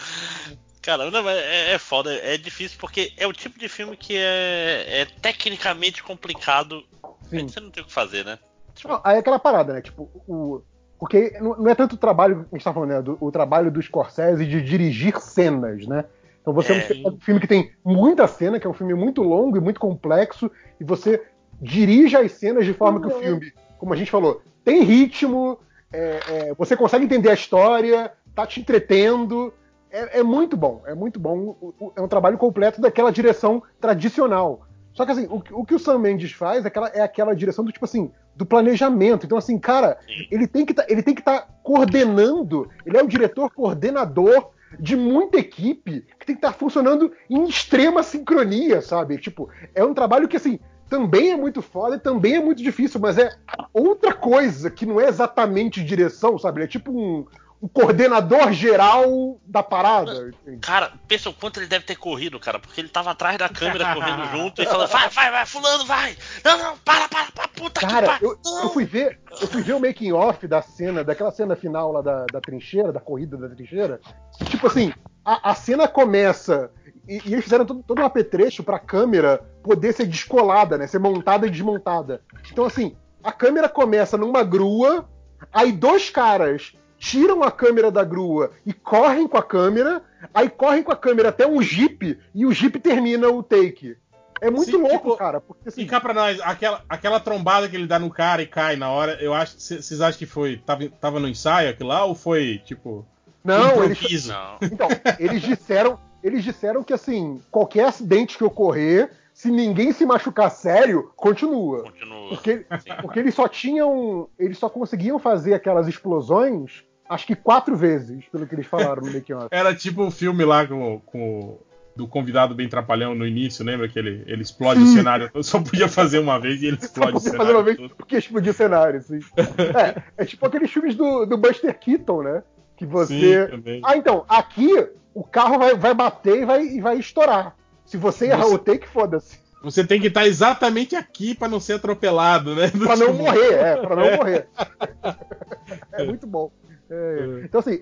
[0.83, 5.03] Cara, não, é, é foda, é difícil porque é o tipo de filme que é,
[5.03, 6.83] é tecnicamente complicado.
[7.29, 7.47] Sim.
[7.47, 8.39] Você não tem o que fazer, né?
[8.85, 9.83] Não, aí é aquela parada, né?
[9.83, 10.63] Tipo, o.
[11.01, 13.01] Porque não é tanto o trabalho que a gente tá falando, né?
[13.01, 16.05] Do, o trabalho do Scorsese de dirigir cenas, né?
[16.43, 17.03] Então você É.
[17.03, 19.81] é um filme que tem muita cena, que é um filme muito longo e muito
[19.81, 21.23] complexo, e você
[21.61, 25.59] dirige as cenas de forma que o filme, como a gente falou, tem ritmo,
[25.91, 29.53] é, é, você consegue entender a história, tá te entretendo.
[29.91, 31.75] É, é muito bom, é muito bom.
[31.97, 34.67] É um trabalho completo daquela direção tradicional.
[34.93, 37.35] Só que assim, o, que- o que o Sam Mendes faz é aquela, é aquela
[37.35, 39.25] direção do tipo assim, do planejamento.
[39.27, 40.27] Então, assim, cara, Sim.
[40.31, 44.97] ele tem que tá, ele tem que estar coordenando, ele é o diretor coordenador de
[44.97, 49.19] muita equipe que tem que estar funcionando em extrema sincronia, sabe?
[49.19, 53.01] Tipo, é um trabalho que assim, também é muito foda e também é muito difícil,
[53.01, 53.31] mas é
[53.73, 56.59] outra coisa que não é exatamente direção, sabe?
[56.59, 57.27] Ele é tipo um,
[57.63, 60.29] um coordenador geral da parada.
[60.29, 60.61] entende?
[60.61, 63.95] Cara, pensa o quanto ele deve ter corrido, cara, porque ele tava atrás da câmera
[63.95, 66.17] correndo junto e falando, vai, vai, vai, fulano, vai!
[66.43, 68.31] Não, não, para, para, para, puta que Cara, pariu!
[68.45, 71.93] eu, eu fui ver, eu fui ver o making off da cena, daquela cena final
[71.93, 74.01] lá da, da trincheira, da corrida da trincheira.
[74.45, 74.93] Tipo assim,
[75.23, 76.71] a, a cena começa
[77.07, 80.87] e, e eles fizeram todo, todo um apetrecho pra câmera poder ser descolada, né?
[80.87, 82.23] Ser montada e desmontada.
[82.51, 85.07] Então assim, a câmera começa numa grua,
[85.53, 90.03] aí dois caras tiram a câmera da grua e correm com a câmera,
[90.35, 93.97] aí correm com a câmera até um jeep e o jeep termina o take.
[94.39, 95.41] É muito Sim, louco, tipo, cara.
[95.41, 98.47] Porque, assim, E cá pra nós, aquela, aquela trombada que ele dá no cara e
[98.47, 99.59] cai na hora, eu acho.
[99.59, 100.59] Vocês acham que foi.
[100.59, 103.05] Tava, tava no ensaio aquilo lá ou foi, tipo.
[103.43, 104.27] não, eles?
[104.29, 104.59] Não.
[104.63, 110.51] Então, eles disseram, eles disseram que assim, qualquer acidente que ocorrer, se ninguém se machucar
[110.51, 111.83] sério, continua.
[111.83, 112.29] Continua.
[112.31, 112.91] Porque, Sim.
[113.03, 118.47] porque eles só tinham, eles só conseguiam fazer aquelas explosões, acho que quatro vezes, pelo
[118.47, 119.35] que eles falaram no making.
[119.51, 121.59] Era tipo o filme lá com, com
[121.97, 124.95] do convado bem trapalhão no início, lembra que ele, ele explode o Sim.
[124.97, 125.31] cenário?
[125.35, 127.47] Eu só podia fazer uma vez e ele explode o podia cenário.
[127.47, 127.95] fazer uma vez todo.
[127.97, 129.19] porque explodir o cenário, assim.
[129.37, 132.43] É, é tipo aqueles filmes do, do Buster Keaton, né?
[132.77, 133.45] Que você.
[133.45, 133.81] Sim, também.
[133.85, 134.71] Ah, então, aqui
[135.13, 137.55] o carro vai, vai bater e vai, e vai estourar.
[137.85, 139.39] Se você errar Você- o take, foda-se.
[139.63, 142.69] Você tem que estar exatamente aqui pra não ser atropelado, né?
[142.71, 144.49] Pra não morrer, é, pra não morrer.
[145.93, 146.51] É muito bom.
[146.91, 147.81] É, Então, assim,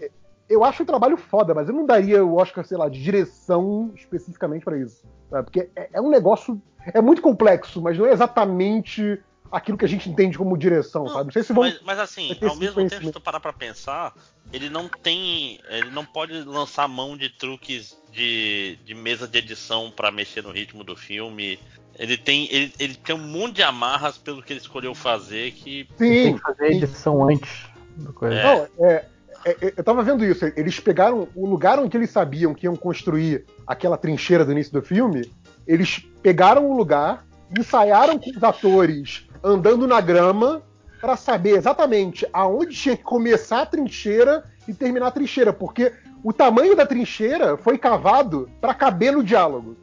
[0.48, 3.92] eu acho o trabalho foda, mas eu não daria o Oscar, sei lá, de direção
[3.94, 5.02] especificamente pra isso.
[5.30, 5.44] sabe?
[5.44, 6.60] Porque é, é um negócio.
[6.94, 9.20] É muito complexo, mas não é exatamente
[9.52, 11.24] aquilo que a gente entende como direção, Não, sabe?
[11.26, 11.64] Não sei se vão.
[11.64, 14.14] Mas, mas assim, ao mesmo tempo, se tu parar pra pensar,
[14.52, 15.60] ele não tem.
[15.68, 20.50] Ele não pode lançar mão de truques de, de mesa de edição pra mexer no
[20.50, 21.58] ritmo do filme.
[21.98, 25.86] Ele tem, ele, ele tem um monte de amarras pelo que ele escolheu fazer que.
[25.98, 27.67] Tem Sim, que fazer a edição antes
[27.98, 28.34] do coisa.
[28.36, 28.42] É.
[28.44, 29.04] Não, é,
[29.44, 30.44] é, é, eu tava vendo isso.
[30.56, 34.82] Eles pegaram o lugar onde eles sabiam que iam construir aquela trincheira do início do
[34.82, 35.30] filme.
[35.66, 37.24] Eles pegaram o lugar,
[37.56, 40.62] ensaiaram com os atores andando na grama
[41.00, 45.92] pra saber exatamente aonde tinha que começar a trincheira e terminar a trincheira, porque
[46.24, 49.76] o tamanho da trincheira foi cavado pra caber no diálogo.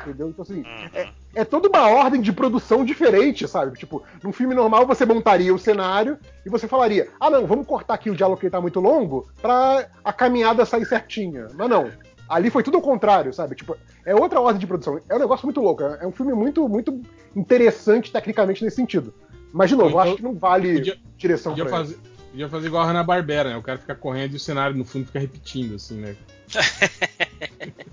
[0.00, 0.30] Entendeu?
[0.30, 0.88] Então, assim, Uhum.
[0.94, 1.08] é
[1.44, 3.78] toda uma ordem de produção diferente, sabe?
[3.78, 7.94] Tipo, num filme normal você montaria o cenário e você falaria: ah, não, vamos cortar
[7.94, 11.48] aqui o diálogo que tá muito longo pra a caminhada sair certinha.
[11.54, 11.90] Mas não.
[12.28, 13.54] Ali foi tudo ao contrário, sabe?
[13.54, 13.76] Tipo,
[14.06, 14.98] é outra ordem de produção.
[15.08, 15.82] É um negócio muito louco.
[15.82, 17.00] É um filme muito, muito
[17.36, 19.12] interessante tecnicamente nesse sentido.
[19.52, 21.98] Mas, de novo, eu Então, acho que não vale podia- direção Podia pra fazer,
[22.30, 23.56] podia fazer igual a Hanna-Barbera, né?
[23.58, 26.16] O cara fica correndo e o cenário no fundo fica repetindo, assim, né?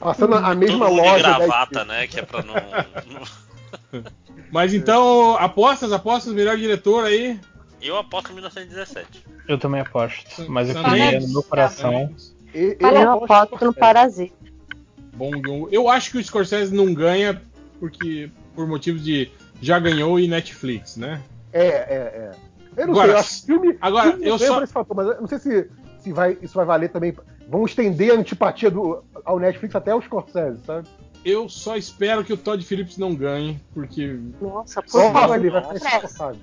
[0.00, 1.16] Passando a mesma Todo loja.
[1.16, 2.06] de gravata, né?
[2.06, 2.54] Que é pra não.
[4.50, 7.38] Mas então, apostas, apostas, melhor diretor aí.
[7.80, 9.24] Eu aposto em 1917.
[9.46, 10.50] Eu também aposto.
[10.50, 11.28] Mas eu queria Mendes.
[11.28, 12.14] no meu coração.
[12.54, 13.74] E- Eu aposto aposto no.
[13.74, 14.34] Parasita.
[15.14, 15.30] Bom.
[15.70, 17.40] Eu acho que o Scorsese não ganha
[17.78, 19.30] porque por motivos de
[19.62, 21.22] já ganhou e Netflix, né?
[21.52, 22.30] É, é, é.
[22.76, 23.78] Eu não Agora, sei, eu filme.
[23.80, 25.70] agora, filme eu só- esse fator, mas eu não sei se,
[26.00, 27.14] se vai, isso vai valer também.
[27.50, 30.86] Vão estender a antipatia do, ao Netflix até os Scorsese, sabe?
[31.24, 35.62] Eu só espero que o Todd Phillips não ganhe, porque Nossa, por favor, ele vai
[35.74, 36.34] ficar.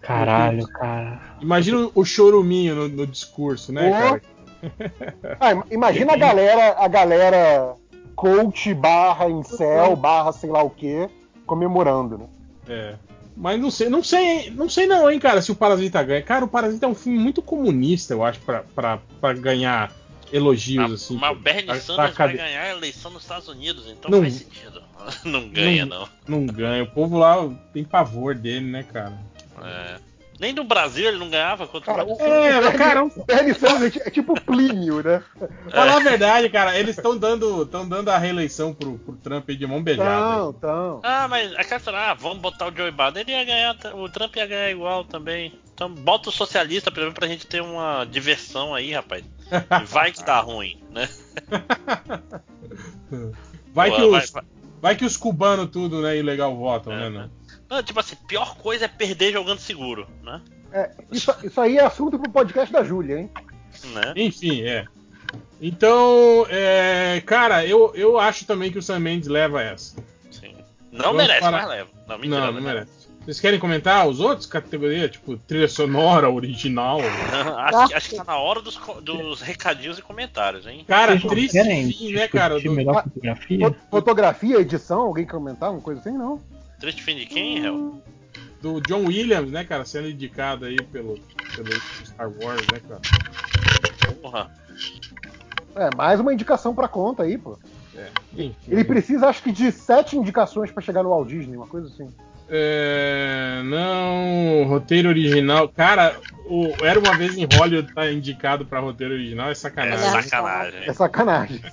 [0.00, 1.20] Caralho, cara.
[1.40, 4.22] imagina o choruminho no, no discurso, né, cara?
[5.38, 7.74] Ah, im- imagina a galera, a galera
[8.14, 11.08] coach barra incel barra sei lá o que
[11.44, 12.26] comemorando, né?
[12.68, 12.94] É.
[13.36, 16.22] Mas não sei, não sei, não sei não, hein, cara, se o Parasita ganha.
[16.22, 19.92] Cara, o Parasita é um filme muito comunista, eu acho, pra ganhar
[20.32, 21.16] elogios, Mas, assim.
[21.16, 24.20] mas o Bernie Sanders vai ganhar a eleição nos Estados Unidos, então Não.
[24.20, 24.82] faz sentido.
[25.24, 26.08] Não ganha, não.
[26.28, 26.82] Não ganha.
[26.82, 27.36] O povo lá
[27.72, 29.18] tem pavor dele, né, cara?
[29.62, 30.10] É.
[30.40, 33.94] Nem no Brasil ele não ganhava contra Cara, o É, mas, cara, o Bernie Sanders
[33.98, 35.22] é tipo Plínio, né?
[35.70, 39.54] Falar a verdade, cara, eles estão dando, tão dando a reeleição pro, pro Trump aí
[39.54, 40.08] de mão beijada.
[40.08, 41.00] Então, então.
[41.02, 44.34] Ah, mas a cara ah, vamos botar o Joe Biden, ele ia ganhar, o Trump
[44.36, 45.52] ia ganhar igual também.
[45.74, 49.22] Então bota o socialista primeiro pra gente ter uma diversão aí, rapaz.
[49.50, 51.08] E vai que dá ruim, né?
[53.72, 54.32] Vai, Pô, que vai- os,
[54.80, 57.30] vai que os cubanos tudo, né, ilegal votam, É, né, né?
[57.68, 57.76] não?
[57.76, 60.40] Não, tipo assim, pior coisa é perder jogando seguro, né?
[60.72, 63.30] É, isso, isso aí é assunto pro podcast da Júlia, hein?
[63.94, 64.12] né?
[64.16, 64.84] Enfim, é.
[65.60, 69.96] Então, é, cara, eu, eu acho também que o Sam Mendes leva essa.
[70.30, 70.54] Sim.
[70.90, 71.90] Não Vamos merece, para- mas leva.
[72.08, 72.99] Não, mentira, não, não merece.
[73.24, 76.98] Vocês querem comentar os outros categorias, tipo trilha sonora, original?
[77.58, 80.84] acho, que, acho que tá na hora dos, dos recadinhos e comentários, hein?
[80.88, 82.58] Cara, Vocês triste querem fim, né, cara?
[82.58, 83.68] do- melhor Ah, fotografia?
[83.70, 85.70] Fo- Fotografia, edição, alguém comentar?
[85.70, 86.16] Uma coisa assim?
[86.16, 86.40] Não.
[86.80, 88.02] Triste fim de quem, Hel?
[88.62, 91.18] do John Williams, né, cara, sendo indicado aí pelo,
[91.54, 91.74] pelo
[92.04, 93.00] Star Wars, né, cara?
[94.20, 94.50] Porra.
[95.76, 97.58] É, mais uma indicação pra conta aí, pô.
[98.34, 98.54] Enfim.
[98.68, 102.08] Ele precisa, acho que, de sete indicações pra chegar no Walt Disney, uma coisa assim.
[102.50, 105.68] É, não, roteiro original.
[105.68, 106.16] Cara,
[106.46, 110.22] o Era Uma Vez em Hollywood tá indicado pra roteiro original, é É sacanagem.
[110.22, 110.80] sacanagem.
[110.86, 111.60] É sacanagem.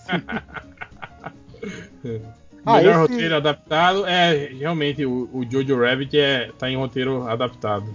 [2.66, 7.26] Ah, Melhor esse- roteiro adaptado é realmente o, o Jojo Rabbit é, tá em roteiro
[7.26, 7.86] adaptado.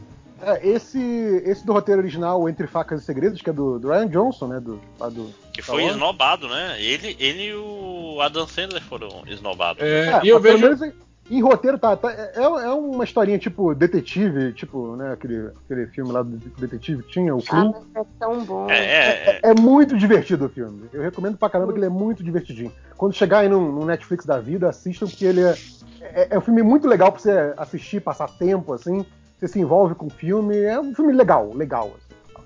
[0.41, 0.99] É, esse,
[1.45, 4.61] esse do roteiro original, Entre Facas e Segredos, que é do, do Ryan Johnson, né?
[4.61, 6.77] Do, lá do, Que foi esnobado, né?
[6.81, 9.83] Ele, ele e o Adam Sandler foram esnobados.
[9.83, 10.59] É, É, e eu vejo.
[10.59, 10.81] menos
[11.37, 16.11] em, roteiro tá, tá- é, é uma historinha tipo detetive, tipo, né, aquele, aquele filme
[16.13, 17.73] lá do detetive que tinha, o Ah, Clue.
[17.95, 18.71] mas é tão bom.
[18.71, 19.51] É, é, é.
[19.51, 20.89] É muito divertido o filme.
[20.93, 22.73] Eu recomendo pra caramba que ele é muito divertidinho.
[22.97, 25.55] Quando chegar aí no, no Netflix da vida, assistam, porque ele é,
[26.01, 29.05] é, é um filme muito legal pra você assistir, passar tempo, assim.
[29.39, 30.57] Você se envolve com o filme.
[30.57, 31.93] É um filme legal, legal.
[31.97, 32.43] Assim.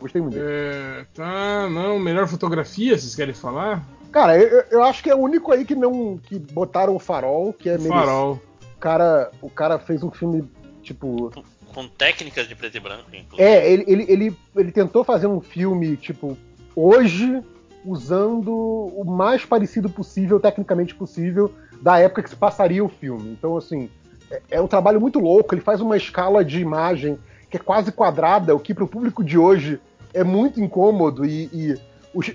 [0.00, 0.46] Gostei muito dele.
[0.48, 3.82] É, tá, não, melhor fotografia, vocês querem falar?
[4.12, 6.18] Cara, eu, eu- acho que é o único aí que não.
[6.18, 7.94] que botaram o farol, que é merecido.
[7.94, 8.40] Farol.
[8.76, 10.44] O cara, o cara fez um filme,
[10.82, 11.30] tipo.
[11.74, 13.42] Com técnicas de preto e branco, inclusive.
[13.48, 16.36] É, ele, ele, ele, ele tentou fazer um filme, tipo,
[16.74, 17.42] hoje,
[17.84, 23.30] usando o mais parecido possível, tecnicamente possível, da época que se passaria o filme.
[23.30, 23.90] Então, assim,
[24.30, 25.54] é, é um trabalho muito louco.
[25.54, 27.18] Ele faz uma escala de imagem
[27.50, 29.80] que é quase quadrada, o que para o público de hoje
[30.14, 31.24] é muito incômodo.
[31.24, 31.78] E, e
[32.14, 32.30] os,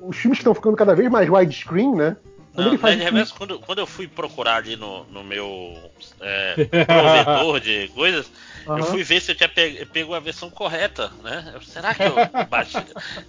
[0.00, 2.16] os filmes que estão ficando cada vez mais widescreen, né?
[2.54, 5.76] Quando Não, ele faz Reverso, quando, quando eu fui procurar ali no, no meu
[6.20, 6.54] é,
[6.86, 8.30] provedor de coisas,
[8.66, 8.78] Aham.
[8.78, 11.54] eu fui ver se eu tinha pe- pego a versão correta, né?
[11.62, 12.14] Será que eu
[12.50, 12.82] baixei?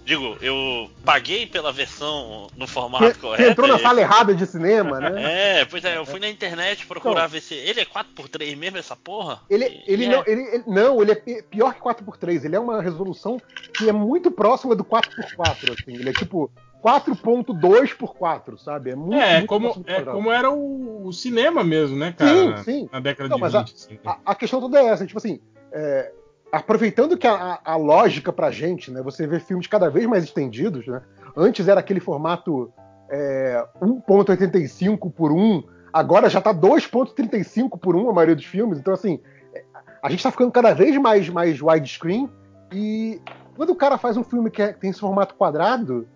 [0.04, 3.42] Digo, eu paguei pela versão no formato Você, correto?
[3.44, 5.60] você entrou na e- sala errada de cinema, né?
[5.60, 7.54] É, pois é, eu fui na internet procurar ver se.
[7.54, 9.40] Ele é 4x3 mesmo, essa porra?
[9.48, 10.08] Ele, ele, é.
[10.08, 12.44] não, ele, ele- não, ele é pi- pior que 4x3.
[12.44, 13.40] Ele é uma resolução
[13.76, 15.72] que é muito próxima do 4x4.
[15.72, 15.94] Assim.
[15.98, 16.50] Ele é tipo
[16.82, 18.90] 4.2x4, sabe?
[18.90, 22.58] É muito, É, muito como, é como era o, o cinema mesmo, né, cara?
[22.58, 22.88] Sim, sim.
[22.92, 23.74] na década Não, de mas a- 20.
[23.74, 23.98] assim.
[24.06, 25.40] A, a questão toda é essa, tipo assim,
[25.72, 26.12] é,
[26.52, 29.02] aproveitando que a, a- a lógica pra gente, né?
[29.02, 31.02] Você vê filmes cada vez mais estendidos, né?
[31.36, 32.72] Antes era aquele formato
[33.10, 38.92] é, 1.85 por 1, agora já tá 2.35 por 1 a maioria dos filmes, então
[38.92, 39.20] assim,
[39.54, 39.64] é,
[40.02, 42.28] a gente tá ficando cada vez mais, mais widescreen
[42.72, 43.20] e
[43.56, 46.06] quando o cara faz um filme que é- tem esse formato quadrado,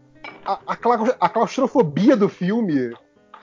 [0.44, 2.92] a, a clau- a claustrofobia do filme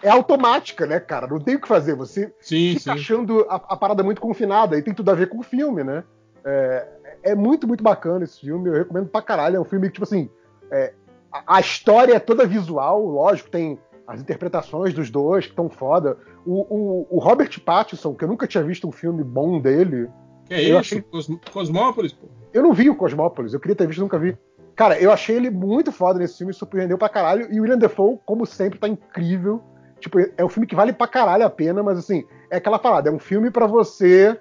[0.01, 1.27] é automática, né, cara?
[1.27, 1.95] Não tem o que fazer.
[1.95, 2.89] Você Sim, fica sim.
[2.91, 6.03] achando a, a parada muito confinada e tem tudo a ver com o filme, né?
[6.45, 6.87] É,
[7.23, 9.57] é muito, muito bacana esse filme, eu recomendo pra caralho.
[9.57, 10.29] É um filme que, tipo assim,
[10.71, 10.93] é,
[11.31, 13.77] a, a história é toda visual, lógico, tem
[14.07, 16.17] as interpretações dos dois que estão foda.
[16.45, 20.09] O, o- o Robert Pattinson, que eu nunca tinha visto um filme bom dele,
[20.45, 20.77] Que é eu isso?
[20.79, 22.27] achei- Cos- Cosmópolis, pô.
[22.53, 24.35] eu não vi o Cosmópolis, eu queria ter visto, nunca vi.
[24.79, 27.51] Cara, eu achei ele muito foda nesse filme, surpreendeu pra caralho.
[27.51, 29.61] E o William Defoe, como sempre, tá incrível.
[29.99, 33.09] Tipo, é um filme que vale pra caralho a pena, mas assim, é aquela parada,
[33.09, 34.39] é um filme pra você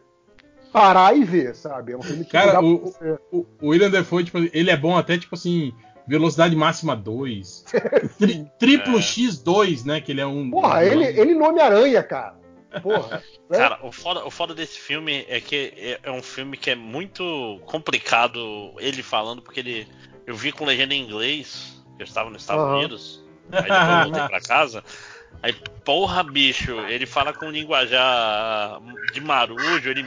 [0.73, 1.91] parar e ver, sabe?
[1.91, 3.19] É um filme que Cara, o- você.
[3.33, 5.73] O, o William Defoe, tipo, ele é bom até, tipo assim,
[6.07, 7.65] velocidade máxima 2.
[8.17, 9.01] tri- triplo É.
[9.01, 10.01] X2, né?
[10.01, 10.53] Que ele é um.
[10.53, 12.37] Porra, ele, ele no Homem-Aranha, cara.
[12.81, 13.25] Porra.
[13.51, 13.59] né?
[13.59, 16.77] Cara, o foda, o foda desse filme é que é, é um filme que é
[16.77, 18.39] muito complicado
[18.79, 19.89] ele falando, porque ele.
[20.29, 22.77] Eu vi com legenda em inglês, que eu estava nos Estados Aham.
[22.77, 24.85] Unidos, aí depois eu voltei pra casa.
[25.43, 28.79] Aí, porra, bicho, ele fala com linguajar
[29.11, 30.07] de marujo, ele.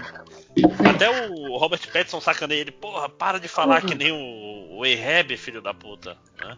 [0.87, 5.35] Até o Robert Pattinson sacaneia ele, porra, para de falar que nem o, o Ahab,
[5.37, 6.15] filho da puta.
[6.39, 6.55] Né?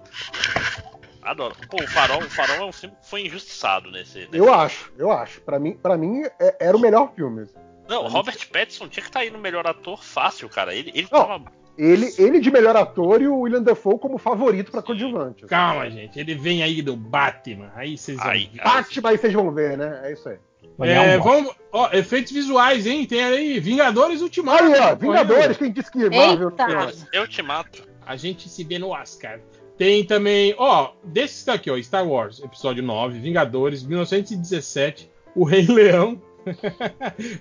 [1.22, 1.56] Adoro.
[1.70, 4.20] Pô, o Farol, o Farol é um filme que foi injustiçado nesse.
[4.26, 5.40] nesse Eu acho, eu acho.
[5.40, 7.48] Pra mim, pra mim é- era o melhor filme.
[7.88, 10.76] Não, o Robert Pattinson tinha que estar aí no melhor ator fácil, cara.
[10.76, 11.26] Ele, ele Não.
[11.26, 11.63] tava.
[11.78, 15.46] Ele, ele de melhor ator e o William Defoe como favorito pra coadjuvante.
[15.46, 16.20] Calma, gente.
[16.20, 17.72] Ele vem aí do Batman.
[17.76, 18.28] Aí vocês vão.
[18.28, 18.50] Aí.
[18.64, 20.02] Batman aí vocês vão ver, né?
[20.04, 20.38] É isso aí.
[20.82, 21.52] É, vamos.
[21.72, 23.06] Ó, efeitos visuais, hein?
[23.06, 24.64] Tem aí Vingadores Ultimato.
[24.64, 25.00] Aí, ó, concorrendo.
[25.00, 27.08] Vingadores, quem disse que Marvel Eita.
[27.12, 27.88] Eu te mato.
[28.06, 29.40] A gente se vê no Oscar.
[29.78, 36.22] Tem também, ó, desses daqui, ó, Star Wars, episódio 9, Vingadores, 1917, O Rei Leão.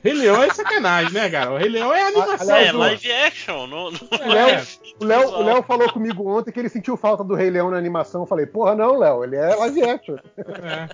[0.02, 1.52] Rei Leão é sacanagem, né, cara?
[1.52, 2.54] O Rei Leão é animação.
[2.54, 3.66] Aliás, É, live action.
[3.66, 3.98] Não, não
[4.28, 4.62] Léo- é
[5.00, 7.76] O Léo, o Léo falou comigo ontem que ele sentiu falta do Rei Leão na
[7.76, 8.22] animação.
[8.22, 10.16] Eu falei, porra, não, Léo, ele é live action.
[10.38, 10.88] É.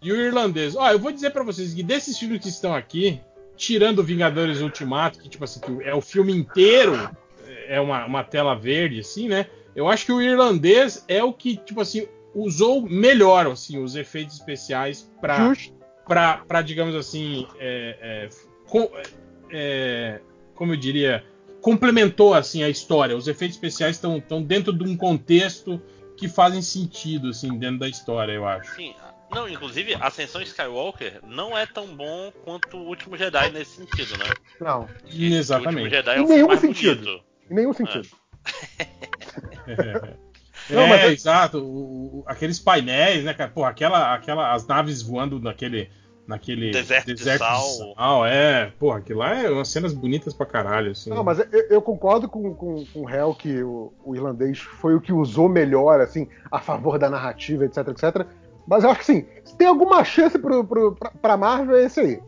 [0.00, 0.74] E o irlandês.
[0.76, 3.20] Ó, eu vou dizer pra vocês que desses filmes que estão aqui,
[3.56, 7.08] tirando Vingadores Ultimato, que tipo assim, que é o filme inteiro,
[7.68, 9.46] é uma, uma tela verde, assim, né?
[9.74, 14.36] Eu acho que o irlandês é o que, tipo assim, usou melhor, assim, os efeitos
[14.36, 15.72] especiais pra, Justo.
[16.06, 18.28] Pra, pra digamos assim, é, é,
[18.68, 18.90] com-
[19.50, 20.20] é,
[20.54, 21.24] como eu diria,
[21.60, 23.16] complementou, assim, a história.
[23.16, 25.80] Os efeitos especiais estão dentro de um contexto
[26.16, 28.74] que fazem sentido, assim, dentro da história, eu acho.
[28.74, 28.94] Sim.
[29.30, 34.26] Não, inclusive, Ascensão Skywalker não é tão bom quanto o Último Jedi nesse sentido, né?
[34.60, 35.90] Não, O Último Exatamente.
[35.90, 37.00] Jedi é Em um filme nenhum sentido.
[37.04, 37.24] bonito.
[37.50, 38.08] em nenhum sentido.
[39.66, 40.16] É,
[40.76, 41.58] Não, mas é- exato.
[41.58, 43.50] O- o- aqueles painéis, né, cara?
[43.50, 45.90] Porra, aquela, aquela, as naves voando naquele,
[46.26, 47.60] naquele Deserto de sal.
[47.96, 51.10] sal, é, porra, aquilo lá é umas cenas bonitas pra caralho, assim.
[51.10, 54.94] Não, mas eu, eu concordo com, com, com o Hell que o, o irlandês foi
[54.94, 58.26] o que usou melhor, assim, a favor da narrativa, etc, etc.
[58.66, 61.84] Mas eu acho que, sim, se tem alguma chance pro, pro, pra, pra Marvel, é
[61.84, 62.20] esse aí.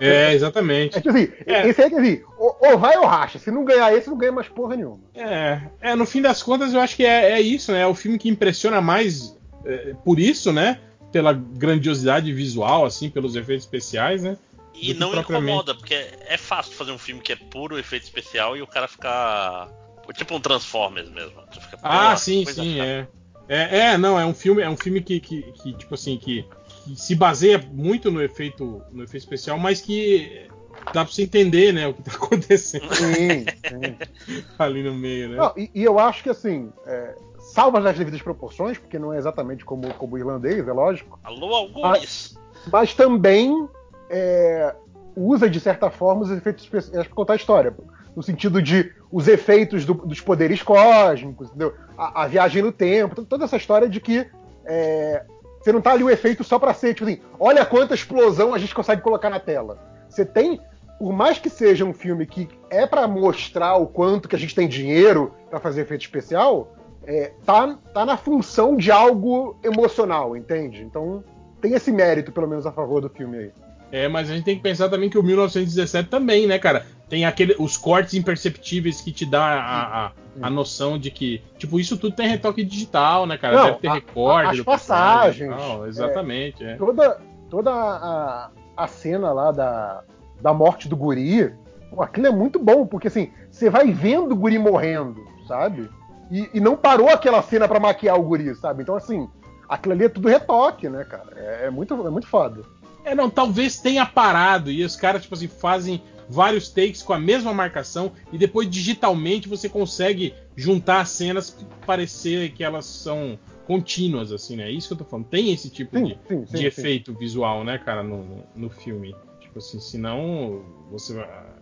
[0.00, 0.96] É, exatamente.
[0.98, 1.66] É tipo assim, É.
[1.68, 3.38] esse aí que assim, ou, ou vai ou racha.
[3.38, 5.00] Se não ganhar esse, não ganha mais porra nenhuma.
[5.14, 7.80] É, é, no fim das contas, eu acho que é, é isso, né?
[7.82, 10.80] É o filme que impressiona mais é, por isso, né?
[11.12, 14.36] Pela grandiosidade visual, assim, pelos efeitos especiais, né?
[14.74, 15.50] E não propriamente.
[15.50, 18.86] incomoda, porque é fácil fazer um filme que é puro efeito especial e o cara
[18.86, 19.68] ficar.
[20.14, 21.32] Tipo um Transformers mesmo.
[21.52, 23.06] Tu fica, Ah, "Porra, sim, sim, chata." é.
[23.48, 23.78] é.
[23.78, 26.44] É, não, é um filme, é um filme que, que, que, tipo assim, que,
[26.86, 30.46] que se baseia muito no efeito, no efeito especial, mas que
[30.92, 34.44] dá pra você entender, né, o que tá acontecendo Sim, sim.
[34.58, 35.36] ali no meio, né?
[35.36, 39.18] Não, e, e eu acho que assim, é, salvas nas devidas proporções, porque não é
[39.18, 42.38] exatamente como, como o irlandês, é lógico, Alô, Algures!
[42.70, 43.68] mas também
[44.08, 44.74] é,
[45.16, 47.74] usa de certa forma os efeitos especiais para contar a história.
[48.14, 51.74] No sentido de os efeitos do- dos poderes cósmicos, entendeu?
[51.98, 54.26] A, a viagem no tempo, to- toda essa história de que
[54.64, 55.22] é,
[55.66, 58.58] Você não tá ali o efeito só pra ser, tipo assim, olha quanta explosão a
[58.58, 59.76] gente consegue colocar na tela.
[60.08, 60.60] Você tem,
[60.96, 64.54] por mais que seja um filme que é pra mostrar o quanto que a gente
[64.54, 66.72] tem dinheiro pra fazer efeito especial,
[67.04, 70.84] é, tá, tá na função de algo emocional, entende?
[70.84, 71.24] Então
[71.60, 73.52] tem esse mérito, pelo menos, a favor do filme aí.
[73.92, 76.84] É, mas a gente tem que pensar também que o 1917 também, né, cara?
[77.08, 81.78] Tem aquele, os cortes imperceptíveis que te dá a, a, a noção de que, tipo,
[81.78, 83.56] isso tudo tem retoque digital, né, cara?
[83.56, 84.46] Não, Deve ter a- recorte.
[84.46, 85.54] a- as passagens,
[85.86, 86.74] exatamente, é.
[86.76, 90.02] Toda, toda a, a cena lá da,
[90.40, 91.54] da morte do guri,
[91.88, 95.88] pô, aquilo é muito bom, porque assim, você vai vendo o guri morrendo, sabe?
[96.28, 98.82] E, e não parou aquela cena pra maquiar o guri, sabe?
[98.82, 99.28] Então, assim,
[99.68, 101.28] aquilo ali é tudo retoque, né, cara?
[101.36, 102.62] É, é muito, é muito foda.
[103.06, 107.20] É, não, talvez tenha parado e os caras, tipo assim, fazem vários takes com a
[107.20, 114.32] mesma marcação e depois digitalmente você consegue juntar as cenas parecer que elas são contínuas,
[114.32, 114.64] assim, né?
[114.64, 115.26] É isso que eu tô falando.
[115.26, 119.14] Tem esse tipo Sim, de, sim, de sim, efeito visual, né, cara, no, no, filme.
[119.40, 121.14] Tipo assim, senão você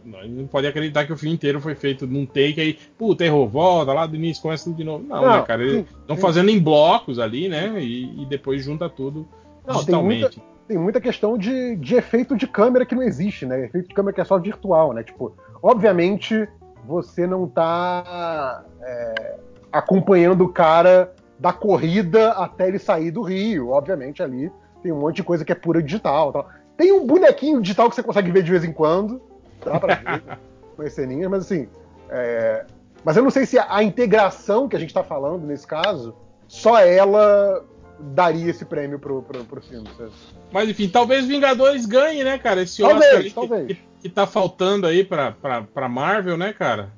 [0.03, 3.93] não, pode acreditar que o filme inteiro foi feito num take aí, puta, errou, volta
[3.93, 5.05] lá do início, começa tudo de novo.
[5.07, 5.63] Não, Não, né, cara?
[5.63, 7.83] Eles estão fazendo em blocos ali, né?
[7.83, 9.29] E, e depois junta tudo
[9.67, 10.41] Não, tem digitalmente.
[10.67, 13.65] Tem muita questão de, de efeito de câmera que não existe, né?
[13.65, 15.03] Efeito de câmera que é só virtual, né?
[15.03, 16.49] Tipo, obviamente
[16.87, 19.37] você não tá é,
[19.73, 23.71] acompanhando o cara da corrida até ele sair do Rio.
[23.71, 24.51] Obviamente ali
[24.83, 26.33] tem um monte de coisa que é pura digital.
[26.33, 26.49] Tal.
[26.77, 29.21] Tem um bonequinho digital que você consegue ver de vez em quando,
[29.65, 30.23] dá pra ver,
[30.77, 31.69] com as ceninhas, mas assim.
[32.09, 32.65] é,
[33.05, 36.15] Mas eu não sei se a, integração que a gente tá falando nesse caso,
[36.49, 37.65] só ela
[38.01, 39.89] daria esse prêmio pro, pro, pro filme.
[39.97, 40.11] sabe?
[40.53, 42.63] Mas enfim, talvez Vingadores ganhe, né, cara?
[42.63, 43.67] Esse Talvez, Oscar talvez.
[43.69, 46.93] Que, que tá faltando aí pra, pra, pra Marvel, né, cara?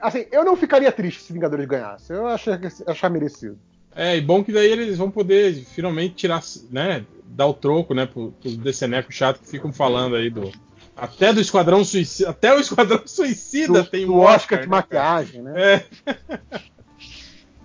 [0.00, 2.12] Assim, eu não ficaria triste se Vingadores ganhasse.
[2.12, 2.54] Eu achei,
[2.86, 3.58] achar merecido.
[3.94, 8.06] É, e bom que daí eles vão poder finalmente tirar, né, dar o troco, né,
[8.06, 10.50] pro- pros decenecos chatos que ficam falando aí do.
[10.96, 12.30] Até do Esquadrão Suicida.
[12.30, 15.52] Até o Esquadrão Suicida Do- tem um Oscar de né, maquiagem, né?
[15.56, 15.84] É.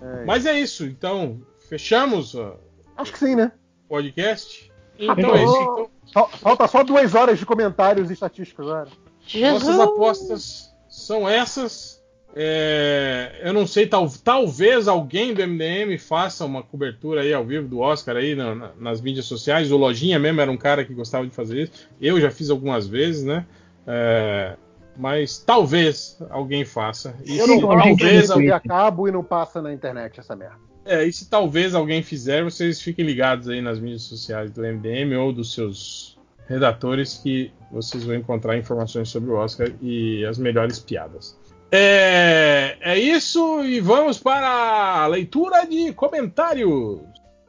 [0.02, 1.40] É, Mas é isso, então.
[1.68, 2.54] Fechamos o
[2.96, 3.52] Acho que sim, né?
[3.88, 4.72] podcast?
[4.98, 5.62] Então Então é isso.
[5.62, 8.88] Então, Fal- Falta só duas horas de comentários e estatísticas agora.
[9.34, 11.96] Nossas apostas são essas.
[12.38, 17.66] É, eu não sei, tal- talvez alguém do MDM faça uma cobertura aí ao vivo
[17.66, 19.72] do Oscar aí na- na- nas mídias sociais.
[19.72, 21.88] O Lojinha mesmo era um cara que gostava de fazer isso.
[22.00, 23.46] Eu já fiz algumas vezes, né?
[23.86, 24.54] É,
[24.96, 27.14] mas talvez alguém faça.
[27.24, 30.58] E Eu não talvez, TV a cabo e não passa na internet essa merda.
[30.86, 35.14] É, e se talvez alguém fizer, vocês fiquem ligados aí nas mídias sociais do MDM
[35.18, 36.16] ou dos seus
[36.48, 41.36] redatores que vocês vão encontrar informações sobre o Oscar e as melhores piadas.
[41.72, 47.00] É, é isso e vamos para a leitura de comentários.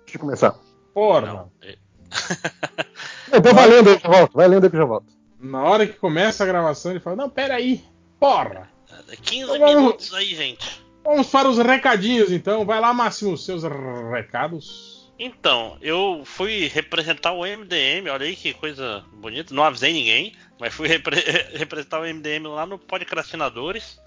[0.03, 0.57] Deixa eu começar.
[0.93, 1.77] Porra, Não, é-
[3.31, 4.33] Eu tô valendo aí que eu volto.
[4.33, 5.13] Vai lendo aí que eu já volto.
[5.39, 7.83] na hora que começa a gravação ele fala, não, peraí,
[8.19, 8.69] porra.
[9.11, 10.81] é 15 Então vamos- minutos aí, gente.
[11.07, 12.65] Vamos para os recadinhos então.
[12.65, 13.63] Vai lá, Máximo, seus
[14.11, 15.09] recados.
[15.17, 20.73] Então, eu fui representar o MDM, olha aí que coisa bonita, não avisei ninguém, mas
[20.73, 21.23] fui repre-
[21.57, 23.97] representar o MDM lá no Podcrastinadores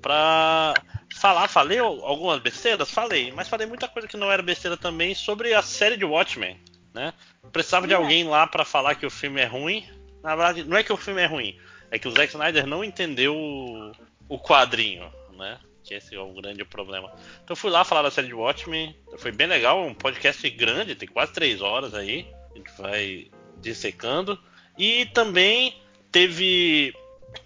[0.00, 0.72] pra
[1.14, 2.90] falar, falei algumas besteiras?
[2.90, 6.58] Falei, mas falei muita coisa que não era besteira também sobre a série de Watchmen,
[6.94, 7.12] né?
[7.52, 9.84] Precisava de alguém lá pra falar que o filme é ruim.
[10.22, 11.58] Na verdade, não é que o filme é ruim,
[11.90, 13.92] é que o Zack Snyder não entendeu o,
[14.30, 15.58] o quadrinho, né?
[15.88, 17.10] Que esse é o grande problema.
[17.42, 18.94] Então fui lá falar da série de Watchmen.
[19.16, 22.28] Foi bem legal, um podcast grande, tem quase três horas aí.
[22.52, 24.38] A gente vai dissecando.
[24.76, 25.80] E também
[26.12, 26.94] teve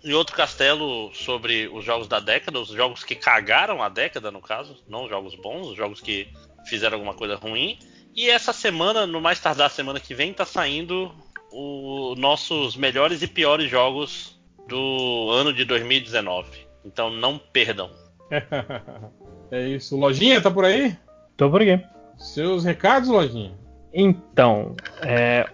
[0.02, 4.40] em outro castelo sobre os jogos da década, os jogos que cagaram a década, no
[4.40, 6.28] caso, não os jogos bons, os jogos que
[6.66, 7.78] fizeram alguma coisa ruim.
[8.12, 11.14] E essa semana, no mais tardar semana que vem, tá saindo
[11.52, 16.66] os nossos melhores e piores jogos do ano de 2019.
[16.84, 18.01] Então não perdam.
[19.50, 19.96] é isso.
[19.98, 20.96] Lojinha, tá por aí?
[21.36, 21.82] Tô por aqui.
[22.18, 23.52] Seus recados, Lojinha?
[23.92, 25.46] Então, é,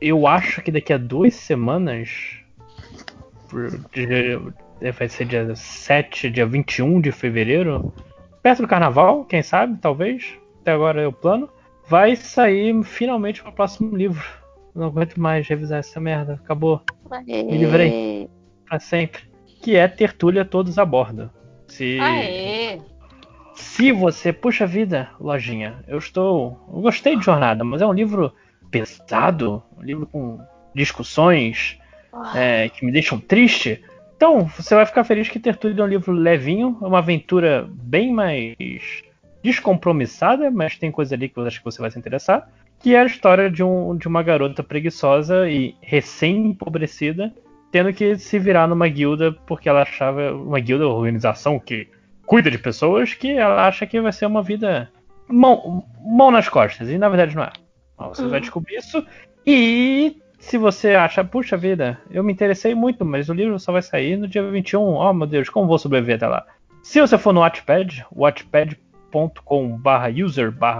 [0.00, 2.08] eu acho que daqui a duas semanas.
[3.92, 4.40] dia-
[4.98, 7.94] Vai ser dia 7, dia 21 de fevereiro.
[8.42, 10.34] Perto do carnaval, quem sabe, talvez.
[10.60, 11.48] Até agora é o plano.
[11.88, 14.22] Vai sair finalmente o próximo livro.
[14.74, 16.34] Não aguento mais revisar essa merda.
[16.34, 16.82] Acabou
[17.26, 18.28] Me livrei.
[18.68, 19.22] pra sempre.
[19.62, 21.30] Que é Tertúlia Todos a Bordo.
[21.68, 22.80] Se, Aê!
[23.54, 26.58] se você, puxa vida, lojinha, eu estou.
[26.72, 28.32] Eu gostei de jornada, mas é um livro
[28.70, 30.38] pesado, um livro com
[30.74, 31.78] discussões
[32.34, 33.82] é, que me deixam triste.
[34.16, 38.12] Então, você vai ficar feliz que Tertúlia é um livro levinho, é uma aventura bem
[38.12, 38.56] mais
[39.42, 42.48] descompromissada, mas tem coisa ali que eu acho que você vai se interessar.
[42.80, 47.32] Que é a história de, um, de uma garota preguiçosa e recém-empobrecida,
[47.70, 50.32] tendo que se virar numa guilda porque ela achava.
[50.32, 51.88] Uma guilda, uma organização que
[52.24, 54.90] cuida de pessoas, que ela acha que vai ser uma vida
[55.28, 56.88] mão, mão nas costas.
[56.88, 57.52] E na verdade não é.
[57.98, 59.04] Você vai descobrir isso.
[59.46, 63.82] E se você acha, puxa vida, eu me interessei muito, mas o livro só vai
[63.82, 64.80] sair no dia 21.
[64.80, 66.44] Oh meu Deus, como vou sobreviver até lá?
[66.82, 67.42] Se você for no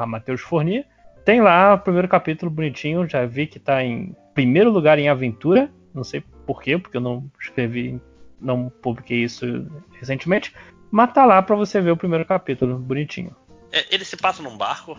[0.06, 0.84] Mateus Forni,
[1.24, 5.70] tem lá o primeiro capítulo bonitinho, já vi que tá em primeiro lugar em aventura,
[5.94, 8.00] não sei porquê, porque eu não escrevi,
[8.40, 9.66] não publiquei isso
[9.98, 10.54] recentemente,
[10.90, 13.34] mas tá lá pra você ver o primeiro capítulo, bonitinho.
[13.72, 14.96] É, ele se passa num barco?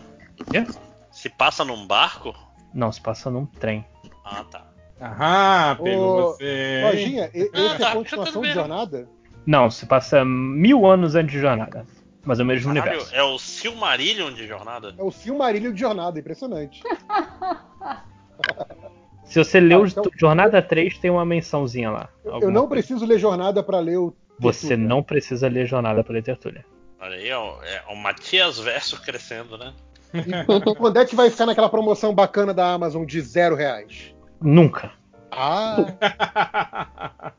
[0.50, 0.66] Quê?
[1.10, 2.34] Se passa num barco?
[2.74, 3.84] Não, se passa num trem.
[4.24, 4.66] Ah, tá.
[5.00, 6.80] Aham, pegou Ô, você.
[6.82, 9.08] Lojinha, e- esse é tá, a continuação tudo de jornada?
[9.46, 11.86] Não, se passa mil anos antes de jornada.
[12.24, 13.14] Mas é o mesmo Caralho, universo.
[13.14, 14.94] é o Silmarillion de jornada?
[14.98, 16.82] É o Silmarillion de jornada, impressionante.
[19.28, 22.08] Se você leu Ah, então- Jornada 3, tem uma mençãozinha lá.
[22.24, 22.68] Eu não coisa.
[22.68, 24.14] preciso ler jornada pra ler o.
[24.40, 24.88] Você Tertúlia.
[24.88, 26.64] não precisa ler Jornada para ler Tertúlia.
[27.00, 29.72] Olha aí, é o, é o Matias Verso crescendo, né?
[30.14, 34.14] E quando é que vai ficar naquela promoção bacana da Amazon de zero reais?
[34.40, 34.92] Nunca.
[35.30, 35.76] Ah!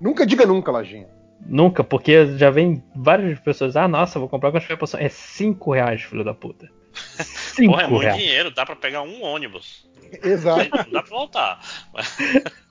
[0.00, 1.08] nunca diga nunca, Lojinha.
[1.46, 3.76] Nunca, porque já vem várias pessoas.
[3.76, 5.00] Ah, nossa, vou comprar quando tiver promoção.
[5.00, 6.70] É 5 reais, filho da puta.
[6.92, 6.94] 5
[7.72, 8.16] Porra, é muito reais.
[8.18, 9.86] dinheiro, dá pra pegar um ônibus.
[10.22, 10.70] Exato.
[10.86, 11.60] Não dá pra voltar.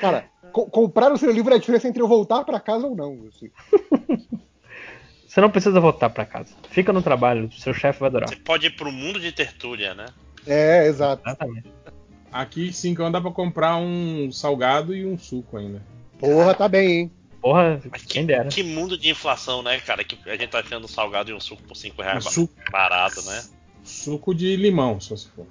[0.00, 2.94] Cara, co- comprar o seu livro é a diferença entre eu voltar pra casa ou
[2.96, 3.26] não.
[3.28, 3.50] assim.
[5.26, 6.54] Você não precisa voltar pra casa.
[6.70, 8.28] Fica no trabalho, seu chefe vai adorar.
[8.28, 10.06] Você pode ir pro mundo de tertúlia, né?
[10.46, 11.22] É, exato.
[11.26, 11.70] Exatamente.
[12.32, 15.82] Aqui, cincão, dá pra comprar um salgado e um suco ainda.
[16.18, 17.12] Porra, tá bem, hein?
[17.42, 18.48] Porra, Mas que, quem dera.
[18.48, 20.02] que mundo de inflação, né, cara?
[20.04, 22.54] Que a gente tá achando um salgado e um suco por 5 reais Um suco.
[22.72, 23.44] barato, né?
[23.84, 25.46] Suco de limão, se você for.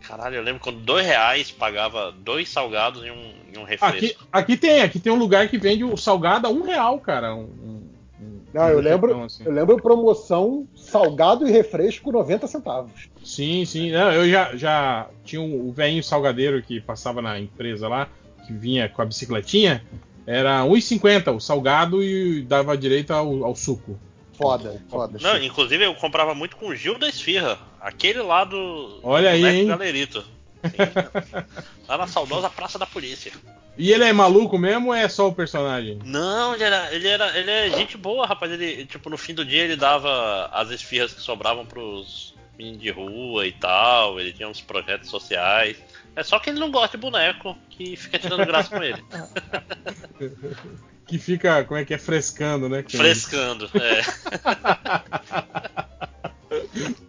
[0.00, 3.96] Caralho, eu lembro quando 2 reais pagava dois salgados e um, e um refresco.
[3.96, 7.34] Aqui, aqui tem, aqui tem um lugar que vende o salgado a um real, cara.
[7.36, 7.88] Um, um-
[8.20, 9.44] um- Não, eu um lembro, assim.
[9.44, 13.08] eu lembro promoção salgado e refresco 90 centavos.
[13.24, 13.92] Sim, sim.
[13.92, 18.08] Não, eu já, já tinha um- o velhinho salgadeiro que passava na empresa lá,
[18.44, 19.84] que vinha com a bicicletinha.
[20.26, 23.96] Era 1,50 o salgado e dava direito ao, ao suco.
[24.36, 25.18] Foda, foda.
[25.20, 27.58] Não, inclusive eu comprava muito com o Gil da Esfirra.
[27.82, 29.00] Aquele lá do.
[29.02, 29.66] Olha do aí, hein?
[29.66, 30.24] Galerito.
[30.64, 30.76] Sim.
[31.88, 33.32] lá na saudosa Praça da Polícia.
[33.76, 35.98] E ele é maluco mesmo ou é só o personagem?
[36.04, 37.36] Não, ele era, ele era.
[37.36, 38.52] Ele é gente boa, rapaz.
[38.52, 42.90] Ele, tipo, no fim do dia ele dava as esfirras que sobravam pros meninos de
[42.90, 44.20] rua e tal.
[44.20, 45.76] Ele tinha uns projetos sociais.
[46.14, 49.02] É só que ele não gosta de boneco que fica tirando graça com ele.
[51.04, 52.82] Que fica, como é que é, frescando, né?
[52.88, 53.68] Frescando.
[53.74, 54.00] É.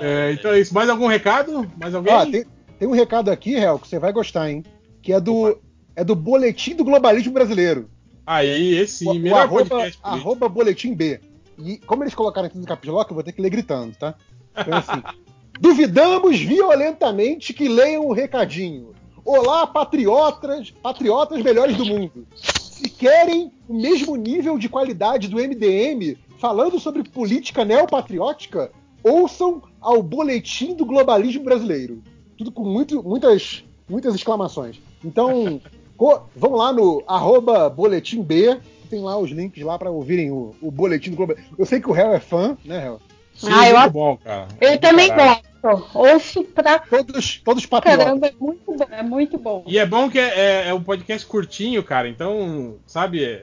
[0.00, 0.74] É, então é isso.
[0.74, 1.70] Mais algum recado?
[1.78, 2.12] Mais alguém?
[2.12, 2.44] Ah, tem,
[2.78, 4.64] tem um recado aqui, Hel, que você vai gostar, hein?
[5.00, 5.58] Que é do,
[5.94, 7.88] é do Boletim do Globalismo Brasileiro.
[8.26, 11.20] Aí, esse o, o melhor arroba, podcast arroba Boletim B.
[11.58, 14.14] E como eles colocaram aqui no Caps Lock, eu vou ter que ler gritando, tá?
[14.56, 15.02] Então, assim,
[15.60, 18.92] duvidamos violentamente que leiam o recadinho.
[19.24, 22.26] Olá, patriotas, patriotas melhores do mundo.
[22.34, 28.70] Se querem o mesmo nível de qualidade do MDM falando sobre política neopatriótica,
[29.02, 32.02] ouçam ao Boletim do Globalismo Brasileiro.
[32.36, 34.78] Tudo com muito, muitas, muitas exclamações.
[35.02, 35.58] Então,
[36.36, 38.58] vão lá no arroba Boletim B,
[38.90, 41.48] tem lá os links lá para ouvirem o, o Boletim do Globalismo.
[41.58, 43.00] Eu sei que o Hel é fã, né, Hel?
[43.34, 44.46] Sim, Ah, eu muito bom, cara.
[44.60, 45.40] Eu Muito também caralho.
[45.62, 45.98] gosto.
[45.98, 48.04] Ouço pra Todos, todos patriotas.
[48.04, 48.86] caramba, é muito bom.
[48.90, 49.64] É muito bom.
[49.66, 52.06] E é bom que é, é- é um podcast curtinho, cara.
[52.06, 53.40] Então, sabe,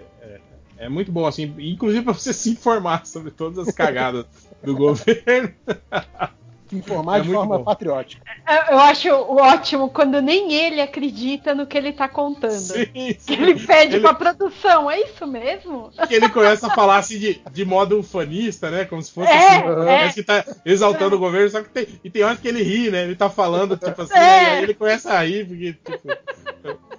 [0.82, 1.53] é, é- é muito bom, assim.
[1.60, 4.26] Inclusive pra você se informar sobre todas as cagadas
[4.64, 5.53] do governo.
[6.72, 7.66] Se informar É de forma bom.
[7.66, 8.24] patriótica.
[8.48, 12.51] Eu eu acho ótimo quando nem ele acredita no que ele tá contando.
[12.53, 13.34] Sim, Que sim.
[13.34, 15.92] ele pede Ele- pra produção, é isso mesmo?
[16.08, 18.85] que ele começa a falar assim de, de modo ufanista, né?
[18.85, 19.76] Como se fosse É, assim, é.
[19.85, 22.90] parece que tá exaltando o governo, só que tem, e tem horas que ele ri,
[22.90, 23.03] né?
[23.03, 24.18] Ele tá falando, tipo assim, É.
[24.18, 24.43] né?
[24.43, 26.18] e aí ele começa a rir, porque, tipo.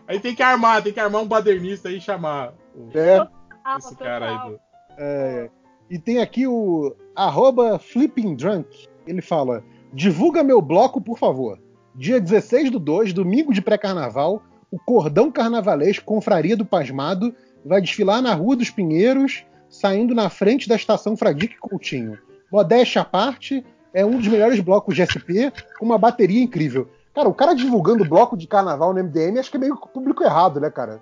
[0.07, 3.27] Aí tem que armar, tem que armar um badernista aí e chamar o- É,
[3.65, 4.60] Ah, esse cara aí do.
[4.99, 5.50] é.
[5.91, 8.89] E tem aqui o arroba Flipping Drunk.
[9.07, 11.58] Ele fala: divulga meu bloco, por favor.
[11.94, 17.34] Dia 16 do 2, domingo de pré-carnaval, o cordão carnavalesco Confraria do Pasmado
[17.65, 22.18] vai desfilar na Rua dos Pinheiros, saindo na frente da estação Fradique Coutinho.
[22.50, 26.89] Modéstia à parte, é um dos melhores blocos de SP, com uma bateria incrível.
[27.15, 30.58] Cara, o cara divulgando bloco de carnaval no MDM, acho que é meio público errado,
[30.58, 31.00] né, cara?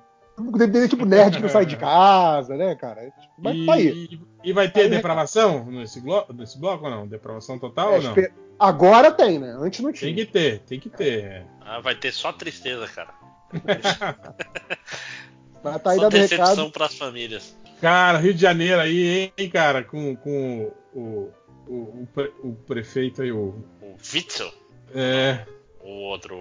[0.57, 3.13] DVD tipo nerd que não sai de casa, né, cara?
[3.39, 4.21] Mas e, tá aí.
[4.45, 7.07] e- vai ter Aí, depravação nesse, glo nesse bloco ou não?
[7.07, 8.11] Depravação total É, ou não?
[8.11, 9.57] espe- Agora tem, né?
[9.59, 10.15] Antes não tinha.
[10.15, 11.47] Tem que ter, tem que ter.
[11.61, 13.15] Ah, vai ter só tristeza, cara.
[15.63, 16.71] Mas tá aí só decepção recado.
[16.73, 17.57] pras famílias.
[17.81, 21.31] Cara, Rio de Janeiro aí, hein, cara, com, com o,
[21.67, 23.55] o, o, pre- o prefeito aí, o.
[23.83, 24.53] O Witzel,
[24.95, 25.45] É,
[25.83, 26.37] o outro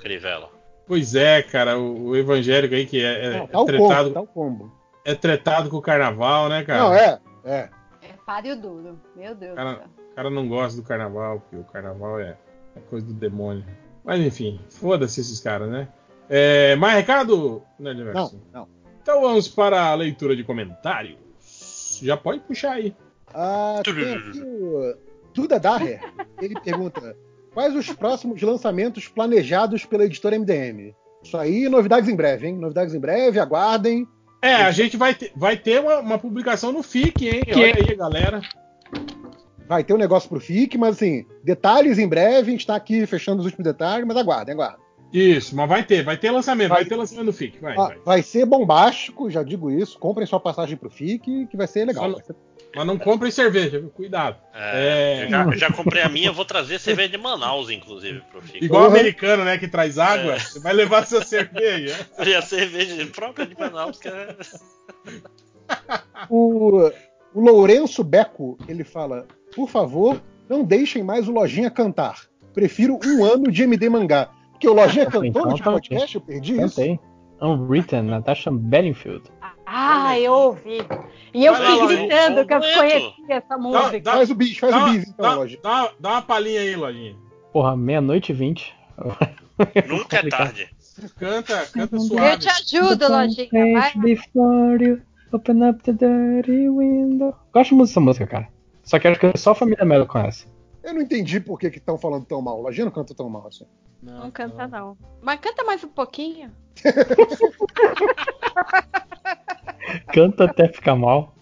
[0.00, 0.50] Crivella.
[0.88, 4.04] Pois é, cara, o, o evangélico aí que é, é, Não, é tá o tretado,
[4.04, 4.72] combo, tá o combo.
[5.04, 6.80] é tretado com o carnaval, né, cara?
[6.80, 7.68] Não, é, é.
[8.02, 8.98] É páreo duro.
[9.14, 9.84] Meu Deus Cara.
[10.10, 12.36] O cara não gosta do carnaval, porque o carnaval é,
[12.74, 13.64] é coisa do demônio.
[14.04, 15.88] Mas enfim, foda-se esses caras, né?
[16.28, 18.40] É, mais recado, Nerdverso?
[18.52, 18.68] Não, não.
[19.00, 21.16] Então vamos para a leitura de comentários.
[22.02, 22.94] Já pode puxar aí.
[23.34, 24.94] Ah, tem aqui o
[25.34, 26.00] Duda Daher.
[26.40, 27.16] Ele pergunta:
[27.58, 30.94] quais os próximos lançamentos planejados pela editora MDM?
[31.20, 32.56] Isso aí, novidades em breve, hein?
[32.56, 34.06] Novidades em breve, aguardem.
[34.40, 37.40] É, a gente vai ter, vai ter uma, uma publicação no FIC, hein?
[37.44, 38.40] Que- Olha aí, galera.
[39.66, 42.48] Vai ter um negócio pro FIC, mas assim, detalhes em breve.
[42.48, 44.78] A gente tá aqui fechando os últimos detalhes, mas aguardem, aguardem.
[45.12, 46.88] Isso, mas vai ter, vai ter lançamento, vai, Vai.
[46.88, 47.98] ter lançamento no FIC, vai, Ah, vai.
[48.04, 49.98] vai ser bombástico, já digo isso.
[49.98, 52.04] Comprem sua passagem pro FIC, que vai ser legal.
[52.04, 52.36] Só Vai ser-
[52.76, 53.88] Mas não comprem cerveja, viu?
[53.90, 54.36] cuidado.
[54.54, 55.24] É, É.
[55.24, 58.40] Eu, já, eu já comprei a minha, eu vou trazer cerveja de Manaus, inclusive, pro
[58.42, 58.64] Fico.
[58.64, 58.96] Igual Porra.
[58.98, 60.38] americano, né, que traz água, É.
[60.38, 61.96] você vai levar sua cerveja.
[62.24, 64.36] E a cerveja própria de Manaus, que é...
[66.28, 66.90] O,
[67.34, 72.22] o Lourenço Beco, ele fala: por favor, não deixem mais o Lojinha cantar.
[72.54, 74.30] Prefiro um ano de MD mangá.
[74.52, 76.76] Porque o Lojinha cantou Então no último tá podcast, eu perdi isso.
[76.76, 76.98] Cantei.
[77.40, 79.22] Unwritten, Natasha Bedingfield.
[79.70, 80.78] Ah, eu ouvi.
[81.34, 81.86] E eu Lojinha.
[82.08, 84.00] gritando que eu conhecia essa música.
[84.00, 85.60] dá- Faz o bis, faz Dá, o bis então, dá- Lojinha.
[85.62, 87.16] dá- dá uma palhinha aí, Lojinha.
[87.52, 88.74] Porra, meia-noite e vinte.
[89.86, 90.70] Nunca é tarde.
[91.18, 92.38] Canta, canta Eu suave.
[92.38, 93.48] te ajudo, Lojinha.
[93.78, 93.92] Vai.
[93.96, 97.34] Before you open up the dirty window.
[97.52, 98.48] Gosto muito dessa música, cara.
[98.82, 100.46] Só que acho que só a família Melo conhece.
[100.82, 102.58] Eu não entendi por que estão falando tão mal.
[102.58, 103.66] O Lojinha não canta tão mal assim.
[104.02, 104.96] Não canta, não.
[105.20, 106.50] Mas canta mais um pouquinho.
[110.12, 111.34] Canta até ficar mal.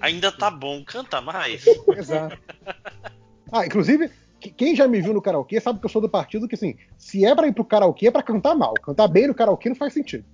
[0.00, 1.64] Ainda tá bom, canta mais.
[1.96, 2.38] Exato.
[3.52, 4.10] Ah, inclusive,
[4.40, 6.76] que- quem já me viu no karaokê sabe que eu sou do partido que, assim,
[6.96, 8.72] se é pra ir pro karaokê é pra cantar mal.
[8.74, 10.24] Cantar bem no karaokê não faz sentido.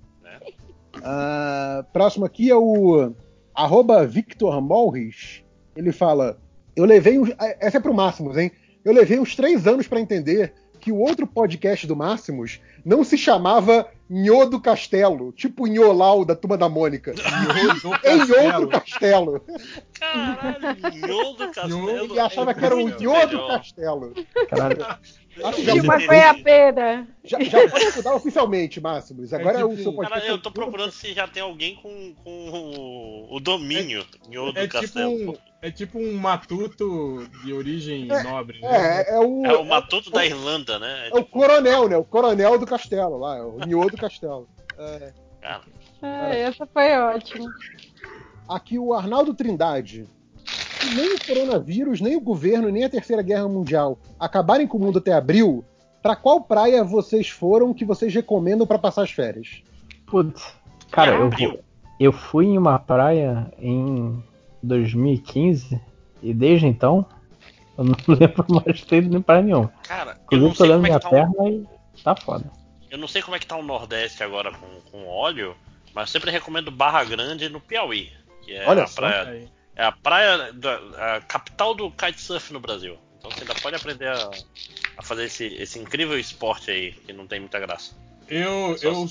[1.03, 3.13] Ah, próximo aqui é o
[3.55, 5.43] arroba Victor Morris.
[5.75, 6.39] Ele fala:
[6.77, 7.31] Eu levei uns.
[7.39, 8.51] ah, Essa é pro Máximos, hein?
[8.85, 10.55] Eu levei uns três anos pra entender
[10.87, 16.37] que o outro podcast do Máximos não se chamava Nhô do Castelo, tipo Nholau da
[16.37, 17.13] Turma da Mônica.
[18.07, 19.45] em outro castelo.
[19.99, 21.91] Caralho, Nhô do Castelo.
[21.91, 23.49] Ele achava que era o Nhô do.
[23.49, 24.15] Castelo.
[24.49, 24.87] Caralho.
[25.43, 27.09] Acho que já, De uma goiabeira.
[27.25, 29.35] já, já pode mudar oficialmente, Máximos.
[29.35, 30.21] Agora é, o tipo- seu podcast.
[30.21, 34.59] Cara, eu tô procurando se já tem alguém com, com o, o domínio Nhô do
[34.61, 35.33] É tipo, Castelo.
[35.33, 39.03] um, é tipo um matuto de origem nobre, né?
[39.03, 39.45] É, é o.
[39.45, 41.09] É o Matuto da Irlanda, né?
[41.13, 41.97] É o coronel, né?
[41.97, 44.49] O coronel do castelo lá, é o Nhô do castelo.
[44.79, 45.63] É, Cara,
[46.03, 47.49] Ah, essa foi ótima.
[48.49, 50.07] aqui o Arnaldo Trindade.
[50.45, 54.81] Se nem o coronavírus, nem o governo, nem a Terceira Guerra Mundial acabarem com o
[54.81, 55.65] mundo até abril,
[56.03, 59.63] pra qual praia vocês foram que vocês recomendam pra passar as férias?
[60.07, 60.55] Putz.
[60.93, 61.31] Cara, eu,
[61.99, 64.23] eu fui em uma praia em
[64.63, 65.81] 2015
[66.23, 67.07] e desde então
[67.77, 69.69] eu não lembro mais de ter ido em praia nenhuma.
[69.83, 71.67] cara eu não sei como é minha que tá perna e
[72.03, 72.51] tá foda.
[72.91, 75.57] Eu não sei como é que tá o Nordeste agora com, com óleo,
[75.95, 78.11] mas eu sempre recomendo Barra Grande no Piauí.
[78.43, 79.01] Que é Olha a só.
[79.01, 79.29] praia.
[79.29, 79.49] Aí.
[79.75, 80.77] É a praia da
[81.17, 82.97] a capital do kitesurf no Brasil.
[83.19, 84.31] Então você ainda pode aprender a,
[84.97, 87.95] a fazer esse, esse incrível esporte aí, que não tem muita graça.
[88.29, 89.07] Eu, eu,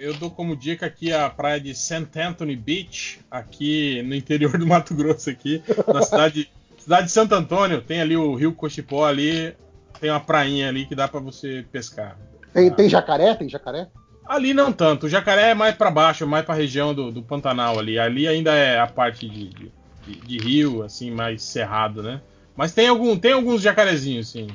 [0.00, 2.08] eu dou como dica aqui a praia de St.
[2.18, 7.82] Anthony Beach, aqui no interior do Mato Grosso, aqui, na cidade, cidade de Santo Antônio.
[7.82, 9.54] Tem ali o rio Cochipó ali,
[10.00, 12.18] tem uma prainha ali que dá pra você pescar.
[12.52, 13.34] Tem, tem jacaré?
[13.34, 13.88] Tem jacaré?
[14.26, 17.78] Ali não tanto, o jacaré é mais pra baixo, mais pra região do, do Pantanal
[17.78, 17.98] ali.
[17.98, 19.72] Ali ainda é a parte de, de,
[20.06, 22.20] de- de rio, assim, mais cerrado, né?
[22.56, 24.46] Mas tem, algum, tem alguns jacarezinhos, sim.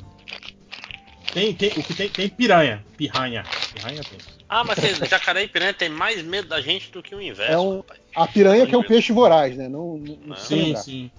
[1.34, 2.86] Tem, tem, o que tem, tem piranha.
[2.98, 3.44] Piranha.
[3.74, 4.35] Piranha tem.
[4.48, 7.52] Ah, mas esse jacaré e piranha tem mais medo da gente do que o inverso,
[7.52, 7.84] É um-.
[8.16, 9.68] A piranha que é um peixe voraz, né?
[9.68, 10.82] Não, não, não Sim, lembrar.
[10.82, 11.12] sim.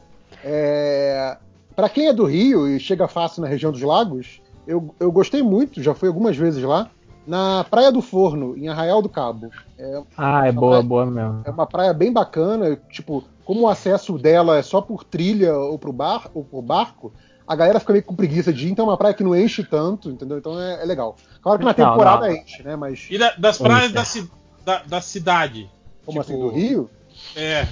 [0.43, 1.37] É,
[1.75, 5.43] para quem é do Rio e chega fácil na região dos lagos, eu, eu gostei
[5.43, 6.91] muito, já fui algumas vezes lá,
[7.27, 9.51] na Praia do Forno, em Arraial do Cabo.
[9.79, 11.43] É, Ah, é boa, boa mesmo.
[11.45, 15.79] é uma praia bem bacana, tipo, como o acesso dela é só por trilha ou,
[15.79, 17.13] pro bar, ou por barco,
[17.47, 19.63] a galera fica meio com preguiça de ir, então é uma praia que não enche
[19.65, 20.39] tanto, entendeu?
[20.39, 21.17] Então é, é legal.
[21.43, 22.35] Claro que na Não, temporada não.
[22.35, 22.75] enche, né?
[22.77, 23.07] Mas.
[23.11, 23.95] E da- das praias Isso.
[23.95, 24.31] da, ci-
[24.65, 25.71] da- da cidade.
[26.05, 26.91] Como Tipo, assim, do Rio?
[27.35, 27.67] É.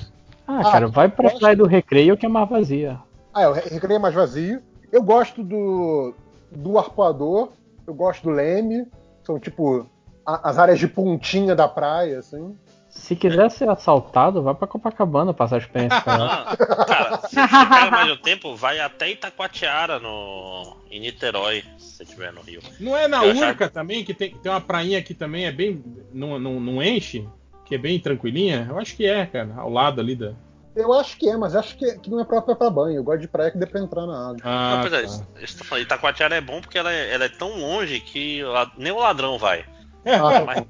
[0.47, 1.39] Ah, Ah, cara, vai pra gosto.
[1.41, 2.99] Praia do Recreio que é mais vazia.
[3.33, 4.61] Ah, é, o Re- Recreio é mais vazio.
[4.93, 6.15] Eu gosto do,
[6.53, 7.51] do Arpoador,
[7.87, 8.87] eu gosto do Leme,
[9.25, 9.87] são tipo
[10.27, 12.57] a- as áreas de pontinha da praia, assim.
[12.95, 18.17] Se quiser ser assaltado, vai pra Copacabana passar a experiência cara, se pega mais o
[18.17, 22.63] tempo, vai até Itacoatiara no, em Niterói, se você estiver no Rio.
[22.81, 25.85] Não é na Eu Urca também, que tem, tem uma prainha que também é bem.
[26.13, 27.29] Não, não, não enche?
[27.67, 28.67] Que é bem tranquilinha?
[28.71, 29.53] Eu acho que é, cara.
[29.57, 30.33] Ao lado ali da.
[30.75, 32.97] Eu acho que é, mas acho que, que não é própria pra banho.
[32.97, 34.41] Eu gosto de praia que dê pra entrar na água.
[34.43, 35.65] Ah, Não, pois é, tá.
[35.65, 38.41] falei, Itacoatiara é bom porque ela é, ela é tão longe que
[38.77, 39.65] nem o ladrão vai.
[40.07, 40.65] Ah,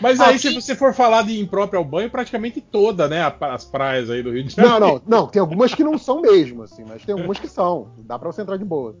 [0.00, 3.32] Mas, aí, Aqui- se você for falar de imprópria ao banho, praticamente toda, né?
[3.40, 4.80] As praias aí do Rio de Janeiro.
[4.80, 5.26] Não, não, não.
[5.28, 7.88] Tem algumas que não são mesmo, assim, mas tem algumas que são.
[7.98, 8.96] Dá pra você entrar de boa.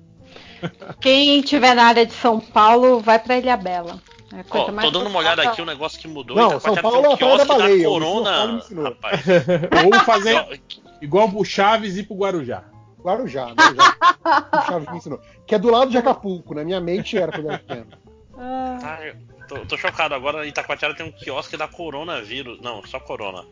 [1.00, 4.00] Quem tiver na área de São Paulo, vai pra Ilha Bela.
[4.32, 6.36] É a coisa ó, mais tô dando uma olhada aqui, um negócio que mudou.
[6.36, 9.24] Não, Itacoatiara São Paulo é a Praia da Baleia, o Corona, rapaz.
[9.84, 10.60] Ou fazer
[11.00, 12.64] igual pro Chaves e pro Guarujá.
[13.02, 13.96] Guarujá, Guarujá.
[14.52, 15.20] O Chaves me ensinou.
[15.46, 17.86] Que é do lado de Acapulco, na minha mente era quando eu era pequeno.
[18.38, 22.60] Ah, Ah, tô, tô chocado, agora em Itacoatiara tem um quiosque da coronavírus.
[22.60, 23.44] Não, só corona.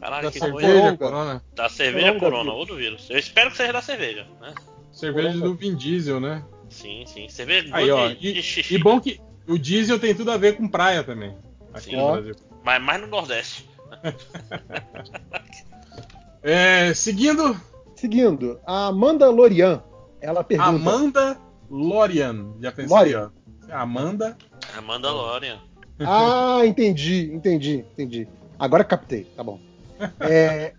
[0.00, 0.96] Caralho, Da que cerveja, coisa.
[0.96, 1.44] corona.
[1.54, 2.30] Da cerveja Coronavírus.
[2.30, 3.08] corona, ou do vírus.
[3.10, 4.54] Eu espero que seja da cerveja, né?
[4.90, 6.44] Cerveja do Vin Diesel, né?
[6.68, 7.28] Sim, sim.
[7.28, 8.08] Cerveja Aí, ó.
[8.08, 8.74] de, de E, xixi.
[8.74, 11.36] e bom que o diesel tem tudo a ver com praia também.
[11.72, 11.96] Aqui Sim.
[11.96, 12.12] no.
[12.12, 12.34] Brasil.
[12.64, 13.68] Mas mais no Nordeste.
[16.42, 17.56] É, seguindo,
[17.94, 19.80] Seguindo, a Amanda Lorian,
[20.20, 20.68] ela pergunta.
[20.70, 21.38] Amanda
[21.70, 22.54] Lorian.
[22.60, 23.32] Já pensei, Lorian.
[23.72, 23.76] Ó.
[23.78, 24.36] Amanda.
[24.76, 25.58] É Mandalorian.
[26.00, 28.28] Ah, entendi, entendi, entendi.
[28.58, 29.58] Agora captei, tá bom.
[30.20, 30.72] É,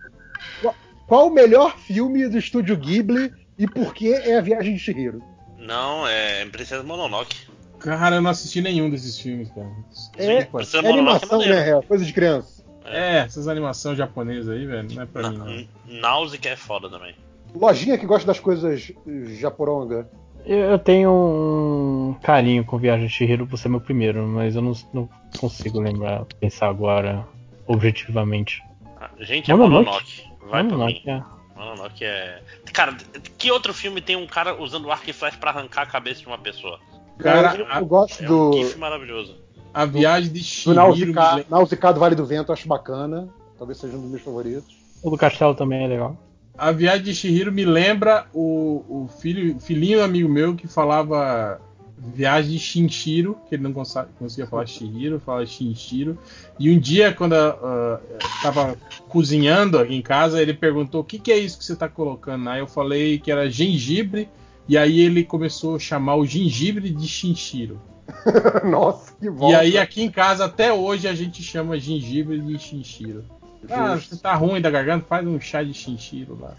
[1.07, 5.21] qual- o melhor filme do estúdio Ghibli e por que é a Viagem de Chihiro?
[5.57, 7.37] Não, é Princesa Mononoke.
[7.79, 9.69] Cara, eu não assisti nenhum desses filmes, cara.
[10.17, 11.55] É, Princesa é Mononoke é animação, maneiro.
[11.55, 11.69] né?
[11.77, 12.63] É coisa de criança.
[12.85, 15.69] É, essas animações japonesas aí, velho, não é pra mim.
[15.87, 17.15] Na- Náusea é foda também.
[17.55, 18.91] Lojinha que gosta das coisas
[19.39, 20.09] japoronga.
[20.45, 24.73] Eu, tenho um carinho com Viagem de Chihiro por ser meu primeiro, mas eu não,
[24.93, 27.25] não consigo lembrar, pensar agora
[27.65, 28.61] objetivamente.
[28.99, 30.23] Ah, Gente, é Mononoke.
[30.41, 31.01] Mononoke.
[31.05, 31.23] Vai é.
[31.55, 32.41] Mononoke é.
[32.73, 32.95] Cara,
[33.37, 36.27] que outro filme tem um cara usando arco e flecha pra arrancar a cabeça de
[36.27, 36.79] uma pessoa?
[37.19, 39.37] Cara, eu, a- eu gosto É do, um gif maravilhoso.
[39.73, 41.13] A viagem de do Shihiro.
[41.49, 43.29] Nausicaa, do Vale do Vento, eu acho bacana.
[43.57, 44.75] Talvez seja um dos meus favoritos.
[45.01, 46.17] O do Castelo também é legal.
[46.57, 51.59] A viagem de Shihiro me lembra o, o filho, filhinho amigo meu que falava
[51.97, 56.17] viagem de Shinshiro, que ele não conseguia falar Shihiro, falava Shinshiro.
[56.59, 57.99] E um dia, quando ah,
[58.41, 61.87] tava cozinhando aqui em casa, ele perguntou: O que, que é isso que você tá
[61.87, 62.49] colocando?
[62.49, 64.29] Aí eu falei que era gengibre,
[64.67, 67.79] e aí ele começou a chamar o gengibre de Shinshiro.
[68.69, 69.59] Nossa, que E volta.
[69.59, 73.23] aí aqui em casa até hoje a gente chama gengibre de Shinshiro.
[73.69, 74.15] Ah, Justo.
[74.15, 75.05] você tá ruim da garganta?
[75.07, 76.53] Faz um chá de Shinshiro lá.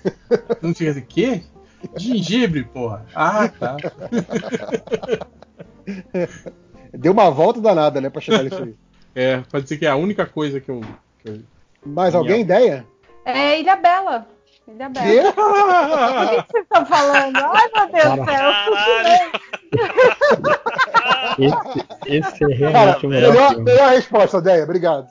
[0.62, 1.42] Não fica assim, quê?
[1.96, 3.04] Gengibre, porra.
[3.14, 3.76] Ah, tá.
[6.92, 8.74] Deu uma volta danada, né, pra chegar nisso aí.
[9.14, 10.80] É, pode ser que é a única coisa que eu.
[11.22, 11.42] que eu-
[11.84, 12.86] Mais alguém ideia?
[13.24, 14.26] É Ilha Bela.
[14.66, 15.06] Ilha Bela.
[15.06, 15.20] Quê?
[15.34, 17.36] O que que vocês estão falando?
[17.36, 18.50] Ai, meu Deus do céu.
[21.38, 25.08] Esse, esse é Cara, realmente o melhor melhor, melhor resposta, Deia, obrigado.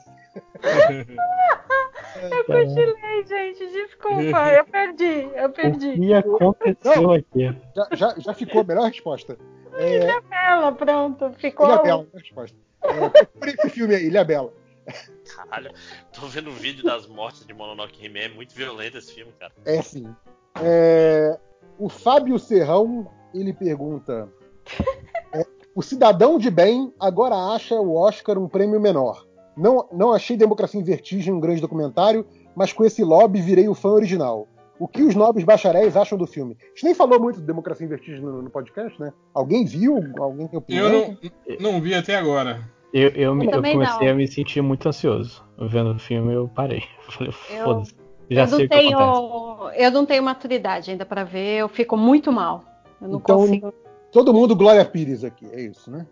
[2.30, 3.66] Eu cochilei, gente.
[3.72, 4.52] Desculpa.
[4.52, 5.28] Eu perdi.
[5.34, 5.94] Eu O perdi.
[5.98, 7.56] que aconteceu aqui?
[7.74, 9.36] Já, já, já ficou a melhor resposta.
[9.74, 11.32] É, Ilha Bela, pronto.
[11.32, 11.66] Ficou.
[11.66, 12.56] Ilha Bela, melhor resposta.
[12.82, 14.52] É, por esse filme aí, Ilha Bela.
[15.34, 15.72] Caralho,
[16.12, 19.52] tô vendo o vídeo das mortes de Mononoke He-Man, é muito violento esse filme, cara.
[19.64, 20.14] É sim.
[20.62, 21.38] É,
[21.78, 24.28] o Fábio Serrão, ele pergunta:
[25.32, 29.26] é, O cidadão de bem agora acha o Oscar um prêmio menor.
[29.56, 32.26] Não, não achei Democracia em Vertigem um grande documentário,
[32.56, 34.48] mas com esse lobby virei o fã original.
[34.78, 36.56] O que os nobres bacharéis acham do filme?
[36.60, 39.12] A gente nem falou muito de Democracia em Vertigem no, no podcast, né?
[39.32, 40.00] Alguém viu?
[40.18, 40.88] Alguém tem opinião?
[40.92, 41.16] Eu
[41.60, 42.60] não, não vi até agora.
[42.92, 44.12] Eu, eu, me- eu Também comecei não.
[44.12, 45.44] a me sentir muito ansioso.
[45.58, 46.82] Vendo o filme, eu parei.
[47.08, 47.94] Falei, Eu- foda-se.
[48.30, 48.98] Já eu sei não tenho.
[49.76, 51.58] Eu não tenho maturidade ainda pra ver.
[51.58, 52.64] Eu fico muito mal.
[53.00, 53.72] Eu não Então, consigo.
[54.10, 56.06] Todo mundo Glória Pires aqui, é isso, né?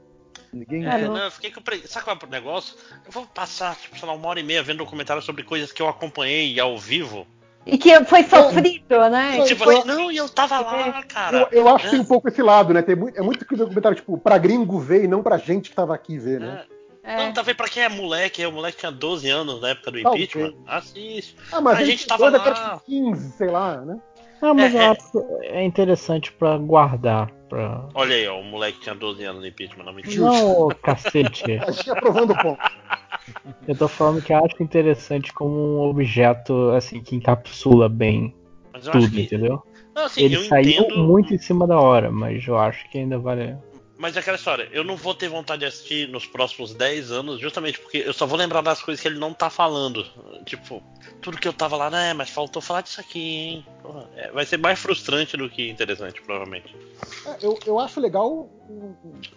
[0.52, 0.86] Ninguém.
[0.86, 1.14] É, não.
[1.14, 1.78] não, eu fiquei com pre...
[1.86, 2.76] Sabe qual é o negócio?
[3.06, 5.81] Eu vou passar, tipo, sei lá, uma hora e meia vendo documentário sobre coisas que
[5.81, 7.26] eu acompanhei ao vivo.
[7.64, 9.44] E que foi sofrido, né?
[9.44, 11.48] Tipo assim, não, e eu tava lá, cara.
[11.52, 11.90] Eu, eu acho que É.
[11.92, 12.82] tem um pouco esse lado, né?
[12.82, 15.76] Tem muito, é muito que documentário, tipo, pra gringo ver e não pra gente que
[15.76, 16.64] tava aqui ver, né?
[16.68, 16.82] É.
[17.05, 17.16] É.
[17.16, 20.55] Não, talvez pra quem é moleque, o moleque tinha 12 anos na época do impeachment.
[20.66, 21.36] Assiste.
[21.50, 22.39] Ah, mas A a gente gente tava lá.
[22.74, 23.98] tipo 15, sei lá, né?
[24.40, 24.86] Não, mas É, eu é.
[24.89, 27.31] acho que é interessante pra guardar.
[27.52, 27.86] Pra...
[27.92, 30.24] Olha aí, ó, o moleque tinha 12 anos no impeachment, não mentira.
[30.24, 31.52] Não, cacete.
[31.60, 32.62] A gente aprovando o ponto.
[33.68, 38.34] Eu tô falando que eu acho interessante como um objeto assim que encapsula bem
[38.90, 39.20] tudo, que.
[39.20, 39.62] entendeu?
[39.94, 41.05] Não, assim, Ele eu saiu entendo.
[41.05, 43.55] muito em cima da hora, mas eu acho que ainda vale.
[44.02, 47.40] Mas é aquela história, eu não vou ter vontade de assistir nos próximos 10 anos,
[47.40, 50.05] justamente porque eu só vou lembrar das coisas que ele não tá falando.
[50.44, 50.82] Tipo,
[51.20, 53.66] tudo que eu tava lá, né, mas faltou falar disso aqui, hein?
[53.81, 56.74] Porra, é, vai ser mais frustrante do que interessante, provavelmente.
[57.24, 58.50] É, eu, eu acho legal,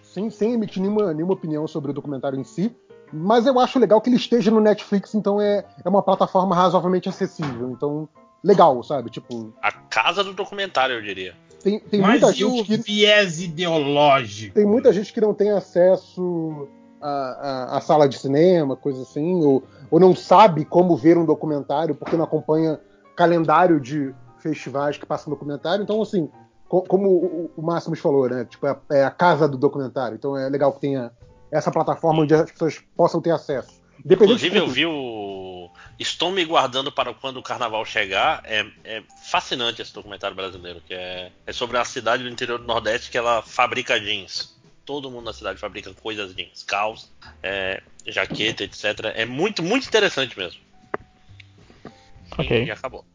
[0.01, 2.75] sem, sem emitir nenhuma, nenhuma opinião sobre o documentário em si,
[3.13, 7.07] mas eu acho legal que ele esteja no Netflix, então é, é uma plataforma razoavelmente
[7.07, 7.69] acessível.
[7.69, 8.09] Então,
[8.43, 9.09] legal, sabe?
[9.09, 11.35] Tipo, A casa do documentário, eu diria.
[11.65, 12.77] Tem, tem Mas muita e o gente que.
[12.77, 14.53] viés ideológico?
[14.53, 16.67] Tem muita gente que não tem acesso
[17.01, 17.09] à,
[17.73, 21.95] à- à sala de cinema, coisa assim, ou, ou não sabe como ver um documentário
[21.95, 22.79] porque não acompanha
[23.15, 25.81] calendário de festivais que passam documentário.
[25.81, 26.29] Então, assim,
[26.69, 28.45] co- como o, o Máximos falou, né?
[28.45, 30.15] Tipo, é, é a casa do documentário.
[30.15, 31.11] Então é legal que tenha
[31.51, 33.83] essa plataforma onde as pessoas possam ter acesso.
[34.07, 34.91] Inclusive, eu vi o.
[35.97, 38.41] Estou me guardando para quando o carnaval chegar.
[38.45, 42.65] É, é fascinante esse documentário brasileiro, que é, é sobre a cidade do interior do
[42.65, 44.53] Nordeste que ela fabrica jeans.
[44.85, 47.07] Todo mundo na cidade fabrica coisas jeans, calça,
[47.41, 49.13] é, jaqueta, etc.
[49.15, 50.59] É muito, muito interessante mesmo.
[52.37, 52.65] Ok.
[52.65, 53.05] E acabou.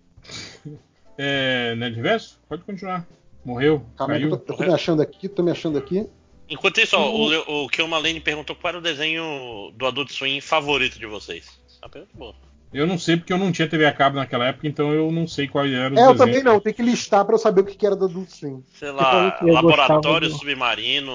[1.19, 2.41] É, Nerdverso?
[2.49, 3.07] Pode continuar.
[3.45, 3.85] Morreu?
[3.97, 4.31] Calma caiu?
[4.31, 6.09] tô, eu tô me achando aqui, tô me achando aqui.
[6.49, 10.41] Enquanto isso, ó, o, o Kill Malene perguntou qual era o desenho do Adult Swim
[10.41, 11.61] favorito de vocês.
[11.81, 12.35] Uma pergunta boa.
[12.73, 15.27] Eu não sei porque eu não tinha TV a cabo naquela época, então eu não
[15.27, 16.17] sei qual era o É, eu desenho.
[16.19, 18.63] também não, tem que listar pra eu saber o que que era do Adult Swim.
[18.73, 21.13] Sei lá, Laboratório do- Submarino.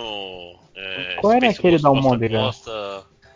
[0.76, 2.52] É, Qual era Space aquele Ghost da Almôndega?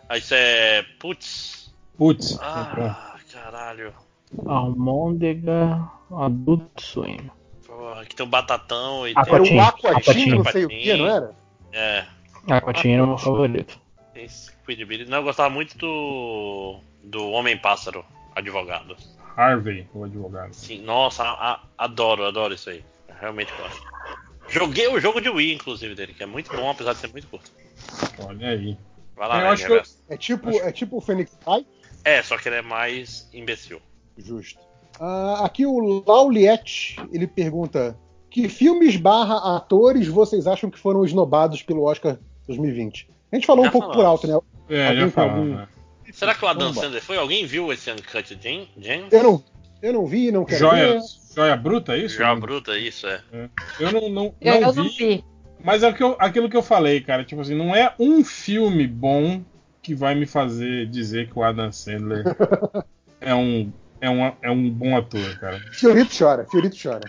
[0.08, 0.84] Aí isso é.
[0.98, 1.72] Putz.
[1.96, 3.94] Putz, Ah, caralho.
[4.46, 7.30] Almôndega Adult Swim.
[7.66, 9.44] Porra, aqui tem um batatão e Aquatinho.
[9.44, 9.96] tem Era o Aquatinho.
[9.96, 10.98] Aquatinho, não sei o que, Aquatinho.
[10.98, 11.32] não era?
[11.72, 12.04] É.
[12.48, 13.78] A Cotinha era o meu favorito.
[14.12, 14.26] Tem
[15.08, 16.78] Não, eu gostava muito do.
[17.02, 18.04] Do Homem-Pássaro,
[18.36, 18.94] advogado.
[19.36, 20.52] Harvey, o advogado.
[20.52, 22.84] Sim, nossa, a- a- adoro, adoro isso aí.
[23.08, 23.80] Eu realmente gosto.
[24.48, 27.26] Joguei o jogo de Wii, inclusive, dele, que é muito bom, apesar de ser muito
[27.28, 27.50] curto.
[28.26, 28.76] Olha aí.
[29.16, 29.82] Vai lá, Eu né, acho que eu-.
[30.10, 31.66] É tipo, Acho- é tipo o Phoenix Wright?
[32.04, 33.80] É, só que ele é mais imbecil.
[34.18, 34.58] Justo.
[35.00, 37.96] Ah, aqui o Lauliette, ele pergunta:
[38.28, 43.08] que filmes barra atores vocês acham que foram esnobados pelo Oscar 2020?
[43.32, 44.24] A gente falou Já um pouco por falamos.
[44.24, 44.40] alto, né?
[44.70, 45.68] É, Alguém já algum- né?
[46.12, 46.72] Será que o Adam.
[46.74, 47.16] Sandler foi?
[47.16, 49.12] Alguém viu esse Uncut Gems?
[49.12, 49.44] Eu não,
[49.82, 51.00] eu não vi, não quero Joia, ver.
[51.36, 52.16] joia bruta, é isso?
[52.16, 53.20] Já bruta, isso, é.
[53.78, 55.24] Eu não, não, Eu, não eu vi, não vi.
[55.62, 57.24] mas é aquilo que eu falei, cara.
[57.24, 59.42] Tipo assim, não é um filme bom
[59.82, 62.24] que vai me fazer dizer que o Adam Sandler
[63.20, 65.60] é um, é um, é um bom ator, cara.
[65.72, 67.00] Fiorito chora, Fiorito chora.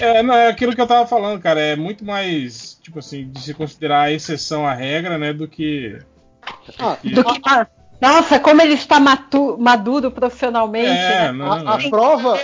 [0.00, 1.60] É, não, é aquilo que eu tava falando, cara.
[1.60, 5.98] É muito mais, tipo assim, de se considerar a exceção à regra, né, do que.
[6.78, 7.66] Ah, Do que-
[8.00, 10.88] nossa, como ele está matu- maduro profissionalmente.
[10.90, 11.32] É, né?
[11.32, 11.90] não, a, a não.
[11.90, 12.38] prova,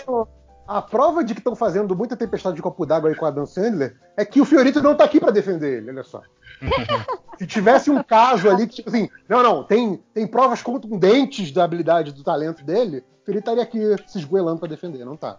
[0.67, 3.45] a prova de que estão fazendo muita tempestade de copo d'água aí com o Adam
[3.45, 6.23] Sandler é que o Fiorito não tá aqui pra defender ele, olha só.
[7.39, 11.65] Se tivesse um caso ali que, tipo assim, não, não, tem, tem provas contundentes da
[11.65, 15.37] habilidade do talento dele, o Fiorito estaria aqui se esgoelando pra defender, não tá.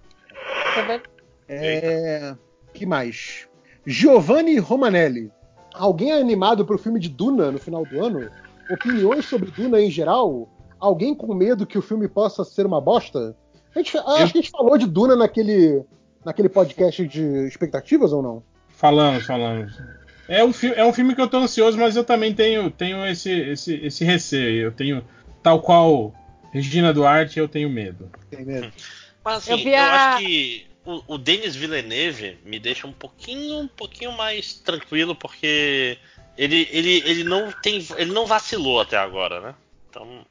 [0.77, 1.01] É.
[1.47, 2.35] É.
[2.73, 3.47] que mais?
[3.85, 5.31] Giovanni Romanelli.
[5.73, 8.29] Alguém é animado pro filme de Duna no final do ano?
[8.73, 10.49] Opiniões sobre Duna em geral?
[10.79, 13.35] Alguém com medo que o filme possa ser uma bosta?
[13.75, 15.83] A gente, Acho que a gente falou de Duna naquele,
[16.25, 18.43] naquele podcast de expectativas ou não?
[18.69, 19.73] Falamos, falamos.
[20.27, 23.31] É um, é um filme que eu tô ansioso, mas eu também tenho, tenho esse,
[23.31, 24.63] esse, esse receio.
[24.63, 25.03] Eu tenho,
[25.41, 26.13] tal qual
[26.51, 28.09] Regina Duarte, eu tenho medo.
[28.29, 28.71] Tem medo?
[29.23, 33.59] Mas assim, Eu eu, a- acho que o, o Denis Villeneuve me deixa um pouquinho,
[33.59, 35.97] um pouquinho mais tranquilo, porque
[36.37, 37.85] ele, ele, ele não tem.
[37.97, 39.55] ele não vacilou até agora, né?
[39.89, 40.25] Então.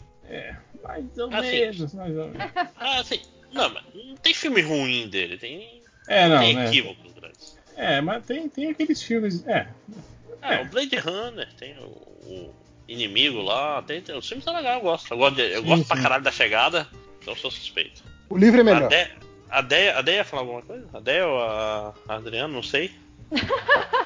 [0.83, 1.51] Mais ou Assim.
[1.51, 2.51] menos, mais ou menos.
[2.79, 3.21] Ah, assim.
[3.53, 6.67] Não, mas não tem filme ruim dele, tem, É, não, tem né?
[6.69, 7.59] equívocos grandes.
[7.77, 9.47] É, mas tem, tem aqueles filmes.
[9.47, 9.69] É,
[10.41, 12.55] É, o Blade Runner, tem o, o
[12.89, 15.13] Inimigo lá, tem, tem, os filmes são legais, eu gosto.
[15.13, 16.03] Eu gosto, de- eu Sim, gosto pra sim.
[16.03, 16.89] caralho da chegada,
[17.21, 18.03] então eu sou suspeito.
[18.31, 18.85] O livro é melhor.
[18.85, 19.11] A Dé,
[19.51, 20.89] a Dé, a Dé ia falar alguma coisa?
[20.95, 22.91] A Dé ou a, a Adriana, não sei.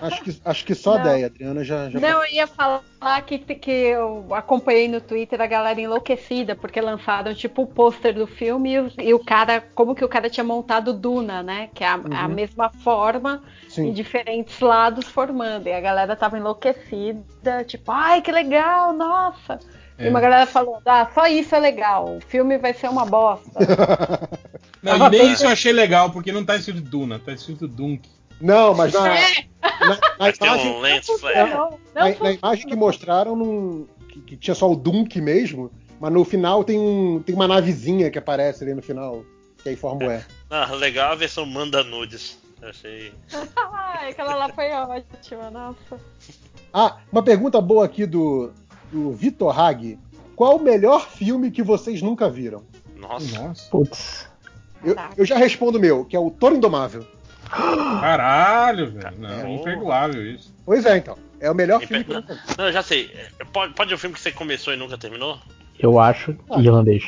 [0.01, 1.01] Acho que, acho que só a Não.
[1.07, 1.89] ideia, Adriana já.
[1.89, 2.83] já Não, eu ia falar
[3.25, 8.27] que, que eu acompanhei no Twitter a galera enlouquecida, porque lançaram tipo o pôster do
[8.27, 11.71] filme e o, e o cara, como que o cara tinha montado Duna, né?
[11.75, 12.35] Que é a, a Uhum.
[12.35, 13.93] mesma forma em Sim.
[13.93, 15.67] diferentes lados formando.
[15.67, 19.59] E a galera tava enlouquecida, tipo, ai que legal, nossa.
[19.99, 20.11] E É.
[20.11, 23.51] uma galera falou, ah, só isso é legal, o filme vai ser uma bosta.
[24.83, 28.09] Não, e nem isso eu achei legal, porque não tá escrito Duna, tá escrito Dunk.
[28.41, 31.51] Não, mas na, É, na, na Mas tem imagem, um lens flare.
[31.51, 36.13] não, na, na imagem que mostraram não- que, que tinha só o Dunk mesmo, mas
[36.13, 39.25] no final tem, um, tem uma navezinha que aparece ali no final,
[39.63, 40.21] que aí forma o E.
[40.51, 42.39] Ah, legal a versão manda nudes.
[42.63, 43.13] Achei.
[43.57, 46.01] Ai, aquela lá foi ótima, nossa.
[46.73, 48.51] Ah, uma pergunta boa aqui do,
[48.93, 49.99] do Vitor Hag.
[50.35, 52.63] Qual o melhor filme que vocês nunca viram?
[52.97, 53.43] Nossa.
[53.43, 53.71] Nossa.
[53.71, 54.29] Putz.
[54.85, 55.11] Eu, Tá.
[55.17, 57.07] eu já respondo o meu, que é o Toro Indomável.
[57.51, 59.19] Caralho, velho.
[59.19, 59.51] Não, É.
[59.51, 60.55] imperdoável isso.
[60.65, 61.17] Pois é, então.
[61.41, 62.23] É o melhor filme que eu.
[62.57, 63.11] Não, eu já sei.
[63.15, 65.39] É, Pode, pode um filme que você começou e nunca terminou?
[65.79, 66.59] Eu acho Ah.
[66.61, 67.05] irlandês.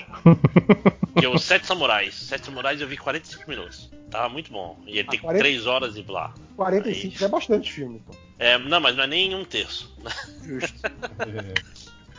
[1.18, 2.14] Que é o Sete Samurais.
[2.14, 3.90] Sete Samurais eu vi 45 minutos.
[4.10, 4.78] Tava muito bom.
[4.86, 5.42] E ele Ah, tem 40?
[5.42, 6.32] 3 horas e blá.
[6.56, 8.02] 45 já é bastante filme.
[8.06, 8.20] Então.
[8.38, 9.94] É, não, mas não é nem um terço.
[10.44, 10.78] Justo.
[11.20, 11.54] É.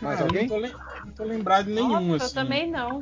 [0.02, 0.42] Mais Cara, alguém?
[0.48, 0.74] Não tô, lem-
[1.06, 2.38] não tô lembrado de nenhum, Nossa, assim.
[2.40, 3.00] eu também não.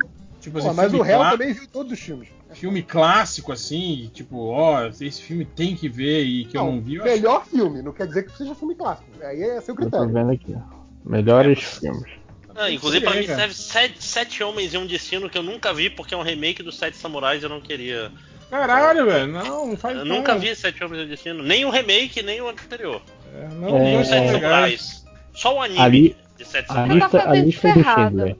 [0.48, 2.28] Tipo Pô, assim, mas o réu clá- também viu todos os filmes.
[2.54, 6.94] Filme clássico, assim, tipo, ó, esse filme tem que ver e que eu não vi.
[6.96, 9.06] eu acho- melhor filme, não quer dizer que seja filme clássico.
[9.22, 10.08] Aí é seu Eu tô critério.
[10.08, 10.56] vendo aqui.
[11.04, 12.10] Melhores filmes.
[12.56, 15.90] Ah, inclusive, pra mim serve sete, sete Homens e um Destino que eu nunca vi
[15.90, 18.10] porque é um remake dos Sete Samurais e eu não queria.
[18.50, 19.28] Caralho, velho.
[19.30, 20.16] Não, não faz Eu não.
[20.16, 21.42] nunca vi Sete Homens e um Destino.
[21.44, 23.00] Nem o remake, nem o anterior.
[23.34, 24.32] É, não, É, nem Nem os Sete é.
[24.32, 25.04] Samurais.
[25.34, 27.02] Só o anime Ali- de Sete A Samurais.
[27.02, 27.84] lista, a lista do.
[27.84, 28.36] Schindler.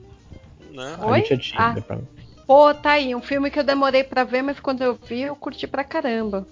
[0.79, 0.97] Né?
[1.01, 1.81] Oi?
[1.81, 2.07] pra mim.
[2.47, 5.35] Pô, tá aí, um filme que eu demorei pra ver, mas quando eu vi, eu
[5.35, 6.47] curti pra caramba.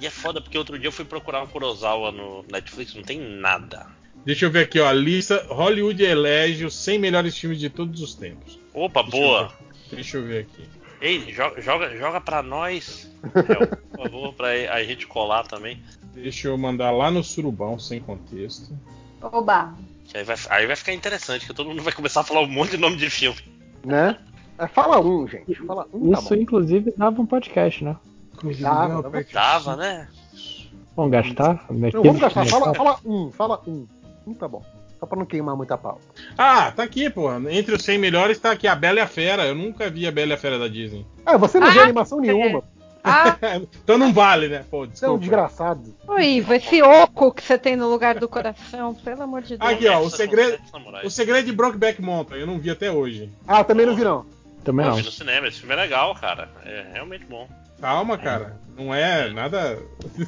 [0.00, 3.20] E é foda porque outro dia eu fui procurar um Kurosawa no Netflix, não tem
[3.20, 3.86] nada.
[4.24, 4.88] Deixa eu ver aqui, ó.
[4.88, 8.58] A lista Hollywood elege os 100 melhores filmes de todos os tempos.
[8.74, 9.48] Opa, Deixa eu boa.
[9.48, 9.94] ver.
[9.94, 10.68] Deixa eu ver aqui.
[11.00, 15.80] Ei, joga, joga, joga pra nós, por favor, pra a gente colar também.
[16.14, 18.76] Deixa eu mandar lá no surubão, sem contexto.
[19.20, 19.74] Oba.
[20.14, 22.70] Aí, vai, aí vai ficar interessante, que todo mundo vai começar a falar um monte
[22.72, 23.55] de nome de filme.
[23.86, 24.18] Né?
[24.58, 25.54] É, fala um, gente.
[25.64, 26.40] Fala um, tá Isso, bom.
[26.40, 27.96] inclusive, dava um podcast, né?
[28.60, 29.24] Dava, dava.
[29.32, 30.08] Dava, né?
[30.96, 31.64] Vamos gastar?
[31.70, 32.46] Não, vamos gastar.
[32.46, 33.86] Fala, fala um, fala um.
[34.26, 34.62] Um tá bom.
[34.98, 36.00] Só pra não queimar muita pau.
[36.38, 37.30] Ah, tá aqui, pô.
[37.50, 39.46] Entre os 100 melhores tá aqui a Bela e a Fera.
[39.46, 41.06] Eu nunca vi a Bela e a Fera da Disney.
[41.24, 42.64] Ah, você não Ah, animação nenhuma.
[43.08, 43.36] Ah,
[43.84, 44.64] então não vale, né?
[44.70, 45.18] Pô, Você é um desculpa.
[45.20, 45.94] desgraçado.
[46.08, 49.70] ô Ivo, esse oco que você tem no lugar do coração, pelo amor de Deus.
[49.70, 50.58] Aqui, ó, o segredo,
[51.04, 52.38] o segredo de Brokeback Mountain.
[52.40, 53.30] Eu não vi até hoje.
[53.46, 54.26] Ah, eu também não vi, não.
[54.64, 54.96] Também não.
[54.96, 56.48] vi no cinema, esse filme é legal, cara.
[56.64, 57.48] É realmente bom.
[57.80, 58.58] Calma, cara.
[58.76, 59.78] Não é nada.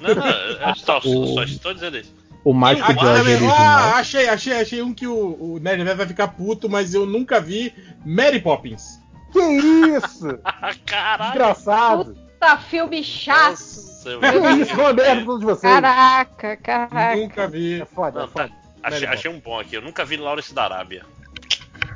[0.00, 2.15] Não, não, eu só, só estou dizendo isso.
[2.44, 3.28] O mágico Ah, de Oz vendo?
[3.28, 3.57] original.
[3.57, 7.40] Ah, achei, achei, achei um que o, o Nerd vai ficar puto, mas eu nunca
[7.40, 7.74] vi
[8.07, 9.00] Mary Poppins.
[9.32, 10.39] Que isso?
[10.44, 11.32] Ah, Caralho!
[11.32, 12.16] Desgraçado.
[12.39, 13.50] Puta, filme chato.
[13.50, 15.73] Nossa, eu merda todos vocês.
[15.73, 17.17] Caraca, caraca.
[17.17, 17.81] Nunca vi.
[17.83, 18.42] É foda, é Não, tá.
[18.44, 18.55] foda.
[18.81, 19.75] Achei, Mary achei um bom aqui.
[19.75, 21.05] Eu nunca vi Lawrence da Arábia.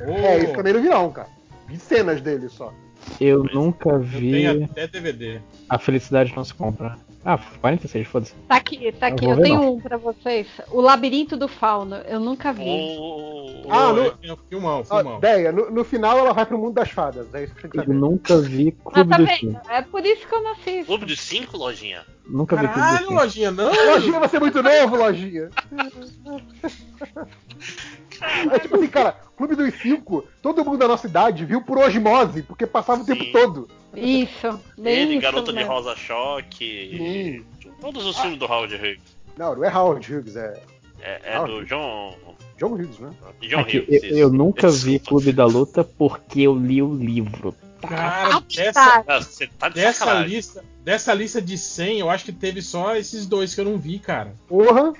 [0.05, 1.29] Oh, É, isso também não vi, não, cara.
[1.67, 2.73] Vi cenas dele só.
[3.21, 5.39] Eu nunca eu vi tenho até DVD.
[5.69, 6.97] A Felicidade Não Se Compra.
[7.25, 8.33] Ah, 46, foda-se.
[8.49, 9.25] Tá aqui, tá Eu aqui.
[9.25, 9.73] Eu, ver, tenho não.
[9.75, 10.45] um pra vocês.
[10.69, 11.95] O Labirinto do Fauno.
[12.05, 12.65] Eu nunca vi.
[12.67, 15.17] Oh, Ah, Oh, no- é um filmão, Ah, filmão.
[15.19, 17.33] Ideia, no, no final ela vai pro mundo das fadas.
[17.33, 19.37] É isso que você Eu nunca vi Ah, Clube tá do vendo?
[19.37, 19.61] Cinco.
[19.71, 20.85] É por isso que eu não assisto.
[20.85, 22.03] Clube de Cinco, lojinha?
[22.27, 23.13] Nunca vi Clube do Caralho, Cinco.
[23.13, 23.71] lojinha, não!
[23.93, 25.49] Lojinha, você é muito novo, Lojinha.
[28.51, 32.41] É tipo assim, cara, Clube dos Cinco, todo mundo da nossa idade viu por osmose,
[32.43, 33.31] porque passava o tempo Sim.
[33.31, 33.67] todo.
[33.95, 34.59] Isso.
[34.77, 35.71] Bem Ele, isso Garota de mesmo.
[35.71, 37.43] Rosa Choque.
[37.81, 38.99] Todos os filmes do Howard Hughes.
[39.37, 40.53] Não, não é Howard Hughes, é
[41.01, 42.15] É, é Ah, do John.
[42.57, 43.09] John Hughes, né?
[43.41, 44.03] John Aqui, Hughes.
[44.03, 45.09] eu, eu nunca vi Desculpa.
[45.09, 47.53] Clube da Luta porque eu li o livro.
[47.81, 49.03] Cara, dessa, Tá.
[49.07, 50.35] Ah, você tá de dessa, sacanagem.
[50.35, 53.77] lista, dessa lista de 100, eu acho que teve só esses dois que eu não
[53.77, 54.33] vi, cara.
[54.47, 54.93] Porra!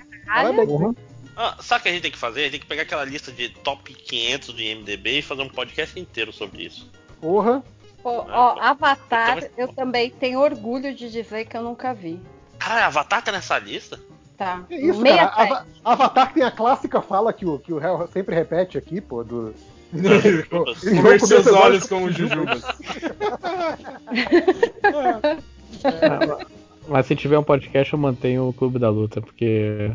[0.66, 0.94] Porra.
[1.36, 2.40] Ah, sabe o que a gente tem que fazer?
[2.40, 5.48] A gente tem que pegar aquela lista de top 500 do IMDB e fazer um
[5.48, 6.90] podcast inteiro sobre isso.
[7.20, 7.62] Porra!
[8.04, 12.20] Ó, ó, Avatar, Eu eu também tenho orgulho de dizer que eu nunca vi.
[12.58, 13.98] Cara, Avatar tá nessa lista?
[14.36, 14.62] Tá.
[14.68, 15.42] Que isso, Meia cara?
[15.42, 19.24] Ava- Avatar tem a clássica fala que o, que o Hell sempre repete aqui, pô,
[19.24, 19.54] do.
[20.50, 22.62] Comer seus olhos com o Jujubas.
[25.84, 26.46] Ah,
[26.88, 29.90] Mas se tiver um podcast, eu mantenho o Clube da Luta, porque.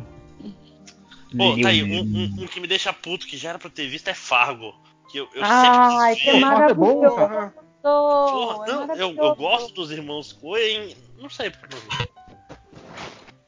[1.38, 3.68] Pô, tá o aí, um, um- um que me deixa puto, que já era pra
[3.68, 4.74] eu ter visto, é Fargo.
[5.12, 7.00] Que eu, eu Ai, sempre que é maravilhoso.
[7.16, 9.36] Porra, é não, eu, eu maravilhoso.
[9.36, 10.96] gosto dos irmãos Coen.
[11.20, 12.10] Não sei porque não vi.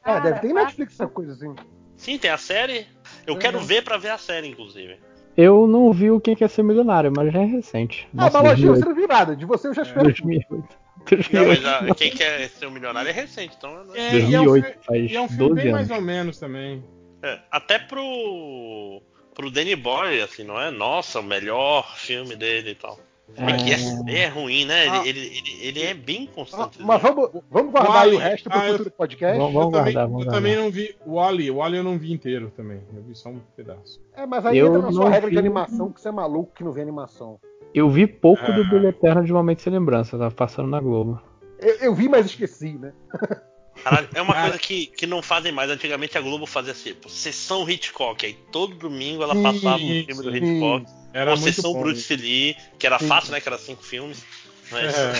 [0.04, 1.54] Ah, deve ter em Cara, Netflix essa coisa assim.
[1.96, 2.86] Sim, tem a série.
[3.26, 3.40] Eu Uhum.
[3.40, 4.98] quero ver pra ver a série, inclusive.
[5.36, 8.06] Eu não vi o Quem Quer Ser Milionário, mas já é recente.
[8.12, 8.88] Ah, Nossa, mas Lojinha, você 2008.
[8.88, 9.36] não viu nada.
[9.36, 10.02] De você eu já espero.
[10.04, 10.48] 2008.
[10.52, 11.62] Não, 2008.
[11.62, 13.70] mas a- quem quer ser um milionário é recente, então.
[13.72, 15.90] eu não- É, e é um, 2008, faz e é um filme 12 bem mais
[15.90, 15.98] anos.
[16.00, 16.84] ou menos também.
[17.22, 19.00] É, até pro.
[19.34, 20.70] pro Danny Boy, assim, não é?
[20.70, 22.98] Nossa, o melhor filme dele e tal.
[23.34, 24.88] Porque essa ideia é ruim, né?
[24.90, 25.06] Ah.
[25.06, 26.82] Ele, ele, ele, ele é bem constante.
[26.82, 29.38] Mas vamos, vamos guardar aí o resto pro Ah, eu- futuro podcast.
[29.38, 31.50] Vamos, Eu vamos também, guardar, vamos eu também não vi o Wally.
[31.50, 32.82] O Wally eu não vi inteiro também.
[32.94, 34.02] Eu vi só um pedaço.
[34.14, 36.12] É, mas aí Eu entra na sua não regra de vi- animação, que você é
[36.12, 37.38] maluco que não vê animação.
[37.74, 38.50] Eu vi pouco Ah.
[38.50, 41.18] do Brilho Eterno de Momento Sem Lembrança, tava passando na Globo.
[41.58, 42.92] Eu, eu vi, mas esqueci, né?
[43.82, 44.48] Caralho, é uma Cara.
[44.50, 45.70] coisa que, que não fazem mais.
[45.70, 48.24] Antigamente a Globo fazia tipo, sessão Hitchcock.
[48.24, 50.36] Aí todo domingo ela Sim, passava um filme do sim.
[50.36, 50.86] Hitchcock.
[51.12, 51.80] Era ou muito sessão bom.
[51.82, 53.08] Bruce Lee, que era Sim.
[53.08, 53.40] fácil, né?
[53.40, 54.22] Que era cinco filmes.
[54.70, 55.12] Mas, É.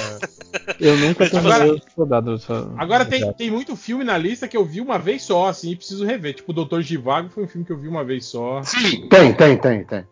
[0.80, 2.42] Eu nunca Mas terminei agora- os soldados.
[2.44, 5.70] só- Agora tem, tem muito filme na lista que eu vi uma vez só, assim,
[5.72, 6.34] e preciso rever.
[6.34, 8.62] Tipo, o Doutor Givago foi um filme que eu vi uma vez só.
[8.62, 9.08] Sim.
[9.08, 10.06] Tem, tem, tem, tem.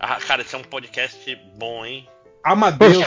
[0.00, 2.08] Ah, cara, esse é um podcast bom, hein?
[2.42, 3.04] Amadeus.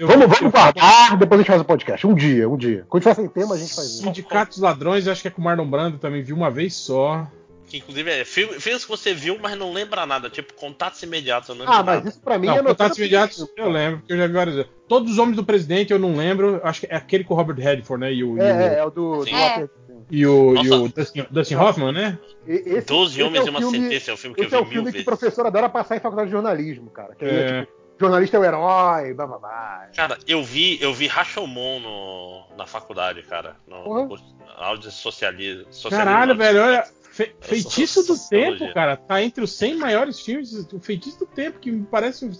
[0.00, 2.06] Eu- vamos, eu- vamos guardar, depois a gente faz o podcast.
[2.06, 2.84] Um dia, um dia.
[2.88, 4.02] Quando tiver sem tema, a gente faz isso.
[4.02, 7.26] Sindicato dos Ladrões, acho que é com o Marlon Brando também, vi uma vez só.
[7.66, 10.28] Que inclusive é filme- filmes que você viu, mas não lembra nada.
[10.28, 11.48] Tipo, contatos imediatos.
[11.50, 12.08] Eu não Ah, mas nada.
[12.08, 14.70] isso pra mim Não, é Contatos Imediatos eu lembro, porque eu já vi várias vezes.
[14.88, 17.56] Todos os Homens do Presidente eu não lembro, acho que é aquele com o Robert
[17.56, 18.12] Redford, né?
[18.12, 19.24] E o, e É, o, é, é o do.
[19.24, 19.30] Sim.
[19.30, 19.48] do É.
[19.50, 19.70] Walter-
[20.10, 20.88] e o, e o.
[20.88, 22.18] Dustin, Dustin Hoffman, né?
[22.44, 24.42] E- Esse, Doze esse Homens é e o uma filme- Sentença é um filme que
[24.42, 25.04] Esse eu é o vi mil filme que o vezes.
[25.04, 27.14] professor adora passar em faculdade de jornalismo, cara.
[27.14, 27.60] Que é, É.
[27.60, 29.88] tipo, jornalista é o herói, blá blá blá.
[29.94, 33.56] Cara, eu vi, eu vi Rashomon no, na faculdade, cara.
[33.68, 34.16] No, no
[34.56, 35.66] aula de socialismo.
[35.90, 36.84] Caralho, velho, olha.
[37.12, 38.14] Fe- Feitiço do.
[38.28, 40.52] Tempo, cara, tá entre os 100 maiores filmes.
[40.72, 42.30] O Feitiço do Tempo, que me parece.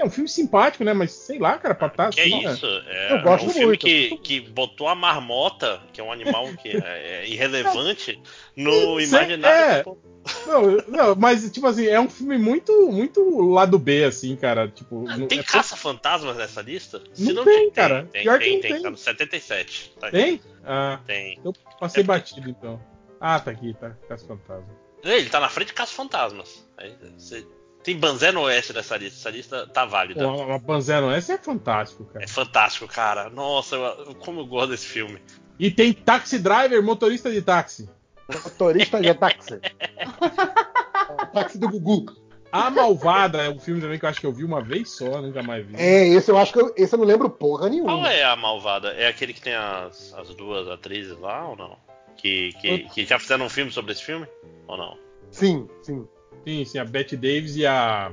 [0.00, 0.92] É um filme simpático, né?
[0.94, 2.46] Mas sei lá, cara, pra estar Que assim.
[2.46, 2.66] é isso?
[2.86, 3.86] É, Eu gosto é um filme muito.
[3.86, 8.20] que, que botou a marmota, que é um animal que é, é irrelevante,
[8.56, 9.96] no imaginário.
[10.06, 10.10] é.
[10.46, 14.68] Não, não, mas, tipo assim, é um filme muito, muito lado B, assim, cara.
[14.68, 17.02] Tipo, Ah, não- Tem é- caça-fantasmas nessa lista?
[17.18, 18.06] Não tem, cara.
[18.12, 18.82] Tem, Pior que tem, não tem, tem.
[18.82, 19.92] tá no 77.
[19.98, 20.16] Tá aqui.
[20.16, 20.40] Tem?
[20.64, 21.38] Ah, Tem.
[21.44, 22.06] eu passei É.
[22.06, 22.80] batido então.
[23.20, 23.90] Ah, tá aqui, tá.
[24.08, 24.68] Caça Fantasma.
[25.02, 26.66] Ele tá na frente de Caça-Fantasmas.
[26.76, 27.46] Aí, você-
[27.90, 29.18] Tem Banzé no Oeste dessa lista.
[29.18, 30.28] Essa lista tá válida.
[30.28, 32.24] Uma Banzero, esse é fantástico, cara.
[32.24, 33.28] É fantástico, cara.
[33.30, 35.20] Nossa, eu- como eu gosto desse filme.
[35.58, 37.90] E tem Taxi Driver, motorista de táxi.
[38.32, 39.58] Motorista de táxi.
[41.34, 42.06] Táxi do Gugu.
[42.52, 45.20] A Malvada é um filme também que eu acho que eu vi uma vez só,
[45.20, 45.74] nunca mais vi.
[45.76, 48.12] É, esse eu acho que eu, esse eu não lembro porra Qual nenhuma.
[48.12, 48.92] é a malvada?
[48.92, 51.76] É aquele que tem as, as duas atrizes lá ou não?
[52.16, 54.26] Que, que, que já fizeram um filme sobre esse filme?
[54.68, 54.96] Ou não?
[55.30, 56.06] Sim, sim.
[56.46, 58.10] Sim, sim, a Betty Davis e a.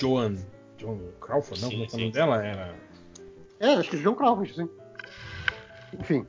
[0.00, 0.36] Joan.
[0.78, 1.70] Joan Crawford, não?
[1.70, 2.00] Sim, Como é que é o sim.
[2.00, 2.44] nome dela?
[2.44, 2.74] Era.
[3.60, 4.68] É, acho que João Crawford, sim.
[5.98, 6.26] Enfim.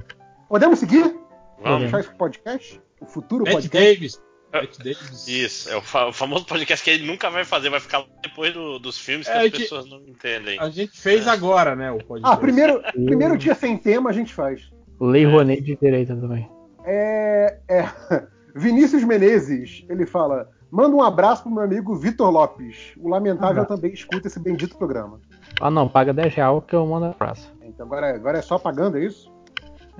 [0.47, 1.15] Podemos seguir?
[1.61, 1.85] Vamos.
[1.85, 2.81] Fechar esse podcast?
[3.01, 3.93] O futuro Betty podcast?
[3.95, 4.21] Davis.
[4.51, 5.27] Betty Davis.
[5.27, 8.53] Isso, é o, fa- o famoso podcast que ele nunca vai fazer, vai ficar depois
[8.53, 10.59] do- dos filmes que É, as que- pessoas não entendem.
[10.59, 11.91] A gente fez agora, né?
[11.91, 12.35] O podcast.
[12.35, 14.69] Ah, primeiro, primeiro dia sem tema a gente faz.
[15.01, 16.47] Lei Rouanet de direita também.
[16.85, 17.83] É, é.
[18.55, 22.93] Vinícius Menezes, ele fala: manda um abraço pro meu amigo Vitor Lopes.
[22.99, 25.19] O Lamentável também escuta esse bendito programa.
[25.61, 27.47] Ah não, paga 10 real que eu mando a praça.
[27.63, 29.31] Então agora, agora é só pagando, é isso?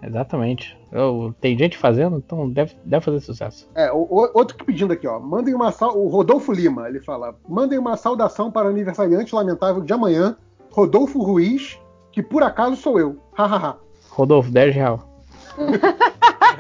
[0.06, 0.78] Exatamente.
[0.92, 3.70] Eu, tem gente fazendo, então deve, deve fazer sucesso.
[3.74, 5.18] É, o, o- outro que pedindo aqui, ó.
[5.20, 5.98] Mandem uma sal...
[5.98, 10.36] O Rodolfo Lima, ele fala: mandem uma saudação para o aniversariante lamentável de amanhã,
[10.72, 11.80] Rodolfo Ruiz,
[12.12, 13.18] que por acaso sou eu.
[13.34, 13.78] Hahaha.
[14.10, 15.10] Rodolfo, 10 real.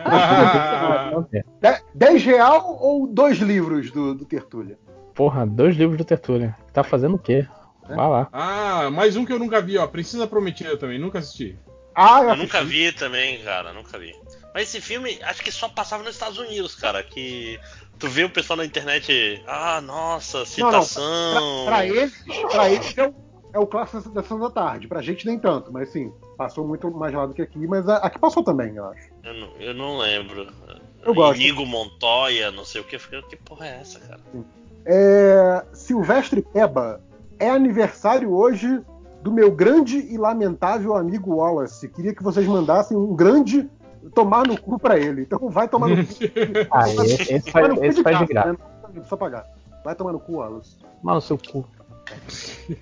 [1.96, 4.78] 10 real ou dois livros do, do Tertúlia?
[5.14, 6.56] Porra, dois livros do Tertúlia.
[6.72, 7.48] Tá fazendo o quê?
[7.88, 8.28] Vai lá.
[8.32, 9.86] ah, mais um que eu nunca vi, ó.
[9.86, 11.58] Precisa Prometida também, nunca assisti.
[11.94, 12.46] Ah, eu, Eu assisti.
[12.46, 14.16] nunca vi também, cara, nunca vi.
[14.54, 17.04] Mas esse filme, acho que só passava nos Estados Unidos, cara.
[17.04, 17.60] Que
[18.00, 21.66] tu vê o pessoal na internet, ah, nossa, Não, não, citação.
[21.66, 22.14] Pra, pra eles,
[22.52, 23.14] pra eles é, o,
[23.54, 24.88] é o clássico da sessão da tarde.
[24.88, 27.98] Pra gente nem tanto, mas sim, passou muito mais lá do que aqui, mas a-
[27.98, 29.13] aqui passou também, eu acho.
[29.24, 30.48] Eu não, eu não lembro.
[31.06, 31.40] Eu gosto.
[31.40, 32.98] Inigo Montoya, não sei o que.
[32.98, 34.20] Que porra é essa, cara?
[34.86, 37.02] É, Silvestre Peba,
[37.40, 38.82] é aniversário hoje
[39.22, 41.88] do meu grande e lamentável amigo Wallace.
[41.88, 43.70] Queria que vocês mandassem um grande
[44.14, 45.22] tomar no cu pra ele.
[45.22, 46.14] Então vai tomar no cu.
[46.70, 48.58] Ah, esse, esse faz, no esse faz de graça, né?
[48.84, 49.46] Não precisa pagar.
[49.84, 50.78] Vai tomar no cu, Wallace.
[51.02, 51.66] Mano, seu cu.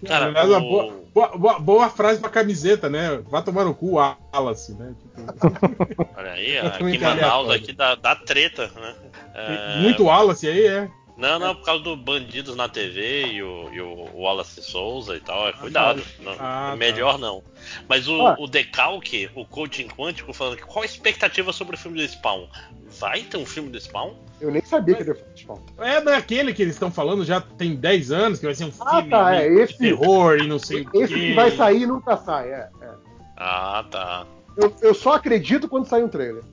[0.07, 3.21] Cara, Aliás, o- uma boa, boa- boa- boa frase pra camiseta, né?
[3.29, 3.93] Vá tomar no cu,
[4.33, 4.93] Wallace, né?
[4.99, 7.51] Tipo, Olha aí, aqui em Manaus aleatório.
[7.63, 8.95] aqui dá, dá treta, né?
[9.33, 10.89] É, Muito Wallace aí, é.
[11.21, 15.19] Não, não, por causa do Bandidos na TV e o, e o Wallace Souza e
[15.19, 15.47] tal.
[15.49, 16.01] É, cuidado.
[16.19, 16.75] Não, Ah, é tá.
[16.75, 17.43] melhor não.
[17.87, 18.35] Mas o, Ah.
[18.39, 22.47] o Decalque, o coaching quântico, falando que qual a expectativa sobre o filme do Spawn?
[22.99, 24.15] Vai ter um filme do Spawn?
[24.41, 25.59] Eu nem sabia que ele ia Spawn.
[25.77, 28.95] É daquele que eles estão falando já tem 10 anos, que vai ser um Ah,
[28.95, 31.19] filme tá, é, de esse- terror e não sei o Esse quê.
[31.19, 32.67] que vai sair nunca sai, é.
[32.81, 32.89] é.
[33.37, 34.25] Ah, tá.
[34.57, 36.43] Eu, eu só acredito quando sai um trailer.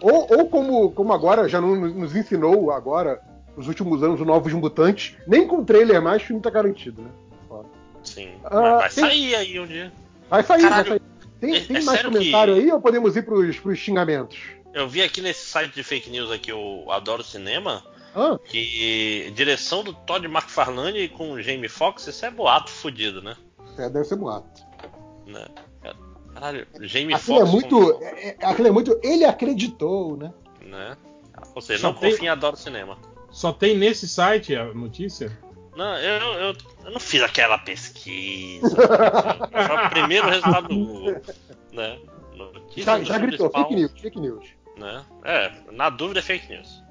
[0.00, 3.20] Ou, ou como, como agora, já não nos ensinou agora,
[3.56, 7.10] nos últimos anos, os novos mutantes, nem com trailer mais, o filme tá garantido, né?
[7.48, 7.68] Foda.
[8.02, 8.32] Sim.
[8.44, 9.92] Ah, vai tem- sair aí um dia.
[10.30, 11.02] Vai sair, Caralho, vai sair.
[11.40, 14.38] Tem, é- tem é mais comentário que- aí ou podemos ir pros, pros xingamentos?
[14.72, 17.84] Eu vi aqui nesse site de fake news aqui, eu adoro cinema,
[18.16, 18.38] Hã?
[18.42, 23.36] que direção do Todd McFarlane com o Jamie Foxx, isso é boato fudido, né?
[23.78, 24.62] É, deve ser boato.
[25.26, 25.44] Né?
[26.32, 27.52] Caralho, Jamie Aquilo é Foxx.
[27.52, 27.94] muito.
[27.98, 28.98] com- é- é- aquilo é muito.
[29.02, 30.32] Ele acreditou, né?
[30.64, 30.96] né?
[31.54, 32.96] Ou seja, Só não tem- confia em adoro cinema.
[33.32, 35.36] Só tem nesse site a notícia?
[35.74, 38.68] Não, eu, eu, eu não fiz aquela pesquisa.
[38.76, 41.22] Foi o primeiro resultado do Google.
[41.72, 41.98] Né?
[42.36, 44.46] Notícia Já, já gritou, Spawn, fake news, fake news.
[44.76, 45.04] Né?
[45.24, 46.82] É, na dúvida é fake news.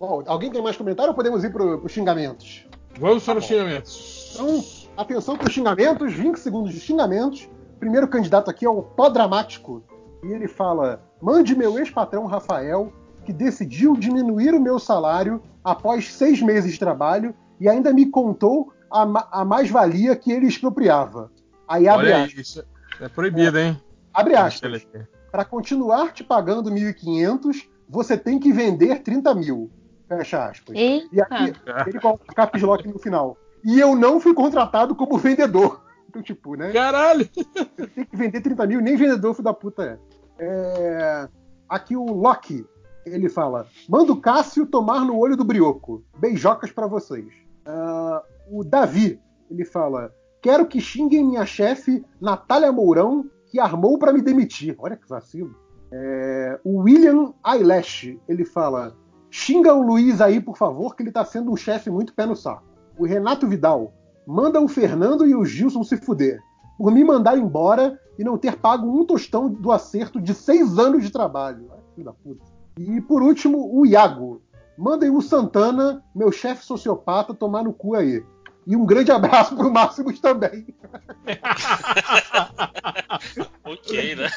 [0.00, 2.64] Bom, alguém tem mais comentário ou podemos ir pro, pros xingamentos?
[2.98, 3.48] Vamos para os bom.
[3.48, 4.32] xingamentos.
[4.34, 4.64] Então,
[4.96, 7.48] atenção para os xingamentos, 20 segundos de xingamentos.
[7.78, 9.84] Primeiro candidato aqui é o Tó Dramático.
[10.22, 12.90] E ele fala: mande meu ex-patrão Rafael,
[13.26, 18.72] que decidiu diminuir o meu salário após seis meses de trabalho e ainda me contou
[18.90, 21.30] a, ma- a mais-valia que ele expropriava.
[21.66, 22.46] Aí abre Olha aí, aspas.
[22.46, 22.64] isso
[23.00, 23.80] é proibido, hein?
[24.12, 24.86] Abre aspas.
[25.32, 29.70] Para continuar te pagando 1.500, você tem que vender 30 mil.
[30.08, 30.76] Fecha aspas.
[30.76, 31.84] E aqui Eita.
[31.88, 33.36] ele coloca caps lock no final.
[33.64, 35.82] E eu não fui contratado como vendedor.
[36.14, 36.70] Então, tipo, né?
[36.70, 37.26] Caralho!
[37.28, 39.98] Tem que vender 30 mil, nem vendedor, filho da puta é.
[40.38, 41.28] É,
[41.68, 42.64] Aqui o Loki,
[43.06, 46.04] ele fala: manda o Cássio tomar no olho do brioco.
[46.18, 47.26] Beijocas pra vocês.
[47.66, 54.12] Ah, o Davi, ele fala: quero que xinguem minha chefe, Natália Mourão, que armou pra
[54.12, 54.74] me demitir.
[54.78, 55.54] Olha que vacilo.
[55.92, 58.96] É, o William Eyelash, ele fala:
[59.30, 62.36] xinga o Luiz aí, por favor, que ele tá sendo um chefe muito pé no
[62.36, 62.64] saco.
[62.98, 63.92] O Renato Vidal,
[64.26, 66.40] manda o Fernando e o Gilson se fuder.
[66.78, 71.02] Por me mandar embora e não ter pago um tostão do acerto de seis anos
[71.02, 71.70] de trabalho.
[71.94, 72.53] Filho da puta.
[72.78, 74.42] E por último, o Iago.
[74.76, 78.24] Mandem o Santana, meu chefe sociopata, tomar no cu aí.
[78.66, 80.66] E um grande abraço pro Máximos também.
[83.64, 84.28] Ok, né?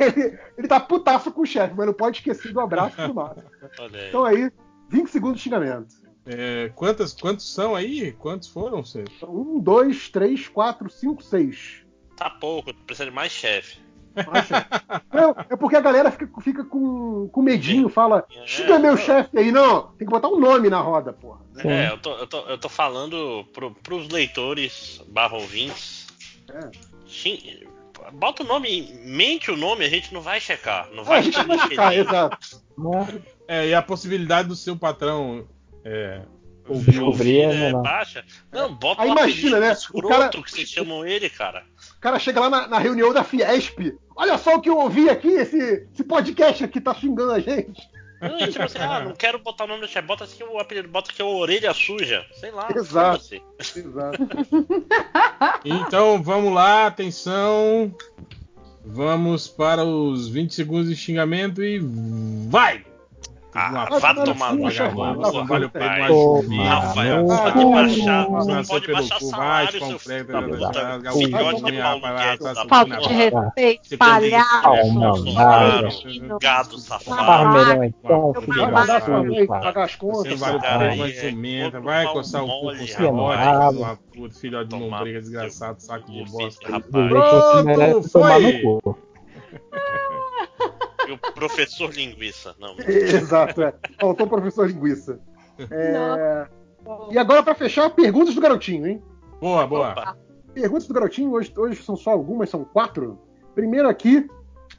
[0.00, 3.50] Ele, ele tá putaço com o chefe, mas não pode esquecer do abraço pro Máximo.
[3.78, 4.08] Olha aí.
[4.08, 4.50] Então aí,
[4.88, 5.94] 20 segundos de xingamento.
[6.26, 8.12] É, quantas, quantos são aí?
[8.12, 8.82] Quantos foram?
[8.94, 11.84] Então, um, dois, três, quatro, cinco, seis.
[12.16, 13.78] Tá pouco, precisa de mais chefe.
[15.12, 19.38] Não, é porque a galera fica, fica com, com medinho, fala, É, xinga meu chefe
[19.38, 19.50] aí.
[19.52, 21.40] Não, tem que botar um nome na roda, porra.
[21.58, 26.06] É, eu tô, eu tô, eu tô falando pro, pros leitores barra ouvintes.
[26.52, 26.70] É.
[27.06, 27.66] Xin-
[28.14, 30.88] Bota o nome, mente o nome, a gente não vai checar.
[30.92, 31.36] Não vai a gente
[31.68, 32.38] checar exato.
[33.46, 35.46] É, e a possibilidade do seu patrão
[35.84, 36.22] é,
[36.78, 37.82] Descobrir é é menor.
[37.82, 38.24] baixa.
[38.52, 41.64] Não, bota Aí imagina, né, o cara- que vocês chamam ele, cara.
[41.96, 43.92] O cara chega lá na, na reunião da Fiesp.
[44.16, 47.88] Olha só o que eu ouvi aqui, esse, esse podcast aqui tá xingando a gente.
[48.20, 50.58] Não, e tipo assim, ah, não quero botar o nome do chefe, bota assim o
[50.58, 52.22] apelido, bota aqui o orelha suja.
[52.34, 52.68] Sei lá.
[52.74, 53.18] Exato.
[53.18, 53.42] foda-se.
[53.78, 54.18] Exato.
[55.64, 57.94] Então vamos lá, atenção.
[58.84, 61.78] Vamos para os 20 segundos de xingamento e
[62.48, 62.84] vai!
[63.52, 64.70] Ah, Vai vá tomar no.
[64.70, 71.00] Tá Rafael, pode baixar, não pode pelo baixar cu, salário, vai, seu filho vai, vai,
[71.00, 75.24] vai, Filhote vai, de Paulo vai, vai, vai, Falta vai, de respeito, Você palhaço.
[76.40, 77.84] Gado safado.
[77.84, 80.40] Então, Vai pagar as contas.
[80.42, 83.76] é vai mal coçar o cu com mole, seu rapaz.
[83.76, 86.80] bode, sua puta, filho de lombriga, desgraçado, saco de bosta.
[86.80, 88.80] Pronto, foi.
[91.10, 92.54] E o professor linguiça.
[92.58, 93.74] Não, Exato, é.
[94.00, 95.20] Faltou o professor linguiça.
[95.70, 96.46] É,
[97.10, 99.02] E agora, pra fechar, perguntas do garotinho, hein?
[99.40, 99.90] Boa, boa.
[99.92, 100.16] Opa.
[100.54, 103.18] Perguntas do garotinho, hoje, hoje são só algumas, são quatro.
[103.54, 104.28] Primeiro aqui,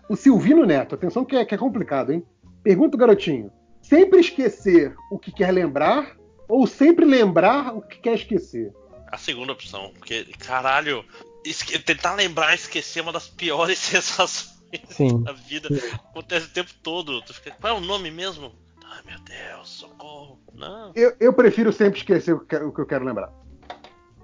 [0.10, 0.96] o Silvino Neto.
[0.96, 2.26] Atenção que é, que é complicado, hein?
[2.64, 3.52] Pergunta do garotinho.
[3.82, 6.16] Sempre esquecer o que quer lembrar
[6.48, 8.72] ou sempre lembrar o que quer esquecer?
[9.12, 11.04] A segunda opção, porque, caralho,
[11.46, 14.51] esque- tentar lembrar e esquecer é uma das piores sensações
[14.90, 15.22] Sim.
[15.24, 15.70] da vida.
[16.10, 17.22] Acontece o tempo todo.
[17.24, 18.54] Tu fica, qual é o nome mesmo?
[18.86, 20.40] Ai meu Deus, socorro.
[20.54, 20.92] Não.
[20.96, 23.32] Eu, eu prefiro sempre esquecer o que, o que eu quero lembrar.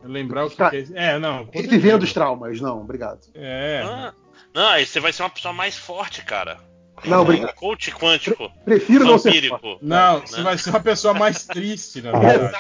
[0.03, 0.69] Lembrar o que Tá.
[0.69, 0.85] quer.
[0.93, 1.45] É, não.
[1.45, 3.19] com Vivendo os traumas, não, obrigado.
[3.33, 3.81] É.
[3.85, 4.13] Ah,
[4.53, 6.59] não, aí você vai ser uma pessoa mais forte, cara.
[7.05, 7.53] Não, obrigado.
[7.55, 8.51] Coach quântico.
[8.65, 9.77] Prefiro não ser forte.
[9.83, 10.25] Não, Né?
[10.25, 12.55] você vai ser uma pessoa mais triste, na verdade.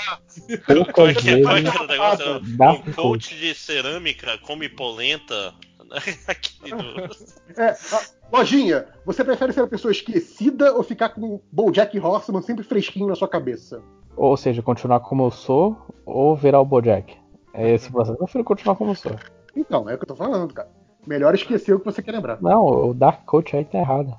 [0.47, 0.93] Exato.
[0.93, 2.39] Como é que é, é o negócio?
[2.55, 5.53] dá Um coach de cerâmica come polenta.
[6.27, 6.75] Aquele
[7.07, 8.01] do- É, a-
[8.31, 13.07] lojinha, você prefere ser uma pessoa esquecida ou ficar com o Bojack Horseman sempre fresquinho
[13.07, 13.81] na sua cabeça?
[14.15, 17.15] Ou seja, continuar como eu sou ou virar o Bojack.
[17.53, 18.13] É esse o processo.
[18.13, 19.15] Eu prefiro continuar como eu sou.
[19.55, 20.69] Então, é o que eu tô falando, cara.
[21.05, 22.41] Melhor esquecer o que você quer lembrar.
[22.41, 24.13] Não, o Dark Coach aí tá errado.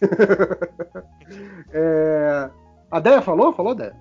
[1.72, 2.50] É,
[2.90, 3.52] A Deia falou?
[3.52, 3.96] Falou, Deia?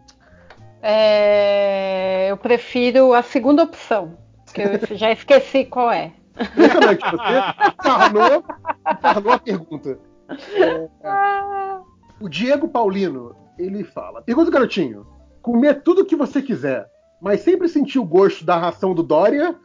[0.82, 4.18] É, eu prefiro a segunda opção.
[4.54, 6.12] que eu já esqueci qual é.
[6.40, 8.44] Impressionante, você encarnou,
[8.92, 10.00] encarnou a pergunta.
[10.56, 10.90] É,
[12.20, 15.06] o Diego Paulino, ele fala: Pergunta, garotinho.
[15.42, 16.90] Comer tudo que você quiser,
[17.22, 19.56] mas sempre sentir o gosto da ração do Dória?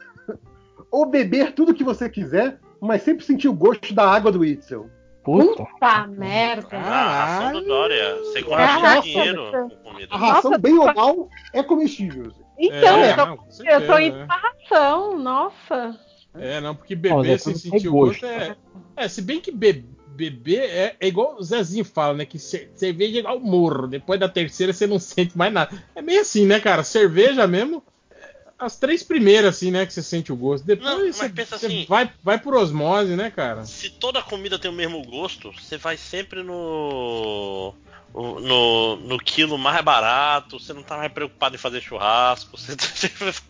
[0.91, 4.91] Ou beber tudo que você quiser, mas sempre sentir o gosto da água do Itzel?
[5.23, 5.65] Puta.
[5.65, 6.69] Puta merda.
[6.73, 8.17] Ah, a ração do Dória.
[8.17, 10.15] Você gasta dinheiro com comida.
[10.15, 12.33] A ração, Nossa, bem ou mal, é comestível.
[12.59, 16.08] Então, É, eu, tô, não, eu tô certeza, indo pra ração, nossa.
[16.41, 18.21] É, não, porque beber Zé, sem sentir o gosto.
[18.21, 18.57] gosto é.
[18.97, 19.85] É, se bem que be-
[20.17, 22.25] beber é, é igual o Zezinho fala, né?
[22.27, 23.87] Que ce- cerveja é igual morro.
[23.87, 25.71] Depois da terceira você não sente mais nada.
[25.95, 26.83] É meio assim, né, cara?
[26.83, 27.83] Cerveja mesmo.
[28.11, 30.65] é, As três primeiras, assim, né, que você sente o gosto.
[30.65, 33.65] Depois Não, você, pensa você assim- vai, vai por osmose, né, cara?
[33.65, 37.75] Se toda comida tem o mesmo gosto, você vai sempre no.
[38.15, 42.73] No, no quilo mais barato, você não tá mais preocupado em fazer churrasco, você,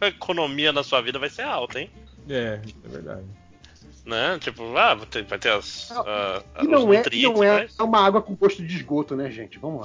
[0.00, 1.90] a economia na sua vida vai ser alta, hein?
[2.28, 3.24] É, é verdade.
[4.04, 4.38] Né?
[4.40, 7.60] Tipo, ah, vai ter, vai ter as, ah, E não é, e nutrientes, não é
[7.60, 9.58] mas- uma água com gosto de esgoto, né, gente?
[9.58, 9.82] Vamos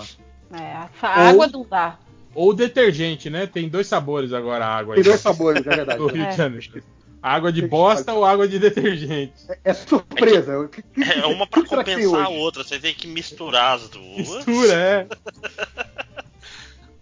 [0.51, 0.59] lá.
[0.59, 1.97] É, essa água não dá.
[2.35, 3.45] Ou detergente, né?
[3.45, 5.01] Tem dois sabores agora a água aí.
[5.01, 5.97] Tem dois sabores, é verdade.
[5.99, 6.29] do Rio É.
[6.29, 6.83] de Janeiro.
[7.23, 9.33] Água de bosta ou água de detergente?
[9.49, 10.59] É, é surpresa.
[10.59, 14.17] O que- que- É uma tem compensar a outra, você tem que misturar as duas.
[14.17, 15.07] Mistura, é.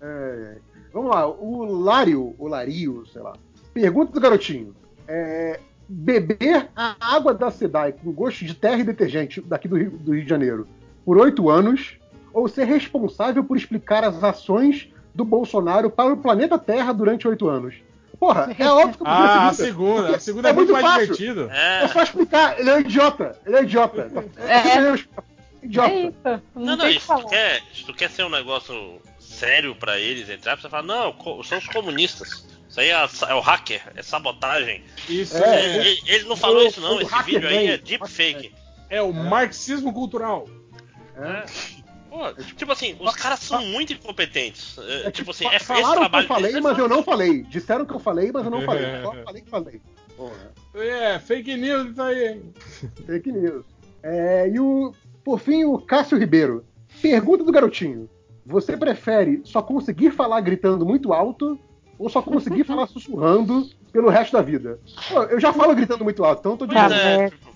[0.03, 0.55] É,
[0.91, 3.33] vamos lá, o Lário, o Lario, sei lá.
[3.73, 4.75] Pergunta do garotinho.
[5.07, 9.91] É, beber a água da SEDAI com gosto de terra e detergente daqui do Rio,
[9.91, 10.67] do Rio de Janeiro
[11.05, 11.97] por oito anos
[12.33, 17.47] ou ser responsável por explicar as ações do Bolsonaro para o planeta Terra durante oito
[17.49, 17.75] anos?
[18.21, 20.15] Porra, é óbvio que eu prefiro Ah, a segunda.
[20.15, 21.15] A segunda é, é muito muito mais fácil.
[21.17, 21.49] divertido.
[21.51, 21.87] É É.
[21.87, 23.39] só explicar, ele é um idiota.
[23.45, 24.11] Ele é um idiota.
[24.47, 25.65] É.
[25.65, 25.91] Idiota.
[25.91, 26.15] É isso.
[26.23, 27.23] Não, Não, não, tem o que se falar.
[27.23, 31.43] tu, quer, se tu quer ser um negócio sério pra eles entrar, você fala, não,
[31.43, 32.47] são os comunistas.
[32.69, 32.93] Isso aí é,
[33.27, 34.83] é o hacker, é sabotagem.
[35.09, 38.53] Isso É, é, Ele, ele não falou o- isso não, esse vídeo aí é deepfake.
[38.89, 40.47] é o marxismo cultural.
[41.17, 41.43] É.
[42.11, 44.77] Pô, tipo assim, os caras são muito incompetentes.
[44.79, 47.01] É, É tipo assim, é, esse falaram que eu trabalho falei, é mas eu não
[47.01, 47.43] falei.
[47.43, 48.83] Disseram que eu falei, mas eu não falei.
[49.01, 49.81] Só falei que falei.
[50.17, 52.27] Porra, É, fake news isso aí.
[52.27, 52.53] hein?
[53.07, 53.63] fake news.
[54.03, 56.65] É, e o, por fim, o Cássio Ribeiro.
[57.01, 58.09] Pergunta do garotinho.
[58.45, 61.57] Você prefere só conseguir falar gritando muito alto
[61.97, 64.81] ou só conseguir falar sussurrando pelo resto da vida?
[65.07, 66.93] Pô, eu já falo gritando muito alto, então eu tô de boa.
[66.93, 67.29] É, é.
[67.29, 67.47] tipo,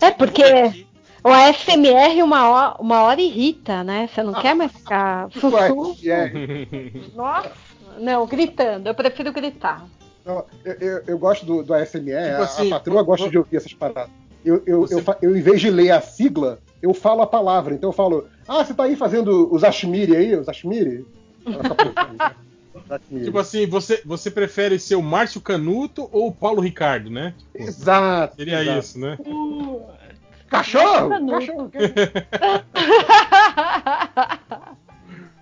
[0.00, 0.86] É porque
[1.24, 4.08] o ASMR uma hora, uma hora irrita, né?
[4.12, 5.96] Você não quer mais ficar sussurro.
[6.04, 7.52] é, é, Nossa,
[7.98, 8.88] não, gritando.
[8.88, 9.84] Eu prefiro gritar.
[10.24, 13.38] Não, eu, eu- eu gosto do, do ASMR, Tipo a, assim, a patroa gosta de
[13.38, 14.10] ouvir essas paradas.
[14.44, 17.74] Eu, eu, Você- eu, eu, em vez de ler a sigla, eu falo a palavra.
[17.74, 21.04] Então eu falo, ah, você tá aí fazendo os Ashmiri aí, os Ashmiri?
[22.90, 23.24] Ashmiri.
[23.24, 27.34] Tipo assim, você, você prefere ser o Márcio Canuto ou o Paulo Ricardo, né?
[27.54, 28.36] Exato.
[28.36, 28.78] Seria exato.
[28.78, 29.18] isso, né?
[30.48, 31.30] Cachorro!
[31.30, 31.70] Cachorro!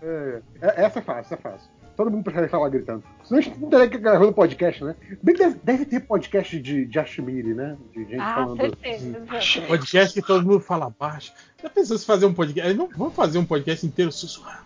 [0.04, 1.70] É, é, essa é fácil, essa é fácil.
[1.96, 3.02] Todo mundo prefere falar gritando.
[3.22, 4.94] Senão a gente não teria que gravando podcast, né?
[5.22, 7.76] Bem que deve, deve ter podcast de, de Ashmiri, né?
[7.92, 8.60] De gente ah, falando.
[8.60, 9.22] certeza.
[9.66, 11.32] Podcast que todo mundo fala baixo.
[11.62, 12.74] Já pensou se fazer um podcast?
[12.74, 14.64] Não, vamos fazer um podcast inteiro sussurrando.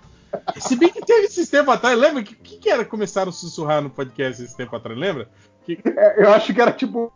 [0.56, 2.22] Se bem que teve esse tempo atrás, lembra?
[2.22, 5.28] O que, que, que era começar a sussurrar no podcast esse tempo atrás, lembra?
[5.64, 7.12] Que, É, eu acho que era tipo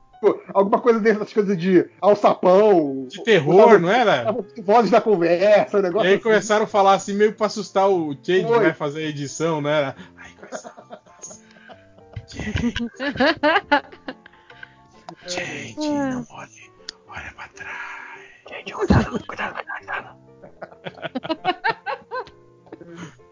[0.55, 3.07] alguma coisa dessas coisas de alçapão.
[3.09, 4.35] de terror, não era?
[4.63, 6.23] Vozes da conversa, um E negócio aí assim.
[6.23, 8.15] começaram a falar assim, meio pra assustar o
[8.49, 8.61] Foi.
[8.61, 9.95] vai fazer a edição, né?
[10.17, 11.43] Aí começaram a falar assim,
[15.27, 16.73] Change, não olhe,
[17.09, 18.23] olha pra trás.
[18.49, 20.17] Gente, cuidado, cuidado, cuidado.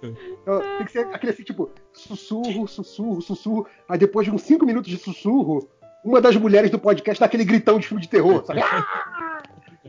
[0.02, 3.67] Então, tem que ser aquele assim, tipo, sussurro, sussurro, sussurro.
[3.89, 5.69] Aí depois de uns 5 minutos de sussurro,
[6.05, 8.61] uma das mulheres do podcast dá aquele gritão de filme de terror, sabe?
[8.62, 9.43] Ah!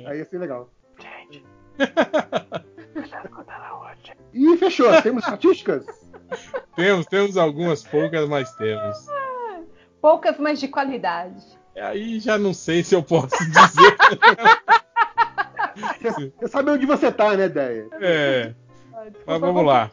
[0.07, 0.69] Aí ia ser legal.
[4.33, 5.01] E fechou.
[5.01, 5.85] Temos estatísticas?
[6.77, 8.97] Temos, temos algumas poucas, mas temos.
[10.01, 11.43] Poucas, mas de qualidade.
[11.75, 13.97] Aí já não sei se eu posso dizer.
[16.01, 17.87] Você, você sabe onde você tá, né, Deia?
[17.99, 18.53] É,
[19.25, 19.91] mas vamos lá.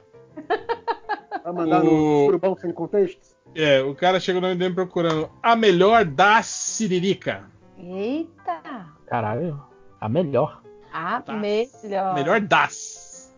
[1.43, 3.37] Vai mandar O- no Surubão Sem Contexto?
[3.61, 7.43] É, o cara chegou no MDM procurando a melhor da Siririca.
[7.77, 8.87] Eita!
[9.05, 9.61] Caralho,
[10.01, 10.63] a melhor.
[10.93, 11.33] A Tá.
[11.33, 12.15] melhor.
[12.15, 13.35] Melhor das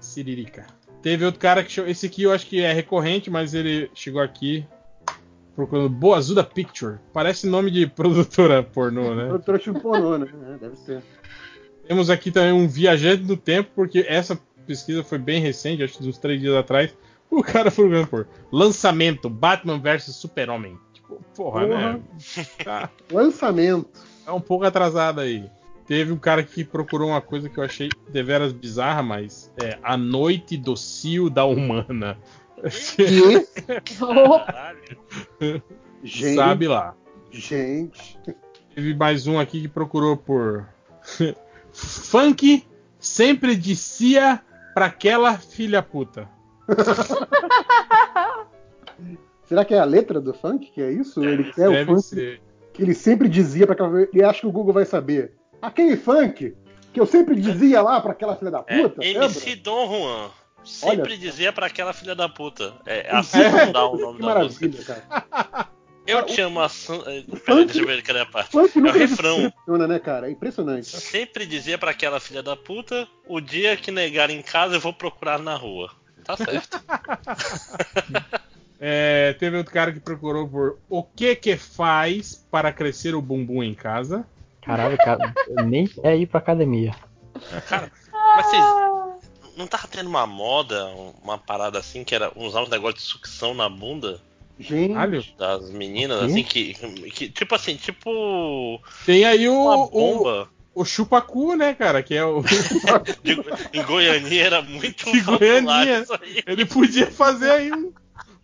[0.00, 0.66] Siririca.
[1.02, 1.90] Teve outro cara que chegou.
[1.90, 4.66] Esse aqui eu acho que é recorrente, mas ele chegou aqui
[5.54, 6.98] procurando Boazuda Picture.
[7.12, 9.26] Parece nome de produtora pornô, né?
[9.28, 10.28] Produtora de pornô, né?
[10.54, 11.02] É, deve ser.
[11.86, 16.08] Temos aqui também um viajante do tempo, porque essa pesquisa foi bem recente, acho que
[16.08, 16.90] uns três dias atrás.
[17.30, 20.78] O cara foi procurando por lançamento Batman vs Super-Homem.
[20.94, 22.00] Tipo, Porra, né?
[22.64, 23.90] Tá, Lançamento.
[24.24, 25.48] tá um pouco atrasado aí.
[25.86, 29.96] Teve um cara que procurou uma coisa que eu achei deveras bizarra, mas é A
[29.96, 32.18] Noite do Cio da Humana.
[32.96, 33.46] Que?
[36.02, 36.94] Gente, Sabe lá.
[37.30, 38.18] gente.
[38.74, 40.66] Teve mais um aqui que procurou por
[41.72, 42.64] Funk
[42.98, 44.40] sempre dizia
[44.74, 46.28] pra aquela filha puta.
[49.44, 51.24] Será que é a letra do funk que é isso?
[51.24, 52.40] Ele quer o funk ser.
[52.74, 54.02] que ele sempre dizia para aquela.
[54.02, 55.32] Ele acha que o Google vai saber.
[55.62, 56.54] Aquele funk
[56.92, 59.04] que eu sempre dizia lá pra aquela filha da É, puta.
[59.04, 59.62] MC lembra?
[59.64, 60.30] Dom Juan.
[60.64, 61.18] Sempre Olha.
[61.18, 62.74] dizia pra aquela filha da puta.
[62.84, 64.66] É, É, assim não dá o nome que da música.
[64.68, 65.68] maravilha, cara.
[66.06, 67.02] Eu te amo a San...
[67.06, 67.22] eh,
[67.66, 68.50] deixa eu ver cadê a parte.
[68.50, 69.52] Funk É o nunca refrão.
[69.88, 70.28] né, cara?
[70.28, 70.86] É impressionante.
[70.88, 74.92] Sempre dizia pra aquela filha da puta: o dia que negar em casa eu vou
[74.92, 75.90] procurar na rua.
[76.28, 76.80] Tá certo.
[78.80, 83.60] É, teve outro cara que procurou por o que que faz para crescer o bumbum
[83.60, 84.24] em casa.
[84.62, 86.94] Caralho, cara, eu nem quer ir pra academia.
[87.34, 88.64] Mas vocês.
[89.56, 90.86] Não tava tendo uma moda,
[91.20, 94.20] uma parada assim, que era usar um negócio de sucção na bunda
[94.60, 96.74] Gente, das meninas, assim, que,
[97.10, 97.28] que.
[97.30, 98.80] Tipo assim, tipo.
[99.04, 100.48] Tem aí Uma o, o, bomba.
[100.52, 102.02] o chupacu, né, cara?
[102.02, 102.42] Que é o.
[103.22, 103.42] De-
[103.72, 106.00] em Goiânia era muito De Goiânia.
[106.00, 106.42] isso aí.
[106.46, 107.92] Ele podia fazer aí um,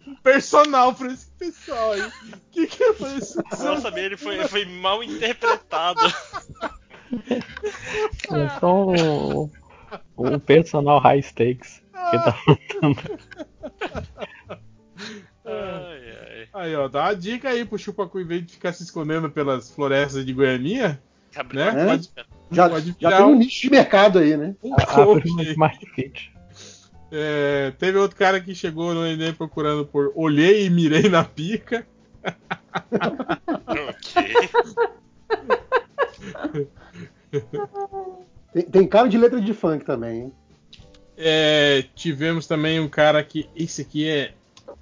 [0.07, 2.03] um personal pra esse pessoal aí.
[2.03, 2.13] O
[2.51, 3.43] que, que é fazer isso?
[3.63, 6.01] Nossa, ele foi, foi mal interpretado.
[8.33, 9.51] É só um,
[10.19, 11.83] um personal high stakes.
[12.11, 13.19] Que tá faltando.
[15.45, 16.49] Ai, ai.
[16.53, 19.71] Aí, ó, dá uma dica aí pro chupacu, em vez de ficar se escondendo pelas
[19.71, 21.03] florestas de Goiânia,
[21.35, 21.87] Gabriel, né?
[21.87, 22.11] Pode,
[22.51, 24.55] já, pode já tem um nicho de mercado aí, né?
[24.63, 25.51] um Abre coach.
[25.51, 26.33] Smart Fit.
[27.13, 31.87] É, teve outro cara que chegou no Enem procurando por olhei e mirei na pica.
[33.71, 34.51] ok.
[38.53, 40.33] Tem, tem cara de letra de funk também, hein?
[41.17, 43.49] É, tivemos também um cara que.
[43.55, 44.35] Esse aqui é.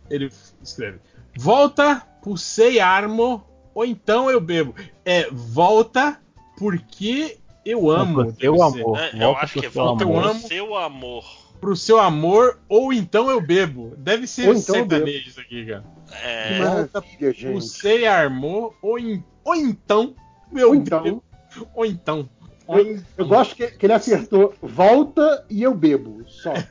[0.09, 0.31] Ele
[0.63, 1.01] escreve:
[1.37, 4.75] Volta, pulsei armo, ou então eu bebo.
[5.05, 6.22] É, volta
[6.63, 8.31] porque eu amo.
[8.33, 8.47] Ser.
[8.49, 8.99] amor.
[9.01, 10.41] É, eu acho que é volta Eu amo.
[10.41, 11.25] seu amor.
[11.61, 13.95] Pro seu amor, ou então eu bebo.
[13.97, 15.85] Deve ser Ou então eu sertanejo isso aqui, cara.
[16.23, 17.47] É, maravilha, gente.
[17.53, 20.15] Pulsei armou, ou, em- ou então
[20.55, 21.03] eu Ou então.
[21.03, 21.25] bebo.
[21.75, 22.29] Ou então.
[22.67, 23.05] Ou Eu, então.
[23.17, 26.25] eu gosto que, que ele acertou volta e eu bebo.
[26.29, 26.53] Só.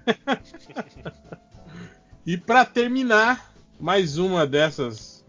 [2.23, 5.25] E pra terminar, mais uma dessas.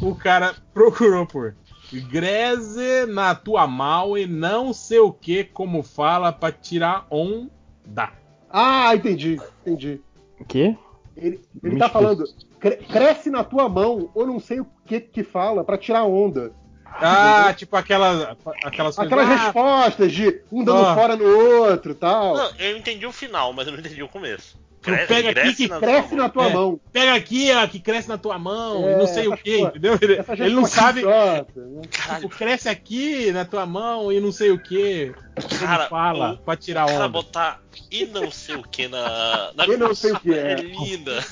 [0.00, 1.56] O cara procurou por
[1.92, 8.10] Greze na tua mal e não sei o que como fala pra tirar onda.
[8.50, 9.40] Ah, entendi.
[9.62, 10.00] Entendi.
[10.40, 10.76] O quê?
[11.16, 12.24] Ele, ele tá falando,
[12.60, 16.52] "Cre- cresce na tua mão, ou não sei o que que fala, pra tirar onda.
[16.84, 18.22] Ah, tipo aquelas,
[18.64, 18.98] aquelas coisas.
[18.98, 20.94] Aquelas ah, respostas de um dando Ah.
[20.94, 22.34] fora no outro tal.
[22.36, 24.58] não, eu entendi o final, mas eu não entendi o começo.
[25.06, 26.30] Pega aqui que na Cresce na mão.
[26.30, 26.52] tua É.
[26.52, 26.80] mão.
[26.92, 29.68] pega aqui, ó, que cresce na tua mão, É, e não sei o que, porra-
[29.70, 29.98] entendeu?
[30.00, 31.02] Ele, ele não sabe.
[31.04, 31.44] né?
[32.16, 35.14] Tipo, cresce aqui na tua mão e não sei o que.
[35.60, 37.08] cara, fala o- pra tirar o cara onda.
[37.08, 39.52] botar e não sei o que na.
[39.54, 40.52] na E não sei o que é.
[40.52, 41.24] É linda.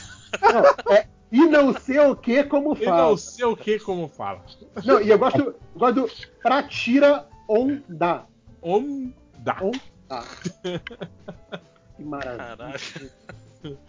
[0.42, 3.08] Não, é, e não sei o que como E fala.
[3.10, 4.42] não sei o que como fala.
[4.84, 6.10] Não, e eu gosto, eu gosto do
[6.42, 8.24] pra tira onda.
[8.60, 9.56] Onda.
[9.60, 10.24] Onda.
[11.96, 12.56] Que maravilha.
[12.56, 13.10] Caralho.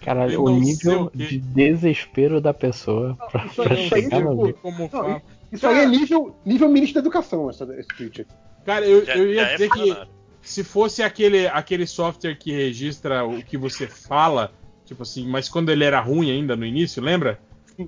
[0.01, 3.95] Caralho, Eu o não nível o de desespero da pessoa pra, Isso pra aí- isso
[3.95, 4.59] aí, chegar no tipo, nível.
[4.61, 5.21] como Não, fala.
[5.51, 8.31] Isso aí é nível, nível ministro da educação, essa, esse tweet aqui.
[8.65, 10.09] Cara, eu, Já- eu ia é dizer que funcionário.
[10.41, 14.51] se fosse aquele, aquele software que registra o que você fala,
[14.85, 17.39] tipo assim, mas quando ele era ruim ainda no início, lembra?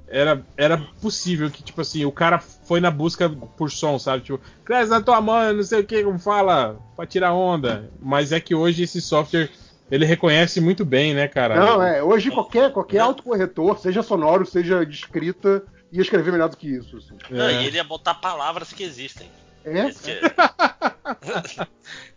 [0.07, 4.21] Era, era possível que, tipo assim, o cara foi na busca por som, sabe?
[4.23, 7.89] Tipo, cresce na tua mão, não sei o que, como fala, pra tirar onda.
[8.01, 9.49] Mas é que hoje esse software,
[9.91, 11.55] ele reconhece muito bem, né, cara?
[11.59, 12.01] Não, é.
[12.03, 16.97] Hoje qualquer, qualquer autocorretor, seja sonoro, seja de escrita, ia escrever melhor do que isso.
[16.97, 17.15] assim.
[17.29, 17.63] Não, É.
[17.63, 19.29] e ele ia botar palavras que existem.
[19.65, 20.21] É, que é-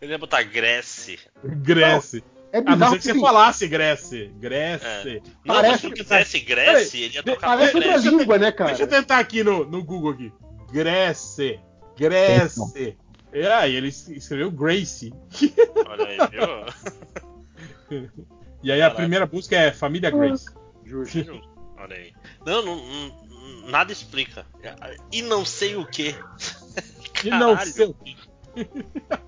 [0.00, 1.18] ele ia botar Grécia.
[1.44, 2.22] Grécia.
[2.52, 4.30] é A não bizarro ser que você falasse Grécia.
[4.38, 4.86] Grécia.
[4.86, 5.20] É.
[5.44, 8.10] Não, Parece se eu que- quisesse Grécia, ele ia tocar Parece outra Grécia.
[8.10, 8.70] língua, né, cara?
[8.70, 10.32] Deixa eu tentar aqui no, no Google aqui.
[10.72, 11.60] Grécia.
[11.98, 12.96] Grécia.
[13.32, 15.12] É, aí ele es- escreveu Gracie.
[15.88, 16.40] Olha aí, viu?
[18.62, 18.96] E aí a Caraca.
[18.96, 20.46] primeira busca é Família Grace.
[20.84, 21.18] Justo.
[21.78, 22.12] Olha aí.
[22.44, 24.44] Não, não, não- nada explica.
[25.10, 26.14] E não sei o que.
[27.24, 28.16] E não sei o que.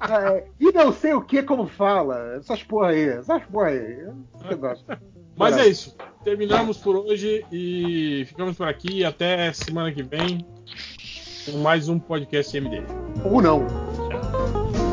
[0.00, 2.36] Ah, é, e não sei o que como fala.
[2.36, 3.08] Essas porra aí.
[3.08, 4.07] Essas porra aí.
[4.50, 4.84] Eu gosto.
[5.36, 5.97] Mas é isso.
[6.24, 9.05] Terminamos por hoje e ficamos por aqui.
[9.05, 10.44] Até semana que vem
[11.47, 12.82] com mais um podcast MD.
[13.24, 13.66] Ou não.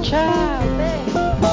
[0.01, 1.48] Tchau, beijo.